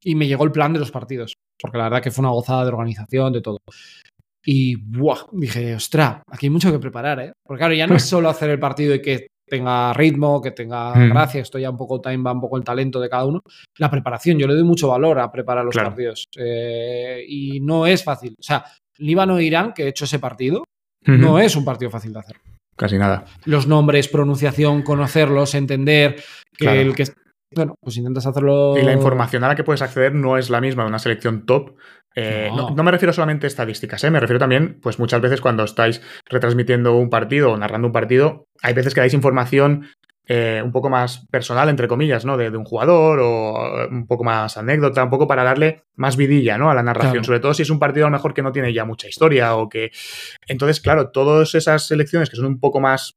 y 0.02 0.14
me 0.14 0.26
llegó 0.26 0.44
el 0.44 0.52
plan 0.52 0.72
de 0.72 0.80
los 0.80 0.90
partidos, 0.90 1.34
porque 1.60 1.78
la 1.78 1.84
verdad 1.84 2.02
que 2.02 2.10
fue 2.10 2.22
una 2.22 2.32
gozada 2.32 2.64
de 2.64 2.70
organización, 2.70 3.32
de 3.32 3.40
todo. 3.40 3.58
Y 4.44 4.76
buah, 4.76 5.26
dije, 5.32 5.74
ostra, 5.74 6.22
aquí 6.26 6.46
hay 6.46 6.50
mucho 6.50 6.72
que 6.72 6.78
preparar, 6.78 7.20
¿eh? 7.20 7.32
Porque 7.44 7.60
claro, 7.60 7.74
ya 7.74 7.86
no 7.86 7.96
es 7.96 8.04
solo 8.08 8.28
hacer 8.28 8.50
el 8.50 8.58
partido 8.58 8.94
y 8.94 9.02
que 9.02 9.28
tenga 9.50 9.92
ritmo, 9.92 10.40
que 10.40 10.52
tenga 10.52 10.94
mm. 10.94 11.10
gracia, 11.10 11.42
esto 11.42 11.58
ya 11.58 11.68
un 11.68 11.76
poco 11.76 12.00
time 12.00 12.22
va 12.22 12.32
un 12.32 12.40
poco 12.40 12.56
el 12.56 12.64
talento 12.64 13.00
de 13.00 13.10
cada 13.10 13.26
uno. 13.26 13.42
La 13.78 13.90
preparación, 13.90 14.38
yo 14.38 14.46
le 14.46 14.54
doy 14.54 14.64
mucho 14.64 14.88
valor 14.88 15.18
a 15.18 15.30
preparar 15.30 15.64
los 15.64 15.74
partidos. 15.74 16.28
Eh, 16.36 17.24
y 17.28 17.60
no 17.60 17.86
es 17.86 18.02
fácil. 18.02 18.34
O 18.38 18.42
sea, 18.42 18.64
Líbano-Irán, 18.98 19.72
que 19.74 19.84
he 19.84 19.88
hecho 19.88 20.04
ese 20.04 20.18
partido, 20.18 20.64
no 21.04 21.38
es 21.38 21.56
un 21.56 21.64
partido 21.64 21.90
fácil 21.90 22.12
de 22.12 22.20
hacer. 22.20 22.36
Casi 22.80 22.96
nada. 22.96 23.26
Los 23.44 23.66
nombres, 23.66 24.08
pronunciación, 24.08 24.80
conocerlos, 24.80 25.54
entender 25.54 26.16
que 26.56 26.80
el 26.80 26.94
que. 26.94 27.04
Bueno, 27.54 27.74
pues 27.78 27.98
intentas 27.98 28.26
hacerlo. 28.26 28.74
Y 28.78 28.82
la 28.82 28.94
información 28.94 29.44
a 29.44 29.48
la 29.48 29.54
que 29.54 29.64
puedes 29.64 29.82
acceder 29.82 30.14
no 30.14 30.38
es 30.38 30.48
la 30.48 30.62
misma 30.62 30.84
de 30.84 30.88
una 30.88 30.98
selección 30.98 31.44
top. 31.44 31.74
Eh, 32.16 32.48
no. 32.56 32.82
me 32.82 32.90
refiero 32.90 33.12
solamente 33.12 33.46
a 33.46 33.48
estadísticas, 33.48 34.02
¿eh? 34.02 34.10
me 34.10 34.18
refiero 34.18 34.38
también, 34.38 34.80
pues 34.80 34.98
muchas 34.98 35.20
veces 35.20 35.42
cuando 35.42 35.62
estáis 35.62 36.00
retransmitiendo 36.24 36.96
un 36.96 37.10
partido 37.10 37.52
o 37.52 37.56
narrando 37.58 37.88
un 37.88 37.92
partido, 37.92 38.46
hay 38.62 38.72
veces 38.72 38.94
que 38.94 39.00
dais 39.00 39.12
información 39.12 39.86
eh, 40.32 40.62
un 40.64 40.70
poco 40.70 40.88
más 40.88 41.26
personal, 41.28 41.68
entre 41.68 41.88
comillas, 41.88 42.24
¿no? 42.24 42.36
De, 42.36 42.56
un 42.56 42.64
jugador 42.64 43.18
o 43.18 43.88
un 43.90 44.06
poco 44.06 44.22
más 44.22 44.56
anécdota, 44.56 45.02
un 45.02 45.10
poco 45.10 45.26
para 45.26 45.42
darle 45.42 45.82
más 45.96 46.16
vidilla, 46.16 46.56
¿no? 46.56 46.70
A 46.70 46.74
la 46.76 46.84
narración, 46.84 47.24
sobre 47.24 47.40
todo 47.40 47.52
si 47.52 47.62
es 47.62 47.70
un 47.70 47.80
partido 47.80 48.06
a 48.06 48.10
lo 48.10 48.16
mejor 48.16 48.32
que 48.32 48.40
no 48.40 48.52
tiene 48.52 48.72
ya 48.72 48.84
mucha 48.84 49.08
historia 49.08 49.56
o 49.56 49.68
que... 49.68 49.90
Entonces, 50.46 50.80
claro, 50.80 51.10
todas 51.10 51.56
esas 51.56 51.84
selecciones 51.84 52.30
que 52.30 52.36
son 52.36 52.46
un 52.46 52.60
poco 52.60 52.78
más 52.78 53.16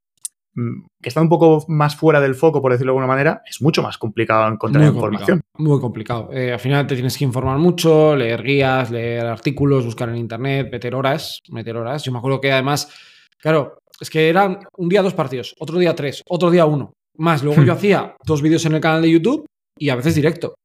mm, 0.55 0.85
que 1.03 1.09
están 1.09 1.25
un 1.25 1.29
poco 1.29 1.63
más 1.67 1.95
fuera 1.95 2.19
del 2.19 2.33
foco, 2.33 2.63
por 2.63 2.71
decirlo 2.71 2.93
de 2.93 2.97
alguna 2.97 3.13
manera, 3.13 3.43
es 3.47 3.61
mucho 3.61 3.83
más 3.83 3.99
complicado 3.99 4.51
encontrar 4.51 4.83
información. 4.83 5.41
muy 5.59 5.79
complicado. 5.79 6.31
Eh, 6.33 6.51
al 6.51 6.59
final 6.59 6.87
te 6.87 6.95
tienes 6.95 7.15
que 7.15 7.25
informar 7.25 7.59
mucho, 7.59 8.15
leer 8.15 8.41
guías, 8.41 8.89
leer 8.89 9.27
artículos, 9.27 9.85
buscar 9.85 10.09
en 10.09 10.17
internet, 10.17 10.67
meter 10.71 10.95
horas, 10.95 11.43
meter 11.49 11.77
horas. 11.77 12.03
Yo 12.03 12.11
me 12.11 12.17
acuerdo 12.17 12.41
que 12.41 12.51
además, 12.51 12.91
claro, 13.37 13.77
es 14.01 14.09
que 14.09 14.29
eran 14.29 14.61
un 14.77 14.89
día 14.89 15.03
dos 15.03 15.13
partidos, 15.13 15.53
otro 15.59 15.77
día 15.77 15.93
tres, 15.93 16.23
otro 16.27 16.49
día 16.49 16.65
uno. 16.65 16.95
Más 17.17 17.43
luego 17.43 17.63
yo 17.63 17.73
hmm. 17.73 17.77
hacía 17.77 18.15
dos 18.25 18.41
vídeos 18.41 18.65
en 18.65 18.73
el 18.73 18.81
canal 18.81 19.01
de 19.01 19.11
YouTube 19.11 19.45
y 19.77 19.89
a 19.89 19.95
veces 19.95 20.15
directo. 20.15 20.55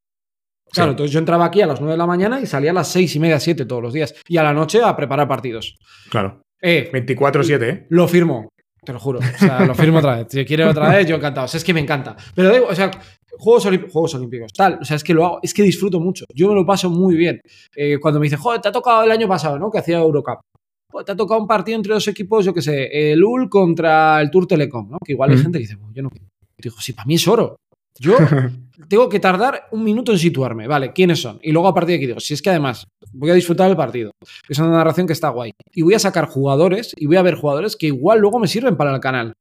Claro, 0.71 0.91
entonces 0.91 1.13
yo 1.13 1.19
entraba 1.19 1.47
aquí 1.47 1.63
a 1.63 1.67
las 1.67 1.81
9 1.81 1.93
de 1.93 1.99
la 1.99 2.07
mañana 2.07 2.41
y 2.41 2.47
salía 2.47 2.71
a 2.71 2.75
las 2.75 2.89
seis 2.89 3.15
y 3.17 3.21
media, 3.21 3.41
7 3.41 3.65
todos 3.65 3.83
los 3.83 3.93
días. 3.93 4.15
Y 4.29 4.37
a 4.37 4.43
la 4.43 4.53
noche 4.53 4.83
a 4.83 4.95
preparar 4.95 5.27
partidos. 5.27 5.77
Claro. 6.11 6.43
Eh, 6.61 6.91
24-7, 6.93 7.63
¿eh? 7.63 7.87
Lo 7.89 8.07
firmo, 8.07 8.51
te 8.85 8.93
lo 8.93 8.99
juro. 8.99 9.21
O 9.21 9.39
sea, 9.39 9.65
lo 9.65 9.75
firmo 9.75 9.99
otra 9.99 10.17
vez. 10.17 10.27
Si 10.31 10.45
quiere 10.45 10.65
otra 10.65 10.91
vez, 10.91 11.07
yo 11.07 11.17
encantado. 11.17 11.47
O 11.47 11.49
sea, 11.49 11.59
es 11.59 11.65
que 11.65 11.75
me 11.75 11.81
encanta. 11.81 12.17
Pero 12.35 12.53
digo, 12.53 12.67
o 12.69 12.75
sea, 12.75 12.91
Juegos, 13.39 13.65
Juegos, 13.65 14.15
Olímpicos, 14.15 14.53
tal. 14.53 14.79
O 14.81 14.85
sea, 14.85 14.97
es 14.97 15.05
que 15.05 15.15
lo 15.15 15.25
hago, 15.25 15.41
es 15.43 15.55
que 15.55 15.63
disfruto 15.63 16.01
mucho. 16.01 16.25
Yo 16.35 16.49
me 16.49 16.55
lo 16.55 16.67
paso 16.67 16.91
muy 16.91 17.17
bien. 17.17 17.41
Eh, 17.75 17.99
cuando 18.01 18.21
me 18.21 18.25
dicen, 18.25 18.39
joder, 18.39 18.61
te 18.61 18.69
ha 18.69 18.73
tocado 18.73 19.05
el 19.05 19.11
año 19.11 19.29
pasado, 19.29 19.59
¿no? 19.59 19.71
Que 19.71 19.79
hacía 19.79 19.99
Eurocup. 19.99 20.41
te 21.05 21.13
ha 21.13 21.17
tocado 21.17 21.41
un 21.41 21.47
partido 21.47 21.77
entre 21.77 21.95
dos 21.95 22.09
equipos, 22.09 22.45
yo 22.45 22.53
qué 22.53 22.63
sé, 22.63 23.13
el 23.13 23.23
UL 23.23 23.49
contra 23.49 24.21
el 24.21 24.31
Tour 24.31 24.47
Telecom, 24.47 24.91
¿no? 24.91 24.99
Que 25.05 25.13
igual 25.13 25.31
hay 25.31 25.39
gente 25.39 25.59
que 25.59 25.63
dice, 25.63 25.77
yo 25.93 26.03
no 26.03 26.11
quiero 26.11 26.28
digo, 26.59 26.77
sí, 26.81 26.93
para 26.93 27.07
mí 27.07 27.15
es 27.15 27.29
oro. 27.29 27.57
Yo 27.99 28.17
tengo 28.89 29.09
que 29.09 29.21
tardar 29.21 29.69
un 29.73 29.85
minuto 29.85 30.13
en 30.13 30.19
situarme, 30.19 30.67
¿vale? 30.67 30.93
¿Quiénes 30.93 31.21
son? 31.21 31.39
Y 31.43 31.53
luego 31.53 31.69
a 31.69 31.75
partir 31.75 31.91
de 31.91 31.97
aquí 31.97 32.07
digo, 32.07 32.21
si 32.21 32.35
es 32.35 32.43
que 32.43 32.51
además 32.51 32.87
voy 33.13 33.31
a 33.31 33.35
disfrutar 33.35 33.69
del 33.69 33.77
partido, 33.77 34.13
es 34.49 34.59
una 34.59 34.71
narración 34.71 35.07
que 35.07 35.13
está 35.13 35.31
guay. 35.31 35.53
Y 35.73 35.83
voy 35.83 35.95
a 35.95 35.99
sacar 35.99 36.27
jugadores 36.27 36.95
y 36.97 37.07
voy 37.07 37.17
a 37.17 37.23
ver 37.23 37.35
jugadores 37.35 37.77
que 37.77 37.87
igual 37.87 38.21
luego 38.21 38.39
me 38.39 38.49
sirven 38.49 38.77
para 38.77 38.95
el 38.95 39.01
canal. 39.01 39.33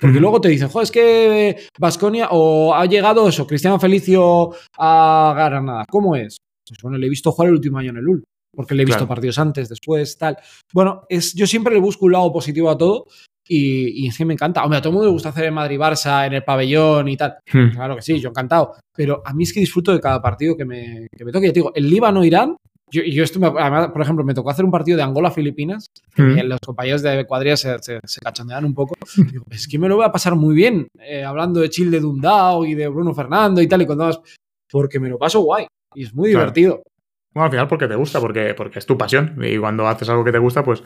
Porque 0.00 0.20
luego 0.20 0.40
te 0.40 0.48
dicen, 0.48 0.68
joder, 0.68 0.84
es 0.84 0.90
que 0.90 1.56
Vasconia 1.78 2.28
o 2.30 2.74
ha 2.74 2.86
llegado 2.86 3.28
eso, 3.28 3.46
Cristiano 3.46 3.78
Felicio 3.78 4.50
a 4.78 5.34
Granada. 5.36 5.84
¿Cómo 5.90 6.16
es? 6.16 6.38
Pues 6.66 6.80
bueno, 6.82 6.96
le 6.96 7.06
he 7.06 7.10
visto 7.10 7.32
jugar 7.32 7.48
el 7.48 7.56
último 7.56 7.78
año 7.78 7.90
en 7.90 7.98
el 7.98 8.08
UL. 8.08 8.24
porque 8.54 8.74
le 8.74 8.82
he 8.82 8.86
visto 8.86 9.06
partidos 9.06 9.38
antes, 9.38 9.68
después, 9.68 10.16
tal. 10.16 10.38
Bueno, 10.72 11.02
es, 11.08 11.34
yo 11.34 11.46
siempre 11.46 11.74
le 11.74 11.80
busco 11.80 12.06
un 12.06 12.12
lado 12.12 12.32
positivo 12.32 12.70
a 12.70 12.78
todo 12.78 13.06
y, 13.52 14.06
es 14.06 14.16
que 14.16 14.24
me 14.24 14.34
encanta. 14.34 14.62
Hombre, 14.62 14.78
a 14.78 14.80
todo 14.80 14.90
el 14.90 14.94
mundo 14.94 15.08
le 15.08 15.12
gusta 15.12 15.30
hacer 15.30 15.46
el 15.46 15.52
Madrid-Barça 15.52 16.26
en 16.26 16.34
el 16.34 16.44
pabellón 16.44 17.08
y 17.08 17.16
tal. 17.16 17.38
Hmm. 17.52 17.70
Claro 17.70 17.96
que 17.96 18.02
sí, 18.02 18.20
yo 18.20 18.28
encantado. 18.28 18.74
Pero 18.94 19.22
a 19.24 19.34
mí 19.34 19.42
es 19.42 19.52
que 19.52 19.58
disfruto 19.58 19.92
de 19.92 20.00
cada 20.00 20.22
partido 20.22 20.56
que 20.56 20.64
me, 20.64 21.08
que 21.16 21.24
me 21.24 21.32
toque. 21.32 21.46
Ya 21.48 21.52
te 21.52 21.58
digo, 21.58 21.72
el 21.74 21.90
Líbano-Irán, 21.90 22.56
yo, 22.92 23.02
yo 23.02 23.24
esto 23.24 23.40
además, 23.58 23.88
por 23.88 24.02
ejemplo, 24.02 24.24
me 24.24 24.34
tocó 24.34 24.50
hacer 24.50 24.64
un 24.64 24.70
partido 24.70 24.96
de 24.96 25.02
Angola-Filipinas 25.02 25.86
hmm. 26.16 26.38
y 26.38 26.42
los 26.44 26.60
compañeros 26.64 27.02
de 27.02 27.26
cuadrilla 27.26 27.56
se, 27.56 27.76
se, 27.80 28.20
cachondean 28.22 28.64
un 28.64 28.74
poco. 28.74 28.94
Digo, 29.16 29.44
es 29.50 29.66
que 29.66 29.80
me 29.80 29.88
lo 29.88 29.96
voy 29.96 30.04
a 30.04 30.12
pasar 30.12 30.36
muy 30.36 30.54
bien 30.54 30.86
eh, 31.00 31.24
hablando 31.24 31.58
de 31.58 31.70
Chile 31.70 31.90
de 31.90 32.00
Dundao 32.00 32.64
y 32.64 32.74
de 32.74 32.86
Bruno 32.86 33.14
Fernando 33.14 33.60
y 33.60 33.66
tal 33.66 33.82
y 33.82 33.86
con 33.86 33.98
todas, 33.98 34.20
porque 34.70 35.00
me 35.00 35.08
lo 35.08 35.18
paso 35.18 35.40
guay 35.40 35.66
y 35.92 36.04
es 36.04 36.14
muy 36.14 36.28
divertido. 36.28 36.82
Bueno, 37.34 37.46
al 37.46 37.50
final 37.50 37.66
porque 37.66 37.88
te 37.88 37.96
gusta, 37.96 38.20
porque, 38.20 38.54
porque 38.56 38.78
es 38.78 38.86
tu 38.86 38.96
pasión 38.96 39.36
y 39.42 39.58
cuando 39.58 39.88
haces 39.88 40.08
algo 40.08 40.24
que 40.24 40.32
te 40.32 40.38
gusta, 40.38 40.62
pues, 40.62 40.84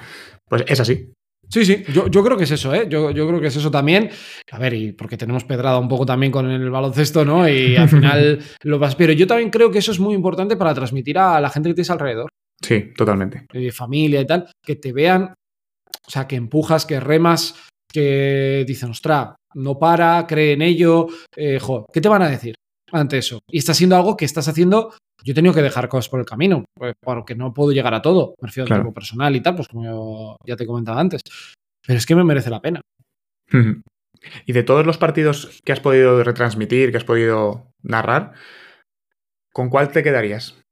pues 0.48 0.64
es 0.66 0.80
así. 0.80 1.12
Sí, 1.48 1.64
sí, 1.64 1.84
yo, 1.92 2.08
yo, 2.08 2.24
creo 2.24 2.36
que 2.36 2.44
es 2.44 2.50
eso, 2.50 2.74
¿eh? 2.74 2.86
Yo, 2.88 3.10
yo, 3.10 3.26
creo 3.28 3.40
que 3.40 3.48
es 3.48 3.56
eso 3.56 3.70
también. 3.70 4.10
A 4.50 4.58
ver, 4.58 4.74
y 4.74 4.92
porque 4.92 5.16
tenemos 5.16 5.44
pedrada 5.44 5.78
un 5.78 5.88
poco 5.88 6.04
también 6.06 6.32
con 6.32 6.50
el 6.50 6.70
baloncesto, 6.70 7.24
¿no? 7.24 7.48
Y 7.48 7.76
al 7.76 7.88
final 7.90 8.40
lo 8.62 8.78
vas. 8.78 8.96
Pero 8.96 9.12
yo 9.12 9.26
también 9.26 9.50
creo 9.50 9.70
que 9.70 9.78
eso 9.78 9.92
es 9.92 10.00
muy 10.00 10.14
importante 10.14 10.56
para 10.56 10.74
transmitir 10.74 11.18
a 11.18 11.40
la 11.40 11.50
gente 11.50 11.68
que 11.68 11.74
tienes 11.74 11.90
alrededor. 11.90 12.28
Sí, 12.60 12.92
totalmente. 12.96 13.46
De 13.52 13.72
familia 13.72 14.20
y 14.20 14.26
tal, 14.26 14.50
que 14.62 14.76
te 14.76 14.92
vean, 14.92 15.34
o 16.06 16.10
sea, 16.10 16.26
que 16.26 16.36
empujas, 16.36 16.86
que 16.86 17.00
remas, 17.00 17.54
que 17.92 18.64
dicen, 18.66 18.90
ostra, 18.90 19.36
no 19.54 19.78
para, 19.78 20.26
cree 20.26 20.52
en 20.52 20.62
ello. 20.62 21.06
Eh, 21.36 21.58
¿qué 21.92 22.00
te 22.00 22.08
van 22.08 22.22
a 22.22 22.28
decir 22.28 22.54
ante 22.92 23.18
eso? 23.18 23.40
Y 23.48 23.58
está 23.58 23.74
siendo 23.74 23.96
algo 23.96 24.16
que 24.16 24.24
estás 24.24 24.48
haciendo 24.48 24.94
yo 25.24 25.32
he 25.32 25.34
tenido 25.34 25.54
que 25.54 25.62
dejar 25.62 25.88
cosas 25.88 26.10
por 26.10 26.20
el 26.20 26.26
camino, 26.26 26.64
pues, 26.74 26.94
porque 27.00 27.34
no 27.34 27.54
puedo 27.54 27.72
llegar 27.72 27.94
a 27.94 28.02
todo. 28.02 28.34
Me 28.40 28.48
refiero 28.48 28.66
a 28.66 28.74
tiempo 28.74 28.92
personal 28.92 29.34
y 29.34 29.40
tal, 29.40 29.56
pues 29.56 29.68
como 29.68 30.36
ya 30.44 30.54
te 30.54 30.64
he 30.64 30.66
comentado 30.66 30.98
antes. 30.98 31.22
Pero 31.86 31.98
es 31.98 32.04
que 32.04 32.14
me 32.14 32.24
merece 32.24 32.50
la 32.50 32.60
pena. 32.60 32.80
Y 34.46 34.54
de 34.54 34.62
todos 34.62 34.86
los 34.86 34.96
partidos 34.96 35.60
que 35.66 35.72
has 35.72 35.80
podido 35.80 36.24
retransmitir, 36.24 36.90
que 36.90 36.96
has 36.96 37.04
podido 37.04 37.68
narrar, 37.82 38.32
¿con 39.52 39.68
cuál 39.68 39.90
te 39.90 40.02
quedarías? 40.02 40.62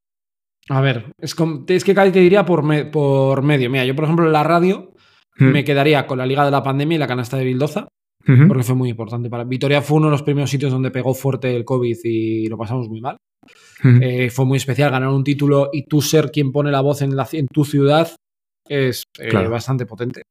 A 0.71 0.81
ver, 0.81 1.13
es, 1.19 1.35
que 1.35 1.95
casi 1.95 2.13
te 2.13 2.21
diría 2.21 2.47
por, 2.47 2.63
por 2.91 3.43
medio. 3.43 3.69
Mira, 3.69 3.85
yo 3.85 3.95
por 3.95 4.05
ejemplo 4.05 4.25
en 4.25 4.33
la 4.33 4.43
radio 4.43 4.95
me 5.37 5.65
quedaría 5.65 6.07
con 6.07 6.17
la 6.17 6.25
Liga 6.25 6.47
de 6.47 6.51
la 6.51 6.63
Pandemia 6.63 6.97
y 6.97 6.99
la 6.99 7.07
canasta 7.07 7.37
de 7.37 7.45
Bildoza, 7.45 7.89
porque 8.25 8.63
fue 8.63 8.75
muy 8.75 8.89
importante. 8.89 9.29
Para 9.29 9.45
Vitoria 9.45 9.83
fue 9.83 9.99
uno 9.99 10.07
de 10.07 10.13
los 10.13 10.23
primeros 10.23 10.49
sitios 10.49 10.73
donde 10.73 10.91
pegó 10.91 11.13
fuerte 11.13 11.55
el 11.55 11.67
COVID 11.67 11.99
y 12.05 12.47
lo 12.47 12.57
pasamos 12.57 12.89
muy 12.89 13.03
mal. 13.03 13.19
Eh, 13.85 14.31
fue 14.31 14.45
muy 14.45 14.59
especial 14.59 14.91
ganar 14.91 15.09
un 15.09 15.25
título 15.25 15.71
y 15.73 15.85
tú 15.85 16.01
ser 16.01 16.31
quien 16.31 16.53
pone 16.53 16.71
la 16.71 16.81
voz 16.81 17.03
en, 17.03 17.17
la, 17.17 17.29
en 17.33 17.49
tu 17.49 17.65
ciudad 17.65 18.11
es 18.69 19.03
eh, 19.19 19.33
bastante 19.49 19.87
potente. 19.87 20.23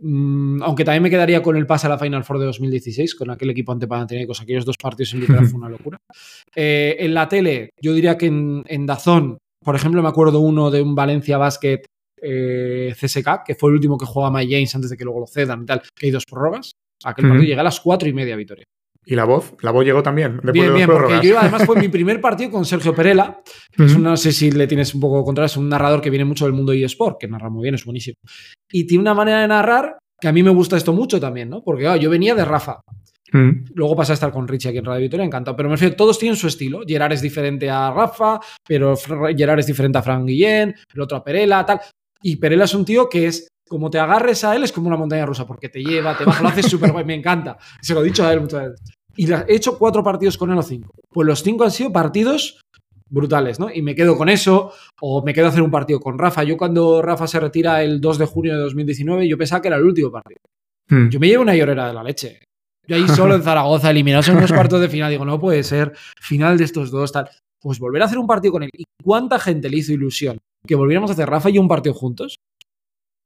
Mm, 0.00 0.62
aunque 0.62 0.84
también 0.84 1.02
me 1.02 1.10
quedaría 1.10 1.42
con 1.42 1.56
el 1.56 1.66
pase 1.66 1.86
a 1.86 1.90
la 1.90 1.98
Final 1.98 2.24
Four 2.24 2.38
de 2.38 2.46
2016, 2.46 3.14
con 3.14 3.30
aquel 3.30 3.50
equipo 3.50 3.72
ante 3.72 3.86
Panathinaikos, 3.86 4.40
aquellos 4.40 4.64
dos 4.64 4.76
partidos 4.76 5.14
en 5.14 5.20
literal 5.20 5.46
fue 5.46 5.58
una 5.58 5.68
locura. 5.68 5.98
Eh, 6.54 6.96
en 6.98 7.14
la 7.14 7.28
tele, 7.28 7.70
yo 7.80 7.92
diría 7.92 8.16
que 8.16 8.26
en, 8.26 8.86
Dazón, 8.86 9.38
por 9.64 9.76
ejemplo, 9.76 10.02
me 10.02 10.08
acuerdo 10.08 10.40
uno 10.40 10.70
de 10.70 10.82
un 10.82 10.94
Valencia 10.94 11.38
Basket 11.38 11.82
CSK, 12.20 13.44
que 13.44 13.56
fue 13.56 13.70
el 13.70 13.76
último 13.76 13.98
que 13.98 14.06
jugaba 14.06 14.38
Mike 14.38 14.54
James 14.54 14.74
antes 14.74 14.90
de 14.90 14.96
que 14.96 15.04
luego 15.04 15.20
lo 15.20 15.26
cedan 15.26 15.62
y 15.62 15.66
tal, 15.66 15.82
que 15.82 16.06
hay 16.06 16.12
dos 16.12 16.24
prórrogas. 16.24 16.72
Aquel 17.04 17.26
partido 17.26 17.44
llega 17.44 17.62
a 17.62 17.64
las 17.64 17.80
cuatro 17.80 18.08
y 18.08 18.12
media, 18.12 18.36
Vitoria. 18.36 18.64
¿Y 19.04 19.16
la 19.16 19.24
voz? 19.24 19.54
¿La 19.62 19.72
voz 19.72 19.84
llegó 19.84 20.02
también? 20.02 20.40
bien, 20.52 20.74
bien, 20.74 20.88
porque 20.88 21.20
yo 21.26 21.38
además 21.38 21.64
fue 21.64 21.76
mi 21.80 21.88
primer 21.88 22.20
partido 22.20 22.50
con 22.50 22.64
Sergio 22.64 22.94
Perela. 22.94 23.40
no 23.76 24.16
sé 24.16 24.32
si 24.32 24.50
le 24.52 24.66
tienes 24.66 24.94
un 24.94 25.00
poco 25.00 25.24
contra, 25.24 25.46
es 25.46 25.56
un 25.56 25.68
narrador 25.68 26.00
que 26.00 26.10
viene 26.10 26.24
mucho 26.24 26.44
del 26.44 26.54
mundo 26.54 26.72
de 26.72 26.84
eSport, 26.84 27.18
que 27.18 27.26
narra 27.26 27.50
muy 27.50 27.62
bien, 27.62 27.74
es 27.74 27.84
buenísimo. 27.84 28.16
Y 28.70 28.86
tiene 28.86 29.02
una 29.02 29.14
manera 29.14 29.40
de 29.40 29.48
narrar 29.48 29.98
que 30.20 30.28
a 30.28 30.32
mí 30.32 30.42
me 30.42 30.50
gusta 30.50 30.76
esto 30.76 30.92
mucho 30.92 31.18
también, 31.18 31.50
¿no? 31.50 31.62
Porque 31.64 31.98
yo 32.00 32.08
venía 32.08 32.34
de 32.34 32.44
Rafa. 32.44 32.80
Luego 33.74 33.96
pasé 33.96 34.12
a 34.12 34.14
estar 34.14 34.30
con 34.30 34.46
Richie 34.46 34.68
aquí 34.68 34.78
en 34.78 34.84
Radio 34.84 35.00
Victoria, 35.00 35.24
encantado. 35.24 35.56
Pero 35.56 35.68
me 35.68 35.74
refiero, 35.74 35.96
todos 35.96 36.18
tienen 36.18 36.36
su 36.36 36.46
estilo. 36.46 36.82
Gerard 36.86 37.12
es 37.12 37.22
diferente 37.22 37.68
a 37.68 37.90
Rafa, 37.90 38.38
pero 38.66 38.94
Gerard 39.34 39.58
es 39.58 39.66
diferente 39.66 39.98
a 39.98 40.02
Frank 40.02 40.26
Guillén, 40.26 40.74
el 40.94 41.00
otro 41.00 41.16
a 41.16 41.24
Perela, 41.24 41.64
tal. 41.64 41.80
Y 42.22 42.36
Perela 42.36 42.64
es 42.64 42.74
un 42.74 42.84
tío 42.84 43.08
que 43.08 43.26
es 43.26 43.48
como 43.72 43.88
te 43.88 43.98
agarres 43.98 44.44
a 44.44 44.54
él, 44.54 44.64
es 44.64 44.70
como 44.70 44.88
una 44.88 44.98
montaña 44.98 45.24
rusa, 45.24 45.46
porque 45.46 45.70
te 45.70 45.82
lleva, 45.82 46.14
te 46.14 46.26
baja, 46.26 46.42
lo 46.42 46.50
haces 46.50 46.66
súper 46.66 46.92
guay, 46.92 47.06
me 47.06 47.14
encanta. 47.14 47.56
Se 47.80 47.94
lo 47.94 48.02
he 48.02 48.04
dicho 48.04 48.22
a 48.22 48.30
él 48.30 48.42
muchas 48.42 48.68
veces. 48.68 48.80
Y 49.16 49.32
he 49.32 49.44
hecho 49.48 49.78
cuatro 49.78 50.04
partidos 50.04 50.36
con 50.36 50.50
él 50.52 50.58
o 50.58 50.62
cinco. 50.62 50.92
Pues 51.08 51.26
los 51.26 51.42
cinco 51.42 51.64
han 51.64 51.70
sido 51.70 51.90
partidos 51.90 52.60
brutales, 53.08 53.58
¿no? 53.58 53.70
Y 53.72 53.80
me 53.80 53.94
quedo 53.94 54.18
con 54.18 54.28
eso, 54.28 54.72
o 55.00 55.24
me 55.24 55.32
quedo 55.32 55.46
a 55.46 55.48
hacer 55.48 55.62
un 55.62 55.70
partido 55.70 56.00
con 56.00 56.18
Rafa. 56.18 56.44
Yo 56.44 56.58
cuando 56.58 57.00
Rafa 57.00 57.26
se 57.26 57.40
retira 57.40 57.82
el 57.82 57.98
2 57.98 58.18
de 58.18 58.26
junio 58.26 58.54
de 58.54 58.60
2019, 58.60 59.26
yo 59.26 59.38
pensaba 59.38 59.62
que 59.62 59.68
era 59.68 59.78
el 59.78 59.84
último 59.84 60.12
partido. 60.12 60.40
Hmm. 60.90 61.08
Yo 61.08 61.18
me 61.18 61.28
llevo 61.28 61.42
una 61.42 61.56
llorera 61.56 61.88
de 61.88 61.94
la 61.94 62.02
leche. 62.02 62.40
Yo 62.86 62.96
ahí 62.96 63.08
solo 63.08 63.34
en 63.34 63.42
Zaragoza, 63.42 63.90
eliminados 63.90 64.28
en 64.28 64.38
los 64.38 64.52
cuartos 64.52 64.82
de 64.82 64.88
final, 64.90 65.10
digo, 65.10 65.24
no 65.24 65.40
puede 65.40 65.62
ser, 65.62 65.92
final 66.20 66.58
de 66.58 66.64
estos 66.64 66.90
dos, 66.90 67.10
tal. 67.10 67.30
Pues 67.58 67.78
volver 67.78 68.02
a 68.02 68.04
hacer 68.04 68.18
un 68.18 68.26
partido 68.26 68.52
con 68.52 68.64
él. 68.64 68.70
¿Y 68.76 68.84
cuánta 69.02 69.38
gente 69.38 69.70
le 69.70 69.78
hizo 69.78 69.92
ilusión 69.92 70.36
que 70.66 70.74
volviéramos 70.74 71.10
a 71.10 71.14
hacer 71.14 71.28
Rafa 71.28 71.48
y 71.48 71.58
un 71.58 71.68
partido 71.68 71.94
juntos? 71.94 72.36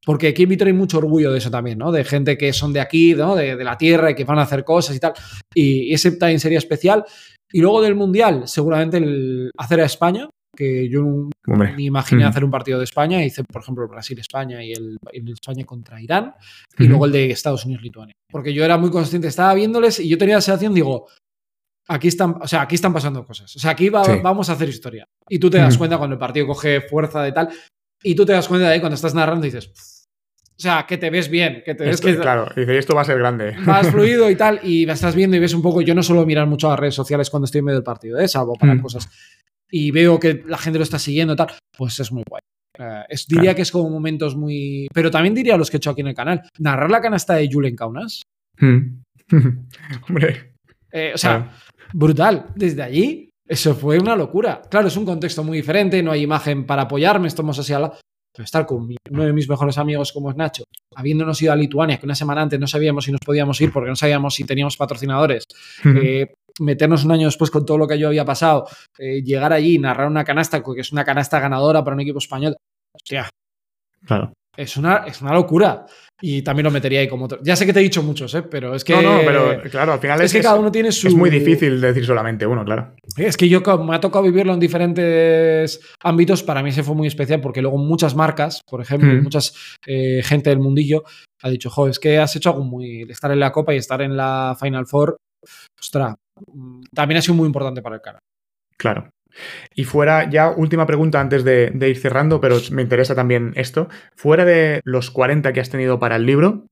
Porque 0.06 0.28
aquí 0.28 0.44
en 0.44 0.50
Vitoria 0.50 0.72
hay 0.72 0.78
mucho 0.78 0.98
orgullo 0.98 1.32
de 1.32 1.38
eso 1.38 1.50
también, 1.50 1.78
¿no? 1.78 1.90
De 1.90 2.04
gente 2.04 2.38
que 2.38 2.52
son 2.52 2.72
de 2.72 2.78
aquí, 2.78 3.12
¿no? 3.16 3.34
De, 3.34 3.56
la 3.64 3.76
tierra 3.76 4.12
y 4.12 4.14
que 4.14 4.22
van 4.22 4.38
a 4.38 4.42
hacer 4.42 4.62
cosas 4.62 4.94
y 4.94 5.00
tal. 5.00 5.14
Y, 5.52 5.92
ese 5.92 6.12
también 6.12 6.38
sería 6.38 6.58
especial. 6.58 7.04
Y 7.50 7.60
luego 7.60 7.82
del 7.82 7.96
Mundial, 7.96 8.46
seguramente 8.46 8.98
el 8.98 9.50
hacer 9.58 9.80
a 9.80 9.84
España, 9.84 10.30
que 10.56 10.88
yo 10.88 11.28
me 11.48 11.82
imaginé 11.82 12.24
hacer 12.24 12.44
un 12.44 12.52
partido 12.52 12.78
de 12.78 12.84
España, 12.84 13.24
hice, 13.24 13.42
por 13.42 13.62
ejemplo, 13.62 13.88
Brasil-España 13.88 14.62
y 14.62 14.72
el, 14.74 14.96
España 15.12 15.64
contra 15.64 16.00
Irán, 16.00 16.34
y 16.78 16.86
luego 16.86 17.06
el 17.06 17.12
de 17.12 17.30
Estados 17.32 17.64
Unidos-Lituania. 17.64 18.14
Porque 18.30 18.54
yo 18.54 18.64
era 18.64 18.78
muy 18.78 18.90
consciente, 18.90 19.26
estaba 19.26 19.54
viéndoles 19.54 19.98
y 19.98 20.08
yo 20.08 20.16
tenía 20.16 20.36
la 20.36 20.40
sensación, 20.40 20.72
digo, 20.72 21.08
aquí 21.88 22.06
están, 22.06 22.36
o 22.40 22.46
sea, 22.46 22.62
aquí 22.62 22.76
están 22.76 22.92
pasando 22.92 23.24
cosas. 23.24 23.54
O 23.56 23.58
sea, 23.58 23.72
aquí 23.72 23.90
vamos 23.90 24.48
a 24.50 24.52
hacer 24.52 24.68
historia. 24.68 25.04
Y 25.28 25.40
tú 25.40 25.50
te 25.50 25.58
das 25.58 25.76
cuenta 25.76 25.98
cuando 25.98 26.14
el 26.14 26.20
partido 26.20 26.46
coge 26.46 26.80
fuerza 26.82 27.24
de 27.24 27.32
tal, 27.32 27.48
y 28.04 28.14
tú 28.14 28.24
te 28.24 28.34
das 28.34 28.46
cuenta 28.46 28.68
de 28.68 28.74
ahí 28.74 28.80
cuando 28.80 28.94
estás 28.94 29.14
narrando 29.14 29.46
y 29.46 29.50
dices, 29.50 29.95
o 30.58 30.62
sea, 30.62 30.86
que 30.88 30.96
te 30.96 31.10
ves 31.10 31.28
bien, 31.28 31.62
que 31.64 31.74
te 31.74 31.84
ves 31.84 32.00
que... 32.00 32.16
Claro, 32.16 32.48
dice, 32.56 32.78
esto 32.78 32.94
va 32.94 33.02
a 33.02 33.04
ser 33.04 33.18
grande. 33.18 33.54
Más 33.66 33.88
fluido 33.92 34.30
y 34.30 34.36
tal, 34.36 34.60
y 34.62 34.86
me 34.86 34.94
estás 34.94 35.14
viendo 35.14 35.36
y 35.36 35.40
ves 35.40 35.52
un 35.52 35.60
poco, 35.60 35.82
yo 35.82 35.94
no 35.94 36.02
suelo 36.02 36.24
mirar 36.24 36.46
mucho 36.46 36.68
a 36.68 36.70
las 36.70 36.80
redes 36.80 36.94
sociales 36.94 37.28
cuando 37.28 37.44
estoy 37.44 37.58
en 37.58 37.66
medio 37.66 37.78
del 37.78 37.84
partido, 37.84 38.18
¿eh? 38.18 38.26
salvo 38.26 38.54
para 38.54 38.74
mm. 38.74 38.80
cosas, 38.80 39.08
y 39.70 39.90
veo 39.90 40.18
que 40.18 40.42
la 40.46 40.56
gente 40.56 40.78
lo 40.78 40.82
está 40.82 40.98
siguiendo 40.98 41.34
y 41.34 41.36
tal, 41.36 41.48
pues 41.76 42.00
es 42.00 42.10
muy 42.10 42.22
guay. 42.26 42.40
Eh, 42.78 43.16
diría 43.28 43.54
que 43.54 43.62
es 43.62 43.70
como 43.70 43.90
momentos 43.90 44.34
muy... 44.34 44.86
Pero 44.92 45.10
también 45.10 45.34
diría 45.34 45.56
los 45.56 45.70
que 45.70 45.76
he 45.76 45.78
hecho 45.78 45.90
aquí 45.90 46.00
en 46.00 46.08
el 46.08 46.14
canal, 46.14 46.42
narrar 46.58 46.90
la 46.90 47.00
canasta 47.02 47.34
de 47.34 47.48
Julen 47.52 47.76
Kaunas. 47.76 48.22
Mm. 48.58 49.02
Hombre. 50.08 50.54
Eh, 50.90 51.12
o 51.14 51.18
sea, 51.18 51.52
brutal. 51.92 52.46
Desde 52.54 52.82
allí, 52.82 53.30
eso 53.46 53.74
fue 53.74 53.98
una 53.98 54.16
locura. 54.16 54.62
Claro, 54.70 54.88
es 54.88 54.96
un 54.96 55.04
contexto 55.04 55.44
muy 55.44 55.58
diferente, 55.58 56.02
no 56.02 56.12
hay 56.12 56.22
imagen 56.22 56.64
para 56.64 56.82
apoyarme, 56.82 57.28
estamos 57.28 57.58
así 57.58 57.72
a 57.72 57.92
estar 58.44 58.66
con 58.66 58.94
uno 59.10 59.24
de 59.24 59.32
mis 59.32 59.48
mejores 59.48 59.78
amigos 59.78 60.12
como 60.12 60.30
es 60.30 60.36
Nacho, 60.36 60.64
habiéndonos 60.94 61.40
ido 61.42 61.52
a 61.52 61.56
Lituania, 61.56 61.98
que 61.98 62.06
una 62.06 62.14
semana 62.14 62.42
antes 62.42 62.58
no 62.60 62.66
sabíamos 62.66 63.04
si 63.04 63.12
nos 63.12 63.20
podíamos 63.20 63.60
ir 63.60 63.72
porque 63.72 63.90
no 63.90 63.96
sabíamos 63.96 64.34
si 64.34 64.44
teníamos 64.44 64.76
patrocinadores, 64.76 65.44
eh, 65.84 66.32
meternos 66.60 67.04
un 67.04 67.12
año 67.12 67.26
después 67.26 67.50
con 67.50 67.64
todo 67.64 67.78
lo 67.78 67.86
que 67.86 67.98
yo 67.98 68.08
había 68.08 68.24
pasado, 68.24 68.66
eh, 68.98 69.22
llegar 69.22 69.52
allí, 69.52 69.78
narrar 69.78 70.08
una 70.08 70.24
canasta, 70.24 70.62
que 70.62 70.80
es 70.80 70.92
una 70.92 71.04
canasta 71.04 71.40
ganadora 71.40 71.82
para 71.84 71.94
un 71.94 72.00
equipo 72.00 72.18
español, 72.18 72.56
hostia. 72.92 73.28
Claro. 74.04 74.32
Es 74.56 74.76
una, 74.76 75.04
es 75.06 75.20
una 75.20 75.34
locura. 75.34 75.86
Y 76.20 76.40
también 76.40 76.64
lo 76.64 76.70
metería 76.70 77.00
ahí 77.00 77.08
como 77.08 77.26
otro. 77.26 77.38
Ya 77.42 77.56
sé 77.56 77.66
que 77.66 77.74
te 77.74 77.80
he 77.80 77.82
dicho 77.82 78.02
muchos, 78.02 78.34
¿eh? 78.34 78.42
pero 78.42 78.74
es 78.74 78.84
que. 78.84 78.94
No, 78.94 79.02
no, 79.02 79.20
pero 79.24 79.60
claro, 79.70 79.92
al 79.92 80.00
final 80.00 80.22
es, 80.22 80.32
que 80.32 80.40
cada 80.40 80.54
uno 80.54 80.72
tiene 80.72 80.90
su. 80.90 81.08
Es 81.08 81.14
muy 81.14 81.28
difícil 81.28 81.78
decir 81.78 82.06
solamente 82.06 82.46
uno, 82.46 82.64
claro. 82.64 82.94
Es 83.18 83.36
que 83.36 83.48
yo 83.48 83.60
me 83.60 83.94
ha 83.94 84.00
tocado 84.00 84.24
vivirlo 84.24 84.54
en 84.54 84.60
diferentes 84.60 85.78
ámbitos. 86.02 86.42
Para 86.42 86.62
mí 86.62 86.72
se 86.72 86.82
fue 86.82 86.94
muy 86.94 87.06
especial 87.06 87.42
porque 87.42 87.60
luego 87.60 87.76
muchas 87.76 88.14
marcas, 88.16 88.62
por 88.66 88.80
ejemplo, 88.80 89.12
mm. 89.12 89.22
muchas 89.22 89.76
eh, 89.86 90.22
gente 90.24 90.48
del 90.48 90.58
mundillo 90.58 91.04
ha 91.42 91.50
dicho, 91.50 91.68
jo, 91.68 91.88
es 91.88 91.98
que 91.98 92.18
has 92.18 92.34
hecho 92.34 92.50
algo 92.50 92.64
muy. 92.64 93.02
estar 93.02 93.30
en 93.30 93.40
la 93.40 93.52
Copa 93.52 93.74
y 93.74 93.78
estar 93.78 94.00
en 94.00 94.16
la 94.16 94.56
Final 94.58 94.86
Four. 94.86 95.18
Ostras, 95.78 96.14
mm, 96.46 96.80
también 96.94 97.18
ha 97.18 97.22
sido 97.22 97.34
muy 97.34 97.46
importante 97.46 97.82
para 97.82 97.96
el 97.96 98.02
canal. 98.02 98.22
Claro. 98.78 99.10
Y 99.74 99.84
fuera, 99.84 100.28
ya 100.28 100.50
última 100.50 100.86
pregunta 100.86 101.20
antes 101.20 101.44
de, 101.44 101.72
ir 101.80 101.98
cerrando, 101.98 102.40
pero 102.40 102.56
me 102.70 102.82
interesa 102.82 103.14
también 103.14 103.52
esto. 103.56 103.88
Fuera 104.14 104.44
de 104.44 104.80
los 104.84 105.10
40 105.10 105.52
que 105.52 105.60
has 105.60 105.70
tenido 105.70 105.98
para 105.98 106.16
el 106.16 106.26
libro, 106.26 106.66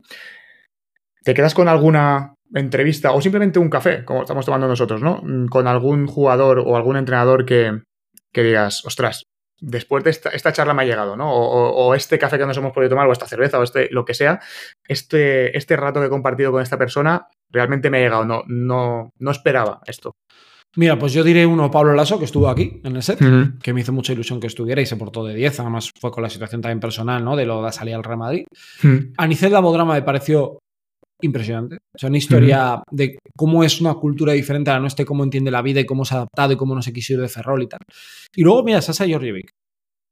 ¿te 1.23 1.35
quedas 1.35 1.55
con 1.55 1.69
alguna 1.69 2.35
entrevista 2.55 3.13
o 3.13 3.21
simplemente 3.21 3.59
un 3.59 3.71
café, 3.71 4.05
como 4.05 4.23
estamos 4.23 4.47
tomando 4.47 4.69
nosotros, 4.69 5.03
¿no? 5.03 5.21
Mm, 5.23 5.47
con 5.47 5.67
algún 5.67 6.07
jugador 6.07 6.61
o 6.61 6.77
algún 6.77 6.97
entrenador 6.97 7.45
que, 7.45 7.83
digas, 8.33 8.85
ostras, 8.85 9.25
después 9.61 10.05
de 10.05 10.11
esta, 10.11 10.53
charla 10.53 10.75
me 10.75 10.83
ha 10.83 10.87
llegado, 10.87 11.17
¿no? 11.17 11.33
O, 11.33 11.95
este 11.95 12.19
café 12.19 12.39
que 12.39 12.47
nos 12.47 12.57
hemos 12.57 12.73
podido 12.73 12.91
tomar, 12.91 13.09
o 13.09 13.13
esta 13.13 13.27
cerveza, 13.27 13.59
o 13.59 13.63
este, 13.63 13.89
lo 13.91 14.05
que 14.05 14.15
sea, 14.15 14.41
este, 14.89 15.57
este 15.57 15.77
rato 15.77 16.01
que 16.01 16.07
he 16.07 16.11
compartido 16.11 16.53
con 16.53 16.63
esta 16.63 16.79
persona 16.79 17.27
realmente 17.51 17.91
me 17.91 17.99
ha 17.99 18.03
llegado, 18.03 18.25
no, 18.25 18.43
no, 18.47 19.11
no 19.19 19.31
esperaba 19.31 19.81
esto. 19.87 20.13
Mira, 20.77 20.99
pues 20.99 21.13
yo 21.13 21.23
diré 21.23 21.47
uno, 21.47 21.71
Pablo 21.71 21.95
Lasso, 21.95 22.19
que 22.19 22.25
estuvo 22.25 22.49
aquí 22.49 22.81
en 22.83 22.97
el 22.97 23.03
set, 23.03 23.21
que 23.63 23.73
me 23.73 23.81
hizo 23.81 23.93
mucha 23.93 24.13
ilusión 24.13 24.41
que 24.41 24.49
estuviera 24.49 24.83
y 24.83 24.87
se 24.87 24.97
portó 24.97 25.25
de 25.25 25.35
10. 25.35 25.61
Además, 25.61 25.91
fue 26.01 26.11
con 26.11 26.23
la 26.23 26.31
situación 26.31 26.61
también 26.61 26.81
personal, 26.81 27.25
¿no? 27.25 27.37
De 27.37 27.47
lo 27.47 27.65
de 27.65 27.73
salir 27.73 27.95
al 27.95 28.03
Real 28.03 28.19
Madrid. 28.19 28.45
Anicet 29.17 29.53
Labodrama 29.53 29.95
me 29.95 30.03
pareció 30.03 30.59
impresionante. 31.23 31.77
O 31.77 31.99
sea, 31.99 32.09
una 32.09 32.19
historia 32.19 32.83
de 32.91 33.19
cómo 33.37 33.65
es 33.65 33.81
una 33.81 33.95
cultura 33.95 34.33
diferente 34.33 34.71
a 34.71 34.75
la 34.75 34.81
nuestra, 34.81 35.05
cómo 35.05 35.25
entiende 35.25 35.51
la 35.51 35.63
vida 35.63 35.81
y 35.81 35.87
cómo 35.87 36.05
se 36.05 36.15
ha 36.15 36.19
adaptado 36.19 36.53
y 36.53 36.57
cómo 36.57 36.75
no 36.75 36.83
se 36.83 36.93
quiso 36.93 37.15
ir 37.15 37.21
de 37.21 37.29
Ferrol 37.29 37.63
y 37.63 37.69
tal. 37.69 37.81
Y 38.35 38.43
luego, 38.43 38.63
mira, 38.65 38.83
Sasa 38.83 39.07
Jorjevic. 39.09 39.51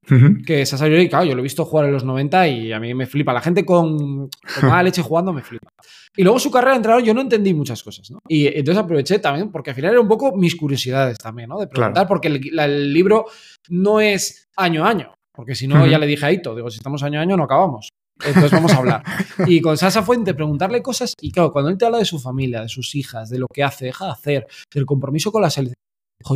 Que 0.05 0.67
Sasa 0.67 0.85
Jorjevic, 0.85 1.11
claro, 1.11 1.25
yo 1.25 1.35
lo 1.35 1.41
he 1.41 1.43
visto 1.45 1.65
jugar 1.65 1.87
en 1.87 1.93
los 1.93 2.05
90 2.05 2.49
y 2.49 2.73
a 2.73 2.81
mí 2.81 2.93
me 2.93 3.07
flipa. 3.07 3.33
La 3.33 3.41
gente 3.41 3.65
con, 3.65 4.29
con 4.29 4.69
mala 4.69 4.83
leche 4.85 5.01
jugando 5.01 5.33
me 5.33 5.43
flipa. 5.43 5.69
Y 6.17 6.25
luego 6.25 6.39
su 6.39 6.51
carrera 6.51 6.73
de 6.73 6.77
entrenador 6.79 7.05
yo 7.05 7.15
no 7.15 7.21
entendí 7.21 7.55
muchas 7.55 7.83
cosas, 7.83 8.11
¿no? 8.11 8.19
Y 8.29 8.47
entonces 8.47 8.83
aproveché 8.83 9.19
también, 9.19 9.51
porque 9.51 9.71
al 9.71 9.77
final 9.77 9.93
era 9.93 10.01
un 10.01 10.09
poco 10.09 10.37
mis 10.37 10.57
curiosidades 10.57 11.19
también, 11.19 11.49
¿no? 11.49 11.59
De 11.59 11.69
preguntar, 11.69 12.07
porque 12.07 12.29
el, 12.29 12.93
libro 12.93 13.27
no 13.69 14.01
es 14.01 14.49
año 14.57 14.85
a 14.85 14.91
año, 14.91 15.15
porque 15.33 15.55
si 15.55 15.67
no, 15.67 15.87
ya 15.87 15.99
le 15.99 16.07
dije 16.07 16.27
a 16.27 16.33
Ito, 16.33 16.55
digo, 16.55 16.71
si 16.71 16.79
estamos 16.79 17.03
año 17.03 17.19
a 17.19 17.23
año 17.23 17.37
no 17.37 17.45
acabamos. 17.45 17.89
Entonces 18.25 18.53
vamos 18.53 18.73
a 18.73 18.79
hablar. 18.79 19.03
Y 19.47 19.61
con 19.61 19.77
Sasa 19.79 20.03
Fuente 20.03 20.35
preguntarle 20.35 20.83
cosas, 20.83 21.15
y 21.21 21.31
claro, 21.31 21.53
cuando 21.53 21.71
él 21.71 21.79
te 21.79 21.87
habla 21.87 21.99
de 21.99 22.05
su 22.05 22.19
familia, 22.19 22.61
de 22.61 22.69
sus 22.69 22.95
hijas, 22.95 23.31
de 23.31 23.39
lo 23.39 23.47
que 23.47 23.63
hace, 23.63 23.87
deja 23.87 24.07
de 24.07 24.11
hacer, 24.13 24.47
del 24.73 24.85
compromiso 24.85 25.33
con 25.33 25.43
la 25.43 25.51
selección, 25.51 25.77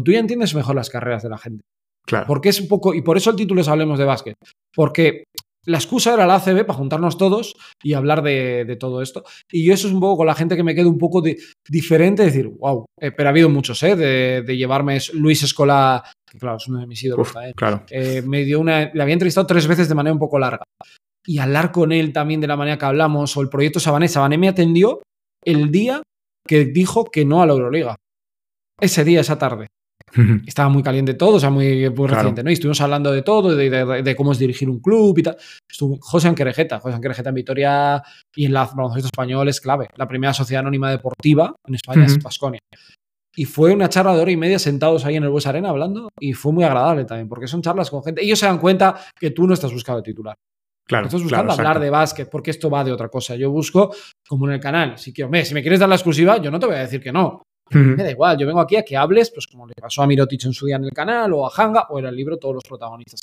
tú 0.04 0.12
ya 0.12 0.18
entiendes 0.18 0.54
mejor 0.54 0.74
las 0.74 0.88
carreras 0.88 1.22
de 1.22 1.28
la 1.28 1.38
gente. 1.38 1.62
Claro. 2.06 2.26
Porque 2.26 2.50
es 2.50 2.60
un 2.60 2.68
poco, 2.68 2.94
y 2.94 3.02
por 3.02 3.16
eso 3.16 3.30
el 3.30 3.36
título 3.36 3.60
es 3.60 3.68
Hablemos 3.68 3.98
de 3.98 4.04
básquet. 4.04 4.36
Porque 4.74 5.24
la 5.66 5.78
excusa 5.78 6.14
era 6.14 6.26
la 6.26 6.36
ACB 6.36 6.64
para 6.64 6.78
juntarnos 6.78 7.18
todos 7.18 7.56
y 7.82 7.94
hablar 7.94 8.22
de, 8.22 8.76
todo 8.78 9.02
esto. 9.02 9.24
Y 9.50 9.66
yo 9.66 9.74
eso 9.74 9.88
es 9.88 9.94
un 9.94 10.00
poco 10.00 10.18
con 10.18 10.26
la 10.26 10.34
gente 10.34 10.56
que 10.56 10.62
me 10.62 10.74
quedo 10.74 10.88
un 10.88 10.98
poco 10.98 11.20
de, 11.20 11.36
diferente, 11.68 12.24
decir, 12.24 12.48
wow, 12.48 12.86
eh, 13.00 13.10
pero 13.10 13.28
ha 13.28 13.30
habido 13.30 13.48
muchos, 13.48 13.82
¿eh? 13.82 13.96
De, 13.96 14.56
llevarme 14.56 14.98
Luis 15.14 15.42
Escola, 15.42 16.04
que 16.30 16.38
claro, 16.38 16.56
es 16.56 16.68
uno 16.68 16.78
de 16.78 16.86
mis 16.86 17.02
ídolos. 17.02 17.34
¿eh? 17.42 17.52
claro. 17.54 17.84
Eh, 17.90 18.22
me 18.24 18.44
dio 18.44 18.60
una, 18.60 18.90
le 18.92 19.02
había 19.02 19.14
entrevistado 19.14 19.46
tres 19.46 19.66
veces 19.66 19.88
de 19.88 19.94
manera 19.96 20.14
un 20.14 20.20
poco 20.20 20.38
larga. 20.38 20.62
Y 21.26 21.38
hablar 21.38 21.72
con 21.72 21.90
él 21.90 22.12
también 22.12 22.40
de 22.40 22.46
la 22.46 22.56
manera 22.56 22.78
que 22.78 22.84
hablamos, 22.84 23.36
o 23.36 23.42
el 23.42 23.48
proyecto 23.48 23.80
Sabané. 23.80 24.06
Sabané 24.06 24.38
me 24.38 24.48
atendió 24.48 25.02
el 25.44 25.72
día 25.72 26.00
que 26.46 26.64
dijo 26.64 27.06
que 27.06 27.24
no 27.24 27.42
a 27.42 27.46
la 27.46 27.54
Euroliga. 27.54 27.96
Ese 28.80 29.02
día, 29.04 29.20
esa 29.20 29.36
tarde. 29.38 29.66
Estaba 30.46 30.68
muy 30.68 30.82
caliente 30.82 31.14
todo, 31.14 31.36
o 31.36 31.40
sea, 31.40 31.50
muy, 31.50 31.88
reciente, 31.88 32.42
¿no? 32.42 32.50
Y 32.50 32.54
estuvimos 32.54 32.80
hablando 32.80 33.12
de 33.12 33.22
todo, 33.22 33.54
de, 33.54 34.14
cómo 34.16 34.32
es 34.32 34.38
dirigir 34.38 34.70
un 34.70 34.80
club 34.80 35.18
y 35.18 35.22
tal. 35.22 35.36
Estuvo 35.70 35.98
José 36.00 36.28
Anquerejeta, 36.28 36.80
José 36.80 36.96
Anquerejeta 36.96 37.28
en 37.30 37.34
Vitoria 37.34 38.02
y 38.34 38.46
en 38.46 38.52
la 38.52 38.64
baloncesto 38.64 39.06
español 39.06 39.48
es 39.48 39.60
clave. 39.60 39.88
La 39.96 40.08
primera 40.08 40.32
sociedad 40.32 40.60
anónima 40.60 40.90
deportiva 40.90 41.54
en 41.66 41.74
España 41.74 42.06
es 42.06 42.18
Pasconia. 42.18 42.60
Y 43.38 43.44
fue 43.44 43.74
una 43.74 43.88
charla 43.90 44.14
de 44.14 44.22
hora 44.22 44.30
y 44.30 44.36
media 44.36 44.58
sentados 44.58 45.04
ahí 45.04 45.16
en 45.16 45.24
el 45.24 45.28
Bues 45.28 45.46
Arena 45.46 45.68
hablando 45.68 46.08
y 46.18 46.32
fue 46.32 46.52
muy 46.52 46.64
agradable 46.64 47.04
también, 47.04 47.28
porque 47.28 47.46
son 47.46 47.60
charlas 47.60 47.90
con 47.90 48.02
gente. 48.02 48.24
Ellos 48.24 48.38
se 48.38 48.46
dan 48.46 48.58
cuenta 48.58 48.96
que 49.18 49.30
tú 49.30 49.46
no 49.46 49.52
estás 49.52 49.72
buscando 49.72 50.02
titular. 50.02 50.34
Claro, 50.86 51.06
estás 51.06 51.22
buscando 51.22 51.52
hablar 51.52 51.80
de 51.80 51.90
básquet, 51.90 52.30
porque 52.30 52.52
esto 52.52 52.70
va 52.70 52.84
de 52.84 52.92
otra 52.92 53.08
cosa. 53.08 53.34
Yo 53.34 53.50
busco, 53.50 53.94
como 54.26 54.46
en 54.46 54.54
el 54.54 54.60
canal, 54.60 54.96
si, 54.96 55.12
que, 55.12 55.44
si 55.44 55.52
me 55.52 55.60
quieres 55.60 55.80
dar 55.80 55.88
la 55.88 55.96
exclusiva, 55.96 56.40
yo 56.40 56.50
no 56.50 56.60
te 56.60 56.66
voy 56.66 56.76
a 56.76 56.80
decir 56.80 57.02
que 57.02 57.12
no. 57.12 57.42
Me 57.70 58.02
da 58.02 58.10
igual, 58.10 58.38
yo 58.38 58.46
vengo 58.46 58.60
aquí 58.60 58.76
a 58.76 58.84
que 58.84 58.96
hables, 58.96 59.30
pues 59.30 59.46
como 59.46 59.66
le 59.66 59.74
pasó 59.74 60.02
a 60.02 60.06
Mirotic 60.06 60.44
en 60.44 60.52
su 60.52 60.66
día 60.66 60.76
en 60.76 60.84
el 60.84 60.92
canal, 60.92 61.32
o 61.32 61.46
a 61.46 61.52
Hanga, 61.56 61.86
o 61.88 61.98
en 61.98 62.06
el 62.06 62.14
libro, 62.14 62.36
todos 62.36 62.54
los 62.54 62.64
protagonistas. 62.64 63.20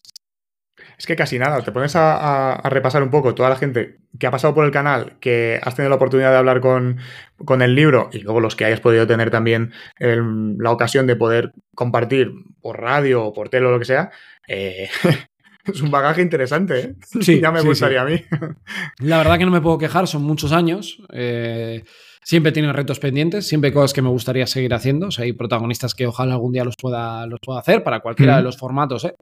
Es 0.98 1.06
que 1.06 1.16
casi 1.16 1.40
nada, 1.40 1.62
te 1.62 1.72
pones 1.72 1.96
a, 1.96 2.62
repasar 2.70 3.04
un 3.04 3.10
poco 3.10 3.36
toda 3.36 3.50
la 3.50 3.56
gente 3.56 4.00
que 4.20 4.28
ha 4.28 4.32
pasado 4.32 4.54
por 4.54 4.66
el 4.66 4.72
canal, 4.72 5.18
que 5.20 5.60
has 5.62 5.76
tenido 5.76 5.90
la 5.90 5.96
oportunidad 5.96 6.32
de 6.32 6.38
hablar 6.38 6.62
con, 6.62 6.98
con 7.46 7.62
el 7.62 7.76
libro 7.76 8.10
y 8.12 8.20
luego 8.20 8.40
los 8.40 8.56
que 8.56 8.66
hayas 8.66 8.80
podido 8.80 9.08
tener 9.08 9.30
también 9.30 9.72
la 10.00 10.72
ocasión 10.72 11.08
de 11.08 11.16
poder 11.16 11.54
compartir 11.76 12.32
por 12.62 12.82
radio 12.82 13.24
o 13.26 13.34
por 13.34 13.50
tele 13.50 13.68
o 13.68 13.72
lo 13.72 13.80
que 13.80 13.86
sea. 13.86 14.12
Eh, 14.48 14.90
es 15.66 15.82
un 15.82 15.92
bagaje 15.92 16.22
interesante, 16.22 16.80
¿eh? 16.80 16.96
Sí, 17.22 17.40
ya 17.42 17.52
me 17.52 17.62
gustaría 17.62 18.02
a 18.02 18.06
mí. 18.06 18.22
La 19.00 19.18
verdad 19.18 19.38
que 19.38 19.46
no 19.46 19.52
me 19.52 19.62
puedo 19.62 19.78
quejar, 19.78 20.08
son 20.08 20.24
muchos 20.24 20.52
años. 20.52 21.02
Eh, 21.14 21.84
Siempre 22.24 22.52
tienen 22.52 22.74
retos 22.74 23.00
pendientes, 23.00 23.46
siempre 23.46 23.70
hay 23.70 23.74
cosas 23.74 23.94
que 23.94 24.02
me 24.02 24.10
gustaría 24.10 24.48
seguir 24.48 24.74
haciendo. 24.74 25.08
O 25.08 25.12
sea, 25.12 25.26
hay 25.26 25.34
protagonistas 25.34 25.94
que 25.94 26.08
ojalá 26.08 26.34
algún 26.34 26.54
día 26.54 26.64
los 26.64 26.76
pueda, 26.76 27.26
los 27.28 27.40
pueda 27.40 27.60
hacer 27.60 27.84
para 27.84 28.00
cualquiera 28.00 28.38
de 28.38 28.44
los 28.44 28.58
formatos, 28.58 29.06
¿eh? 29.06 29.16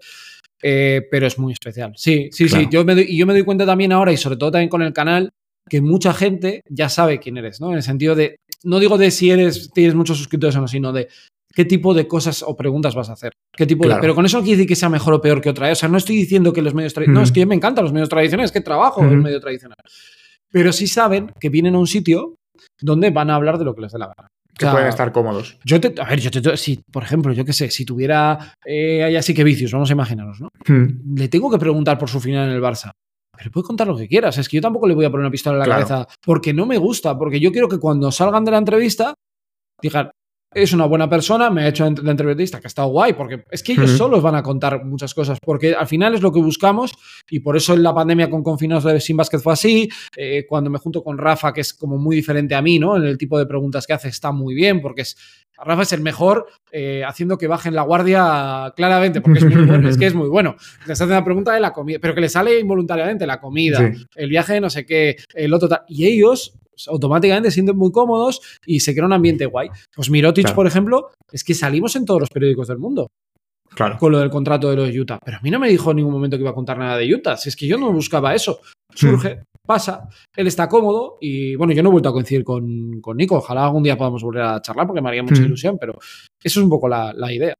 ¿eh? 0.61 1.01
pero 1.09 1.27
es 1.27 1.39
muy 1.39 1.53
especial. 1.53 1.93
Sí, 1.95 2.29
sí, 2.31 2.47
sí. 2.47 2.67
Yo 2.69 2.85
me 2.85 2.95
doy, 2.95 3.05
y 3.07 3.17
yo 3.17 3.25
me 3.25 3.33
doy 3.33 3.43
cuenta 3.43 3.65
también 3.65 3.91
ahora, 3.91 4.11
y 4.11 4.17
sobre 4.17 4.37
todo 4.37 4.51
también 4.51 4.69
con 4.69 4.81
el 4.81 4.93
canal, 4.93 5.31
que 5.69 5.81
mucha 5.81 6.13
gente 6.13 6.61
ya 6.69 6.89
sabe 6.89 7.19
quién 7.19 7.37
eres, 7.37 7.61
¿no? 7.61 7.69
En 7.69 7.77
el 7.77 7.83
sentido 7.83 8.15
de, 8.15 8.37
no 8.63 8.79
digo 8.79 8.97
de 8.97 9.11
si 9.11 9.31
eres, 9.31 9.71
tienes 9.73 9.95
muchos 9.95 10.17
suscriptores 10.17 10.55
o 10.55 10.61
no, 10.61 10.67
sino 10.67 10.91
de 10.91 11.07
qué 11.53 11.65
tipo 11.65 11.93
de 11.93 12.07
cosas 12.07 12.43
o 12.45 12.55
preguntas 12.55 12.95
vas 12.95 13.09
a 13.09 13.13
hacer. 13.13 13.31
¿Qué 13.55 13.65
tipo 13.65 13.85
pero 13.99 14.15
con 14.15 14.25
eso 14.25 14.37
no 14.37 14.43
quiere 14.43 14.57
decir 14.57 14.69
que 14.69 14.75
sea 14.75 14.89
mejor 14.89 15.13
o 15.13 15.21
peor 15.21 15.41
que 15.41 15.49
otra. 15.49 15.69
¿eh? 15.69 15.73
O 15.73 15.75
sea, 15.75 15.89
no 15.89 15.97
estoy 15.97 16.15
diciendo 16.15 16.53
que 16.53 16.61
los 16.61 16.73
medios 16.73 16.93
tradicionales. 16.93 17.19
No, 17.19 17.23
es 17.23 17.31
que 17.31 17.45
me 17.45 17.55
encantan 17.55 17.83
los 17.83 17.93
medios 17.93 18.09
tradicionales, 18.09 18.51
que 18.51 18.61
trabajo 18.61 19.01
en 19.01 19.09
el 19.09 19.17
medio 19.17 19.39
tradicional. 19.39 19.77
Pero 20.49 20.71
sí 20.71 20.87
saben 20.87 21.31
que 21.39 21.49
vienen 21.49 21.75
a 21.75 21.79
un 21.79 21.87
sitio 21.87 22.35
donde 22.81 23.09
van 23.09 23.29
a 23.29 23.35
hablar 23.35 23.57
de 23.57 23.65
lo 23.65 23.75
que 23.75 23.81
les 23.81 23.91
dé 23.91 23.99
la 23.99 24.07
gana. 24.07 24.27
Que 24.57 24.67
pueden 24.67 24.87
estar 24.87 25.11
cómodos. 25.11 25.57
Yo 25.63 25.79
te, 25.79 25.99
a 25.99 26.05
ver, 26.05 26.19
yo 26.19 26.29
te, 26.29 26.57
si, 26.57 26.77
por 26.91 27.03
ejemplo, 27.03 27.33
yo 27.33 27.45
qué 27.45 27.53
sé, 27.53 27.71
si 27.71 27.85
tuviera 27.85 28.55
eh, 28.65 29.03
hay 29.03 29.15
así 29.15 29.33
que 29.33 29.43
vicios, 29.43 29.71
vamos 29.71 29.89
a 29.89 29.93
imaginarnos, 29.93 30.41
¿no? 30.41 30.49
Hmm. 30.67 31.15
Le 31.15 31.29
tengo 31.29 31.49
que 31.49 31.57
preguntar 31.57 31.97
por 31.97 32.09
su 32.09 32.19
final 32.19 32.49
en 32.49 32.55
el 32.55 32.61
Barça. 32.61 32.91
Pero 33.35 33.49
puede 33.49 33.65
contar 33.65 33.87
lo 33.87 33.97
que 33.97 34.07
quieras. 34.07 34.37
Es 34.37 34.47
que 34.47 34.57
yo 34.57 34.61
tampoco 34.61 34.87
le 34.87 34.93
voy 34.93 35.05
a 35.05 35.09
poner 35.09 35.21
una 35.21 35.31
pistola 35.31 35.55
en 35.55 35.67
la 35.67 35.75
cabeza 35.75 36.07
porque 36.23 36.53
no 36.53 36.65
me 36.65 36.77
gusta, 36.77 37.17
porque 37.17 37.39
yo 37.39 37.51
quiero 37.51 37.67
que 37.67 37.79
cuando 37.79 38.11
salgan 38.11 38.45
de 38.45 38.51
la 38.51 38.57
entrevista 38.57 39.15
digan, 39.81 40.11
es 40.53 40.73
una 40.73 40.85
buena 40.85 41.09
persona, 41.09 41.49
me 41.49 41.63
ha 41.63 41.67
hecho 41.69 41.89
la 41.89 42.11
entrevista 42.11 42.59
que 42.59 42.67
ha 42.67 42.69
estado 42.69 42.89
guay, 42.89 43.13
porque 43.13 43.43
es 43.49 43.63
que 43.63 43.71
ellos 43.71 43.91
solos 43.91 44.21
van 44.21 44.35
a 44.35 44.43
contar 44.43 44.83
muchas 44.83 45.13
cosas, 45.13 45.37
porque 45.41 45.73
al 45.73 45.87
final 45.87 46.13
es 46.13 46.21
lo 46.21 46.31
que 46.31 46.41
buscamos 46.41 46.93
y 47.29 47.39
por 47.39 47.55
eso 47.55 47.73
en 47.73 47.83
la 47.83 47.93
pandemia 47.93 48.29
con 48.29 48.43
confinados 48.43 48.83
de 48.83 48.99
Sin 48.99 49.15
Basket 49.15 49.39
fue 49.39 49.53
así, 49.53 49.89
eh, 50.15 50.45
cuando 50.47 50.69
me 50.69 50.77
junto 50.77 51.03
con 51.03 51.17
Rafa, 51.17 51.53
que 51.53 51.61
es 51.61 51.73
como 51.73 51.97
muy 51.97 52.17
diferente 52.17 52.53
a 52.53 52.61
mí, 52.61 52.79
¿no? 52.79 52.97
En 52.97 53.03
el 53.03 53.17
tipo 53.17 53.39
de 53.39 53.45
preguntas 53.45 53.87
que 53.87 53.93
hace 53.93 54.09
está 54.09 54.33
muy 54.33 54.53
bien, 54.53 54.81
porque 54.81 55.03
es, 55.03 55.15
Rafa 55.57 55.83
es 55.83 55.93
el 55.93 56.01
mejor 56.01 56.47
eh, 56.71 57.03
haciendo 57.07 57.37
que 57.37 57.47
bajen 57.47 57.73
la 57.73 57.83
guardia 57.83 58.73
claramente, 58.75 59.21
porque 59.21 59.39
es 59.39 59.45
muy 59.45 59.65
bueno, 59.65 59.87
es 59.87 59.97
que 59.97 60.07
es 60.07 60.15
muy 60.15 60.27
bueno. 60.27 60.57
Les 60.85 60.99
hace 60.99 61.11
una 61.11 61.23
pregunta 61.23 61.53
de 61.53 61.61
la 61.61 61.71
comida, 61.71 61.99
pero 62.01 62.13
que 62.13 62.21
le 62.21 62.29
sale 62.29 62.59
involuntariamente 62.59 63.25
la 63.25 63.39
comida, 63.39 63.89
el 64.15 64.29
viaje 64.29 64.59
no 64.59 64.69
sé 64.69 64.85
qué, 64.85 65.15
el 65.33 65.53
otro 65.53 65.69
tal, 65.69 65.83
y 65.87 66.07
ellos 66.07 66.57
pues, 66.81 66.93
automáticamente 66.93 67.49
se 67.49 67.55
sienten 67.55 67.77
muy 67.77 67.91
cómodos 67.91 68.41
y 68.65 68.79
se 68.79 68.93
crea 68.93 69.05
un 69.05 69.13
ambiente 69.13 69.45
guay. 69.45 69.69
Pues 69.95 70.09
Mirotic, 70.09 70.53
por 70.53 70.67
ejemplo, 70.67 71.11
es 71.31 71.43
que 71.43 71.53
salimos 71.53 71.95
en 71.95 72.05
todos 72.05 72.21
los 72.21 72.29
periódicos 72.29 72.67
del 72.67 72.77
mundo. 72.77 73.07
Claro. 73.73 73.97
Con 73.97 74.11
lo 74.11 74.19
del 74.19 74.29
contrato 74.29 74.69
de 74.69 74.75
los 74.75 74.95
Utah. 74.95 75.19
Pero 75.23 75.37
a 75.37 75.41
mí 75.41 75.49
no 75.49 75.59
me 75.59 75.69
dijo 75.69 75.91
en 75.91 75.97
ningún 75.97 76.11
momento 76.11 76.35
que 76.35 76.41
iba 76.41 76.51
a 76.51 76.55
contar 76.55 76.77
nada 76.77 76.97
de 76.97 77.13
Utah. 77.13 77.37
Si 77.37 77.47
es 77.49 77.55
que 77.55 77.67
yo 77.67 77.77
no 77.77 77.91
buscaba 77.93 78.35
eso. 78.35 78.59
Surge, 78.93 79.35
hmm. 79.35 79.43
pasa, 79.65 80.09
él 80.35 80.47
está 80.47 80.67
cómodo 80.67 81.17
y 81.21 81.55
bueno, 81.55 81.71
yo 81.71 81.81
no 81.81 81.87
he 81.87 81.91
vuelto 81.93 82.09
a 82.09 82.13
coincidir 82.13 82.43
con, 82.43 82.99
con 82.99 83.15
Nico. 83.15 83.37
Ojalá 83.37 83.65
algún 83.65 83.83
día 83.83 83.97
podamos 83.97 84.23
volver 84.23 84.43
a 84.43 84.61
charlar 84.61 84.87
porque 84.87 85.01
me 85.01 85.07
haría 85.07 85.23
mucha 85.23 85.41
hmm. 85.41 85.45
ilusión, 85.45 85.77
pero 85.79 85.93
eso 86.43 86.59
es 86.59 86.63
un 86.63 86.69
poco 86.69 86.89
la, 86.89 87.13
la 87.13 87.31
idea. 87.31 87.53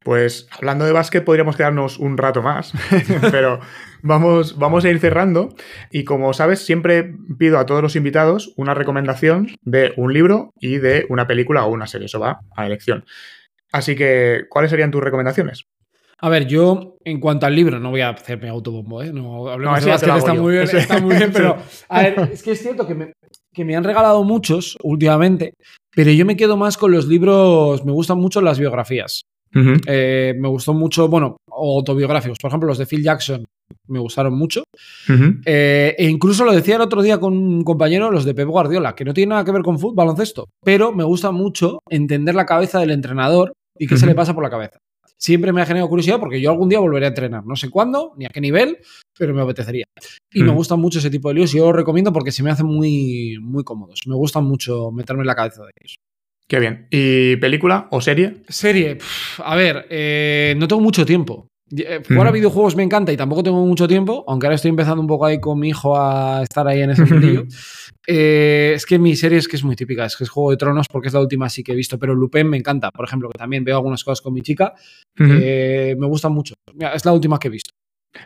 Pues 0.00 0.48
hablando 0.50 0.84
de 0.84 0.92
básquet 0.92 1.24
podríamos 1.24 1.56
quedarnos 1.56 1.98
un 1.98 2.16
rato 2.16 2.42
más, 2.42 2.72
pero 3.30 3.60
vamos, 4.02 4.58
vamos 4.58 4.84
a 4.84 4.90
ir 4.90 4.98
cerrando 5.00 5.54
y 5.90 6.04
como 6.04 6.32
sabes 6.32 6.64
siempre 6.64 7.14
pido 7.38 7.58
a 7.58 7.66
todos 7.66 7.82
los 7.82 7.96
invitados 7.96 8.52
una 8.56 8.74
recomendación 8.74 9.48
de 9.62 9.92
un 9.96 10.12
libro 10.12 10.52
y 10.60 10.78
de 10.78 11.06
una 11.08 11.26
película 11.26 11.64
o 11.64 11.70
una 11.70 11.86
serie, 11.86 12.06
eso 12.06 12.20
va 12.20 12.40
a 12.56 12.66
elección. 12.66 13.04
Así 13.72 13.96
que, 13.96 14.44
¿cuáles 14.48 14.70
serían 14.70 14.90
tus 14.90 15.02
recomendaciones? 15.02 15.66
A 16.20 16.28
ver, 16.28 16.46
yo 16.46 16.96
en 17.04 17.20
cuanto 17.20 17.46
al 17.46 17.54
libro, 17.54 17.78
no 17.78 17.90
voy 17.90 18.00
a 18.00 18.08
hacerme 18.08 18.48
autobombo, 18.48 19.02
¿eh? 19.02 19.12
No, 19.12 19.48
hablemos 19.48 19.84
de 19.84 19.90
básquet, 19.90 20.16
está 20.16 20.34
muy, 20.34 20.52
bien, 20.54 20.64
está 20.64 21.00
muy 21.00 21.16
bien, 21.16 21.30
pero 21.32 21.58
a 21.88 22.02
ver, 22.02 22.30
es 22.32 22.42
que 22.42 22.52
es 22.52 22.60
cierto 22.60 22.88
que 22.88 22.94
me, 22.94 23.12
que 23.52 23.64
me 23.64 23.76
han 23.76 23.84
regalado 23.84 24.24
muchos 24.24 24.76
últimamente, 24.82 25.54
pero 25.94 26.10
yo 26.10 26.26
me 26.26 26.36
quedo 26.36 26.56
más 26.56 26.76
con 26.76 26.90
los 26.90 27.06
libros, 27.06 27.84
me 27.84 27.92
gustan 27.92 28.18
mucho 28.18 28.40
las 28.40 28.58
biografías. 28.58 29.26
Eh, 29.86 30.34
me 30.38 30.48
gustó 30.48 30.74
mucho, 30.74 31.08
bueno, 31.08 31.38
autobiográficos. 31.50 32.38
Por 32.40 32.50
ejemplo, 32.50 32.68
los 32.68 32.78
de 32.78 32.86
Phil 32.86 33.02
Jackson 33.02 33.44
me 33.88 33.98
gustaron 33.98 34.34
mucho. 34.34 34.64
Eh, 35.44 35.94
e 35.98 36.08
incluso 36.08 36.44
lo 36.44 36.52
decía 36.52 36.76
el 36.76 36.82
otro 36.82 37.02
día 37.02 37.18
con 37.18 37.36
un 37.36 37.64
compañero, 37.64 38.10
los 38.10 38.24
de 38.24 38.34
Pep 38.34 38.48
Guardiola, 38.48 38.94
que 38.94 39.04
no 39.04 39.14
tiene 39.14 39.30
nada 39.30 39.44
que 39.44 39.52
ver 39.52 39.62
con 39.62 39.78
fútbol, 39.78 39.96
baloncesto, 39.96 40.48
pero 40.62 40.92
me 40.92 41.04
gusta 41.04 41.30
mucho 41.30 41.80
entender 41.88 42.34
la 42.34 42.46
cabeza 42.46 42.78
del 42.80 42.90
entrenador 42.90 43.52
y 43.78 43.86
qué 43.86 43.96
se 43.96 44.06
le 44.06 44.14
pasa 44.14 44.34
por 44.34 44.42
la 44.42 44.50
cabeza. 44.50 44.78
Siempre 45.20 45.52
me 45.52 45.60
ha 45.60 45.66
generado 45.66 45.88
curiosidad 45.88 46.20
porque 46.20 46.40
yo 46.40 46.50
algún 46.50 46.68
día 46.68 46.78
volveré 46.78 47.06
a 47.06 47.08
entrenar. 47.08 47.44
No 47.44 47.56
sé 47.56 47.70
cuándo, 47.70 48.14
ni 48.16 48.24
a 48.24 48.28
qué 48.28 48.40
nivel, 48.40 48.78
pero 49.18 49.34
me 49.34 49.42
apetecería. 49.42 49.84
Y 50.32 50.44
me 50.44 50.52
gustan 50.52 50.78
mucho 50.78 51.00
ese 51.00 51.10
tipo 51.10 51.28
de 51.28 51.34
líos 51.34 51.52
y 51.54 51.58
yo 51.58 51.66
lo 51.66 51.72
recomiendo 51.72 52.12
porque 52.12 52.30
se 52.30 52.44
me 52.44 52.50
hacen 52.50 52.66
muy, 52.66 53.36
muy 53.40 53.64
cómodos. 53.64 54.00
Me 54.06 54.14
gusta 54.14 54.40
mucho 54.40 54.92
meterme 54.92 55.22
en 55.22 55.26
la 55.26 55.34
cabeza 55.34 55.64
de 55.64 55.72
ellos. 55.82 55.96
Qué 56.48 56.58
bien. 56.58 56.86
¿Y 56.90 57.36
película 57.36 57.88
o 57.90 58.00
serie? 58.00 58.42
Serie. 58.48 58.96
a 59.44 59.54
ver, 59.54 59.86
eh, 59.90 60.54
no 60.56 60.66
tengo 60.66 60.80
mucho 60.80 61.04
tiempo. 61.04 61.46
Eh, 61.76 62.00
jugar 62.08 62.28
a 62.28 62.30
videojuegos 62.30 62.74
me 62.74 62.82
encanta 62.82 63.12
y 63.12 63.18
tampoco 63.18 63.42
tengo 63.42 63.66
mucho 63.66 63.86
tiempo, 63.86 64.24
aunque 64.26 64.46
ahora 64.46 64.54
estoy 64.54 64.70
empezando 64.70 65.02
un 65.02 65.06
poco 65.06 65.26
ahí 65.26 65.38
con 65.38 65.60
mi 65.60 65.68
hijo 65.68 66.00
a 66.00 66.42
estar 66.42 66.66
ahí 66.66 66.80
en 66.80 66.90
ese 66.90 67.06
sentido. 67.06 67.44
Eh, 68.10 68.72
es 68.74 68.86
que 68.86 68.98
mi 68.98 69.14
serie 69.16 69.36
es 69.36 69.46
que 69.46 69.56
es 69.56 69.62
muy 69.62 69.76
típica, 69.76 70.06
es 70.06 70.16
que 70.16 70.24
es 70.24 70.30
Juego 70.30 70.50
de 70.50 70.56
Tronos 70.56 70.86
porque 70.90 71.08
es 71.08 71.14
la 71.14 71.20
última 71.20 71.50
sí 71.50 71.62
que 71.62 71.72
he 71.72 71.74
visto, 71.74 71.98
pero 71.98 72.14
Lupin 72.14 72.48
me 72.48 72.56
encanta, 72.56 72.90
por 72.90 73.04
ejemplo, 73.04 73.28
que 73.28 73.36
también 73.36 73.64
veo 73.64 73.76
algunas 73.76 74.02
cosas 74.02 74.22
con 74.22 74.32
mi 74.32 74.40
chica, 74.40 74.72
me 75.16 75.94
gustan 76.06 76.32
mucho. 76.32 76.54
es 76.94 77.04
la 77.04 77.12
última 77.12 77.38
que 77.38 77.48
he 77.48 77.50
visto. 77.50 77.74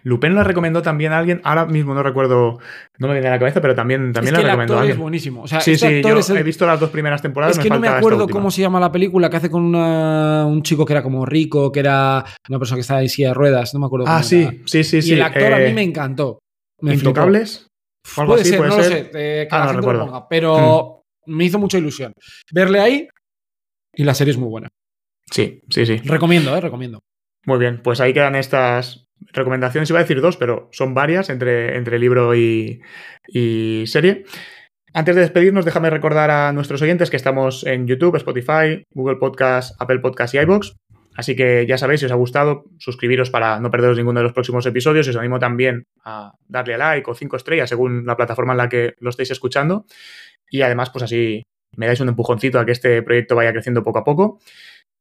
Lupin 0.02 0.34
lo 0.34 0.44
recomendó 0.44 0.82
también 0.82 1.12
a 1.12 1.18
alguien, 1.18 1.40
ahora 1.44 1.66
mismo 1.66 1.94
no 1.94 2.02
recuerdo, 2.02 2.58
no 2.98 3.08
me 3.08 3.14
viene 3.14 3.28
a 3.28 3.32
la 3.32 3.38
cabeza, 3.38 3.60
pero 3.60 3.74
también, 3.74 4.12
también 4.12 4.34
es 4.36 4.42
la 4.42 4.48
recomendó 4.48 4.74
a 4.74 4.80
alguien. 4.80 4.96
es 4.96 5.00
buenísimo. 5.00 5.46
sí, 5.46 5.56
este 5.56 5.76
sí, 5.76 6.02
yo 6.02 6.36
he 6.36 6.42
visto 6.42 6.66
las 6.66 6.80
dos 6.80 6.90
primeras 6.90 7.22
temporadas. 7.22 7.56
Es 7.56 7.62
que 7.62 7.70
no 7.70 7.80
me 7.80 7.88
acuerdo 7.88 8.28
cómo 8.28 8.50
se 8.50 8.62
llama 8.62 8.80
la 8.80 8.92
película 8.92 9.30
que 9.30 9.36
hace 9.36 9.50
con 9.50 9.74
un 9.74 10.62
chico 10.62 10.84
que 10.84 10.92
era 10.92 11.02
como 11.02 11.26
rico, 11.26 11.70
que 11.72 11.80
era 11.80 12.24
una 12.48 12.58
persona 12.58 12.76
que 12.76 12.82
estaba 12.82 13.02
en 13.02 13.08
silla 13.08 13.28
de 13.28 13.34
ruedas, 13.34 13.74
no 13.74 13.80
me 13.80 13.86
acuerdo. 13.86 14.06
Ah, 14.08 14.22
sí, 14.22 14.62
sí, 14.66 14.84
sí, 14.84 15.02
sí. 15.02 15.10
Y 15.10 15.12
el 15.14 15.22
actor 15.22 15.52
a 15.52 15.58
mí 15.58 15.64
eh, 15.64 15.74
me 15.74 15.82
encantó. 15.82 16.38
¿Intocables? 16.80 17.68
puede 18.14 18.44
ser, 18.44 18.60
no 18.60 18.76
lo 18.76 18.82
sé, 18.82 19.10
que 19.10 19.48
ah, 19.50 19.58
la 19.58 19.72
gente 19.72 19.86
lo 19.86 20.06
ponga, 20.06 20.28
pero 20.28 21.04
mm. 21.26 21.36
me 21.36 21.44
hizo 21.44 21.58
mucha 21.58 21.78
ilusión 21.78 22.12
verle 22.52 22.80
ahí 22.80 23.08
y 23.94 24.04
la 24.04 24.14
serie 24.14 24.32
es 24.32 24.38
muy 24.38 24.48
buena. 24.48 24.68
Sí, 25.30 25.62
sí, 25.70 25.86
sí. 25.86 25.96
Recomiendo, 25.98 26.54
eh, 26.56 26.60
recomiendo. 26.60 27.00
Muy 27.46 27.58
bien, 27.58 27.80
pues 27.82 28.00
ahí 28.00 28.12
quedan 28.12 28.34
estas 28.34 29.06
recomendaciones, 29.32 29.90
iba 29.90 29.98
a 29.98 30.02
decir 30.02 30.20
dos, 30.20 30.36
pero 30.36 30.68
son 30.72 30.94
varias 30.94 31.30
entre, 31.30 31.76
entre 31.76 31.98
libro 31.98 32.34
y, 32.34 32.80
serie. 33.86 34.24
Antes 34.94 35.14
de 35.14 35.22
despedirnos, 35.22 35.64
déjame 35.64 35.90
recordar 35.90 36.30
a 36.30 36.52
nuestros 36.52 36.82
oyentes 36.82 37.10
que 37.10 37.16
estamos 37.16 37.64
en 37.64 37.86
YouTube, 37.86 38.16
Spotify, 38.16 38.84
Google 38.94 39.16
Podcast, 39.16 39.80
Apple 39.80 40.00
Podcast 40.00 40.34
y 40.34 40.38
iBox. 40.38 40.74
Así 41.14 41.36
que 41.36 41.66
ya 41.66 41.78
sabéis, 41.78 42.00
si 42.00 42.06
os 42.06 42.12
ha 42.12 42.16
gustado, 42.16 42.64
suscribiros 42.78 43.30
para 43.30 43.60
no 43.60 43.70
perderos 43.70 43.96
ninguno 43.96 44.20
de 44.20 44.24
los 44.24 44.32
próximos 44.32 44.64
episodios. 44.66 45.08
Os 45.08 45.16
animo 45.16 45.38
también 45.38 45.84
a 46.04 46.32
darle 46.48 46.74
a 46.74 46.78
like 46.78 47.10
o 47.10 47.14
cinco 47.14 47.36
estrellas 47.36 47.68
según 47.68 48.06
la 48.06 48.16
plataforma 48.16 48.52
en 48.52 48.58
la 48.58 48.68
que 48.68 48.94
lo 48.98 49.10
estéis 49.10 49.30
escuchando. 49.30 49.84
Y 50.50 50.62
además, 50.62 50.90
pues 50.90 51.04
así 51.04 51.42
me 51.76 51.86
dais 51.86 52.00
un 52.00 52.08
empujoncito 52.08 52.58
a 52.58 52.66
que 52.66 52.72
este 52.72 53.02
proyecto 53.02 53.36
vaya 53.36 53.52
creciendo 53.52 53.82
poco 53.82 53.98
a 53.98 54.04
poco. 54.04 54.40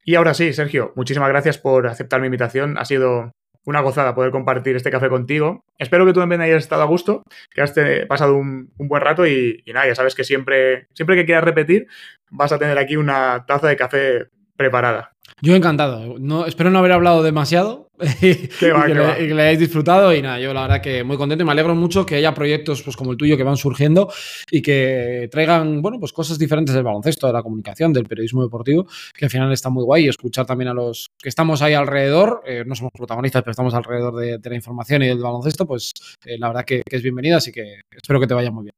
Y 0.03 0.15
ahora 0.15 0.34
sí, 0.34 0.51
Sergio, 0.53 0.93
muchísimas 0.95 1.30
gracias 1.30 1.57
por 1.57 1.88
aceptar 1.88 2.19
mi 2.22 2.28
invitación. 2.28 2.78
Ha 2.78 2.86
sido 2.86 3.32
una 3.66 3.82
gozada 3.82 4.16
poder 4.16 4.32
compartir 4.32 4.76
este 4.76 4.91
café 4.91 5.09
contigo. 5.09 5.64
Espero 5.78 6.05
que 6.05 6.14
tú 6.14 6.20
también 6.20 6.41
hayas 6.41 6.64
estado 6.64 6.82
a 6.82 6.86
gusto, 6.86 7.24
que 7.53 7.62
has 7.62 7.74
pasado 8.07 8.36
un, 8.36 8.72
buen 8.78 9.01
rato 9.01 9.26
y, 9.28 9.64
y, 9.66 9.74
nada, 9.74 9.88
ya 9.88 9.95
sabes 9.95 10.16
que 10.16 10.24
siempre, 10.24 10.88
siempre 10.93 11.16
que 11.16 11.26
quieras 11.26 11.43
repetir 11.43 11.88
vas 12.32 12.51
a 12.51 12.57
tener 12.57 12.78
aquí 12.80 12.95
una 12.95 13.45
taza 13.45 13.68
de 13.68 13.76
café 13.76 14.28
preparada. 14.55 15.12
Yo 15.41 15.55
encantado. 15.55 16.18
No, 16.20 16.45
espero 16.45 16.70
no 16.70 16.80
haber 16.80 16.91
hablado 16.91 17.24
demasiado 17.24 17.89
y, 18.22 18.47
que 18.47 19.34
le, 19.34 19.41
hayáis 19.41 19.60
disfrutado. 19.60 20.14
Y 20.14 20.22
nada, 20.22 20.39
yo 20.39 20.54
la 20.54 20.64
verdad 20.64 20.82
que 20.82 21.04
muy 21.04 21.18
contento 21.18 21.43
y 21.43 21.45
me 21.45 21.52
alegro 21.52 21.76
mucho 21.76 22.06
que 22.06 22.16
haya 22.16 22.34
proyectos 22.34 22.82
pues, 22.84 22.95
como 22.95 23.12
el 23.12 23.18
tuyo 23.18 23.38
que 23.38 23.43
van 23.43 23.58
surgiendo 23.58 24.12
y 24.49 24.62
que 24.62 25.30
traigan 25.32 25.82
bueno, 25.82 25.99
pues, 25.99 26.14
cosas 26.14 26.39
diferentes 26.39 26.74
del 26.74 26.84
baloncesto, 26.84 27.28
de 27.28 27.34
la 27.34 27.43
comunicación, 27.43 27.93
del 27.93 28.06
periodismo 28.06 28.43
deportivo, 28.43 28.88
que 29.14 29.26
al 29.26 29.32
final 29.32 29.52
está 29.52 29.70
muy 29.70 29.84
guay. 29.84 30.06
Y 30.06 30.10
escuchar 30.10 30.45
también 30.45 30.70
a 30.70 30.74
los 30.74 31.12
que 31.18 31.30
estamos 31.30 31.62
ahí 31.62 31.74
alrededor, 31.74 32.41
eh, 32.45 32.64
no 32.66 32.76
somos 32.76 32.91
protagonistas, 32.91 33.43
pero 33.43 33.52
estamos 33.52 33.74
alrededor 33.74 34.16
de, 34.16 34.39
la 34.49 34.56
información 34.56 35.04
y 35.04 35.08
del 35.08 35.20
baloncesto, 35.20 35.66
pues 35.66 35.93
eh, 36.26 36.38
la 36.38 36.47
verdad 36.47 36.66
que, 36.66 36.82
que 36.84 36.95
es 36.95 37.04
bienvenida. 37.04 37.38
Así 37.38 37.52
que 37.52 37.82
espero 37.91 38.20
que 38.20 38.28
te 38.28 38.34
vaya 38.34 38.52
muy 38.52 38.64
bien. 38.64 38.76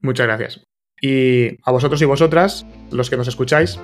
Muchas 0.00 0.26
gracias. 0.26 0.60
Y 1.00 1.58
a 1.64 1.70
vosotros 1.70 2.00
y 2.02 2.04
vosotras, 2.04 2.66
los 2.90 3.10
que 3.10 3.16
nos 3.16 3.28
escucháis, 3.28 3.78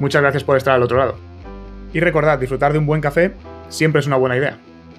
muchas 0.00 0.22
gracias 0.22 0.44
por 0.44 0.56
estar 0.56 0.74
al 0.74 0.82
otro 0.82 0.98
lado. 0.98 1.18
Y 1.92 2.00
recordad, 2.00 2.38
disfrutar 2.38 2.72
de 2.72 2.78
un 2.78 2.86
buen 2.86 3.00
café 3.00 3.32
siempre 3.72 4.00
es 4.00 4.06
una 4.06 4.16
buena 4.16 4.36
idea. 4.36 4.58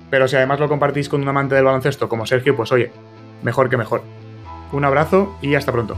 Pero 0.09 0.27
si 0.27 0.35
además 0.35 0.59
lo 0.59 0.69
compartís 0.69 1.09
con 1.09 1.21
un 1.21 1.27
amante 1.29 1.55
del 1.55 1.63
baloncesto 1.63 2.09
como 2.09 2.25
Sergio, 2.25 2.55
pues 2.55 2.71
oye, 2.71 2.91
mejor 3.41 3.69
que 3.69 3.77
mejor. 3.77 4.03
Un 4.71 4.85
abrazo 4.85 5.35
y 5.41 5.55
hasta 5.55 5.71
pronto. 5.71 5.97